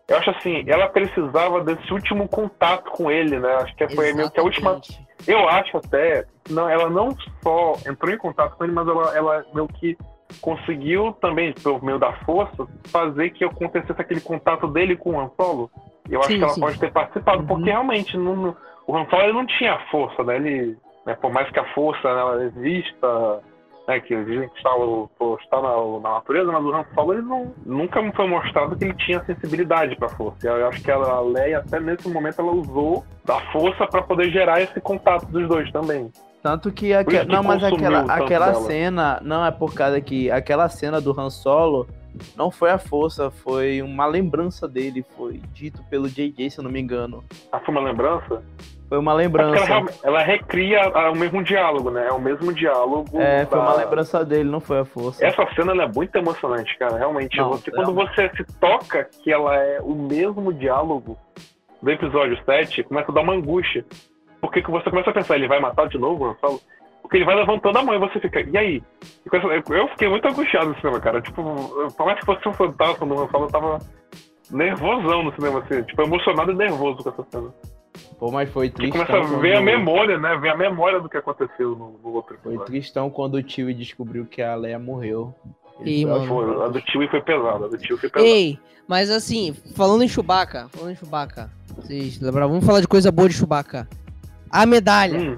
Eu 0.07 0.17
acho 0.17 0.29
assim, 0.29 0.63
ela 0.67 0.87
precisava 0.87 1.63
desse 1.63 1.91
último 1.91 2.27
contato 2.27 2.91
com 2.91 3.09
ele, 3.09 3.39
né? 3.39 3.53
Acho 3.55 3.75
que 3.75 3.87
foi 3.89 4.13
meio 4.13 4.29
que 4.29 4.39
a 4.39 4.43
última. 4.43 4.79
Eu 5.27 5.47
acho 5.49 5.77
até. 5.77 6.25
Não, 6.49 6.69
ela 6.69 6.89
não 6.89 7.15
só 7.43 7.73
entrou 7.89 8.13
em 8.13 8.17
contato 8.17 8.55
com 8.55 8.63
ele, 8.63 8.73
mas 8.73 8.87
ela, 8.87 9.15
ela 9.17 9.45
meio 9.53 9.67
que 9.67 9.97
conseguiu 10.41 11.13
também, 11.13 11.53
pelo 11.53 11.83
meio 11.83 11.97
da 11.99 12.13
força, 12.25 12.67
fazer 12.87 13.29
que 13.31 13.43
acontecesse 13.43 13.99
aquele 13.99 14.21
contato 14.21 14.67
dele 14.67 14.95
com 14.95 15.11
o 15.11 15.19
Han 15.19 15.29
Solo. 15.35 15.69
Eu 16.09 16.19
acho 16.19 16.29
Sim, 16.29 16.37
que 16.37 16.43
ela 16.43 16.53
sim. 16.53 16.61
pode 16.61 16.79
ter 16.79 16.91
participado, 16.91 17.39
Uhum. 17.39 17.47
porque 17.47 17.69
realmente 17.69 18.17
não, 18.17 18.35
não- 18.35 18.55
o 18.87 18.95
Han 18.97 19.05
Solo 19.09 19.23
ele 19.23 19.33
não 19.33 19.45
tinha 19.45 19.79
força, 19.89 20.23
né? 20.23 20.35
Ele, 20.35 20.77
né, 21.05 21.15
por 21.15 21.31
mais 21.31 21.49
que 21.49 21.59
a 21.59 21.73
força 21.73 22.35
né, 22.37 22.45
exista, 22.45 23.41
né, 23.87 23.99
que 23.99 24.15
dizem 24.23 24.49
que 24.49 24.63
pô, 25.17 25.37
está 25.41 25.61
na, 25.61 25.75
na 26.01 26.15
natureza, 26.15 26.51
mas 26.51 26.63
o 26.63 26.73
Han 26.73 26.85
Solo 26.93 27.13
ele 27.13 27.21
não, 27.21 27.53
nunca 27.65 28.01
me 28.01 28.11
foi 28.13 28.27
mostrado 28.27 28.75
que 28.75 28.85
ele 28.85 28.93
tinha 28.95 29.23
sensibilidade 29.23 29.95
para 29.95 30.09
força. 30.09 30.47
Eu 30.47 30.67
acho 30.67 30.81
que 30.81 30.91
ela, 30.91 31.09
a 31.09 31.21
Leia, 31.21 31.59
até 31.59 31.79
nesse 31.79 32.09
momento, 32.09 32.41
ela 32.41 32.51
usou 32.51 33.05
da 33.23 33.39
força 33.51 33.85
para 33.87 34.01
poder 34.01 34.31
gerar 34.31 34.61
esse 34.61 34.79
contato 34.81 35.25
dos 35.27 35.47
dois 35.47 35.71
também. 35.71 36.11
Tanto 36.41 36.71
que, 36.71 36.93
aque... 36.93 37.19
que 37.19 37.25
não, 37.25 37.43
mas 37.43 37.63
aquela, 37.63 38.01
aquela 38.01 38.51
dela. 38.51 38.61
cena 38.61 39.19
não 39.23 39.45
é 39.45 39.51
por 39.51 39.73
causa 39.73 39.99
que 39.99 40.29
aquela 40.29 40.69
cena 40.69 41.01
do 41.01 41.19
Han 41.19 41.29
Solo 41.29 41.87
não 42.35 42.51
foi 42.51 42.69
a 42.69 42.77
força, 42.77 43.29
foi 43.29 43.81
uma 43.81 44.05
lembrança 44.05 44.67
dele, 44.67 45.03
foi 45.17 45.41
dito 45.53 45.83
pelo 45.89 46.07
JJ, 46.07 46.49
se 46.49 46.59
eu 46.59 46.63
não 46.63 46.71
me 46.71 46.79
engano. 46.79 47.23
Ah, 47.51 47.59
foi 47.59 47.73
uma 47.73 47.83
lembrança? 47.83 48.43
Foi 48.87 48.97
uma 48.99 49.11
É 49.11 49.13
ela, 49.13 49.17
lembrança. 49.21 49.65
realmente- 49.65 49.99
ela 50.03 50.21
recria 50.21 50.81
ah, 50.93 51.11
o 51.11 51.15
mesmo 51.15 51.43
diálogo, 51.43 51.89
né? 51.89 52.07
É 52.07 52.11
o 52.11 52.21
mesmo 52.21 52.53
diálogo. 52.53 53.19
É, 53.19 53.45
foi 53.45 53.57
da- 53.57 53.63
uma 53.65 53.75
lembrança 53.75 54.23
dele, 54.23 54.49
não 54.49 54.59
foi 54.59 54.79
a 54.79 54.85
força. 54.85 55.25
Essa 55.25 55.45
cena 55.55 55.71
ela 55.71 55.83
é 55.83 55.87
muito 55.87 56.15
emocionante, 56.15 56.77
cara. 56.77 56.97
Realmente, 56.97 57.35
Não, 57.37 57.49
você, 57.49 57.71
quando 57.71 57.93
realmente. 57.93 58.15
você 58.15 58.29
se 58.37 58.59
toca 58.59 59.05
que 59.23 59.31
ela 59.31 59.55
é 59.55 59.79
o 59.81 59.95
mesmo 59.95 60.53
diálogo 60.53 61.17
do 61.81 61.91
episódio 61.91 62.37
7, 62.45 62.83
começa 62.83 63.11
a 63.11 63.13
dar 63.15 63.21
uma 63.21 63.33
angústia. 63.33 63.83
Porque 64.39 64.61
que 64.61 64.69
você 64.69 64.87
começa 64.89 65.09
a 65.09 65.13
pensar, 65.13 65.35
ele 65.35 65.47
vai 65.47 65.59
matar 65.59 65.87
de 65.87 65.97
novo, 65.97 66.25
Han 66.25 66.35
Solo? 66.39 66.61
Porque 67.01 67.17
ele 67.17 67.25
vai 67.25 67.35
levantando 67.35 67.77
a 67.79 67.83
mão 67.83 67.95
e 67.95 67.99
você 67.99 68.19
fica, 68.19 68.41
e 68.41 68.57
aí? 68.57 68.83
Eu 69.69 69.87
fiquei 69.89 70.07
muito 70.09 70.27
angustiado 70.27 70.67
no 70.69 70.75
cinema, 70.77 70.99
cara. 70.99 71.21
Tipo, 71.21 71.41
eu- 71.41 72.05
mais 72.05 72.19
que 72.19 72.25
fosse 72.25 72.47
um 72.47 72.53
fantasma 72.53 73.05
do 73.07 73.13
eu 73.15 73.47
tava 73.47 73.79
nervosão 74.51 75.23
no 75.23 75.33
cinema, 75.33 75.59
assim. 75.59 75.81
Tipo, 75.83 76.03
emocionado 76.03 76.51
e 76.51 76.55
nervoso 76.55 77.03
com 77.03 77.09
essa 77.09 77.23
cena. 77.31 77.53
Pô, 78.19 78.31
mas 78.31 78.49
foi 78.49 78.67
E 78.67 78.69
tristão. 78.69 79.05
começa 79.05 79.35
a 79.35 79.37
ver 79.39 79.55
a 79.57 79.61
memória, 79.61 80.17
né? 80.17 80.37
Ver 80.37 80.49
a 80.49 80.57
memória 80.57 80.99
do 80.99 81.09
que 81.09 81.17
aconteceu 81.17 81.71
no, 81.75 81.97
no 82.03 82.09
outro 82.13 82.37
Foi 82.41 82.53
episódio. 82.53 82.65
tristão 82.73 83.09
quando 83.09 83.35
o 83.35 83.43
tio 83.43 83.73
descobriu 83.73 84.25
que 84.25 84.41
a 84.41 84.55
Leia 84.55 84.79
morreu. 84.79 85.33
Ih, 85.83 86.03
foi 86.03 86.11
mano. 86.11 86.27
Foi, 86.27 86.65
a 86.65 86.67
do 86.69 86.81
tio 86.81 87.09
foi 87.09 87.21
pesada, 87.21 87.65
a 87.65 87.67
do 87.67 87.77
tio 87.77 87.97
foi 87.97 88.09
pesada. 88.09 88.29
Ei, 88.29 88.57
mas 88.87 89.09
assim, 89.09 89.53
falando 89.75 90.03
em 90.03 90.07
Chewbacca, 90.07 90.67
falando 90.69 90.91
em 90.91 90.95
Chewbacca, 90.95 91.49
vocês 91.75 92.19
lembraram? 92.21 92.49
Vamos 92.49 92.65
falar 92.65 92.79
de 92.81 92.87
coisa 92.87 93.11
boa 93.11 93.27
de 93.27 93.35
Chewbacca. 93.35 93.87
A 94.49 94.65
medalha. 94.65 95.19
Hum. 95.19 95.37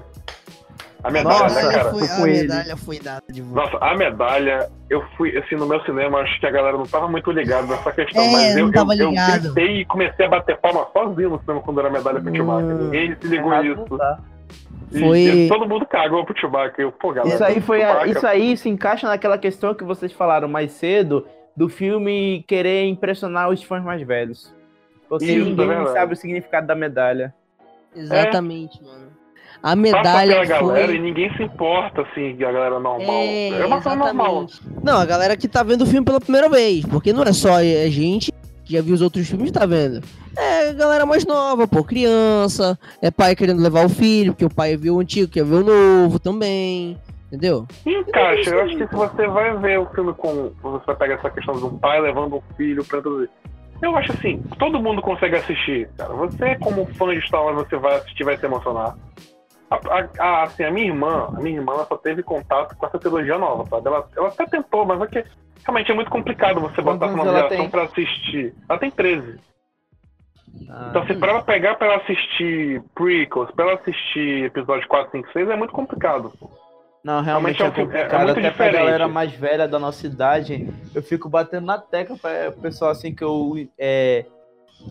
A 1.02 1.10
medalha, 1.12 1.38
Nossa, 1.44 1.62
né, 1.62 1.72
cara? 1.72 1.90
foi, 1.90 2.08
a 2.08 2.18
medalha 2.26 2.76
foi 2.76 2.98
dada 2.98 3.22
de 3.30 3.40
volta. 3.40 3.60
Nossa, 3.72 3.84
a 3.84 3.96
medalha, 3.96 4.68
eu 4.90 5.00
fui, 5.16 5.36
assim, 5.38 5.54
no 5.54 5.64
meu 5.66 5.80
cinema, 5.84 6.18
acho 6.18 6.40
que 6.40 6.46
a 6.46 6.50
galera 6.50 6.76
não 6.76 6.86
tava 6.86 7.06
muito 7.08 7.30
ligada 7.30 7.68
nessa 7.68 7.92
questão, 7.92 8.22
É, 8.22 8.32
mas 8.32 8.56
eu, 8.56 8.70
eu, 8.72 8.92
eu 8.98 9.12
gritei 9.12 9.80
e 9.80 9.84
comecei 9.84 10.26
a 10.26 10.28
bater 10.28 10.56
palma 10.58 10.88
sozinho 10.92 11.30
no 11.30 11.40
cinema 11.40 11.60
quando 11.60 11.78
era 11.78 11.88
a 11.88 11.92
medalha 11.92 12.20
pro 12.20 12.34
Chewbacca. 12.34 12.66
Hum. 12.66 12.78
Ninguém 12.84 13.16
se 13.20 13.26
ligou 13.28 13.52
Errado 13.52 13.64
nisso. 13.64 13.98
tá. 13.98 14.18
Foi- 14.90 15.18
e 15.20 15.48
todo 15.48 15.68
mundo 15.68 15.86
cagou 15.86 16.24
pro 16.24 16.36
Chewbacca. 16.38 16.82
Eu, 16.82 16.90
pô, 16.90 17.12
galera. 17.12 17.34
Isso 17.34 17.44
aí 17.44 17.60
foi 17.60 17.82
a- 17.82 18.06
isso 18.06 18.26
aí 18.26 18.56
se 18.56 18.68
encaixa 18.68 19.06
naquela 19.06 19.38
questão 19.38 19.74
que 19.74 19.84
vocês 19.84 20.12
falaram 20.12 20.48
mais 20.48 20.72
cedo 20.72 21.26
do 21.56 21.68
filme 21.68 22.42
querer 22.48 22.86
impressionar 22.86 23.50
os 23.50 23.62
fãs 23.62 23.84
mais 23.84 24.02
velhos. 24.04 24.52
Porque 25.08 25.26
Isso, 25.26 25.42
é 25.46 25.50
ninguém 25.50 25.66
verdade. 25.68 25.92
sabe 25.92 26.12
o 26.14 26.16
significado 26.16 26.66
da 26.66 26.74
medalha. 26.74 27.32
Exatamente, 27.94 28.82
mano. 28.82 29.07
A 29.62 29.70
Passa 29.70 29.76
medalha 29.76 30.34
pela 30.34 30.44
galera 30.44 30.92
e 30.92 30.96
foi... 30.96 30.98
ninguém 30.98 31.36
se 31.36 31.42
importa, 31.42 32.02
assim, 32.02 32.32
a 32.32 32.36
galera 32.36 32.78
normal. 32.78 33.20
É, 33.22 33.66
uma 33.66 33.82
coisa 33.82 33.96
normal. 33.96 34.46
Não, 34.82 34.98
a 34.98 35.04
galera 35.04 35.36
que 35.36 35.48
tá 35.48 35.62
vendo 35.62 35.82
o 35.82 35.86
filme 35.86 36.04
pela 36.04 36.20
primeira 36.20 36.48
vez, 36.48 36.84
porque 36.86 37.12
não 37.12 37.22
é 37.22 37.32
só 37.32 37.56
a 37.56 37.88
gente 37.88 38.32
que 38.68 38.74
já 38.74 38.82
viu 38.82 38.94
os 38.94 39.00
outros 39.00 39.26
filmes 39.26 39.50
tá 39.50 39.64
vendo. 39.64 40.04
É 40.36 40.68
a 40.68 40.72
galera 40.74 41.06
mais 41.06 41.24
nova, 41.24 41.66
pô, 41.66 41.82
criança, 41.82 42.78
é 43.00 43.10
pai 43.10 43.34
querendo 43.34 43.62
levar 43.62 43.86
o 43.86 43.88
filho, 43.88 44.32
porque 44.32 44.44
o 44.44 44.54
pai 44.54 44.76
viu 44.76 44.96
o 44.96 45.00
antigo, 45.00 45.32
quer 45.32 45.42
ver 45.42 45.54
o 45.54 45.64
novo 45.64 46.18
também, 46.18 46.98
entendeu? 47.26 47.66
Encaixa, 47.86 48.50
eu 48.50 48.60
acho 48.60 48.76
que 48.76 48.86
se 48.86 48.94
você 48.94 49.26
vai 49.26 49.56
ver 49.56 49.80
o 49.80 49.86
filme 49.86 50.12
com. 50.12 50.52
Você 50.62 50.84
vai 50.86 50.96
pegar 50.96 51.14
essa 51.14 51.30
questão 51.30 51.54
de 51.54 51.64
um 51.64 51.78
pai 51.78 51.98
levando 52.00 52.36
um 52.36 52.42
filho 52.56 52.84
pra 52.84 52.98
introduzir. 52.98 53.30
Eu 53.80 53.96
acho 53.96 54.12
assim, 54.12 54.42
todo 54.58 54.82
mundo 54.82 55.00
consegue 55.00 55.36
assistir, 55.36 55.88
cara. 55.96 56.12
Você, 56.12 56.56
como 56.56 56.84
fã 56.94 57.14
de 57.14 57.26
Star 57.26 57.42
Wars, 57.42 57.66
você 57.66 57.76
vai 57.78 57.96
assistir 57.96 58.24
vai 58.24 58.36
se 58.36 58.44
emocionar. 58.44 58.94
A, 59.70 59.76
a- 59.76 60.08
a- 60.18 60.42
assim, 60.44 60.64
a 60.64 60.70
minha 60.70 60.86
irmã, 60.86 61.28
a 61.36 61.40
minha 61.40 61.56
irmã 61.58 61.84
só 61.86 61.96
teve 61.96 62.22
contato 62.22 62.74
com 62.76 62.86
essa 62.86 62.98
trilogia 62.98 63.36
nova, 63.38 63.66
sabe? 63.68 63.86
Ela, 63.88 64.08
ela 64.16 64.28
até 64.28 64.46
tentou, 64.46 64.84
mas 64.86 65.00
é 65.02 65.06
que 65.06 65.24
realmente 65.64 65.90
é 65.90 65.94
muito 65.94 66.10
complicado 66.10 66.60
você 66.60 66.80
botar 66.80 67.06
uma 67.08 67.24
geração 67.24 67.48
tem? 67.48 67.68
pra 67.70 67.82
assistir. 67.82 68.54
Ela 68.68 68.78
tem 68.78 68.90
13. 68.90 69.38
Ah. 70.70 70.86
Então, 70.90 71.02
assim, 71.02 71.18
pra 71.18 71.30
ela 71.32 71.42
pegar 71.42 71.74
pra 71.76 71.86
ela 71.88 71.96
assistir 72.02 72.82
prequels, 72.94 73.50
pra 73.52 73.64
ela 73.66 73.74
assistir 73.74 74.44
episódio 74.44 74.88
4, 74.88 75.10
5, 75.12 75.32
6, 75.32 75.48
é 75.50 75.56
muito 75.56 75.72
complicado. 75.72 76.32
Não, 77.04 77.22
realmente, 77.22 77.58
realmente 77.58 77.62
é, 77.62 77.66
é, 77.66 77.70
complicado. 77.86 78.12
É, 78.12 78.14
é 78.14 78.24
muito 78.24 78.38
Até 78.38 78.48
diferente. 78.50 78.72
pra 78.72 78.80
galera 78.84 79.08
mais 79.08 79.32
velha 79.32 79.68
da 79.68 79.78
nossa 79.78 80.06
idade, 80.06 80.68
eu 80.94 81.02
fico 81.02 81.28
batendo 81.28 81.66
na 81.66 81.78
tecla 81.78 82.16
pra 82.16 82.50
pessoal 82.60 82.90
assim 82.90 83.14
que 83.14 83.22
eu 83.22 83.52
é, 83.78 84.24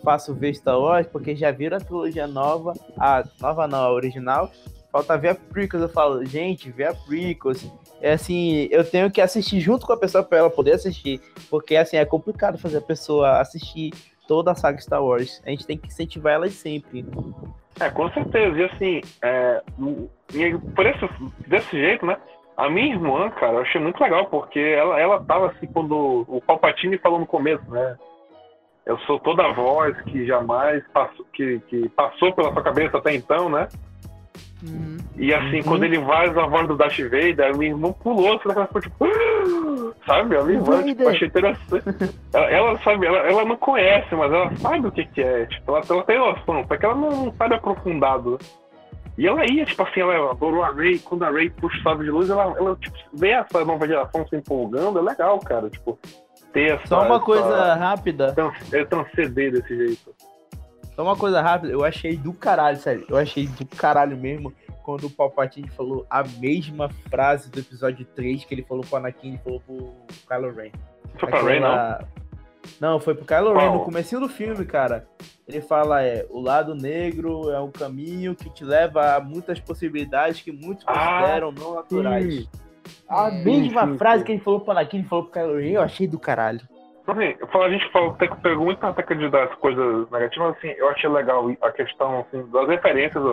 faço 0.03 0.33
ver 0.33 0.53
Star 0.55 0.79
Wars, 0.79 1.07
porque 1.07 1.35
já 1.35 1.51
viram 1.51 1.77
a 1.77 1.81
trilogia 1.81 2.27
nova, 2.27 2.73
a 2.97 3.23
nova 3.41 3.67
não, 3.67 3.79
a 3.79 3.91
original, 3.91 4.51
falta 4.91 5.17
ver 5.17 5.29
a 5.29 5.35
prequels, 5.35 5.83
eu 5.83 5.89
falo, 5.89 6.25
gente, 6.25 6.71
vê 6.71 6.85
a 6.85 6.93
prequels. 6.93 7.69
É 8.01 8.13
assim, 8.13 8.67
eu 8.71 8.83
tenho 8.83 9.11
que 9.11 9.21
assistir 9.21 9.59
junto 9.59 9.85
com 9.85 9.93
a 9.93 9.97
pessoa 9.97 10.23
para 10.23 10.39
ela 10.39 10.49
poder 10.49 10.73
assistir, 10.73 11.21
porque 11.49 11.75
assim, 11.75 11.97
é 11.97 12.05
complicado 12.05 12.57
fazer 12.57 12.77
a 12.77 12.81
pessoa 12.81 13.39
assistir 13.39 13.91
toda 14.27 14.51
a 14.51 14.55
saga 14.55 14.79
Star 14.79 15.03
Wars. 15.03 15.41
A 15.45 15.49
gente 15.49 15.65
tem 15.65 15.77
que 15.77 15.87
incentivar 15.87 16.33
elas 16.33 16.53
sempre. 16.53 17.05
É, 17.79 17.89
com 17.89 18.09
certeza. 18.11 18.57
E 18.57 18.63
assim, 18.65 19.01
é, 19.21 19.63
por 20.75 20.85
esse, 20.85 21.09
desse 21.47 21.71
jeito, 21.71 22.05
né? 22.05 22.17
A 22.55 22.69
minha 22.69 22.93
irmã, 22.93 23.29
cara, 23.29 23.53
eu 23.53 23.61
achei 23.61 23.79
muito 23.79 24.01
legal, 24.01 24.25
porque 24.25 24.59
ela, 24.59 24.99
ela 24.99 25.23
tava 25.23 25.51
assim, 25.51 25.67
quando 25.67 26.25
o 26.27 26.41
Palpatine 26.41 26.97
falou 26.97 27.19
no 27.19 27.27
começo, 27.27 27.63
né? 27.69 27.95
Eu 28.87 28.97
sou 28.99 29.19
toda 29.19 29.45
a 29.45 29.51
voz 29.51 29.99
que 30.03 30.25
jamais 30.25 30.81
passou, 30.93 31.25
que, 31.33 31.59
que 31.67 31.89
passou 31.89 32.31
pela 32.31 32.53
sua 32.53 32.63
cabeça 32.63 32.97
até 32.97 33.13
então, 33.13 33.49
né? 33.49 33.67
Uhum. 34.63 34.97
E 35.17 35.33
assim, 35.33 35.57
uhum. 35.57 35.63
quando 35.63 35.83
ele 35.83 35.97
vai 35.99 36.29
a 36.29 36.45
voz 36.47 36.67
do 36.69 36.77
Darth 36.77 36.97
Vader, 36.97 37.53
a 37.53 37.57
minha 37.57 37.71
irmã 37.71 37.91
pulou, 37.91 38.37
assim, 38.37 38.49
ela 38.49 38.65
ficou 38.65 38.81
tipo. 38.81 39.05
Sabe? 40.07 40.37
A 40.37 40.43
minha 40.43 40.59
irmã, 40.59 40.83
tipo, 40.83 41.09
achei 41.09 41.27
interessante. 41.27 42.15
ela, 42.31 42.49
ela, 42.49 42.79
sabe, 42.79 43.05
ela, 43.05 43.17
ela 43.17 43.43
não 43.43 43.57
conhece, 43.57 44.15
mas 44.15 44.31
ela 44.31 44.55
sabe 44.55 44.87
o 44.87 44.91
que, 44.91 45.05
que 45.05 45.21
é. 45.21 45.45
Tipo, 45.47 45.75
ela, 45.75 45.85
ela 45.89 46.03
tem 46.03 46.17
noção, 46.17 46.65
só 46.65 46.77
que 46.77 46.85
ela 46.85 46.95
não, 46.95 47.25
não 47.25 47.33
sabe 47.33 47.55
aprofundado. 47.55 48.39
E 49.17 49.27
ela 49.27 49.43
ia, 49.51 49.65
tipo 49.65 49.83
assim, 49.83 49.99
ela 49.99 50.31
adorou 50.31 50.63
a 50.63 50.71
Ray, 50.71 50.99
quando 50.99 51.23
a 51.23 51.29
Ray 51.29 51.49
puxa 51.49 51.77
o 51.77 51.83
sábio 51.83 52.05
de 52.05 52.11
luz, 52.11 52.29
ela, 52.29 52.55
ela 52.57 52.75
tipo, 52.77 52.95
vê 53.13 53.31
essa 53.31 53.65
nova 53.65 53.85
geração 53.85 54.25
se 54.27 54.35
empolgando, 54.37 54.99
é 54.99 55.01
legal, 55.01 55.39
cara. 55.39 55.69
Tipo, 55.69 55.99
ter 56.53 56.75
essa. 56.75 56.87
Só 56.87 57.05
uma 57.05 57.19
coisa 57.19 57.47
essa, 57.47 57.75
rápida. 57.75 58.35
É 58.71 58.85
transcender 58.85 59.51
desse 59.51 59.75
jeito. 59.75 60.15
Só 60.95 61.03
uma 61.03 61.15
coisa 61.15 61.41
rápida, 61.41 61.71
eu 61.71 61.83
achei 61.83 62.17
do 62.17 62.33
caralho, 62.33 62.77
sério. 62.77 63.05
Eu 63.07 63.17
achei 63.17 63.47
do 63.47 63.65
caralho 63.65 64.17
mesmo 64.17 64.51
quando 64.83 65.05
o 65.05 65.09
Palpatine 65.09 65.69
falou 65.69 66.07
a 66.09 66.23
mesma 66.23 66.89
frase 67.09 67.51
do 67.51 67.59
episódio 67.59 68.05
3 68.15 68.45
que 68.45 68.55
ele 68.55 68.63
falou 68.63 68.83
pro 68.83 68.97
Anakin 68.97 69.35
e 69.35 69.37
falou 69.37 69.59
pro 69.59 69.93
Kylo 70.27 70.55
Ren. 70.55 70.71
Foi 71.19 71.29
pra 71.29 71.41
Ren, 71.41 71.59
não? 71.59 72.07
Não, 72.79 72.99
foi 72.99 73.13
pro 73.13 73.25
Kylo 73.25 73.53
Ren 73.53 73.73
no 73.73 73.83
começo 73.83 74.19
do 74.19 74.29
filme, 74.29 74.65
cara. 74.65 75.05
Ele 75.47 75.61
fala, 75.61 76.01
é, 76.03 76.25
o 76.29 76.39
lado 76.39 76.73
negro 76.73 77.51
é 77.51 77.59
um 77.59 77.69
caminho 77.69 78.33
que 78.33 78.49
te 78.49 78.63
leva 78.63 79.15
a 79.15 79.19
muitas 79.19 79.59
possibilidades 79.59 80.41
que 80.41 80.51
muitos 80.51 80.83
ah, 80.87 80.93
consideram 80.93 81.51
não 81.51 81.75
naturais. 81.75 82.33
Sim. 82.33 82.49
A 83.09 83.31
mesma 83.31 83.87
sim, 83.87 83.97
frase 83.97 84.19
sim. 84.19 84.25
que 84.25 84.31
ele 84.33 84.41
falou 84.41 84.59
pro 84.61 84.71
Anakin, 84.71 84.97
ele 84.97 85.07
falou 85.07 85.25
pro 85.25 85.33
Kylo 85.33 85.57
Ren, 85.57 85.71
eu 85.71 85.81
achei 85.81 86.07
do 86.07 86.19
caralho. 86.19 86.61
Assim, 87.07 87.35
a 87.63 87.69
gente 87.69 87.89
falou, 87.91 88.13
pegou 88.13 88.65
muito 88.65 88.81
na 88.81 88.91
tecla 88.91 89.15
de 89.15 89.29
dar 89.29 89.47
coisas 89.57 90.11
negativas, 90.11 90.57
assim, 90.57 90.67
eu 90.77 90.89
achei 90.89 91.09
legal 91.09 91.49
a 91.61 91.71
questão 91.71 92.19
assim, 92.19 92.45
das 92.51 92.67
referências 92.67 93.23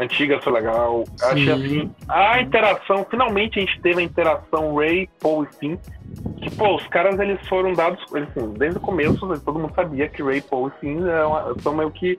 antigas 0.00 0.42
foi 0.42 0.52
legal. 0.52 1.04
Sim. 1.16 1.26
Achei 1.26 1.52
assim, 1.52 1.94
a 2.08 2.40
interação, 2.40 3.06
finalmente 3.08 3.58
a 3.58 3.62
gente 3.62 3.80
teve 3.80 4.00
a 4.00 4.04
interação 4.04 4.74
Ray, 4.74 5.08
Paul 5.20 5.44
e 5.44 5.54
Finn. 5.54 5.76
Que, 6.38 6.50
pô, 6.56 6.74
os 6.74 6.86
caras 6.88 7.18
eles 7.20 7.40
foram 7.48 7.72
dados, 7.72 8.02
assim, 8.14 8.52
desde 8.54 8.78
o 8.78 8.80
começo, 8.80 9.40
todo 9.44 9.60
mundo 9.60 9.74
sabia 9.74 10.08
que 10.08 10.22
Ray, 10.22 10.40
Paul 10.40 10.68
e 10.68 10.80
Finn 10.80 11.06
é 11.06 11.62
são 11.62 11.74
meio 11.74 11.90
que 11.92 12.18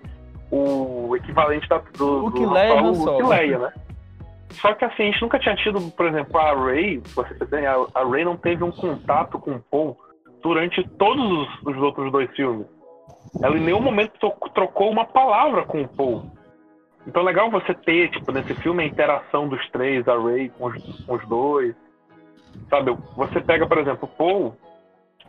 o 0.50 1.16
equivalente 1.16 1.68
da, 1.68 1.82
do, 1.98 2.28
o 2.28 2.32
que 2.32 2.44
do 2.44 2.54
Leia, 2.54 2.82
o 2.82 3.18
que 3.18 3.24
Leia, 3.24 3.60
né? 3.60 3.74
Só 4.54 4.74
que 4.74 4.86
assim, 4.86 5.04
a 5.04 5.06
gente 5.06 5.22
nunca 5.22 5.39
tinha 5.39 5.56
tido, 5.56 5.80
por 5.91 6.08
exemplo, 6.08 6.38
a 6.38 6.54
Ray, 6.54 7.01
a 7.93 8.04
Ray 8.04 8.26
não 8.26 8.38
teve 8.38 8.64
um 8.64 8.72
contato 8.72 9.39
com 9.39 9.51
o 9.51 9.60
Paul 9.60 9.97
durante 10.41 10.88
todos 10.97 11.26
os, 11.26 11.76
os 11.76 11.78
outros 11.78 12.12
dois 12.12 12.30
filmes. 12.32 12.68
Ela 13.41 13.58
em 13.58 13.62
nenhum 13.62 13.82
momento 13.82 14.14
trocou 14.54 14.91
uma 14.91 15.06
palavra 15.06 15.64
com 15.66 15.82
o 15.82 15.88
Paul. 15.88 16.32
Então 17.08 17.22
é 17.22 17.26
legal 17.26 17.49
você 17.49 17.74
ter, 17.74 18.10
tipo, 18.12 18.32
nesse 18.32 18.54
filme 18.56 18.84
a 18.84 18.88
interação 18.88 19.47
dos 19.47 19.70
três, 19.72 20.08
a 20.08 20.18
Ray 20.18 20.49
com 20.49 20.68
os, 20.68 21.06
com 21.06 21.16
os 21.16 21.28
dois. 21.28 21.76
Sabe, 22.70 22.95
você 23.16 23.41
pega, 23.41 23.68
por 23.68 23.78
exemplo, 23.78 24.10
o 24.12 24.18
Paul. 24.18 24.58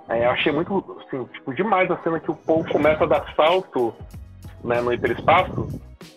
É, 0.09 0.27
eu 0.27 0.31
achei 0.31 0.53
muito, 0.53 1.03
assim, 1.07 1.25
tipo, 1.33 1.55
demais 1.55 1.91
a 1.91 1.97
cena 2.03 2.21
que 2.21 2.31
o 2.31 2.37
Paul 2.37 2.65
começa 2.67 3.05
a 3.05 3.07
dar 3.07 3.35
salto 3.35 3.95
né, 4.63 4.81
no 4.81 4.93
hiperespaço 4.93 5.67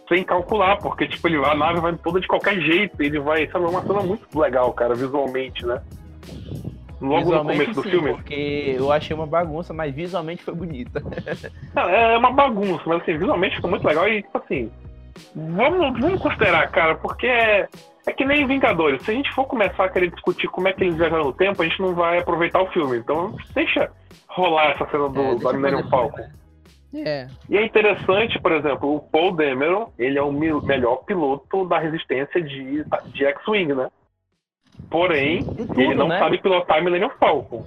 sem 0.08 0.24
calcular, 0.24 0.78
porque, 0.78 1.08
tipo, 1.08 1.28
ele, 1.28 1.38
a 1.38 1.56
nave 1.56 1.80
vai 1.80 1.96
toda 1.96 2.20
de 2.20 2.28
qualquer 2.28 2.60
jeito, 2.60 3.02
ele 3.02 3.20
vai, 3.20 3.48
sabe, 3.48 3.66
é 3.66 3.70
uma 3.70 3.82
cena 3.82 4.02
muito 4.02 4.40
legal, 4.40 4.72
cara, 4.74 4.96
visualmente, 4.96 5.66
né? 5.66 5.82
Logo 7.00 7.26
visualmente, 7.26 7.60
no 7.60 7.66
começo 7.66 7.74
do 7.74 7.84
sim, 7.84 7.90
filme. 7.90 8.14
Porque 8.14 8.76
eu 8.78 8.92
achei 8.92 9.16
uma 9.16 9.28
bagunça, 9.28 9.74
mas 9.74 9.94
visualmente 9.94 10.44
foi 10.44 10.56
bonita. 10.56 11.02
É 11.76 12.18
uma 12.18 12.32
bagunça, 12.32 12.84
mas 12.88 13.02
assim, 13.02 13.18
visualmente 13.18 13.56
ficou 13.56 13.70
muito 13.70 13.86
legal 13.86 14.08
e, 14.10 14.24
tipo 14.24 14.38
assim, 14.38 14.72
Vamos, 15.36 16.00
vamos 16.00 16.22
considerar, 16.22 16.70
cara, 16.70 16.96
porque 16.96 17.28
é, 17.28 17.68
é 18.06 18.14
que 18.14 18.26
nem 18.26 18.46
Vingadores. 18.46 19.02
Se 19.04 19.12
a 19.12 19.14
gente 19.14 19.32
for 19.34 19.46
começar 19.46 19.86
a 19.86 19.90
querer 19.90 20.12
discutir 20.12 20.48
como 20.48 20.68
é 20.68 20.74
que 20.74 20.84
eles 20.84 20.96
viajam 20.96 21.24
no 21.24 21.34
tempo, 21.34 21.62
a 21.62 21.66
gente 21.66 21.82
não 21.82 21.94
vai 21.94 22.20
aproveitar 22.20 22.62
o 22.62 22.68
filme. 22.68 22.98
Então 22.98 23.36
deixa 23.54 23.92
rolar 24.28 24.72
essa 24.72 24.88
cena 24.90 25.10
do, 25.10 25.22
é, 25.22 25.36
do 25.36 25.54
Millennium 25.54 25.90
Falcon. 25.90 26.24
É. 26.94 27.28
E 27.50 27.58
é 27.58 27.66
interessante, 27.66 28.40
por 28.40 28.52
exemplo, 28.52 28.96
o 28.96 29.00
Paul 29.00 29.34
Dameron, 29.34 29.92
ele 29.98 30.18
é 30.18 30.22
o 30.22 30.32
melhor 30.32 30.98
piloto 31.06 31.66
da 31.66 31.78
resistência 31.78 32.42
de, 32.42 32.84
de 33.08 33.26
X-Wing, 33.26 33.74
né? 33.74 33.90
Porém, 34.90 35.44
tudo, 35.44 35.82
ele 35.82 35.96
não 35.96 36.08
né? 36.08 36.20
sabe 36.20 36.38
pilotar 36.38 36.82
Millennium 36.84 37.10
Falcon. 37.20 37.66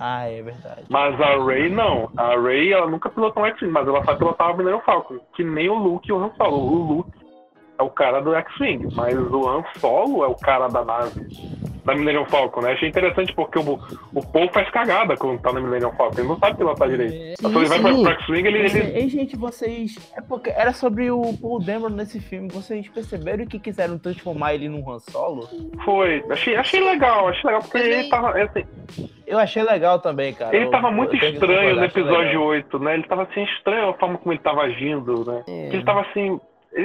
Ah, 0.00 0.28
é 0.28 0.42
verdade. 0.42 0.84
Mas 0.88 1.20
a 1.20 1.44
Ray 1.44 1.68
não. 1.68 2.10
A 2.16 2.36
Ray, 2.36 2.72
ela 2.72 2.88
nunca 2.88 3.10
pilotou 3.10 3.42
um 3.42 3.46
X-Wing, 3.46 3.72
mas 3.72 3.86
ela 3.86 4.04
sabe 4.04 4.18
pilotar 4.18 4.52
o 4.52 4.56
Millennium 4.56 4.80
Falcon. 4.80 5.18
Que 5.34 5.44
nem 5.44 5.68
o 5.68 5.74
Luke 5.74 6.08
e 6.08 6.12
o 6.12 6.18
Han 6.18 6.30
Solo. 6.36 6.56
O 6.56 6.94
Luke 6.94 7.18
é 7.78 7.82
o 7.82 7.90
cara 7.90 8.20
do 8.20 8.34
X-Wing, 8.34 8.94
mas 8.94 9.16
o 9.16 9.48
Han 9.48 9.64
Solo 9.76 10.24
é 10.24 10.28
o 10.28 10.34
cara 10.34 10.68
da 10.68 10.84
nave 10.84 11.26
da 11.84 11.94
Millennium 11.94 12.24
Falcon, 12.26 12.60
né? 12.62 12.72
Achei 12.72 12.88
interessante 12.88 13.32
porque 13.34 13.58
o, 13.58 13.78
o 14.14 14.26
Paul 14.26 14.48
faz 14.52 14.70
cagada 14.70 15.16
quando 15.16 15.40
tá 15.40 15.52
na 15.52 15.60
Millennium 15.60 15.92
Falcon. 15.92 16.20
Ele 16.20 16.28
não 16.28 16.38
sabe 16.38 16.56
pilotar 16.56 16.88
direito. 16.88 17.14
É, 17.14 17.34
sim, 17.36 17.58
ele 17.58 17.66
vai 17.66 17.80
pra, 17.80 18.12
X-Wing, 18.12 18.46
ele, 18.46 18.58
ele... 18.58 18.98
Ei, 18.98 19.08
gente, 19.08 19.36
vocês... 19.36 20.12
É 20.16 20.20
porque 20.20 20.50
era 20.50 20.72
sobre 20.72 21.10
o 21.10 21.22
Paul 21.40 21.60
Dameron 21.60 21.90
nesse 21.90 22.20
filme. 22.20 22.48
Vocês 22.48 22.88
perceberam 22.88 23.46
que 23.46 23.58
quiseram 23.58 23.98
transformar 23.98 24.54
ele 24.54 24.68
num 24.68 24.88
Han 24.90 24.98
Solo? 24.98 25.48
Foi. 25.84 26.24
Achei, 26.30 26.56
achei 26.56 26.80
legal. 26.80 27.28
Achei 27.28 27.44
legal 27.44 27.62
porque 27.62 27.78
ele 27.78 28.08
tava... 28.08 28.42
Assim, 28.42 28.64
eu 29.26 29.38
achei 29.38 29.62
legal 29.62 29.98
também, 30.00 30.32
cara. 30.32 30.56
Ele 30.56 30.66
eu, 30.66 30.70
tava 30.70 30.90
muito 30.90 31.14
estranho 31.14 31.76
no 31.76 31.84
episódio 31.84 32.42
8, 32.42 32.78
né? 32.78 32.94
Ele 32.94 33.02
tava 33.04 33.24
assim, 33.24 33.44
estranho 33.44 33.90
a 33.90 33.94
forma 33.94 34.16
como 34.18 34.32
ele 34.32 34.40
tava 34.40 34.62
agindo, 34.62 35.24
né? 35.24 35.44
É. 35.46 35.68
Ele 35.68 35.84
tava 35.84 36.00
assim, 36.00 36.40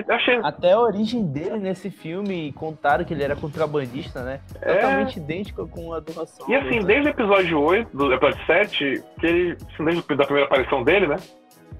Achei... 0.09 0.39
Até 0.41 0.71
a 0.71 0.79
origem 0.79 1.25
dele 1.25 1.59
nesse 1.59 1.91
filme 1.91 2.51
contaram 2.53 3.03
que 3.03 3.13
ele 3.13 3.23
era 3.23 3.35
contrabandista, 3.35 4.23
né? 4.23 4.39
É... 4.61 4.75
Totalmente 4.75 5.17
idêntico 5.17 5.67
com 5.67 5.93
a 5.93 5.99
do 5.99 6.13
Ração. 6.13 6.49
E 6.49 6.55
assim, 6.55 6.79
desde 6.79 7.09
o 7.09 7.11
episódio 7.11 7.61
8, 7.61 7.95
do 7.95 8.13
episódio 8.13 8.45
7, 8.45 9.03
que 9.19 9.25
ele. 9.25 9.57
Assim, 9.73 9.85
desde 9.85 9.99
a 9.99 10.25
primeira 10.25 10.45
aparição 10.45 10.83
dele, 10.83 11.07
né? 11.07 11.17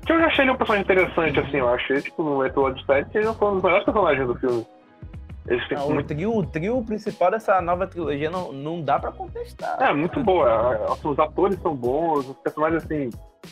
Que 0.05 0.11
eu 0.11 0.19
já 0.19 0.25
achei 0.27 0.43
ele 0.43 0.51
um 0.51 0.57
personagem 0.57 0.83
interessante, 0.83 1.39
assim, 1.39 1.57
eu 1.57 1.69
achei, 1.69 2.01
tipo, 2.01 2.21
no 2.23 2.45
episódio 2.45 2.85
7, 2.85 3.17
ele 3.17 3.33
foi 3.33 3.47
um 3.47 3.53
dos 3.53 3.63
melhores 3.63 3.85
personagens 3.85 4.27
do 4.27 4.35
filme. 4.35 4.65
Ah, 5.75 5.83
o, 5.85 5.93
muito... 5.93 6.07
trio, 6.07 6.37
o 6.37 6.45
trio 6.45 6.83
principal 6.83 7.31
dessa 7.31 7.61
nova 7.61 7.85
trilogia 7.85 8.29
não, 8.29 8.53
não 8.53 8.81
dá 8.81 8.97
pra 8.97 9.11
contestar. 9.11 9.81
É, 9.81 9.93
muito 9.93 10.19
boa. 10.21 10.97
Os 11.03 11.19
atores 11.19 11.59
são 11.61 11.75
bons, 11.75 12.29
os 12.29 12.37
personagens, 12.37 12.83
assim, 12.83 13.09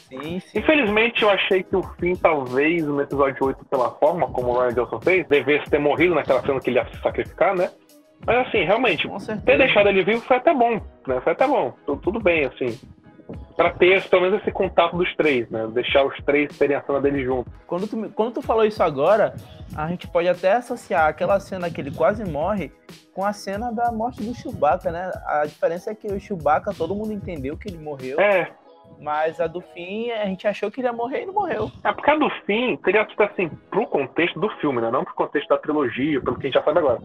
Sim, 0.07 0.39
sim. 0.39 0.59
Infelizmente, 0.59 1.21
eu 1.21 1.29
achei 1.29 1.63
que 1.63 1.75
o 1.75 1.83
fim, 1.99 2.15
talvez, 2.15 2.85
no 2.85 3.01
episódio 3.01 3.45
8, 3.45 3.65
pela 3.65 3.91
forma 3.91 4.27
como 4.27 4.51
o 4.51 4.59
Ryan 4.59 4.73
Johnson 4.73 5.01
fez, 5.01 5.27
devesse 5.27 5.69
ter 5.69 5.79
morrido 5.79 6.15
naquela 6.15 6.41
cena 6.41 6.59
que 6.59 6.69
ele 6.69 6.79
ia 6.79 6.85
se 6.85 6.97
sacrificar, 7.01 7.55
né? 7.55 7.69
Mas 8.25 8.47
assim, 8.47 8.63
realmente, 8.63 9.09
ter 9.45 9.57
deixado 9.57 9.89
ele 9.89 10.03
vivo 10.03 10.21
foi 10.21 10.37
até 10.37 10.53
bom, 10.53 10.79
né? 11.07 11.19
Foi 11.21 11.33
até 11.33 11.47
bom. 11.47 11.73
Tudo 12.01 12.19
bem, 12.19 12.45
assim. 12.45 12.79
Pra 13.55 13.71
ter 13.71 14.07
pelo 14.09 14.23
menos 14.23 14.41
esse 14.41 14.51
contato 14.51 14.95
dos 14.95 15.13
três, 15.15 15.49
né? 15.49 15.67
Deixar 15.73 16.03
os 16.03 16.15
três 16.23 16.57
terem 16.57 16.75
a 16.75 16.81
cena 16.81 17.01
dele 17.01 17.23
junto. 17.23 17.49
Quando 17.67 17.87
tu, 17.87 18.11
quando 18.15 18.33
tu 18.33 18.41
falou 18.41 18.65
isso 18.65 18.81
agora, 18.81 19.33
a 19.75 19.87
gente 19.87 20.07
pode 20.07 20.27
até 20.27 20.53
associar 20.53 21.07
aquela 21.07 21.39
cena 21.39 21.69
que 21.69 21.79
ele 21.79 21.91
quase 21.91 22.23
morre 22.29 22.71
com 23.13 23.25
a 23.25 23.33
cena 23.33 23.71
da 23.71 23.91
morte 23.91 24.23
do 24.23 24.33
Chewbacca, 24.33 24.91
né? 24.91 25.11
A 25.25 25.45
diferença 25.45 25.91
é 25.91 25.95
que 25.95 26.07
o 26.07 26.19
Chewbacca, 26.19 26.73
todo 26.73 26.95
mundo 26.95 27.11
entendeu 27.11 27.57
que 27.57 27.69
ele 27.69 27.77
morreu. 27.77 28.19
É. 28.19 28.51
Mas 28.99 29.39
a 29.39 29.47
do 29.47 29.61
fim, 29.61 30.11
a 30.11 30.25
gente 30.25 30.47
achou 30.47 30.69
que 30.69 30.79
ele 30.79 30.87
ia 30.87 30.93
morrer 30.93 31.23
e 31.23 31.25
não 31.25 31.33
morreu. 31.33 31.71
É, 31.83 31.91
porque 31.91 32.11
a 32.11 32.15
do 32.15 32.29
fim 32.45 32.77
teria 32.77 33.07
sido 33.07 33.23
assim, 33.23 33.49
pro 33.69 33.87
contexto 33.87 34.39
do 34.39 34.49
filme, 34.57 34.81
né? 34.81 34.91
Não 34.91 35.03
pro 35.03 35.13
contexto 35.15 35.49
da 35.49 35.57
trilogia, 35.57 36.21
pelo 36.21 36.37
que 36.37 36.47
a 36.47 36.49
gente 36.49 36.53
já 36.53 36.63
sabe 36.63 36.79
agora. 36.79 36.99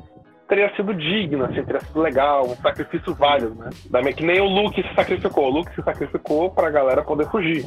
Teria 0.48 0.74
sido 0.76 0.94
digno, 0.94 1.44
assim, 1.44 1.64
teria 1.64 1.80
sido 1.80 2.00
legal, 2.00 2.46
um 2.46 2.56
sacrifício 2.56 3.14
válido, 3.14 3.54
né? 3.54 4.12
Que 4.12 4.24
nem 4.24 4.40
o 4.40 4.46
Luke 4.46 4.80
se 4.80 4.94
sacrificou. 4.94 5.46
O 5.46 5.50
Luke 5.50 5.74
se 5.74 5.82
sacrificou 5.82 6.50
pra 6.50 6.70
galera 6.70 7.02
poder 7.02 7.26
fugir. 7.28 7.64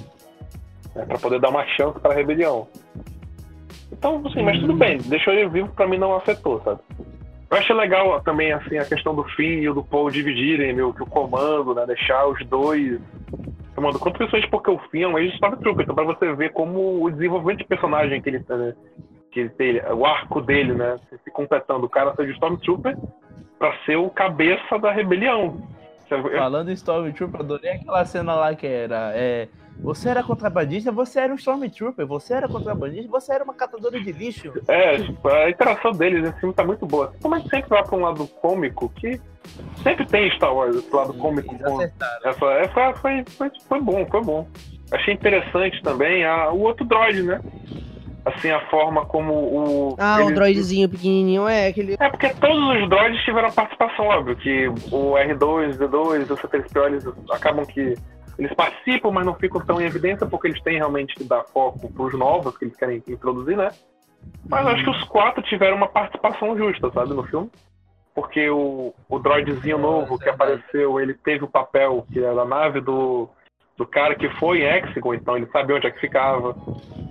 Né, 0.96 1.06
pra 1.06 1.20
poder 1.20 1.40
dar 1.40 1.50
uma 1.50 1.66
chance 1.68 2.00
pra 2.00 2.16
rebelião. 2.16 2.68
Então, 3.92 4.24
assim, 4.26 4.42
mas 4.42 4.60
tudo 4.60 4.74
bem, 4.74 4.98
deixou 4.98 5.34
ele 5.34 5.48
vivo 5.50 5.70
pra 5.70 5.88
mim 5.88 5.98
não 5.98 6.16
afetou, 6.16 6.62
sabe? 6.62 6.80
Eu 7.52 7.58
achei 7.58 7.76
legal 7.76 8.22
também, 8.22 8.54
assim, 8.54 8.78
a 8.78 8.86
questão 8.86 9.14
do 9.14 9.24
Finn 9.36 9.64
e 9.64 9.74
do 9.74 9.84
Paul 9.84 10.10
dividirem 10.10 10.74
meio 10.74 10.94
que 10.94 11.04
o 11.04 11.08
comando, 11.08 11.76
né? 11.76 11.86
Deixar 11.86 12.28
os 12.28 12.44
dois 12.46 13.00
tomando 13.76 14.00
conta, 14.00 14.18
principalmente 14.18 14.50
porque 14.50 14.72
o 14.72 14.80
Finn 14.90 15.04
é 15.04 15.08
um 15.08 15.18
ex-Stormtrooper, 15.18 15.84
então 15.84 15.96
pra 15.96 16.04
você 16.04 16.34
ver 16.34 16.52
como 16.54 17.04
o 17.04 17.10
desenvolvimento 17.10 17.60
de 17.60 17.66
personagem 17.66 18.22
que 18.22 18.30
ele, 18.30 18.44
né, 18.48 18.74
que 19.32 19.52
ele 19.60 19.82
o 19.94 20.06
arco 20.06 20.42
dele, 20.42 20.74
né? 20.74 20.98
Se 21.24 21.32
completando, 21.32 21.86
o 21.86 21.90
cara 21.90 22.14
seja 22.16 22.32
Stormtrooper 22.34 22.98
pra 23.58 23.78
ser 23.86 23.98
o 23.98 24.10
cabeça 24.10 24.78
da 24.80 24.92
rebelião. 24.92 25.62
Falando 26.08 26.70
em 26.70 26.74
Stormtrooper, 26.74 27.42
adorei 27.42 27.72
aquela 27.72 28.04
cena 28.06 28.34
lá 28.34 28.56
que 28.56 28.66
era. 28.66 29.12
É, 29.14 29.48
você 29.80 30.10
era 30.10 30.24
contrabandista, 30.24 30.92
você 30.92 31.20
era 31.20 31.32
um 31.32 31.36
Stormtrooper, 31.36 32.06
você 32.06 32.34
era 32.34 32.48
contrabandista, 32.48 33.08
você 33.08 33.34
era 33.34 33.44
uma 33.44 33.54
catadora 33.54 34.00
de 34.00 34.12
lixo. 34.12 34.52
É, 34.68 34.98
tipo, 34.98 35.28
a 35.28 35.50
interação 35.50 35.92
deles 35.92 36.24
nesse 36.24 36.40
filme 36.40 36.54
tá 36.54 36.64
muito 36.64 36.86
boa. 36.86 37.14
Como 37.22 37.36
é 37.36 37.42
que 37.42 37.50
sempre 37.50 37.70
vai 37.70 37.84
pra 37.84 37.96
um 37.96 38.02
lado 38.02 38.28
cômico, 38.28 38.90
que 38.90 39.22
sempre 39.84 40.06
tem 40.08 40.32
Star 40.32 40.54
Wars, 40.54 40.76
esse 40.76 40.94
lado 40.94 41.14
Sim, 41.14 41.20
cômico. 41.20 41.56
Essa, 41.56 42.46
é, 42.46 42.68
foi, 42.68 42.94
foi, 42.96 43.26
foi, 43.28 43.52
foi 43.68 43.82
bom, 43.82 44.06
foi 44.08 44.22
bom. 44.22 44.48
Achei 44.92 45.14
interessante 45.14 45.82
também 45.84 46.26
a, 46.26 46.50
o 46.50 46.62
outro 46.62 46.84
droid, 46.84 47.22
né? 47.22 47.40
Assim, 48.26 48.50
a 48.50 48.60
forma 48.70 49.06
como 49.06 49.34
o. 49.34 49.96
Ah, 49.98 50.24
o 50.24 50.34
droidzinho 50.34 50.90
pequenininho, 50.90 51.48
é 51.48 51.68
aquele. 51.68 51.96
É, 52.00 52.10
porque 52.10 52.30
todos 52.36 52.82
os 52.82 52.90
droids 52.90 53.24
tiveram 53.24 53.52
participação, 53.52 54.06
óbvio, 54.08 54.36
que 54.36 54.68
o 54.68 55.14
R2, 55.14 55.76
o 55.76 55.90
D2, 55.90 56.32
o 56.32 56.38
C3PO, 56.38 56.86
eles 56.86 57.08
acabam 57.32 57.66
que. 57.66 57.96
Eles 58.38 58.54
participam, 58.54 59.12
mas 59.12 59.26
não 59.26 59.34
ficam 59.34 59.60
tão 59.66 59.82
em 59.82 59.86
evidência, 59.86 60.26
porque 60.26 60.48
eles 60.48 60.62
têm 60.62 60.78
realmente 60.78 61.14
que 61.14 61.26
dar 61.26 61.44
foco 61.44 61.92
pros 61.92 62.18
novos 62.18 62.58
que 62.58 62.64
eles 62.64 62.78
querem 62.78 63.04
introduzir, 63.10 63.58
né? 63.58 63.68
Mas 64.48 64.66
acho 64.66 64.84
que 64.84 64.90
os 64.90 65.04
quatro 65.10 65.44
tiveram 65.44 65.76
uma 65.76 65.90
participação 65.90 66.58
justa, 66.58 66.90
sabe, 66.92 67.14
no 67.14 67.24
filme. 67.24 67.50
Porque 68.16 68.50
o, 68.50 68.94
o 69.10 69.20
droidzinho 69.20 69.78
novo 69.78 70.18
que 70.18 70.30
apareceu, 70.30 71.02
ele 71.02 71.14
teve 71.14 71.44
o 71.44 71.50
papel 71.50 72.06
que 72.12 72.24
era 72.24 72.42
a 72.42 72.46
nave 72.46 72.80
do 72.80 73.30
do 73.80 73.88
cara 73.88 74.14
que 74.14 74.30
foi 74.32 74.60
em 74.60 74.66
Hexagon, 74.66 75.14
então 75.14 75.38
ele 75.38 75.48
sabia 75.48 75.78
onde 75.78 75.88
é 75.88 75.92
que 75.92 76.02
ficava. 76.02 76.50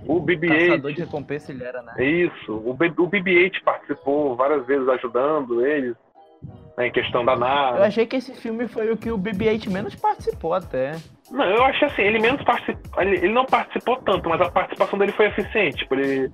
O 0.05 0.21
BB-8... 0.21 0.67
Caçador 0.67 0.93
de 0.93 1.01
recompensa 1.01 1.51
ele 1.51 1.63
era, 1.63 1.81
né? 1.81 1.93
Isso. 2.05 2.53
O, 2.63 2.75
B, 2.75 2.93
o 2.95 3.07
BB-8 3.07 3.63
participou 3.65 4.35
várias 4.35 4.67
vezes 4.67 4.87
ajudando 4.87 5.65
eles 5.65 5.95
né, 6.77 6.87
em 6.87 6.91
questão 6.91 7.25
da 7.25 7.35
nave. 7.35 7.79
Eu 7.79 7.83
achei 7.85 8.05
que 8.05 8.17
esse 8.17 8.35
filme 8.35 8.67
foi 8.67 8.91
o 8.91 8.97
que 8.97 9.11
o 9.11 9.17
BB-8 9.17 9.67
menos 9.67 9.95
participou 9.95 10.53
até. 10.53 10.95
Não, 11.31 11.43
eu 11.43 11.63
achei 11.63 11.87
assim, 11.87 12.03
ele 12.03 12.19
menos 12.19 12.43
participou, 12.43 13.01
ele, 13.01 13.15
ele, 13.15 13.33
não 13.33 13.45
participou 13.45 13.97
tanto, 13.97 14.29
mas 14.29 14.39
a 14.39 14.51
participação 14.51 14.99
dele 14.99 15.11
foi 15.13 15.25
eficiente. 15.25 15.77
Tipo, 15.77 15.95
ele, 15.95 16.31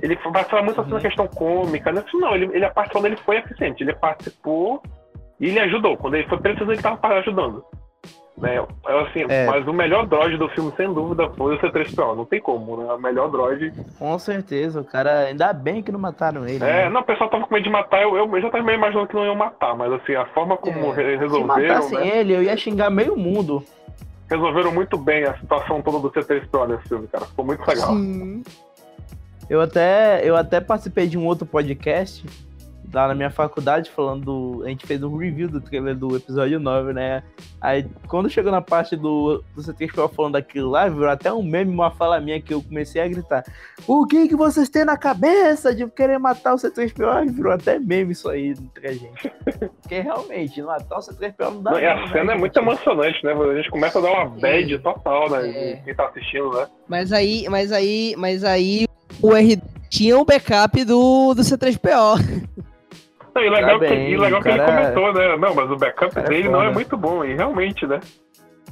ele 0.00 0.14
participava 0.16 0.62
muito 0.62 0.80
assim, 0.80 0.90
uhum. 0.90 0.96
na 0.96 1.02
questão 1.02 1.26
cômica. 1.26 1.90
Né? 1.90 2.04
Não, 2.14 2.32
ele, 2.32 2.44
ele, 2.52 2.64
a 2.64 2.70
participação 2.70 3.02
dele 3.02 3.20
foi 3.24 3.38
eficiente. 3.38 3.82
Ele 3.82 3.92
participou 3.92 4.80
e 5.40 5.48
ele 5.48 5.58
ajudou. 5.58 5.96
Quando 5.96 6.14
ele 6.14 6.28
foi 6.28 6.38
preciso, 6.38 6.70
ele 6.70 6.76
estava 6.76 7.08
ajudando. 7.08 7.64
Né? 8.36 8.56
É 8.56 9.00
assim, 9.00 9.24
é. 9.28 9.46
Mas 9.46 9.66
o 9.66 9.72
melhor 9.72 10.06
droid 10.06 10.36
do 10.36 10.48
filme, 10.48 10.72
sem 10.76 10.92
dúvida, 10.92 11.30
foi 11.30 11.54
o 11.54 11.60
C3PO. 11.60 12.16
Não 12.16 12.24
tem 12.24 12.40
como, 12.40 12.76
né? 12.76 12.92
O 12.92 12.98
melhor 12.98 13.30
droid. 13.30 13.72
Com 13.96 14.18
certeza, 14.18 14.80
o 14.80 14.84
cara. 14.84 15.26
Ainda 15.26 15.52
bem 15.52 15.82
que 15.82 15.92
não 15.92 16.00
mataram 16.00 16.46
ele. 16.46 16.64
É, 16.64 16.84
né? 16.84 16.88
não, 16.90 17.02
o 17.02 17.04
pessoal 17.04 17.30
tava 17.30 17.46
com 17.46 17.54
medo 17.54 17.62
de 17.62 17.70
matar. 17.70 18.02
Eu, 18.02 18.16
eu 18.16 18.40
já 18.40 18.50
tava 18.50 18.64
meio 18.64 18.76
imaginando 18.76 19.06
que 19.06 19.14
não 19.14 19.24
iam 19.24 19.36
matar, 19.36 19.76
mas 19.76 19.92
assim, 19.92 20.14
a 20.14 20.26
forma 20.26 20.56
como 20.56 20.92
é. 20.92 21.16
resolveram. 21.16 21.54
Se 21.54 21.68
matassem 21.68 21.98
né? 21.98 22.18
ele, 22.18 22.34
eu 22.34 22.42
ia 22.42 22.56
xingar 22.56 22.90
meio 22.90 23.16
mundo. 23.16 23.62
Resolveram 24.28 24.72
muito 24.72 24.98
bem 24.98 25.24
a 25.24 25.36
situação 25.38 25.80
toda 25.80 26.00
do 26.00 26.10
C3PO 26.10 26.68
nesse 26.68 26.88
filme, 26.88 27.06
cara. 27.06 27.26
Ficou 27.26 27.44
muito 27.44 27.64
legal. 27.64 27.90
Sim. 27.90 28.42
Eu 29.48 29.60
até, 29.60 30.28
eu 30.28 30.34
até 30.34 30.60
participei 30.60 31.06
de 31.06 31.18
um 31.18 31.26
outro 31.26 31.46
podcast 31.46 32.24
lá 32.92 33.08
na 33.08 33.14
minha 33.14 33.30
faculdade 33.30 33.90
falando. 33.90 34.62
A 34.64 34.68
gente 34.68 34.86
fez 34.86 35.02
um 35.02 35.16
review 35.16 35.48
do 35.48 35.60
trailer 35.60 35.96
do 35.96 36.16
episódio 36.16 36.58
9, 36.60 36.92
né? 36.92 37.22
Aí 37.60 37.86
quando 38.08 38.28
chegou 38.28 38.52
na 38.52 38.60
parte 38.60 38.96
do, 38.96 39.42
do 39.54 39.62
C3PO 39.62 40.12
falando 40.14 40.32
daquilo 40.34 40.70
lá, 40.70 40.88
virou 40.88 41.08
até 41.08 41.32
um 41.32 41.42
meme, 41.42 41.72
uma 41.72 41.90
fala 41.90 42.20
minha 42.20 42.40
que 42.40 42.52
eu 42.52 42.62
comecei 42.62 43.00
a 43.00 43.08
gritar. 43.08 43.44
O 43.86 44.06
que 44.06 44.28
que 44.28 44.36
vocês 44.36 44.68
têm 44.68 44.84
na 44.84 44.96
cabeça 44.96 45.74
de 45.74 45.86
querer 45.88 46.18
matar 46.18 46.54
o 46.54 46.56
C3PO? 46.56 47.30
Virou 47.30 47.52
até 47.52 47.78
meme 47.78 48.12
isso 48.12 48.28
aí 48.28 48.48
entre 48.48 48.88
a 48.88 48.92
gente. 48.92 49.32
Porque 49.80 50.00
realmente, 50.00 50.62
matar 50.62 50.98
o 50.98 51.00
C3PO 51.00 51.50
não 51.50 51.62
dá 51.62 51.70
não, 51.72 51.78
E 51.80 51.86
a 51.86 52.06
cena 52.08 52.24
né, 52.24 52.32
é 52.34 52.38
muito 52.38 52.58
emocionante, 52.58 53.24
né? 53.24 53.32
A 53.32 53.56
gente 53.56 53.70
começa 53.70 53.98
a 53.98 54.02
dar 54.02 54.12
uma 54.12 54.26
bad 54.26 54.78
total, 54.78 55.30
né? 55.30 55.48
É. 55.48 55.76
Quem 55.84 55.94
tá 55.94 56.06
assistindo, 56.06 56.50
né? 56.52 56.66
Mas 56.88 57.12
aí, 57.12 57.46
mas 57.48 57.72
aí, 57.72 58.14
mas 58.16 58.44
aí 58.44 58.86
o 59.22 59.34
R 59.34 59.60
tinha 59.88 60.18
um 60.18 60.24
backup 60.24 60.84
do, 60.84 61.34
do 61.34 61.42
C3PO. 61.42 62.44
Não, 63.34 63.42
e 63.42 63.50
legal, 63.50 63.70
tá 63.72 63.78
bem, 63.78 64.06
que, 64.06 64.12
e 64.12 64.16
legal 64.16 64.40
que 64.40 64.48
ele 64.48 64.64
comentou, 64.64 65.12
né? 65.12 65.36
Não, 65.36 65.54
mas 65.54 65.70
o 65.70 65.76
backup 65.76 66.14
dele 66.22 66.46
é 66.46 66.50
não 66.50 66.62
é 66.62 66.70
muito 66.70 66.96
bom, 66.96 67.24
e 67.24 67.34
realmente, 67.34 67.86
né? 67.86 68.00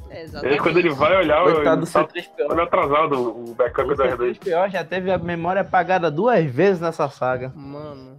É, 0.09 0.57
quando 0.57 0.77
ele 0.77 0.91
vai 0.91 1.17
olhar, 1.17 1.43
ele 1.47 1.63
tá, 1.63 2.07
olha 2.49 2.63
atrasado 2.63 3.15
o 3.15 3.55
backup 3.55 3.91
o 3.91 3.95
do 3.95 4.03
R2. 4.03 4.13
O 4.13 4.45
C3PO 4.45 4.69
já 4.69 4.83
teve 4.85 5.11
a 5.11 5.17
memória 5.17 5.61
apagada 5.61 6.11
duas 6.11 6.45
vezes 6.45 6.79
nessa 6.79 7.09
saga. 7.09 7.51
Mano, 7.55 8.17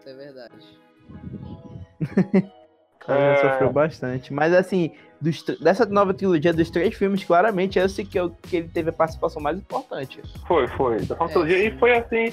isso 0.00 0.08
é 0.08 0.14
verdade. 0.14 0.78
é... 3.08 3.36
sofreu 3.36 3.72
bastante. 3.72 4.32
Mas 4.32 4.52
assim, 4.52 4.92
dos, 5.20 5.42
dessa 5.60 5.86
nova 5.86 6.12
trilogia 6.12 6.52
dos 6.52 6.70
três 6.70 6.94
filmes, 6.94 7.22
claramente 7.22 7.78
esse 7.78 8.04
que, 8.04 8.18
eu, 8.18 8.30
que 8.30 8.56
ele 8.56 8.68
teve 8.68 8.90
a 8.90 8.92
participação 8.92 9.40
mais 9.40 9.58
importante. 9.58 10.20
Foi, 10.46 10.66
foi. 10.66 11.00
Da 11.02 11.14
é, 11.14 11.28
trilogia, 11.28 11.64
e 11.68 11.78
foi 11.78 11.96
assim 11.96 12.32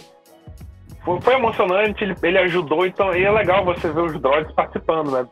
foi 1.21 1.35
emocionante, 1.35 2.03
ele, 2.03 2.15
ele 2.23 2.37
ajudou, 2.39 2.85
então 2.85 3.15
e 3.15 3.23
é 3.23 3.31
legal 3.31 3.63
você 3.63 3.91
ver 3.91 4.01
os 4.01 4.19
droids 4.19 4.51
participando, 4.53 5.11
né? 5.11 5.27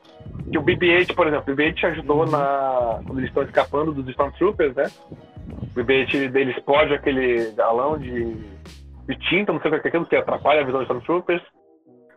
Que 0.51 0.57
o 0.57 0.61
BB-8, 0.61 1.15
por 1.15 1.27
exemplo, 1.27 1.51
o 1.51 1.55
BB-8 1.55 1.83
ajudou 1.85 2.19
uhum. 2.19 2.29
na 2.29 3.01
quando 3.05 3.17
eles 3.17 3.29
estão 3.29 3.43
escapando 3.43 3.91
dos 3.91 4.07
Stormtroopers, 4.09 4.75
né? 4.75 4.85
O 5.47 5.79
BB-8 5.79 6.29
dele 6.29 6.51
explode 6.51 6.93
aquele 6.93 7.51
galão 7.53 7.97
de, 7.97 8.35
de 9.07 9.15
tinta, 9.29 9.51
não 9.51 9.59
sei 9.61 9.71
o 9.71 9.81
que 9.81 9.87
é 9.87 9.89
aquilo, 9.89 10.05
que 10.05 10.15
atrapalha 10.15 10.61
a 10.61 10.65
visão 10.65 10.79
dos 10.79 10.87
Stormtroopers. 10.87 11.41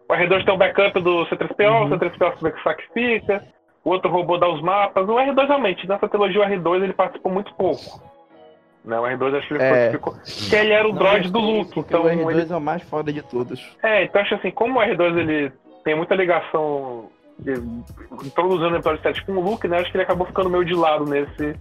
O 0.08 0.12
R2 0.12 0.44
tem 0.44 0.54
o 0.54 0.58
backup 0.58 1.00
do 1.00 1.26
C-3PO, 1.26 1.70
uhum. 1.70 1.84
o 1.86 1.88
C-3PO 1.88 2.56
se 2.56 2.62
sacrifica, 2.62 3.42
o 3.82 3.90
outro 3.90 4.10
robô 4.10 4.36
dá 4.36 4.48
os 4.48 4.60
mapas. 4.60 5.08
O 5.08 5.14
R2 5.14 5.46
realmente, 5.46 5.88
nessa 5.88 6.08
trilogia 6.08 6.42
o 6.42 6.44
R2 6.44 6.84
ele 6.84 6.92
participou 6.92 7.32
muito 7.32 7.54
pouco. 7.54 8.15
Né? 8.86 8.98
O 8.98 9.02
R2 9.02 9.36
acho 9.36 9.48
que 9.48 9.54
ele 9.54 9.62
é. 9.64 9.90
ficou. 9.90 10.14
Que 10.24 10.54
ele 10.54 10.72
era 10.72 10.86
o 10.86 10.92
não, 10.92 10.98
droid 10.98 11.30
do 11.30 11.40
Luke. 11.40 11.80
Então 11.80 12.02
o 12.02 12.06
R2 12.06 12.30
ele... 12.30 12.52
é 12.52 12.56
o 12.56 12.60
mais 12.60 12.82
foda 12.82 13.12
de 13.12 13.20
todos. 13.20 13.76
É, 13.82 14.04
então 14.04 14.20
acho 14.22 14.34
assim, 14.36 14.50
como 14.52 14.78
o 14.78 14.82
R2 14.82 15.18
ele 15.18 15.52
tem 15.84 15.96
muita 15.96 16.14
ligação 16.14 17.10
introduzindo 18.24 18.72
o 18.72 18.76
episódio 18.76 19.02
7 19.02 19.26
com 19.26 19.32
o 19.32 19.40
Luke, 19.40 19.68
né? 19.68 19.78
Acho 19.78 19.90
que 19.90 19.96
ele 19.96 20.04
acabou 20.04 20.26
ficando 20.26 20.48
meio 20.48 20.64
de 20.64 20.74
lado 20.74 21.04
nesse, 21.04 21.54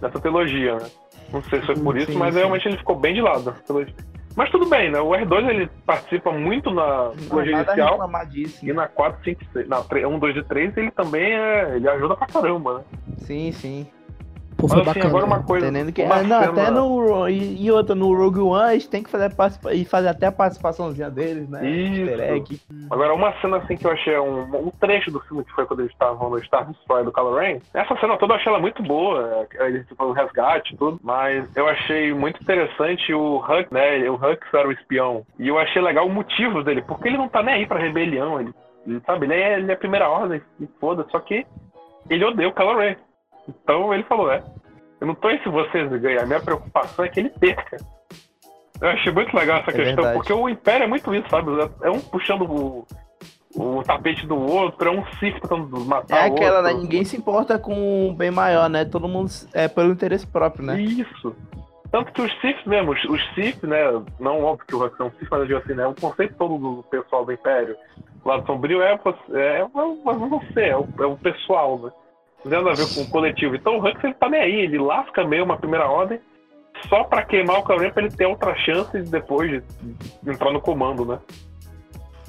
nessa 0.00 0.20
trilogia, 0.20 0.76
né? 0.76 0.86
Não 1.32 1.42
sei 1.42 1.60
se 1.60 1.66
foi 1.66 1.74
por 1.76 1.96
isso, 1.96 2.12
sim, 2.12 2.18
mas 2.18 2.32
sim. 2.32 2.40
realmente 2.40 2.68
ele 2.68 2.76
ficou 2.76 2.94
bem 2.94 3.14
de 3.14 3.20
lado. 3.20 3.52
Mas 4.36 4.50
tudo 4.50 4.66
bem, 4.66 4.90
né? 4.90 5.00
O 5.00 5.08
R2 5.08 5.48
ele 5.48 5.70
participa 5.84 6.30
muito 6.30 6.70
na 6.70 7.10
trilogia 7.16 7.52
inicial. 7.52 7.98
E 8.62 8.72
na 8.72 8.86
4, 8.86 9.24
5, 9.24 9.44
6. 9.52 9.68
Na 9.68 9.80
3, 9.82 10.04
1, 10.04 10.18
2 10.18 10.36
e 10.36 10.42
3 10.44 10.76
ele 10.76 10.90
também 10.90 11.32
é, 11.32 11.76
ele 11.76 11.88
ajuda 11.88 12.16
pra 12.16 12.26
caramba, 12.26 12.78
né? 12.78 12.84
Sim, 13.18 13.50
sim. 13.50 13.86
Pô, 14.56 14.68
foi 14.68 14.78
Mas, 14.78 14.88
assim, 14.88 15.00
bacana. 15.00 15.08
agora 15.08 15.26
uma 15.26 15.42
coisa. 15.42 15.66
Entendendo 15.66 15.92
que, 15.92 16.02
uma 16.02 16.22
não, 16.22 16.40
cena... 16.40 16.50
até 16.50 16.70
no. 16.70 17.28
E, 17.28 17.64
e 17.64 17.70
outra, 17.70 17.94
no 17.94 18.16
Rogue 18.16 18.40
One, 18.40 18.70
a 18.70 18.72
gente 18.72 18.88
tem 18.88 19.02
que 19.02 19.10
fazer, 19.10 19.30
e 19.72 19.84
fazer 19.84 20.08
até 20.08 20.26
a 20.26 20.32
participaçãozinha 20.32 21.10
deles, 21.10 21.48
né? 21.48 21.68
Isso. 21.68 22.62
Agora, 22.90 23.14
uma 23.14 23.32
cena 23.40 23.58
assim 23.58 23.76
que 23.76 23.86
eu 23.86 23.90
achei 23.90 24.18
um, 24.18 24.42
um 24.42 24.70
trecho 24.80 25.10
do 25.10 25.20
filme 25.20 25.44
que 25.44 25.52
foi 25.52 25.66
quando 25.66 25.80
eles 25.80 25.92
estavam 25.92 26.30
no 26.30 26.42
Star 26.42 26.66
Destroyer 26.66 27.04
do 27.04 27.12
Kylo 27.12 27.34
Ren. 27.34 27.58
Essa 27.74 27.96
cena 27.98 28.16
toda 28.16 28.32
eu 28.32 28.36
achei 28.36 28.50
ela 28.50 28.60
muito 28.60 28.82
boa. 28.82 29.46
É, 29.58 29.68
eles 29.68 29.86
fazem 29.96 30.12
o 30.12 30.16
resgate 30.16 30.74
e 30.74 30.76
tudo. 30.76 30.98
Mas 31.02 31.54
eu 31.54 31.68
achei 31.68 32.14
muito 32.14 32.40
interessante 32.42 33.12
o 33.12 33.36
Hux, 33.36 33.70
né? 33.70 34.08
O 34.08 34.14
Hux 34.14 34.40
era 34.54 34.68
o 34.68 34.72
espião. 34.72 35.22
E 35.38 35.48
eu 35.48 35.58
achei 35.58 35.82
legal 35.82 36.06
o 36.06 36.12
motivo 36.12 36.62
dele. 36.62 36.82
Porque 36.82 37.08
ele 37.08 37.18
não 37.18 37.28
tá 37.28 37.42
nem 37.42 37.56
aí 37.56 37.66
pra 37.66 37.78
rebelião. 37.78 38.40
Ele, 38.40 38.54
ele 38.86 39.00
sabe, 39.04 39.26
ele 39.26 39.34
é, 39.34 39.58
ele 39.58 39.70
é 39.70 39.74
a 39.74 39.78
primeira 39.78 40.08
ordem, 40.08 40.40
foda. 40.80 41.06
Só 41.10 41.18
que 41.20 41.46
ele 42.08 42.24
odeia 42.24 42.48
o 42.48 42.54
Kylo 42.54 42.78
Ren. 42.78 42.96
Então 43.48 43.92
ele 43.92 44.02
falou, 44.04 44.30
é. 44.30 44.42
Eu 45.00 45.06
não 45.06 45.14
tô 45.14 45.28
aí 45.28 45.40
se 45.42 45.48
vocês 45.48 45.90
ganham, 46.00 46.22
a 46.22 46.26
minha 46.26 46.40
preocupação 46.40 47.04
é 47.04 47.08
que 47.08 47.20
ele 47.20 47.30
perca. 47.30 47.76
Eu 48.80 48.88
achei 48.88 49.12
muito 49.12 49.34
legal 49.36 49.58
essa 49.58 49.70
é 49.70 49.74
questão, 49.74 50.04
verdade. 50.04 50.14
porque 50.14 50.32
o 50.32 50.48
Império 50.48 50.84
é 50.84 50.86
muito 50.86 51.14
isso, 51.14 51.28
sabe? 51.28 51.50
É 51.82 51.90
um 51.90 52.00
puxando 52.00 52.42
o, 52.42 52.86
o 53.54 53.82
tapete 53.82 54.26
do 54.26 54.36
outro, 54.36 54.88
é 54.88 54.92
um 54.92 55.04
Sith 55.18 55.40
tentando 55.40 55.84
matar 55.84 56.16
É 56.16 56.26
aquela, 56.26 56.62
né? 56.62 56.74
Ninguém 56.74 57.04
se 57.04 57.16
importa 57.16 57.58
com 57.58 58.10
o 58.10 58.14
bem 58.14 58.30
maior, 58.30 58.68
né? 58.68 58.84
Todo 58.84 59.08
mundo 59.08 59.30
é 59.54 59.66
pelo 59.66 59.92
interesse 59.92 60.26
próprio, 60.26 60.64
né? 60.64 60.80
Isso. 60.80 61.34
Tanto 61.90 62.12
que 62.12 62.20
os 62.20 62.40
Sith 62.40 62.66
mesmo, 62.66 62.92
os, 62.92 63.04
os 63.04 63.34
Sith, 63.34 63.62
né? 63.62 63.80
Não 64.20 64.44
óbvio 64.44 64.66
que 64.66 64.74
o 64.74 64.84
Hux 64.84 64.98
é 65.00 65.04
um 65.04 65.10
Sith, 65.12 65.28
mas 65.30 65.40
eu 65.40 65.46
digo 65.46 65.58
assim, 65.58 65.74
né? 65.74 65.86
O 65.86 65.94
conceito 65.94 66.34
todo 66.36 66.58
do 66.58 66.82
pessoal 66.84 67.24
do 67.24 67.32
Império, 67.32 67.76
o 68.22 68.28
lado 68.28 68.46
sombrio, 68.46 68.82
é, 68.82 68.92
é, 68.92 68.98
é, 69.38 69.60
é 69.60 69.64
você, 69.64 70.60
é 70.60 70.76
o, 70.76 70.86
é 71.00 71.06
o 71.06 71.16
pessoal, 71.16 71.78
né? 71.78 71.90
Não 72.44 72.50
tem 72.50 72.62
nada 72.62 72.70
a 72.70 72.74
ver 72.74 72.94
com 72.94 73.02
o 73.02 73.10
coletivo. 73.10 73.56
Então 73.56 73.78
o 73.78 73.86
Hux 73.86 74.02
ele 74.04 74.14
tá 74.14 74.28
nem 74.28 74.40
aí, 74.40 74.60
ele 74.60 74.78
lasca 74.78 75.24
meio 75.24 75.44
uma 75.44 75.56
primeira 75.56 75.86
ordem 75.88 76.20
só 76.88 77.04
pra 77.04 77.24
queimar 77.24 77.58
o 77.58 77.64
Kylo 77.64 77.92
pra 77.92 78.02
ele 78.04 78.14
ter 78.14 78.26
outra 78.26 78.54
chance 78.56 78.98
depois 79.02 79.62
de 80.22 80.30
entrar 80.30 80.52
no 80.52 80.60
comando, 80.60 81.04
né? 81.04 81.18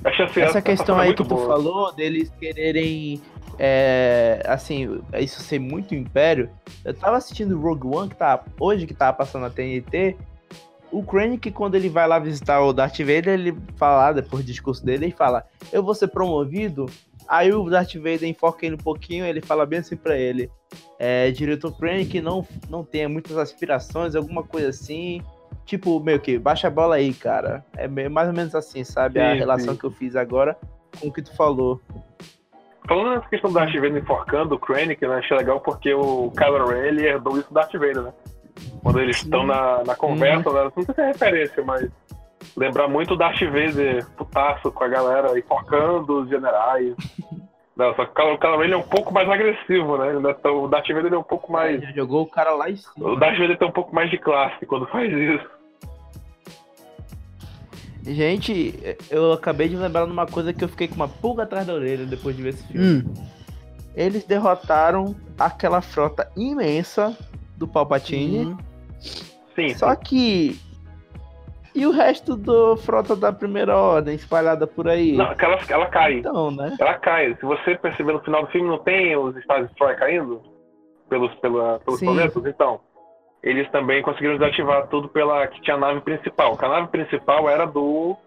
Essa, 0.04 0.40
essa 0.40 0.62
questão 0.62 0.98
aí 0.98 1.10
que 1.10 1.24
tu 1.24 1.26
boa. 1.26 1.48
falou, 1.48 1.92
deles 1.92 2.32
quererem 2.40 3.22
é, 3.60 4.44
assim, 4.46 5.02
isso 5.20 5.42
ser 5.42 5.60
muito 5.60 5.96
império. 5.96 6.50
Eu 6.86 6.94
tava 6.94 7.18
assistindo 7.18 7.60
Rogue 7.60 7.88
One, 7.88 8.10
que 8.10 8.16
tá 8.16 8.44
hoje 8.60 8.86
que 8.86 8.94
tava 8.94 9.18
passando 9.18 9.44
na 9.44 9.50
TNT. 9.50 10.16
O 10.92 11.04
Krennic, 11.04 11.52
quando 11.52 11.76
ele 11.76 11.90
vai 11.90 12.08
lá 12.08 12.18
visitar 12.20 12.62
o 12.62 12.72
Darth 12.72 13.00
Vader, 13.00 13.30
ele 13.30 13.58
fala, 13.76 14.14
depois 14.14 14.44
do 14.44 14.48
discurso 14.48 14.86
dele, 14.86 15.06
ele 15.06 15.16
fala: 15.16 15.44
Eu 15.72 15.84
vou 15.84 15.94
ser 15.94 16.08
promovido. 16.08 16.86
Aí 17.28 17.52
o 17.52 17.70
Darth 17.70 17.96
Vader 17.96 18.26
enfoca 18.26 18.66
ele 18.66 18.76
um 18.76 18.80
pouquinho, 18.80 19.26
ele 19.26 19.42
fala 19.42 19.66
bem 19.66 19.80
assim 19.80 19.98
pra 19.98 20.18
ele: 20.18 20.50
é, 20.98 21.30
Diretor 21.32 21.78
Krennic 21.78 22.22
não, 22.22 22.48
não 22.70 22.84
tenha 22.84 23.10
muitas 23.10 23.38
aspirações, 23.38 24.16
alguma 24.16 24.44
coisa 24.44 24.70
assim. 24.70 25.22
Tipo, 25.66 26.00
meio 26.00 26.20
que, 26.20 26.40
baixa 26.40 26.68
a 26.68 26.72
bola 26.72 26.96
aí, 26.96 27.14
cara. 27.14 27.66
É 27.76 27.88
mais 27.88 28.30
ou 28.30 28.34
menos 28.34 28.56
assim, 28.56 28.84
sabe? 28.84 29.20
Sim, 29.20 29.26
a 29.26 29.34
relação 29.34 29.74
sim. 29.74 29.80
que 29.80 29.86
eu 29.86 29.92
fiz 29.92 30.16
agora 30.16 30.58
com 31.00 31.08
o 31.08 31.14
que 31.14 31.22
tu 31.22 31.36
falou. 31.36 31.82
Falando 32.88 33.16
nessa 33.16 33.28
questão 33.28 33.52
do 33.52 33.54
Darth 33.54 33.74
Vader 33.74 33.98
enforcando 33.98 34.56
o 34.56 34.60
Krennic, 34.60 35.06
né, 35.06 35.16
achei 35.16 35.36
legal 35.36 35.60
porque 35.60 35.94
o 35.94 36.32
Kylo 36.32 36.68
Ren, 36.68 36.88
ele 36.88 37.06
herdou 37.06 37.38
isso 37.38 37.50
do 37.50 37.54
Darth 37.54 37.74
Vader, 37.74 38.02
né? 38.02 38.14
Quando 38.82 39.02
eles 39.02 39.18
estão 39.18 39.46
na, 39.46 39.84
na 39.84 39.94
conversa, 39.94 40.52
né, 40.52 40.72
não 40.76 40.84
sei 40.84 40.96
se 40.96 41.02
é 41.02 41.08
referência, 41.08 41.64
mas 41.64 41.92
lembrar 42.58 42.88
muito 42.88 43.14
o 43.14 43.16
Darth 43.16 43.40
Vader 43.40 44.06
putaço 44.18 44.72
com 44.72 44.84
a 44.84 44.88
galera, 44.88 45.38
enforcando 45.38 46.22
os 46.22 46.30
generais. 46.30 46.96
Não, 47.78 47.94
só 47.96 48.06
que 48.06 48.22
o 48.22 48.58
Ren 48.58 48.72
é 48.72 48.78
um 48.78 48.82
pouco 48.82 49.14
mais 49.14 49.30
agressivo, 49.30 50.00
né? 50.00 50.12
É 50.12 50.48
o 50.50 50.68
Darth 50.68 50.88
Vader 50.88 51.14
é 51.14 51.18
um 51.18 51.24
pouco 51.24 51.52
mais... 51.52 51.80
Já 51.80 51.92
jogou 51.92 52.24
o 52.24 52.28
cara 52.28 52.50
lá 52.56 52.72
em 52.72 52.76
cima. 52.76 53.12
O 53.12 53.16
Darth 53.16 53.38
Vader 53.38 53.56
tem 53.56 53.68
um 53.68 53.72
pouco 53.72 53.94
mais 53.94 54.10
de 54.10 54.18
classe 54.18 54.66
quando 54.66 54.88
faz 54.88 55.14
isso. 55.14 55.48
Gente, 58.04 58.98
eu 59.12 59.32
acabei 59.34 59.70
de 59.70 59.76
lembrar 59.76 60.06
de 60.06 60.12
uma 60.12 60.26
coisa 60.26 60.52
que 60.52 60.64
eu 60.64 60.70
fiquei 60.70 60.88
com 60.88 60.96
uma 60.96 61.08
pulga 61.08 61.44
atrás 61.44 61.68
da 61.68 61.74
orelha 61.74 62.06
depois 62.06 62.36
de 62.36 62.42
ver 62.42 62.50
esse 62.50 62.66
filme. 62.68 63.04
Hum. 63.06 63.14
Eles 63.96 64.24
derrotaram 64.24 65.16
aquela 65.38 65.82
frota 65.82 66.32
imensa 66.36 67.16
do 67.58 67.68
Palpatine. 67.68 68.46
Uhum. 68.46 68.58
Sim. 69.56 69.74
Só 69.76 69.94
que. 69.96 70.60
E 71.78 71.86
o 71.86 71.92
resto 71.92 72.36
da 72.36 72.76
frota 72.78 73.16
da 73.16 73.32
primeira 73.32 73.78
ordem 73.78 74.16
espalhada 74.16 74.66
por 74.66 74.88
aí? 74.88 75.16
Não, 75.16 75.32
ela, 75.38 75.60
ela 75.70 75.86
cai. 75.86 76.16
Então, 76.16 76.50
né? 76.50 76.76
Ela 76.80 76.96
cai. 76.96 77.36
Se 77.36 77.46
você 77.46 77.76
perceber 77.76 78.14
no 78.14 78.20
final 78.22 78.44
do 78.44 78.52
filme, 78.52 78.68
não 78.68 78.80
tem 78.80 79.16
os 79.16 79.36
Star 79.44 79.64
Destroyer 79.64 79.96
caindo 80.00 80.42
pelos, 81.08 81.34
pela, 81.36 81.80
pelos 81.80 82.00
planetas? 82.00 82.44
Então 82.48 82.80
eles 83.44 83.70
também 83.70 84.02
conseguiram 84.02 84.40
desativar 84.40 84.88
tudo 84.88 85.08
pela 85.08 85.46
que 85.46 85.62
tinha 85.62 85.76
a 85.76 85.80
nave 85.80 86.02
principal. 86.02 86.58
Que 86.58 86.66
a 86.66 86.70
nave 86.70 86.88
principal 86.88 87.48
era 87.48 87.68
do 87.68 88.18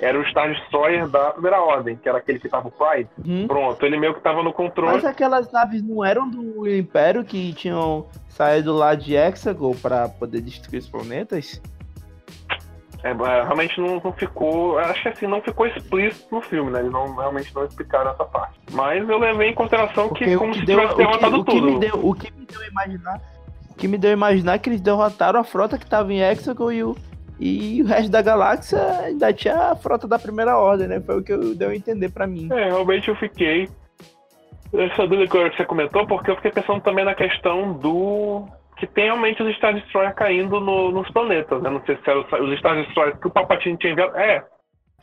era 0.00 0.18
o 0.18 0.24
Star 0.26 0.52
Destroyer 0.52 1.08
da 1.08 1.30
Primeira 1.30 1.60
Ordem, 1.60 1.96
que 1.96 2.08
era 2.08 2.18
aquele 2.18 2.38
que 2.38 2.48
tava 2.48 2.68
o 2.68 2.70
Pride. 2.70 3.08
Hum. 3.26 3.46
Pronto, 3.46 3.84
ele 3.86 3.98
meio 3.98 4.14
que 4.14 4.20
tava 4.20 4.42
no 4.42 4.52
controle. 4.52 4.92
Mas 4.92 5.04
aquelas 5.04 5.50
naves 5.50 5.82
não 5.82 6.04
eram 6.04 6.28
do 6.28 6.68
Império 6.68 7.24
que 7.24 7.52
tinham 7.54 8.06
saído 8.28 8.72
lá 8.72 8.94
de 8.94 9.14
Hexagon 9.14 9.74
para 9.76 10.08
poder 10.08 10.40
destruir 10.40 10.78
os 10.78 10.88
planetas? 10.88 11.60
É, 13.02 13.10
é, 13.10 13.42
realmente 13.42 13.80
não, 13.80 14.00
não, 14.02 14.12
ficou. 14.12 14.78
Acho 14.78 15.02
que 15.02 15.08
assim, 15.08 15.26
não 15.26 15.42
ficou 15.42 15.66
explícito 15.66 16.34
no 16.34 16.40
filme, 16.40 16.70
né? 16.70 16.80
Eles 16.80 16.92
não, 16.92 17.14
realmente 17.16 17.54
não 17.54 17.64
explicaram 17.64 18.12
essa 18.12 18.24
parte. 18.24 18.58
Mas 18.70 19.08
eu 19.08 19.18
levei 19.18 19.48
em 19.48 19.54
consideração 19.54 20.08
Porque 20.08 20.24
que, 20.24 20.36
como 20.36 20.52
que 20.52 20.60
se 20.60 20.66
deu, 20.66 20.78
tivesse 20.78 20.96
derrotado 20.96 21.40
o 21.40 21.44
que, 21.44 21.50
tudo. 21.50 21.66
O 21.66 21.70
que, 21.70 21.74
me 21.74 21.80
deu, 21.80 22.06
o 22.08 22.14
que 22.14 22.32
me 22.32 22.46
deu 22.46 22.60
a 22.60 22.66
imaginar 22.66 23.20
que 23.82 23.88
me 23.88 23.98
deu 23.98 24.10
a 24.10 24.12
imaginar 24.12 24.58
que 24.58 24.68
eles 24.68 24.80
derrotaram 24.80 25.40
a 25.40 25.44
frota 25.44 25.76
que 25.76 25.84
estava 25.84 26.12
em 26.12 26.20
Hexagon 26.20 26.70
e 26.70 26.84
o, 26.84 26.96
e 27.40 27.82
o 27.82 27.86
resto 27.86 28.10
da 28.10 28.22
galáxia 28.22 28.80
ainda 29.00 29.32
tinha 29.32 29.72
a 29.72 29.74
frota 29.74 30.06
da 30.06 30.20
primeira 30.20 30.56
ordem, 30.56 30.86
né? 30.86 31.00
Foi 31.00 31.18
o 31.18 31.22
que 31.24 31.32
eu 31.32 31.54
deu 31.54 31.70
a 31.70 31.74
entender 31.74 32.10
para 32.10 32.24
mim. 32.24 32.48
É, 32.52 32.66
realmente 32.66 33.08
eu 33.08 33.16
fiquei. 33.16 33.68
Essa 34.72 35.06
dúvida 35.06 35.26
que 35.26 35.56
você 35.56 35.64
comentou, 35.64 36.06
porque 36.06 36.30
eu 36.30 36.36
fiquei 36.36 36.52
pensando 36.52 36.80
também 36.80 37.04
na 37.04 37.14
questão 37.14 37.72
do. 37.72 38.46
Que 38.82 38.86
tem 38.88 39.04
realmente 39.04 39.40
os 39.40 39.54
Star 39.54 39.74
Destroyer 39.74 40.12
caindo 40.12 40.58
no, 40.58 40.90
nos 40.90 41.08
planetas, 41.12 41.62
né? 41.62 41.70
Não 41.70 41.80
sei 41.86 41.96
se 41.96 42.10
eram 42.10 42.22
os 42.22 42.58
Star 42.58 42.74
Destroyer 42.74 43.16
que 43.16 43.28
o 43.28 43.30
Palpatine 43.30 43.76
tinha 43.76 43.92
enviado. 43.92 44.16
É, 44.16 44.44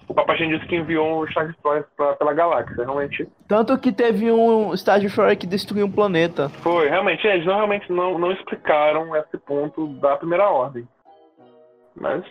o 0.10 0.14
Papageno 0.14 0.58
disse 0.58 0.68
que 0.68 0.76
enviou 0.76 1.24
um 1.24 1.28
Star 1.28 1.48
Destroyer 1.48 1.86
pra, 1.96 2.14
pela 2.14 2.34
galáxia, 2.34 2.84
realmente. 2.84 3.26
Tanto 3.48 3.78
que 3.78 3.94
teve 3.94 4.30
um 4.30 4.76
Star 4.76 5.00
Destroyer 5.00 5.38
que 5.38 5.48
destruiu 5.48 5.86
um 5.86 5.92
planeta. 5.92 6.50
Foi, 6.50 6.90
realmente, 6.90 7.26
eles 7.26 7.46
não, 7.46 7.56
realmente 7.56 7.90
não, 7.90 8.20
não 8.20 8.34
explicaram 8.34 9.16
esse 9.16 9.38
ponto 9.38 9.88
da 10.00 10.18
primeira 10.18 10.50
ordem. 10.50 10.86
Mas. 11.96 12.26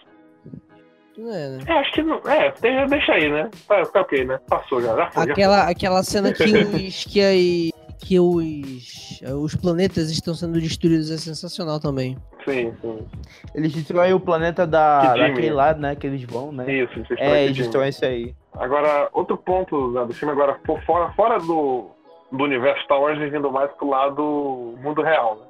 É, 1.17 1.49
né? 1.49 1.59
é 1.67 1.73
acho 1.79 1.93
que 1.93 2.03
não. 2.03 2.21
É, 2.27 2.53
deixa 2.89 3.13
aí, 3.13 3.31
né? 3.31 3.49
Tá, 3.67 3.83
tá 3.87 4.01
ok, 4.03 4.23
né? 4.23 4.39
Passou 4.47 4.83
já. 4.83 4.95
já 4.95 5.11
foi, 5.11 5.31
aquela, 5.31 5.57
já 5.57 5.63
foi. 5.63 5.73
aquela 5.73 6.03
cena 6.03 6.31
que 6.31 6.45
os. 6.87 7.05
que 7.05 7.23
aí 7.23 7.71
que 7.99 8.19
os, 8.19 9.21
os 9.43 9.55
planetas 9.57 10.11
estão 10.11 10.35
sendo 10.35 10.61
destruídos 10.61 11.11
é 11.11 11.17
sensacional 11.17 11.81
também. 11.81 12.17
Sim, 12.45 12.73
sim. 12.81 13.07
Eles 13.55 13.73
destroem 13.73 14.13
o 14.15 14.21
planeta 14.21 14.67
da, 14.67 15.15
daquele 15.15 15.51
lado, 15.51 15.81
né? 15.81 15.95
Que 15.95 16.07
eles 16.07 16.25
vão, 16.25 16.53
né? 16.53 16.73
Isso, 16.73 17.01
É, 17.19 17.45
eles 17.45 17.57
destroem 17.57 17.91
isso 17.91 18.05
aí. 18.05 18.35
Agora, 18.55 19.09
outro 19.13 19.37
ponto 19.37 19.91
né, 19.91 20.05
do 20.05 20.15
filme, 20.15 20.33
agora, 20.33 20.55
por 20.65 20.81
fora, 20.83 21.13
fora 21.13 21.39
do, 21.39 21.91
do 22.33 22.45
universo 22.45 22.83
Star 22.85 23.01
Wars, 23.01 23.19
vindo 23.31 23.51
mais 23.51 23.71
pro 23.73 23.91
lado 23.91 24.75
mundo 24.83 25.03
real, 25.03 25.37
né? 25.37 25.49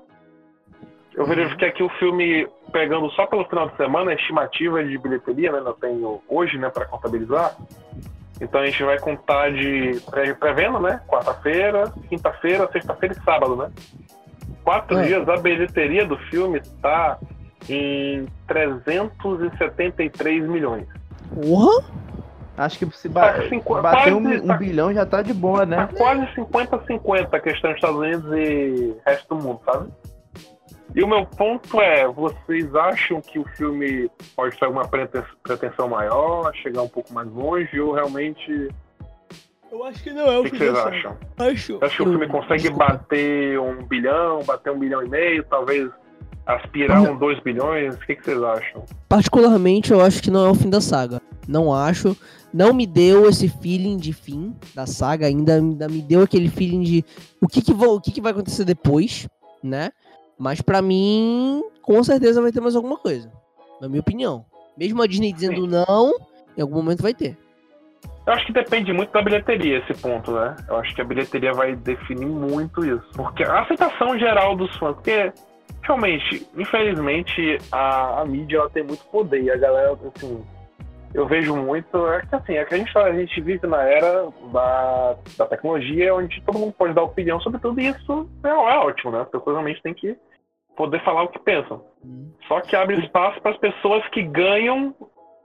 Eu 1.15 1.25
uhum. 1.25 1.31
verifiquei 1.31 1.69
aqui 1.69 1.83
o 1.83 1.89
filme 1.99 2.47
pegando 2.71 3.11
só 3.11 3.27
pelo 3.27 3.45
final 3.47 3.69
de 3.69 3.77
semana, 3.77 4.13
a 4.13 4.15
estimativa 4.15 4.85
de 4.85 4.97
bilheteria, 4.99 5.51
né? 5.53 5.63
Eu 5.65 5.73
tenho 5.75 6.23
hoje, 6.29 6.59
né, 6.59 6.71
para 6.71 6.85
contabilizar. 6.87 7.57
Então 8.41 8.61
a 8.61 8.67
gente 8.67 8.83
vai 8.83 8.99
contar 8.99 9.51
de 9.51 10.01
pré-venda, 10.39 10.79
né? 10.79 11.01
Quarta-feira, 11.07 11.91
quinta-feira, 12.09 12.69
sexta-feira 12.71 13.17
e 13.19 13.25
sábado, 13.25 13.57
né? 13.57 13.71
Quatro 14.63 14.99
é. 14.99 15.05
dias, 15.05 15.27
a 15.29 15.37
bilheteria 15.37 16.07
do 16.07 16.17
filme 16.31 16.61
tá 16.81 17.19
em 17.69 18.27
373 18.47 20.49
milhões. 20.49 20.87
Porra! 21.35 21.85
Acho 22.57 22.79
que 22.79 22.89
se 22.97 23.09
ba 23.09 23.33
tá 23.33 23.49
cinco, 23.49 23.81
bater 23.81 24.13
quase, 24.13 24.15
um, 24.15 24.43
um 24.43 24.47
tá, 24.49 24.57
bilhão 24.57 24.93
já 24.93 25.07
tá 25.07 25.23
de 25.23 25.33
boa, 25.33 25.65
né? 25.65 25.77
Tá 25.77 25.87
quase 25.97 26.27
50-50 26.35 27.29
a 27.33 27.39
questão 27.39 27.71
dos 27.71 27.77
Estados 27.77 27.97
Unidos 27.97 28.25
e 28.37 28.97
resto 29.07 29.37
do 29.37 29.43
mundo, 29.43 29.61
sabe? 29.65 29.89
E 30.95 31.03
o 31.03 31.09
meu 31.09 31.25
ponto 31.27 31.81
é, 31.81 32.09
vocês 32.09 32.75
acham 32.75 33.21
que 33.21 33.39
o 33.39 33.45
filme 33.57 34.11
pode 34.35 34.59
ter 34.59 34.67
uma 34.67 34.89
pretensão 34.89 35.89
maior, 35.89 36.53
chegar 36.55 36.83
um 36.83 36.89
pouco 36.89 37.13
mais 37.13 37.29
longe, 37.31 37.79
ou 37.79 37.93
realmente. 37.93 38.69
Eu 39.71 39.85
acho 39.85 40.03
que 40.03 40.11
não 40.11 40.27
é 40.27 40.39
o, 40.39 40.41
o 40.41 40.45
que, 40.45 40.51
que 40.51 40.59
vocês 40.59 40.79
acham? 40.79 41.17
Acho. 41.39 41.79
Acho 41.83 41.97
que 41.97 42.03
o 42.03 42.07
filme 42.07 42.29
consegue 42.29 42.63
Desculpa. 42.63 42.87
bater 42.93 43.61
um 43.61 43.83
bilhão, 43.85 44.43
bater 44.45 44.73
um 44.73 44.79
bilhão 44.79 45.05
e 45.05 45.09
meio, 45.09 45.45
talvez 45.45 45.91
aspirar 46.47 47.03
um 47.03 47.17
dois 47.17 47.39
bilhões? 47.41 47.95
O 47.95 47.99
que, 47.99 48.17
que 48.17 48.25
vocês 48.25 48.43
acham? 48.43 48.85
Particularmente, 49.09 49.93
eu 49.93 50.01
acho 50.01 50.23
que 50.23 50.31
não 50.31 50.47
é 50.47 50.51
o 50.51 50.55
fim 50.55 50.71
da 50.71 50.81
saga. 50.81 51.21
Não 51.47 51.73
acho. 51.73 52.17
Não 52.53 52.73
me 52.73 52.87
deu 52.87 53.29
esse 53.29 53.47
feeling 53.47 53.99
de 53.99 54.15
fim 54.15 54.57
da 54.75 54.87
saga, 54.87 55.27
ainda, 55.27 55.57
ainda 55.57 55.87
me 55.87 56.01
deu 56.01 56.23
aquele 56.23 56.49
feeling 56.49 56.83
de 56.83 57.05
o 57.43 57.47
que, 57.47 57.61
que, 57.61 57.75
vou, 57.75 57.97
o 57.97 58.01
que, 58.01 58.11
que 58.11 58.23
vai 58.23 58.33
acontecer 58.33 58.65
depois, 58.65 59.29
né? 59.63 59.91
Mas 60.39 60.61
para 60.61 60.81
mim, 60.81 61.63
com 61.83 62.03
certeza 62.05 62.41
vai 62.41 62.53
ter 62.53 62.61
mais 62.61 62.77
alguma 62.77 62.97
coisa. 62.97 63.31
Na 63.81 63.89
minha 63.89 64.01
opinião. 64.01 64.45
Mesmo 64.77 65.03
a 65.03 65.07
Disney 65.07 65.33
dizendo 65.33 65.63
Sim. 65.63 65.69
não, 65.69 66.13
em 66.57 66.63
algum 66.63 66.77
momento 66.77 67.03
vai 67.03 67.13
ter. 67.13 67.37
Eu 68.27 68.35
acho 68.35 68.47
que 68.47 68.53
depende 68.53 68.93
muito 68.93 69.11
da 69.11 69.23
bilheteria 69.23 69.79
esse 69.79 70.01
ponto, 70.01 70.33
né? 70.33 70.55
Eu 70.69 70.77
acho 70.77 70.95
que 70.95 71.01
a 71.01 71.05
bilheteria 71.05 71.53
vai 71.53 71.75
definir 71.75 72.27
muito 72.27 72.85
isso. 72.85 73.09
Porque 73.17 73.43
a 73.43 73.63
aceitação 73.63 74.19
geral 74.19 74.55
dos 74.55 74.77
fãs, 74.77 74.95
porque 74.95 75.33
realmente, 75.83 76.47
infelizmente, 76.57 77.59
a, 77.73 78.21
a 78.21 78.25
mídia 78.27 78.59
ela 78.59 78.71
tem 78.71 78.83
muito 78.83 79.05
poder 79.07 79.43
e 79.43 79.51
a 79.51 79.57
galera, 79.57 79.97
assim, 80.15 80.45
eu 81.15 81.27
vejo 81.27 81.57
muito, 81.57 82.07
é 82.09 82.21
que 82.21 82.35
assim, 82.35 82.53
é 82.55 82.65
que 82.65 82.75
a 82.75 82.79
gente, 82.79 82.99
a 82.99 83.13
gente 83.13 83.41
vive 83.41 83.67
na 83.67 83.83
era 83.83 84.29
da, 84.53 85.17
da 85.39 85.47
tecnologia 85.47 86.15
onde 86.15 86.41
todo 86.43 86.59
mundo 86.59 86.75
pode 86.77 86.93
dar 86.93 87.03
opinião 87.03 87.41
sobre 87.41 87.59
tudo 87.61 87.81
e 87.81 87.89
isso 87.89 88.29
é, 88.45 88.49
é 88.49 88.53
ótimo, 88.53 89.11
né? 89.11 89.23
As 89.23 89.29
pessoas 89.29 89.57
realmente 89.57 89.83
têm 89.83 89.95
que 89.95 90.15
poder 90.79 91.03
falar 91.03 91.25
o 91.25 91.29
que 91.29 91.41
pensam. 91.41 91.85
Hum. 92.05 92.31
Só 92.47 92.61
que 92.61 92.77
abre 92.77 92.97
espaço 93.01 93.43
para 93.43 93.51
as 93.51 93.59
pessoas 93.59 94.09
que 94.11 94.23
ganham 94.23 94.95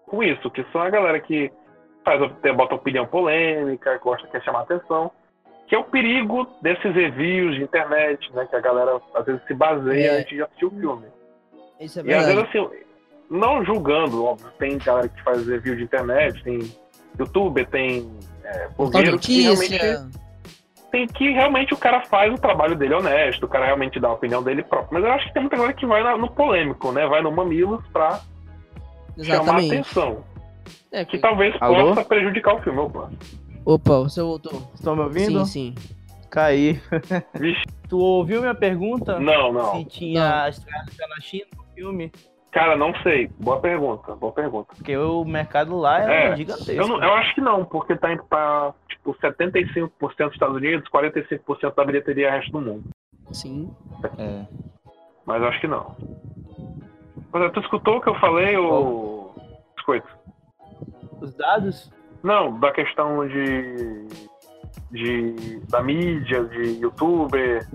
com 0.05 0.21
isso, 0.23 0.49
que 0.51 0.63
são 0.71 0.79
a 0.79 0.89
galera 0.91 1.19
que 1.19 1.51
faz, 2.05 2.21
bota 2.55 2.75
opinião 2.75 3.07
polêmica, 3.07 3.97
gosta, 3.97 4.27
quer 4.27 4.43
chamar 4.43 4.61
atenção, 4.61 5.11
que 5.65 5.73
é 5.73 5.79
o 5.79 5.83
perigo 5.85 6.47
desses 6.61 6.93
reviews 6.93 7.55
de 7.55 7.63
internet, 7.63 8.31
né? 8.33 8.45
Que 8.45 8.55
a 8.55 8.59
galera 8.59 9.01
às 9.15 9.25
vezes 9.25 9.41
se 9.47 9.55
baseia 9.55 10.11
é. 10.11 10.19
antes 10.19 10.29
de 10.29 10.43
assistir 10.43 10.65
o 10.65 10.69
filme. 10.71 11.07
Isso 11.79 11.99
é 11.99 12.03
verdade. 12.03 12.25
E 12.25 12.29
às 12.29 12.35
vezes 12.35 12.49
assim, 12.49 12.83
não 13.31 13.65
julgando, 13.65 14.23
óbvio, 14.23 14.51
tem 14.59 14.77
galera 14.77 15.09
que 15.09 15.23
faz 15.23 15.47
review 15.47 15.75
de 15.75 15.83
internet, 15.83 16.43
tem 16.43 16.59
youtuber, 17.17 17.67
tem 17.67 18.11
é, 18.43 18.67
blogueiro 18.77 19.17
que 19.17 19.41
realmente 19.41 19.79
tem 20.93 21.07
que 21.07 21.31
realmente 21.31 21.73
o 21.73 21.77
cara 21.77 22.01
faz 22.01 22.31
o 22.31 22.37
trabalho 22.37 22.75
dele 22.75 22.93
honesto, 22.93 23.45
o 23.45 23.49
cara 23.49 23.65
realmente 23.65 23.99
dá 23.99 24.09
a 24.09 24.13
opinião 24.13 24.43
dele 24.43 24.61
próprio. 24.61 24.93
Mas 24.93 25.03
eu 25.03 25.11
acho 25.11 25.25
que 25.27 25.33
tem 25.33 25.41
muita 25.41 25.55
galera 25.57 25.73
que 25.73 25.87
vai 25.87 26.03
na- 26.03 26.15
no 26.15 26.29
polêmico, 26.29 26.91
né? 26.91 27.07
Vai 27.07 27.19
no 27.23 27.31
mamilos 27.31 27.83
pra 27.91 28.19
chamar 28.19 28.21
Exatamente. 29.17 29.73
atenção. 29.73 30.23
É, 30.91 31.03
Que 31.03 31.17
talvez 31.17 31.55
Alô? 31.59 31.89
possa 31.95 32.05
prejudicar 32.05 32.53
o 32.55 32.61
filme. 32.61 32.77
Opa. 32.79 33.09
Opa, 33.65 33.99
você 34.01 34.21
voltou. 34.21 34.71
Estão 34.75 34.95
me 34.95 35.01
ouvindo? 35.01 35.43
Sim, 35.47 35.73
sim. 35.75 35.75
Caí. 36.29 36.79
Vixe, 37.33 37.63
Tu 37.89 37.97
ouviu 37.97 38.41
minha 38.41 38.53
pergunta? 38.55 39.19
não, 39.19 39.51
não. 39.51 39.75
Se 39.77 39.85
tinha 39.85 40.47
estrada 40.47 40.85
na 41.09 41.19
China 41.21 41.45
no 41.57 41.63
filme? 41.73 42.11
Cara, 42.53 42.75
não 42.77 42.93
sei. 43.01 43.27
Boa 43.39 43.59
pergunta, 43.59 44.15
boa 44.15 44.31
pergunta. 44.31 44.75
Porque 44.75 44.95
o 44.95 45.25
mercado 45.25 45.75
lá 45.77 46.01
é, 46.07 46.27
É, 46.27 46.35
gigantesco. 46.35 46.71
Eu, 46.71 46.87
não- 46.87 47.03
eu 47.03 47.13
acho 47.15 47.33
que 47.33 47.41
não, 47.41 47.65
porque 47.65 47.95
tá, 47.95 48.13
em- 48.13 48.17
tá 48.29 48.73
tipo 48.87 49.15
75% 49.15 49.91
dos 50.27 50.33
Estados 50.33 50.55
Unidos, 50.55 50.87
45% 50.89 51.73
da 51.75 51.83
bilheteria 51.83 52.27
é 52.27 52.31
resto 52.31 52.51
do 52.51 52.61
mundo. 52.61 52.83
Sim. 53.31 53.73
É. 54.19 54.45
Mas 55.25 55.41
eu 55.41 55.47
acho 55.47 55.59
que 55.61 55.67
não. 55.67 55.95
Mas 57.31 57.51
tu 57.53 57.59
escutou 57.61 57.97
o 57.97 58.01
que 58.01 58.09
eu 58.09 58.15
falei, 58.19 58.55
ou. 58.55 59.33
Biscoito? 59.75 60.07
Os 61.21 61.33
dados? 61.35 61.91
Não, 62.21 62.59
da 62.59 62.71
questão 62.71 63.27
de. 63.27 64.05
de 64.91 65.59
da 65.69 65.81
mídia, 65.81 66.43
de 66.45 66.79
youtuber, 66.81 67.67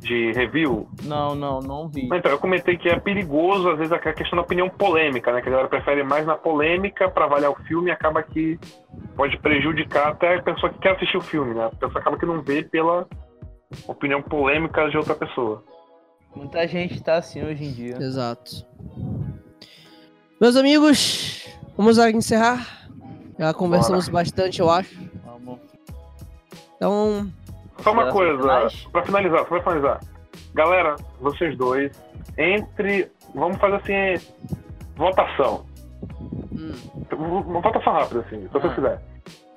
de 0.00 0.32
review. 0.32 0.88
Não, 1.04 1.34
não, 1.34 1.60
não 1.60 1.88
vi. 1.88 2.06
Então, 2.06 2.32
eu 2.32 2.38
comentei 2.38 2.76
que 2.76 2.88
é 2.88 2.98
perigoso, 2.98 3.70
às 3.70 3.78
vezes, 3.78 3.92
a 3.92 3.98
questão 3.98 4.36
da 4.36 4.42
opinião 4.42 4.68
polêmica, 4.68 5.32
né? 5.32 5.40
Que 5.40 5.48
a 5.48 5.52
galera 5.52 5.68
prefere 5.68 6.02
mais 6.02 6.26
na 6.26 6.34
polêmica 6.34 7.08
pra 7.08 7.26
avaliar 7.26 7.50
o 7.50 7.56
filme 7.64 7.90
e 7.90 7.92
acaba 7.92 8.22
que 8.22 8.58
pode 9.14 9.36
prejudicar 9.38 10.08
até 10.08 10.36
a 10.36 10.42
pessoa 10.42 10.72
que 10.72 10.78
quer 10.78 10.96
assistir 10.96 11.18
o 11.18 11.20
filme, 11.20 11.54
né? 11.54 11.66
A 11.66 11.70
pessoa 11.70 12.00
acaba 12.00 12.18
que 12.18 12.26
não 12.26 12.42
vê 12.42 12.62
pela 12.62 13.06
opinião 13.86 14.22
polêmica 14.22 14.88
de 14.88 14.96
outra 14.96 15.14
pessoa. 15.14 15.62
Muita 16.34 16.66
gente 16.66 17.02
tá 17.02 17.16
assim 17.16 17.44
hoje 17.44 17.64
em 17.64 17.72
dia. 17.72 17.96
Exato. 17.98 18.66
Meus 20.40 20.56
amigos, 20.56 21.46
vamos 21.76 21.98
lá 21.98 22.10
encerrar. 22.10 22.88
Já 23.38 23.52
conversamos 23.52 24.08
bastante, 24.08 24.60
eu 24.60 24.70
acho. 24.70 24.94
Vamos. 25.24 25.58
Então, 26.76 27.30
Só 27.82 27.92
uma 27.92 28.10
coisa, 28.12 28.70
pra 28.92 29.02
finalizar, 29.04 29.38
só 29.40 29.44
pra 29.44 29.60
finalizar. 29.62 30.00
Galera, 30.54 30.96
vocês 31.20 31.56
dois, 31.56 31.92
entre. 32.38 33.10
Vamos 33.34 33.58
fazer 33.58 33.76
assim. 33.76 34.26
Votação. 34.96 35.64
hum, 36.52 36.72
Uma 37.16 37.60
votação 37.60 37.92
rápida, 37.92 38.20
assim, 38.20 38.42
se 38.42 38.48
você 38.48 38.66
Ah. 38.66 38.74
quiser. 38.74 39.02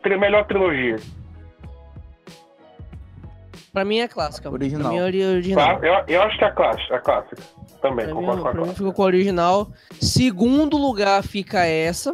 Tri- 0.02 0.18
Melhor 0.18 0.46
trilogia. 0.46 0.98
pra 3.72 3.84
mim 3.84 4.00
é 4.00 4.08
clássica. 4.08 4.50
Original. 4.50 4.84
Pra 4.84 4.92
mim 4.92 4.98
é 4.98 5.04
ori- 5.04 5.24
original. 5.26 5.80
Tá? 5.80 5.88
Eu, 5.88 6.04
eu 6.08 6.22
acho 6.22 6.38
que 6.38 6.44
é 6.44 6.48
a 6.48 6.52
clássica, 6.52 6.96
a 6.96 7.00
clássica. 7.00 7.42
Também, 7.82 8.06
Pra 8.06 8.16
mim, 8.16 8.22
concordo 8.22 8.42
com 8.42 8.48
a 8.48 8.52
pra 8.52 8.60
mim 8.62 8.66
clássica. 8.68 8.78
ficou 8.78 8.94
com 8.94 9.02
a 9.02 9.06
original. 9.06 9.68
Segundo 10.00 10.78
lugar 10.78 11.24
fica 11.24 11.66
essa. 11.66 12.14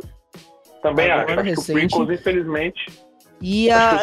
Também 0.82 1.12
agora 1.12 1.42
acho. 1.42 1.52
Acho 1.52 1.88
que 1.90 1.98
o 1.98 2.14
infelizmente. 2.14 3.09
E, 3.42 3.70
a, 3.72 3.98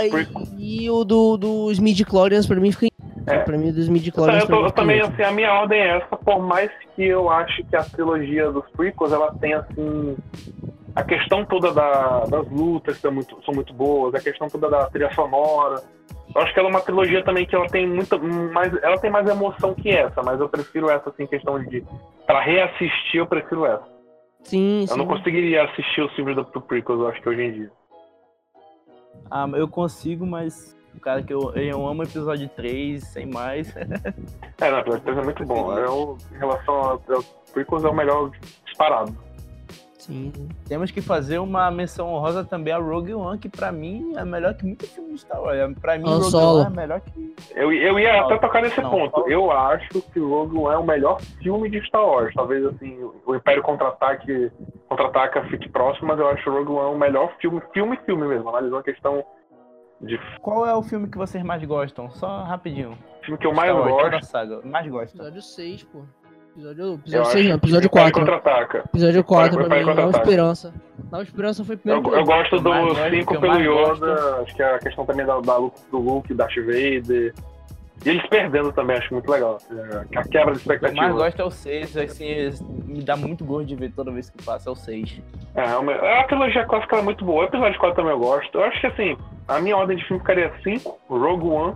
e 0.58 0.88
o 0.90 1.04
do, 1.04 1.36
dos 1.36 1.78
midi-chlorians 1.78 2.46
pra 2.46 2.56
mim 2.56 2.72
fica. 2.72 2.86
É. 3.26 3.38
Pra 3.40 3.58
mim, 3.58 3.72
dos 3.72 3.88
midi 3.88 4.10
Então, 4.10 4.24
chlorians 4.24 4.48
eu, 4.48 4.56
eu 4.60 4.66
em 4.68 4.70
também, 4.70 5.00
assim, 5.00 5.22
a 5.22 5.32
minha 5.32 5.52
ordem 5.52 5.80
é 5.80 5.96
essa, 5.96 6.16
por 6.16 6.38
mais 6.40 6.70
que 6.94 7.04
eu 7.04 7.28
ache 7.28 7.64
que 7.64 7.74
a 7.74 7.82
trilogia 7.82 8.50
dos 8.52 8.64
prequels, 8.70 9.12
ela 9.12 9.34
tem, 9.40 9.52
assim, 9.52 10.16
a 10.94 11.02
questão 11.02 11.44
toda 11.44 11.72
da- 11.72 12.24
das 12.26 12.48
lutas 12.48 12.96
são 12.98 13.10
muito, 13.10 13.36
são 13.44 13.52
muito 13.52 13.74
boas, 13.74 14.14
a 14.14 14.20
questão 14.20 14.48
toda 14.48 14.70
da 14.70 14.86
trilha 14.86 15.12
sonora. 15.12 15.82
Eu 16.34 16.40
acho 16.40 16.52
que 16.54 16.60
ela 16.60 16.68
é 16.68 16.70
uma 16.70 16.80
trilogia 16.80 17.22
também 17.24 17.44
que 17.46 17.54
ela 17.56 17.66
tem 17.66 17.84
muita 17.86 18.16
mais, 18.16 18.72
ela 18.82 18.98
tem 18.98 19.10
mais 19.10 19.26
emoção 19.28 19.74
que 19.74 19.90
essa, 19.90 20.22
mas 20.22 20.38
eu 20.38 20.48
prefiro 20.48 20.88
essa, 20.88 21.10
assim, 21.10 21.26
questão 21.26 21.58
de, 21.64 21.82
para 22.28 22.40
reassistir, 22.40 23.16
eu 23.20 23.26
prefiro 23.26 23.66
essa. 23.66 23.84
Sim, 24.44 24.82
Eu 24.82 24.88
sim. 24.88 24.98
não 24.98 25.06
conseguiria 25.06 25.64
assistir 25.64 26.00
os 26.02 26.12
filmes 26.14 26.36
do, 26.36 26.44
do 26.44 26.60
prequels, 26.60 27.00
eu 27.00 27.08
acho 27.08 27.20
que 27.20 27.28
hoje 27.28 27.42
em 27.42 27.52
dia. 27.52 27.70
Ah, 29.30 29.48
eu 29.54 29.68
consigo, 29.68 30.26
mas 30.26 30.76
o 30.94 31.00
cara 31.00 31.22
que 31.22 31.32
eu, 31.32 31.52
eu 31.54 31.86
amo 31.86 32.02
o 32.02 32.04
episódio 32.04 32.48
3, 32.48 33.02
sem 33.02 33.26
mais. 33.26 33.74
É, 34.58 34.70
não, 34.70 34.78
o 34.78 34.80
episódio 34.80 35.04
3 35.04 35.18
é 35.18 35.22
muito 35.22 35.44
bom. 35.44 35.78
É 35.78 35.88
o, 35.88 36.16
em 36.32 36.38
relação 36.38 36.74
ao, 36.74 37.02
prequels, 37.52 37.84
é 37.84 37.88
o 37.88 37.94
melhor 37.94 38.30
disparado. 38.64 39.14
Sim. 40.06 40.32
Temos 40.68 40.92
que 40.92 41.00
fazer 41.02 41.38
uma 41.38 41.68
menção 41.70 42.14
honrosa 42.14 42.44
também 42.44 42.72
a 42.72 42.78
Rogue 42.78 43.12
One, 43.12 43.38
que 43.38 43.48
pra 43.48 43.72
mim 43.72 44.12
é 44.16 44.24
melhor 44.24 44.54
que 44.54 44.64
muito 44.64 44.86
filme 44.86 45.14
de 45.14 45.20
Star 45.20 45.42
Wars. 45.42 45.76
Pra 45.80 45.98
mim, 45.98 46.08
Han 46.08 46.18
Rogue 46.18 46.30
Solo. 46.30 46.60
One 46.60 46.72
é 46.72 46.76
melhor 46.76 47.00
que. 47.00 47.34
Eu, 47.54 47.72
eu 47.72 47.98
ia 47.98 48.20
até 48.20 48.38
tocar 48.38 48.62
nesse 48.62 48.80
Não, 48.80 48.88
ponto. 48.88 49.28
Eu 49.28 49.50
acho 49.50 50.00
que 50.00 50.20
o 50.20 50.28
Rogue 50.28 50.56
One 50.56 50.74
é 50.74 50.78
o 50.78 50.86
melhor 50.86 51.20
filme 51.42 51.68
de 51.68 51.84
Star 51.86 52.06
Wars. 52.06 52.32
Talvez 52.34 52.64
assim, 52.66 52.96
o 53.26 53.34
Império 53.34 53.62
Contra-Ataque 53.64 54.52
contra-ataca 54.88 55.42
fique 55.48 55.68
próximo, 55.68 56.08
mas 56.08 56.18
eu 56.18 56.28
acho 56.28 56.48
o 56.48 56.52
Rogue 56.52 56.72
One 56.72 56.94
o 56.94 56.98
melhor 56.98 57.32
filme, 57.40 57.60
filme 57.72 57.96
filme 58.04 58.26
mesmo, 58.26 58.48
analisando 58.48 58.78
a 58.78 58.82
questão 58.82 59.24
de 60.00 60.18
Qual 60.40 60.66
é 60.66 60.74
o 60.74 60.82
filme 60.82 61.08
que 61.08 61.18
vocês 61.18 61.42
mais 61.42 61.64
gostam? 61.64 62.10
Só 62.10 62.42
rapidinho. 62.42 62.96
filme 63.22 63.38
que 63.38 63.46
eu 63.46 63.54
mais 63.54 63.72
Wars, 63.72 64.10
gosto. 64.10 64.26
saga. 64.26 64.60
Mais 64.64 64.86
gosto. 64.88 65.14
Episódio 65.16 65.42
6, 65.42 65.84
pô. 65.84 66.02
Episódio, 66.52 66.94
episódio 66.94 67.20
acho 67.20 67.30
6 67.32 67.46
não, 67.48 67.54
episódio 67.56 67.86
Império 67.86 68.12
4. 68.12 68.20
Contra-Ataca. 68.20 68.78
Episódio 68.88 69.24
4 69.24 69.62
Império 69.62 69.84
pra 69.84 69.94
mim, 69.94 70.00
Nova. 70.00 70.18
Esperança. 70.18 70.74
Nova 71.10 71.22
Esperança 71.22 71.64
foi 71.64 71.74
o 71.74 71.76
Eu, 71.76 71.80
primeiro. 71.80 72.16
eu 72.16 72.24
gosto 72.24 72.56
eu 72.56 72.62
mais 72.62 72.82
do 72.82 72.94
gosto, 72.94 73.10
5 73.10 73.26
que 73.26 73.36
eu 73.36 73.40
pelo 73.40 73.58
Yoda, 73.60 74.36
acho 74.42 74.54
que 74.54 74.62
é 74.62 74.74
a 74.74 74.78
questão 74.78 75.04
também 75.04 75.26
da, 75.26 75.40
da 75.40 75.58
do 75.58 75.98
Luke, 75.98 76.32
Darth 76.32 76.56
Vader. 76.56 77.34
E 78.05 78.10
eles 78.10 78.27
perdendo 78.28 78.73
também, 78.73 78.97
acho 78.97 79.12
muito 79.12 79.31
legal. 79.31 79.59
É, 79.70 80.18
A 80.18 80.23
quebra 80.23 80.28
de 80.28 80.31
O 80.31 80.32
que 80.32 80.48
eu 80.48 80.52
expectativa. 80.52 81.02
mais 81.02 81.14
gosto 81.14 81.43
é 81.43 81.44
o 81.44 81.51
6, 81.51 81.97
assim, 81.97 82.51
me 82.86 83.02
dá 83.02 83.16
muito 83.16 83.44
gosto 83.44 83.66
de 83.66 83.74
ver 83.74 83.90
toda 83.93 84.12
vez 84.12 84.31
que 84.31 84.43
passa, 84.44 84.68
é 84.68 84.73
o 84.73 84.77
6. 84.77 85.20
É, 85.55 85.62
é 85.62 86.20
a 86.20 86.24
trilogia 86.24 86.64
clássica 86.66 86.97
é 86.97 87.02
muito 87.02 87.24
boa. 87.24 87.43
O 87.43 87.47
episódio 87.47 87.78
4 87.78 87.97
também 87.97 88.12
eu 88.12 88.18
gosto. 88.18 88.59
Eu 88.59 88.64
acho 88.64 88.81
que 88.81 88.86
assim, 88.86 89.16
a 89.48 89.60
minha 89.60 89.77
ordem 89.77 89.97
de 89.97 90.05
filme 90.05 90.20
ficaria 90.20 90.52
5, 90.62 90.98
Rogue 91.09 91.47
One, 91.48 91.74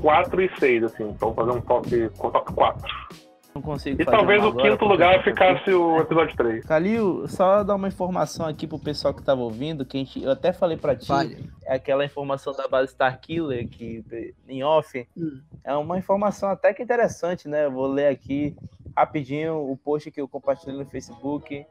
4 0.00 0.42
e 0.42 0.50
6, 0.58 0.84
assim. 0.84 1.04
Então 1.10 1.34
fazer 1.34 1.50
um 1.50 1.60
top, 1.60 1.88
um 2.24 2.30
top 2.30 2.52
4. 2.54 3.29
Não 3.54 3.60
consigo 3.62 4.00
E 4.00 4.04
fazer 4.04 4.16
talvez 4.16 4.44
o 4.44 4.54
quinto 4.54 4.84
lugar 4.84 5.22
ficasse 5.24 5.72
o 5.72 5.98
episódio 5.98 6.36
3. 6.36 6.64
Calil, 6.64 7.26
só 7.26 7.64
dar 7.64 7.74
uma 7.74 7.88
informação 7.88 8.46
aqui 8.46 8.66
pro 8.66 8.78
pessoal 8.78 9.12
que 9.12 9.22
tava 9.22 9.40
ouvindo, 9.40 9.84
que 9.84 9.96
a 9.96 10.00
gente, 10.00 10.22
eu 10.22 10.30
até 10.30 10.52
falei 10.52 10.76
pra 10.76 10.94
ti, 10.94 11.08
Vale. 11.08 11.50
é 11.64 11.74
aquela 11.74 12.04
informação 12.04 12.52
da 12.52 12.68
base 12.68 12.90
Starkiller, 12.92 13.68
que 13.68 14.04
em 14.48 14.62
off, 14.62 15.06
Hum. 15.16 15.40
é 15.64 15.74
uma 15.74 15.98
informação 15.98 16.48
até 16.48 16.72
que 16.72 16.82
interessante, 16.82 17.48
né? 17.48 17.64
Eu 17.66 17.72
vou 17.72 17.88
ler 17.88 18.06
aqui 18.06 18.56
rapidinho 18.96 19.56
o 19.70 19.76
post 19.76 20.10
que 20.12 20.20
eu 20.20 20.28
compartilhei 20.28 20.76
no 20.78 20.86
Facebook. 20.86 21.66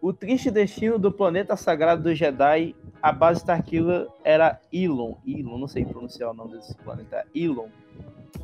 O 0.00 0.14
triste 0.14 0.50
destino 0.50 0.98
do 0.98 1.12
planeta 1.12 1.54
sagrado 1.54 2.02
do 2.02 2.14
Jedi, 2.14 2.74
a 3.02 3.12
base 3.12 3.40
Starkiller 3.40 4.06
era 4.24 4.58
Ilon. 4.72 5.16
Ilon, 5.26 5.58
não 5.58 5.68
sei 5.68 5.84
pronunciar 5.84 6.30
o 6.30 6.34
nome 6.34 6.52
desse 6.56 6.74
planeta. 6.78 7.26
Ilon. 7.34 7.68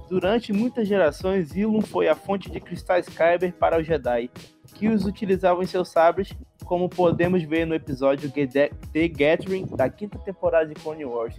Durante 0.08 0.52
muitas 0.52 0.86
gerações, 0.86 1.56
Ilum 1.56 1.80
foi 1.80 2.08
a 2.08 2.14
fonte 2.14 2.48
de 2.48 2.60
cristais 2.60 3.08
Kyber 3.08 3.52
para 3.52 3.80
os 3.80 3.86
Jedi, 3.86 4.30
que 4.74 4.88
os 4.88 5.04
utilizavam 5.04 5.64
em 5.64 5.66
seus 5.66 5.88
sabres, 5.88 6.32
como 6.64 6.88
podemos 6.88 7.42
ver 7.42 7.66
no 7.66 7.74
episódio 7.74 8.30
The 8.30 8.70
The 8.92 9.08
Gathering 9.08 9.66
da 9.66 9.90
quinta 9.90 10.16
temporada 10.18 10.66
de 10.66 10.74
Clone 10.74 11.04
Wars. 11.04 11.36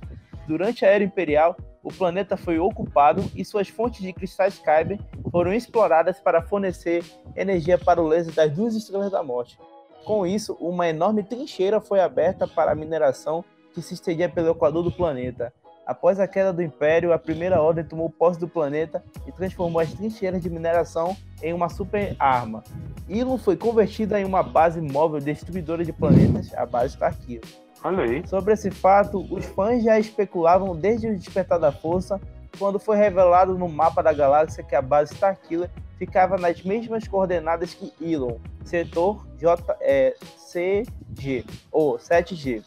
Durante 0.48 0.85
a 0.85 0.89
Era 0.89 1.03
Imperial, 1.03 1.56
o 1.81 1.94
planeta 1.94 2.35
foi 2.35 2.60
ocupado 2.60 3.23
e 3.34 3.45
suas 3.45 3.69
fontes 3.69 4.02
de 4.02 4.11
cristais 4.11 4.60
Kyber 4.60 4.99
foram 5.31 5.53
exploradas 5.53 6.19
para 6.19 6.41
fornecer 6.41 7.06
energia 7.35 7.77
para 7.77 8.02
o 8.02 8.07
laser 8.07 8.34
das 8.34 8.52
duas 8.52 8.76
estrelas 8.76 9.11
da 9.11 9.23
morte. 9.23 9.57
Com 10.03 10.26
isso, 10.26 10.57
uma 10.60 10.88
enorme 10.88 11.23
trincheira 11.23 11.80
foi 11.80 12.02
aberta 12.02 12.45
para 12.45 12.72
a 12.72 12.76
mineração 12.76 13.44
que 13.73 13.81
se 13.81 13.94
estendia 13.94 14.27
pelo 14.27 14.52
equador 14.52 14.84
do 14.84 14.91
planeta. 14.91 15.53
Após 15.88 16.19
a 16.19 16.27
queda 16.27 16.51
do 16.51 16.61
Império, 16.61 17.14
a 17.14 17.18
Primeira 17.18 17.61
Ordem 17.61 17.81
tomou 17.81 18.09
posse 18.09 18.38
do 18.38 18.45
planeta 18.45 19.01
e 19.26 19.31
transformou 19.31 19.80
as 19.80 19.93
trincheiras 19.93 20.43
de 20.43 20.49
mineração 20.49 21.15
em 21.41 21.53
uma 21.53 21.69
super 21.69 22.14
arma. 22.19 22.61
Ilum 23.07 23.38
foi 23.38 23.55
convertida 23.55 24.19
em 24.19 24.26
uma 24.26 24.43
base 24.43 24.81
móvel 24.81 25.22
destruidora 25.22 25.85
de 25.85 25.93
planetas, 25.93 26.53
a 26.55 26.65
base 26.65 26.95
Starkiller. 26.95 27.41
Olha 27.81 28.03
aí. 28.03 28.27
Sobre 28.27 28.53
esse 28.53 28.69
fato, 28.69 29.26
os 29.34 29.45
fãs 29.45 29.81
já 29.81 29.97
especulavam 29.97 30.76
desde 30.76 31.07
o 31.07 31.15
Despertar 31.15 31.57
da 31.57 31.72
Força, 31.72 32.19
quando 32.59 32.80
foi 32.80 32.97
revelado 32.97 33.57
no 33.57 33.69
mapa 33.69 34.03
da 34.03 34.11
galáxia 34.11 34.64
que 34.64 34.76
a 34.76 34.81
base 34.81 35.14
Starkiller 35.14 35.69
ficava 35.97 36.38
nas 36.38 36.61
mesmas 36.64 37.07
coordenadas 37.07 37.73
que 37.73 37.93
Elon, 38.01 38.39
setor 38.65 39.26
J, 39.38 39.77
é, 39.80 40.15
CG, 40.51 41.45
ou 41.72 41.97
7G. 41.97 42.61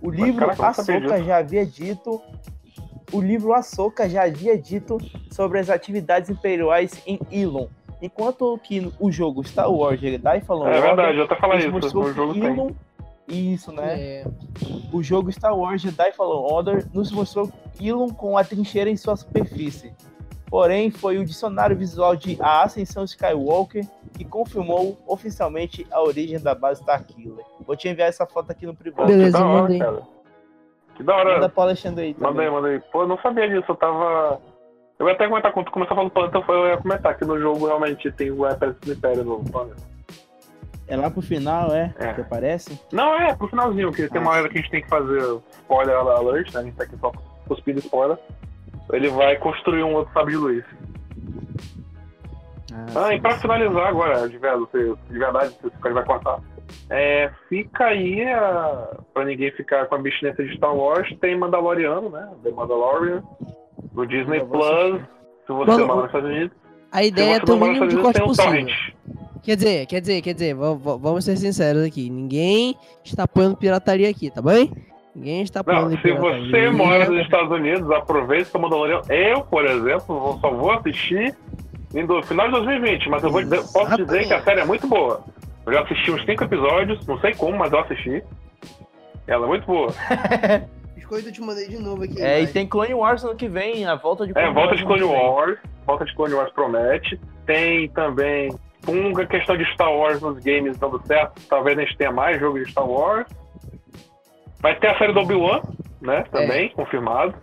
O 0.00 0.10
livro 0.10 0.48
disso. 1.18 1.24
já 1.24 1.38
havia 1.38 1.64
dito 1.66 2.20
o 3.12 3.20
livro 3.20 3.52
Ahsoka 3.52 4.08
já 4.08 4.24
havia 4.24 4.58
dito 4.58 4.98
sobre 5.30 5.58
as 5.58 5.70
atividades 5.70 6.28
imperiais 6.28 7.00
em 7.06 7.18
Elon, 7.30 7.66
enquanto 8.02 8.58
que 8.62 8.92
o 8.98 9.10
jogo 9.10 9.46
Star 9.46 9.70
Wars 9.70 10.00
Jedi 10.00 10.40
Fallen 10.40 10.64
É 10.64 10.76
Order 10.76 10.82
verdade, 10.82 11.18
eu 11.18 11.24
até 11.24 11.36
falei 11.36 11.58
eles 11.58 11.66
isso. 11.66 11.96
mostrou 11.96 12.04
O 12.04 12.12
jogo 12.12 12.34
que 12.34 12.40
tem. 12.40 12.76
Isso, 13.28 13.72
né? 13.72 14.00
É. 14.00 14.24
O 14.92 15.02
jogo 15.02 15.32
Star 15.32 15.56
Wars 15.56 15.82
Jedi 15.82 16.12
Fallen 16.12 16.52
Order 16.52 16.86
nos 16.92 17.10
mostrou 17.10 17.50
Elon 17.80 18.08
com 18.08 18.36
a 18.38 18.44
trincheira 18.44 18.88
em 18.90 18.96
sua 18.96 19.16
superfície. 19.16 19.92
Porém, 20.56 20.90
foi 20.90 21.18
o 21.18 21.24
dicionário 21.26 21.76
visual 21.76 22.16
de 22.16 22.38
A 22.40 22.62
Ascensão 22.62 23.04
Skywalker 23.04 23.84
que 24.14 24.24
confirmou 24.24 24.96
oficialmente 25.06 25.86
a 25.90 26.00
origem 26.02 26.40
da 26.40 26.54
base 26.54 26.80
Starkiller. 26.80 27.44
Vou 27.66 27.76
te 27.76 27.90
enviar 27.90 28.08
essa 28.08 28.24
foto 28.24 28.52
aqui 28.52 28.64
no 28.64 28.74
privado. 28.74 29.06
Beleza, 29.06 29.36
que 29.36 29.44
da 29.44 29.46
hora, 29.46 29.78
cara. 29.78 30.02
Que 30.94 31.02
da 31.02 31.14
hora. 31.14 31.34
Manda 31.34 31.48
pro 31.50 31.60
Alexandre 31.60 32.04
aí 32.04 32.16
Manda 32.18 32.28
aí, 32.28 32.34
também. 32.34 32.50
manda 32.50 32.68
aí. 32.68 32.80
Pô, 32.90 33.02
eu 33.02 33.06
não 33.06 33.18
sabia 33.18 33.46
disso, 33.50 33.66
eu 33.70 33.74
tava. 33.76 34.40
Eu 34.98 35.06
ia 35.06 35.12
até 35.12 35.28
comentar, 35.28 35.52
quando 35.52 35.66
tu 35.66 35.72
começou 35.72 35.92
a 35.92 35.96
falar 35.96 36.08
do 36.08 36.12
planeta, 36.14 36.42
eu 36.48 36.68
ia 36.68 36.76
comentar 36.78 37.18
que 37.18 37.24
no 37.26 37.38
jogo 37.38 37.66
realmente 37.66 38.10
tem 38.12 38.30
o 38.30 38.46
Exército 38.46 38.86
do 38.86 38.92
Império 38.94 39.24
no 39.24 39.44
planeta. 39.44 39.82
É 40.88 40.96
lá 40.96 41.10
pro 41.10 41.20
final, 41.20 41.70
é? 41.74 41.94
É. 41.98 42.14
Que 42.14 42.22
aparece? 42.22 42.80
Não, 42.90 43.14
é, 43.18 43.34
pro 43.34 43.48
finalzinho, 43.48 43.92
que 43.92 44.08
tem 44.08 44.22
uma 44.22 44.30
hora 44.30 44.48
que 44.48 44.56
a 44.56 44.60
gente 44.62 44.70
tem 44.70 44.82
que 44.82 44.88
fazer 44.88 45.20
spoiler 45.50 45.96
alert, 45.96 46.54
né? 46.54 46.60
A 46.60 46.62
gente 46.62 46.76
tá 46.76 46.84
aqui 46.84 46.96
só 46.96 47.12
cuspindo 47.46 47.80
spoiler. 47.80 48.16
Ele 48.92 49.08
vai 49.08 49.36
construir 49.36 49.82
um 49.82 49.94
outro 49.94 50.12
sabre 50.14 50.32
de 50.32 50.38
luz. 50.38 50.64
Ah, 52.94 53.14
e 53.14 53.20
pra 53.20 53.38
finalizar 53.38 53.86
agora, 53.86 54.28
de 54.28 54.38
verdade, 54.38 54.66
de 55.10 55.18
verdade, 55.18 55.50
se 55.60 55.66
ele 55.84 55.94
vai 55.94 56.04
cortar. 56.04 56.40
É, 56.90 57.30
fica 57.48 57.84
aí, 57.86 58.22
a, 58.24 58.96
pra 59.14 59.24
ninguém 59.24 59.50
ficar 59.52 59.86
com 59.86 59.94
a 59.94 59.98
bichineta 59.98 60.42
de 60.44 60.54
Star 60.56 60.74
Wars, 60.74 61.08
tem 61.20 61.38
Mandaloriano, 61.38 62.10
né? 62.10 62.28
The 62.42 62.50
Mandalorian, 62.50 63.22
do 63.92 64.06
Disney 64.06 64.44
Plus, 64.44 65.00
se 65.46 65.52
você 65.52 65.70
Mano, 65.70 65.86
mora 65.86 65.96
nos 66.00 66.06
Estados 66.06 66.30
Unidos. 66.30 66.56
A 66.92 67.04
ideia 67.04 67.36
é 67.36 67.40
ter 67.40 67.52
o 67.52 67.56
mínimo 67.56 67.86
de 67.86 67.96
corte 67.96 68.22
um 68.22 68.26
possível. 68.26 68.66
Quer 69.42 69.56
dizer, 69.56 69.86
quer 69.86 70.00
dizer, 70.00 70.22
quer 70.22 70.34
dizer, 70.34 70.54
va- 70.54 70.74
va- 70.74 70.96
vamos 70.96 71.24
ser 71.24 71.36
sinceros 71.36 71.84
aqui. 71.84 72.10
Ninguém 72.10 72.74
está 73.04 73.22
apoiando 73.24 73.56
pirataria 73.56 74.10
aqui, 74.10 74.28
tá 74.28 74.42
bem? 74.42 74.72
Ninguém 75.16 75.42
está 75.42 75.62
Não, 75.66 75.88
se 75.90 76.12
você 76.12 76.70
mora 76.70 77.06
nos 77.10 77.22
Estados 77.22 77.50
Unidos, 77.50 77.90
aproveite 77.90 78.50
o 78.54 78.58
Mandalorian. 78.60 79.00
Eu, 79.08 79.40
por 79.42 79.64
exemplo, 79.64 80.20
vou- 80.20 80.38
só 80.38 80.50
vou 80.50 80.70
assistir 80.72 81.34
no 81.94 82.22
final 82.22 82.46
de 82.46 82.52
2020, 82.52 83.08
mas 83.08 83.24
eu 83.24 83.30
vou 83.30 83.42
dizer- 83.42 83.62
posso 83.72 83.96
dizer 83.96 84.26
que 84.26 84.34
a 84.34 84.42
série 84.42 84.60
é 84.60 84.64
muito 84.66 84.86
boa. 84.86 85.24
Eu 85.64 85.72
já 85.72 85.80
assisti 85.82 86.10
uns 86.10 86.22
5 86.26 86.44
episódios, 86.44 87.06
não 87.06 87.18
sei 87.20 87.34
como, 87.34 87.56
mas 87.56 87.72
eu 87.72 87.78
assisti. 87.80 88.22
Ela 89.26 89.46
é 89.46 89.48
muito 89.48 89.66
boa. 89.66 89.88
Biscoito 90.94 91.28
eu 91.28 91.32
te 91.32 91.40
mandei 91.40 91.66
de 91.68 91.78
novo 91.78 92.04
aqui. 92.04 92.20
É, 92.20 92.40
e 92.40 92.44
vai. 92.44 92.52
tem 92.52 92.66
Clone 92.66 92.94
Wars 92.94 93.24
ano 93.24 93.34
que 93.34 93.48
vem, 93.48 93.86
a 93.86 93.94
volta 93.94 94.26
de 94.26 94.32
É, 94.38 94.50
volta 94.52 94.76
de 94.76 94.82
ano 94.84 94.94
que 94.94 95.00
Clone. 95.00 95.14
Wars. 95.18 95.58
Volta 95.86 96.04
de 96.04 96.14
Clone 96.14 96.34
Wars 96.34 96.52
promete. 96.52 97.18
Tem 97.46 97.88
também 97.90 98.54
uma 98.86 99.24
questão 99.26 99.56
de 99.56 99.64
Star 99.72 99.92
Wars 99.92 100.20
nos 100.20 100.38
games 100.44 100.76
dando 100.78 101.00
certo. 101.06 101.40
Talvez 101.48 101.78
a 101.78 101.80
gente 101.82 101.96
tenha 101.96 102.12
mais 102.12 102.38
jogo 102.38 102.58
de 102.62 102.70
Star 102.70 102.86
Wars. 102.88 103.26
Vai 104.60 104.78
ter 104.78 104.88
a 104.88 104.98
série 104.98 105.12
do 105.12 105.20
Obi-Wan, 105.20 105.62
né? 106.00 106.22
Também, 106.30 106.70
confirmado. 106.70 107.34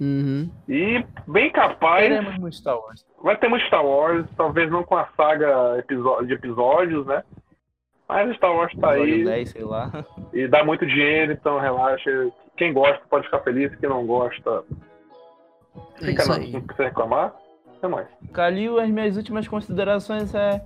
Uhum. 0.00 0.50
E 0.68 1.04
bem 1.26 1.50
capaz. 1.50 2.06
Teremos 2.08 2.38
muito 2.38 2.56
Star 2.56 2.78
Wars. 2.78 3.04
Vai 3.22 3.36
ter 3.36 3.48
muito 3.48 3.66
Star 3.66 3.84
Wars, 3.84 4.26
talvez 4.36 4.70
não 4.70 4.84
com 4.84 4.96
a 4.96 5.08
saga 5.16 5.82
de 6.26 6.32
episódios, 6.34 7.06
né? 7.06 7.22
Mas 8.08 8.36
Star 8.36 8.54
Wars 8.54 8.72
tá 8.78 8.90
aí 8.90 9.24
10, 9.24 9.50
sei 9.50 9.64
lá. 9.64 10.04
e 10.32 10.46
dá 10.46 10.62
muito 10.64 10.86
dinheiro, 10.86 11.32
então 11.32 11.58
relaxa. 11.58 12.10
Quem 12.56 12.72
gosta 12.72 13.00
pode 13.08 13.24
ficar 13.24 13.40
feliz, 13.40 13.74
quem 13.76 13.88
não 13.88 14.06
gosta 14.06 14.64
É 16.00 16.06
fica 16.06 16.24
não, 16.26 16.34
aí. 16.36 16.52
não 16.52 16.60
precisa 16.62 16.88
reclamar. 16.88 17.34
Até 17.78 17.88
mais. 17.88 18.08
Calil, 18.32 18.78
as 18.80 18.88
minhas 18.88 19.16
últimas 19.16 19.46
considerações 19.46 20.34
é 20.34 20.62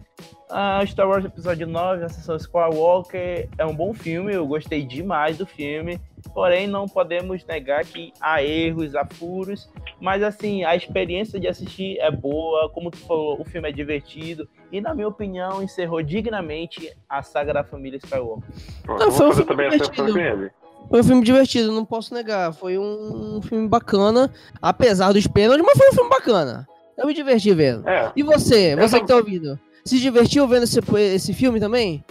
a 0.48 0.84
Star 0.86 1.08
Wars 1.08 1.24
Episódio 1.24 1.66
9, 1.66 2.04
a 2.04 2.08
sessão 2.08 2.36
Skywalker 2.36 3.48
é 3.56 3.66
um 3.66 3.74
bom 3.74 3.92
filme, 3.94 4.34
eu 4.34 4.46
gostei 4.46 4.84
demais 4.84 5.38
do 5.38 5.46
filme, 5.46 6.00
porém 6.34 6.66
não 6.66 6.86
podemos 6.86 7.44
negar 7.46 7.84
que 7.84 8.12
há 8.20 8.42
erros, 8.42 8.94
há 8.94 9.04
furos, 9.04 9.70
mas 10.00 10.22
assim, 10.22 10.64
a 10.64 10.74
experiência 10.74 11.38
de 11.38 11.46
assistir 11.46 11.98
é 11.98 12.10
boa, 12.10 12.68
como 12.70 12.90
tu 12.90 12.98
falou, 12.98 13.40
o 13.40 13.44
filme 13.44 13.68
é 13.68 13.72
divertido 13.72 14.48
e 14.72 14.80
na 14.80 14.94
minha 14.94 15.08
opinião 15.08 15.62
encerrou 15.62 16.02
dignamente 16.02 16.92
a 17.08 17.22
saga 17.22 17.52
da 17.52 17.64
família 17.64 17.98
Skywalker. 18.02 18.48
Não, 18.86 18.98
eu 18.98 19.12
foi 19.12 19.28
um 19.28 19.32
filme 19.32 19.48
também 19.48 19.70
divertido. 19.70 20.18
ele. 20.18 20.50
Foi 20.88 21.00
um 21.00 21.04
filme 21.04 21.22
divertido, 21.22 21.70
não 21.70 21.84
posso 21.84 22.12
negar. 22.12 22.52
Foi 22.52 22.76
um, 22.76 23.36
um 23.36 23.42
filme 23.42 23.68
bacana, 23.68 24.32
apesar 24.60 25.12
dos 25.12 25.26
pênaltis, 25.26 25.64
mas 25.64 25.78
foi 25.78 25.88
um 25.88 25.92
filme 25.92 26.10
bacana. 26.10 26.66
Eu 27.00 27.06
me 27.06 27.14
diverti 27.14 27.52
vendo. 27.54 27.88
É, 27.88 28.12
E 28.14 28.22
você, 28.22 28.74
Eu 28.74 28.78
você 28.78 28.96
tam- 28.96 29.00
que 29.00 29.06
tá 29.12 29.16
ouvindo, 29.16 29.58
se 29.84 29.98
divertiu 29.98 30.46
vendo 30.46 30.64
esse, 30.64 30.78
esse 31.14 31.32
filme 31.34 31.58
também? 31.58 32.04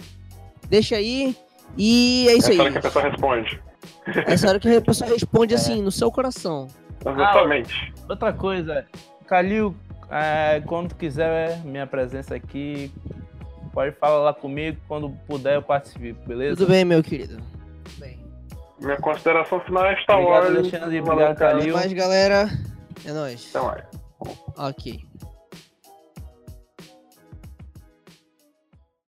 Deixa 0.68 0.96
aí. 0.96 1.34
E 1.78 2.26
é 2.28 2.34
isso 2.34 2.50
essa 2.50 2.60
hora 2.60 2.68
aí. 2.68 2.72
que 2.72 2.78
a 2.78 2.82
pessoa 2.82 3.04
responde. 3.08 3.62
Essa 4.26 4.48
hora 4.48 4.58
que 4.60 4.68
a 4.68 4.80
pessoa 4.80 5.08
É. 5.10 5.12
responde 5.14 5.54
assim, 5.54 5.80
no 5.80 5.90
seu 5.92 6.10
coração. 6.10 6.66
Exatamente. 7.06 7.94
Outra 8.08 8.32
coisa, 8.32 8.84
Calil, 9.26 9.74
é, 10.10 10.60
quando 10.66 10.94
quiser 10.96 11.58
minha 11.64 11.86
presença 11.86 12.34
aqui, 12.34 12.92
pode 13.72 13.94
falar 13.96 14.18
lá 14.18 14.34
comigo, 14.34 14.76
quando 14.88 15.10
puder 15.28 15.54
eu 15.54 15.62
participo, 15.62 16.26
beleza? 16.26 16.56
Tudo 16.56 16.68
bem, 16.70 16.84
meu 16.84 17.02
querido. 17.02 17.40
Bem. 17.98 18.18
Minha 18.80 18.96
consideração 18.96 19.60
final 19.60 19.86
é 19.86 19.96
Star 20.02 20.18
Obrigado, 20.18 20.42
Wars. 20.44 20.56
Alexandre, 20.58 21.00
obrigado. 21.00 21.36
Calil. 21.38 21.74
Mas 21.74 21.92
galera, 21.92 22.48
é 23.04 23.12
nóis. 23.12 23.54
Até 23.54 23.64
mais. 23.66 23.84
Ok. 24.56 25.09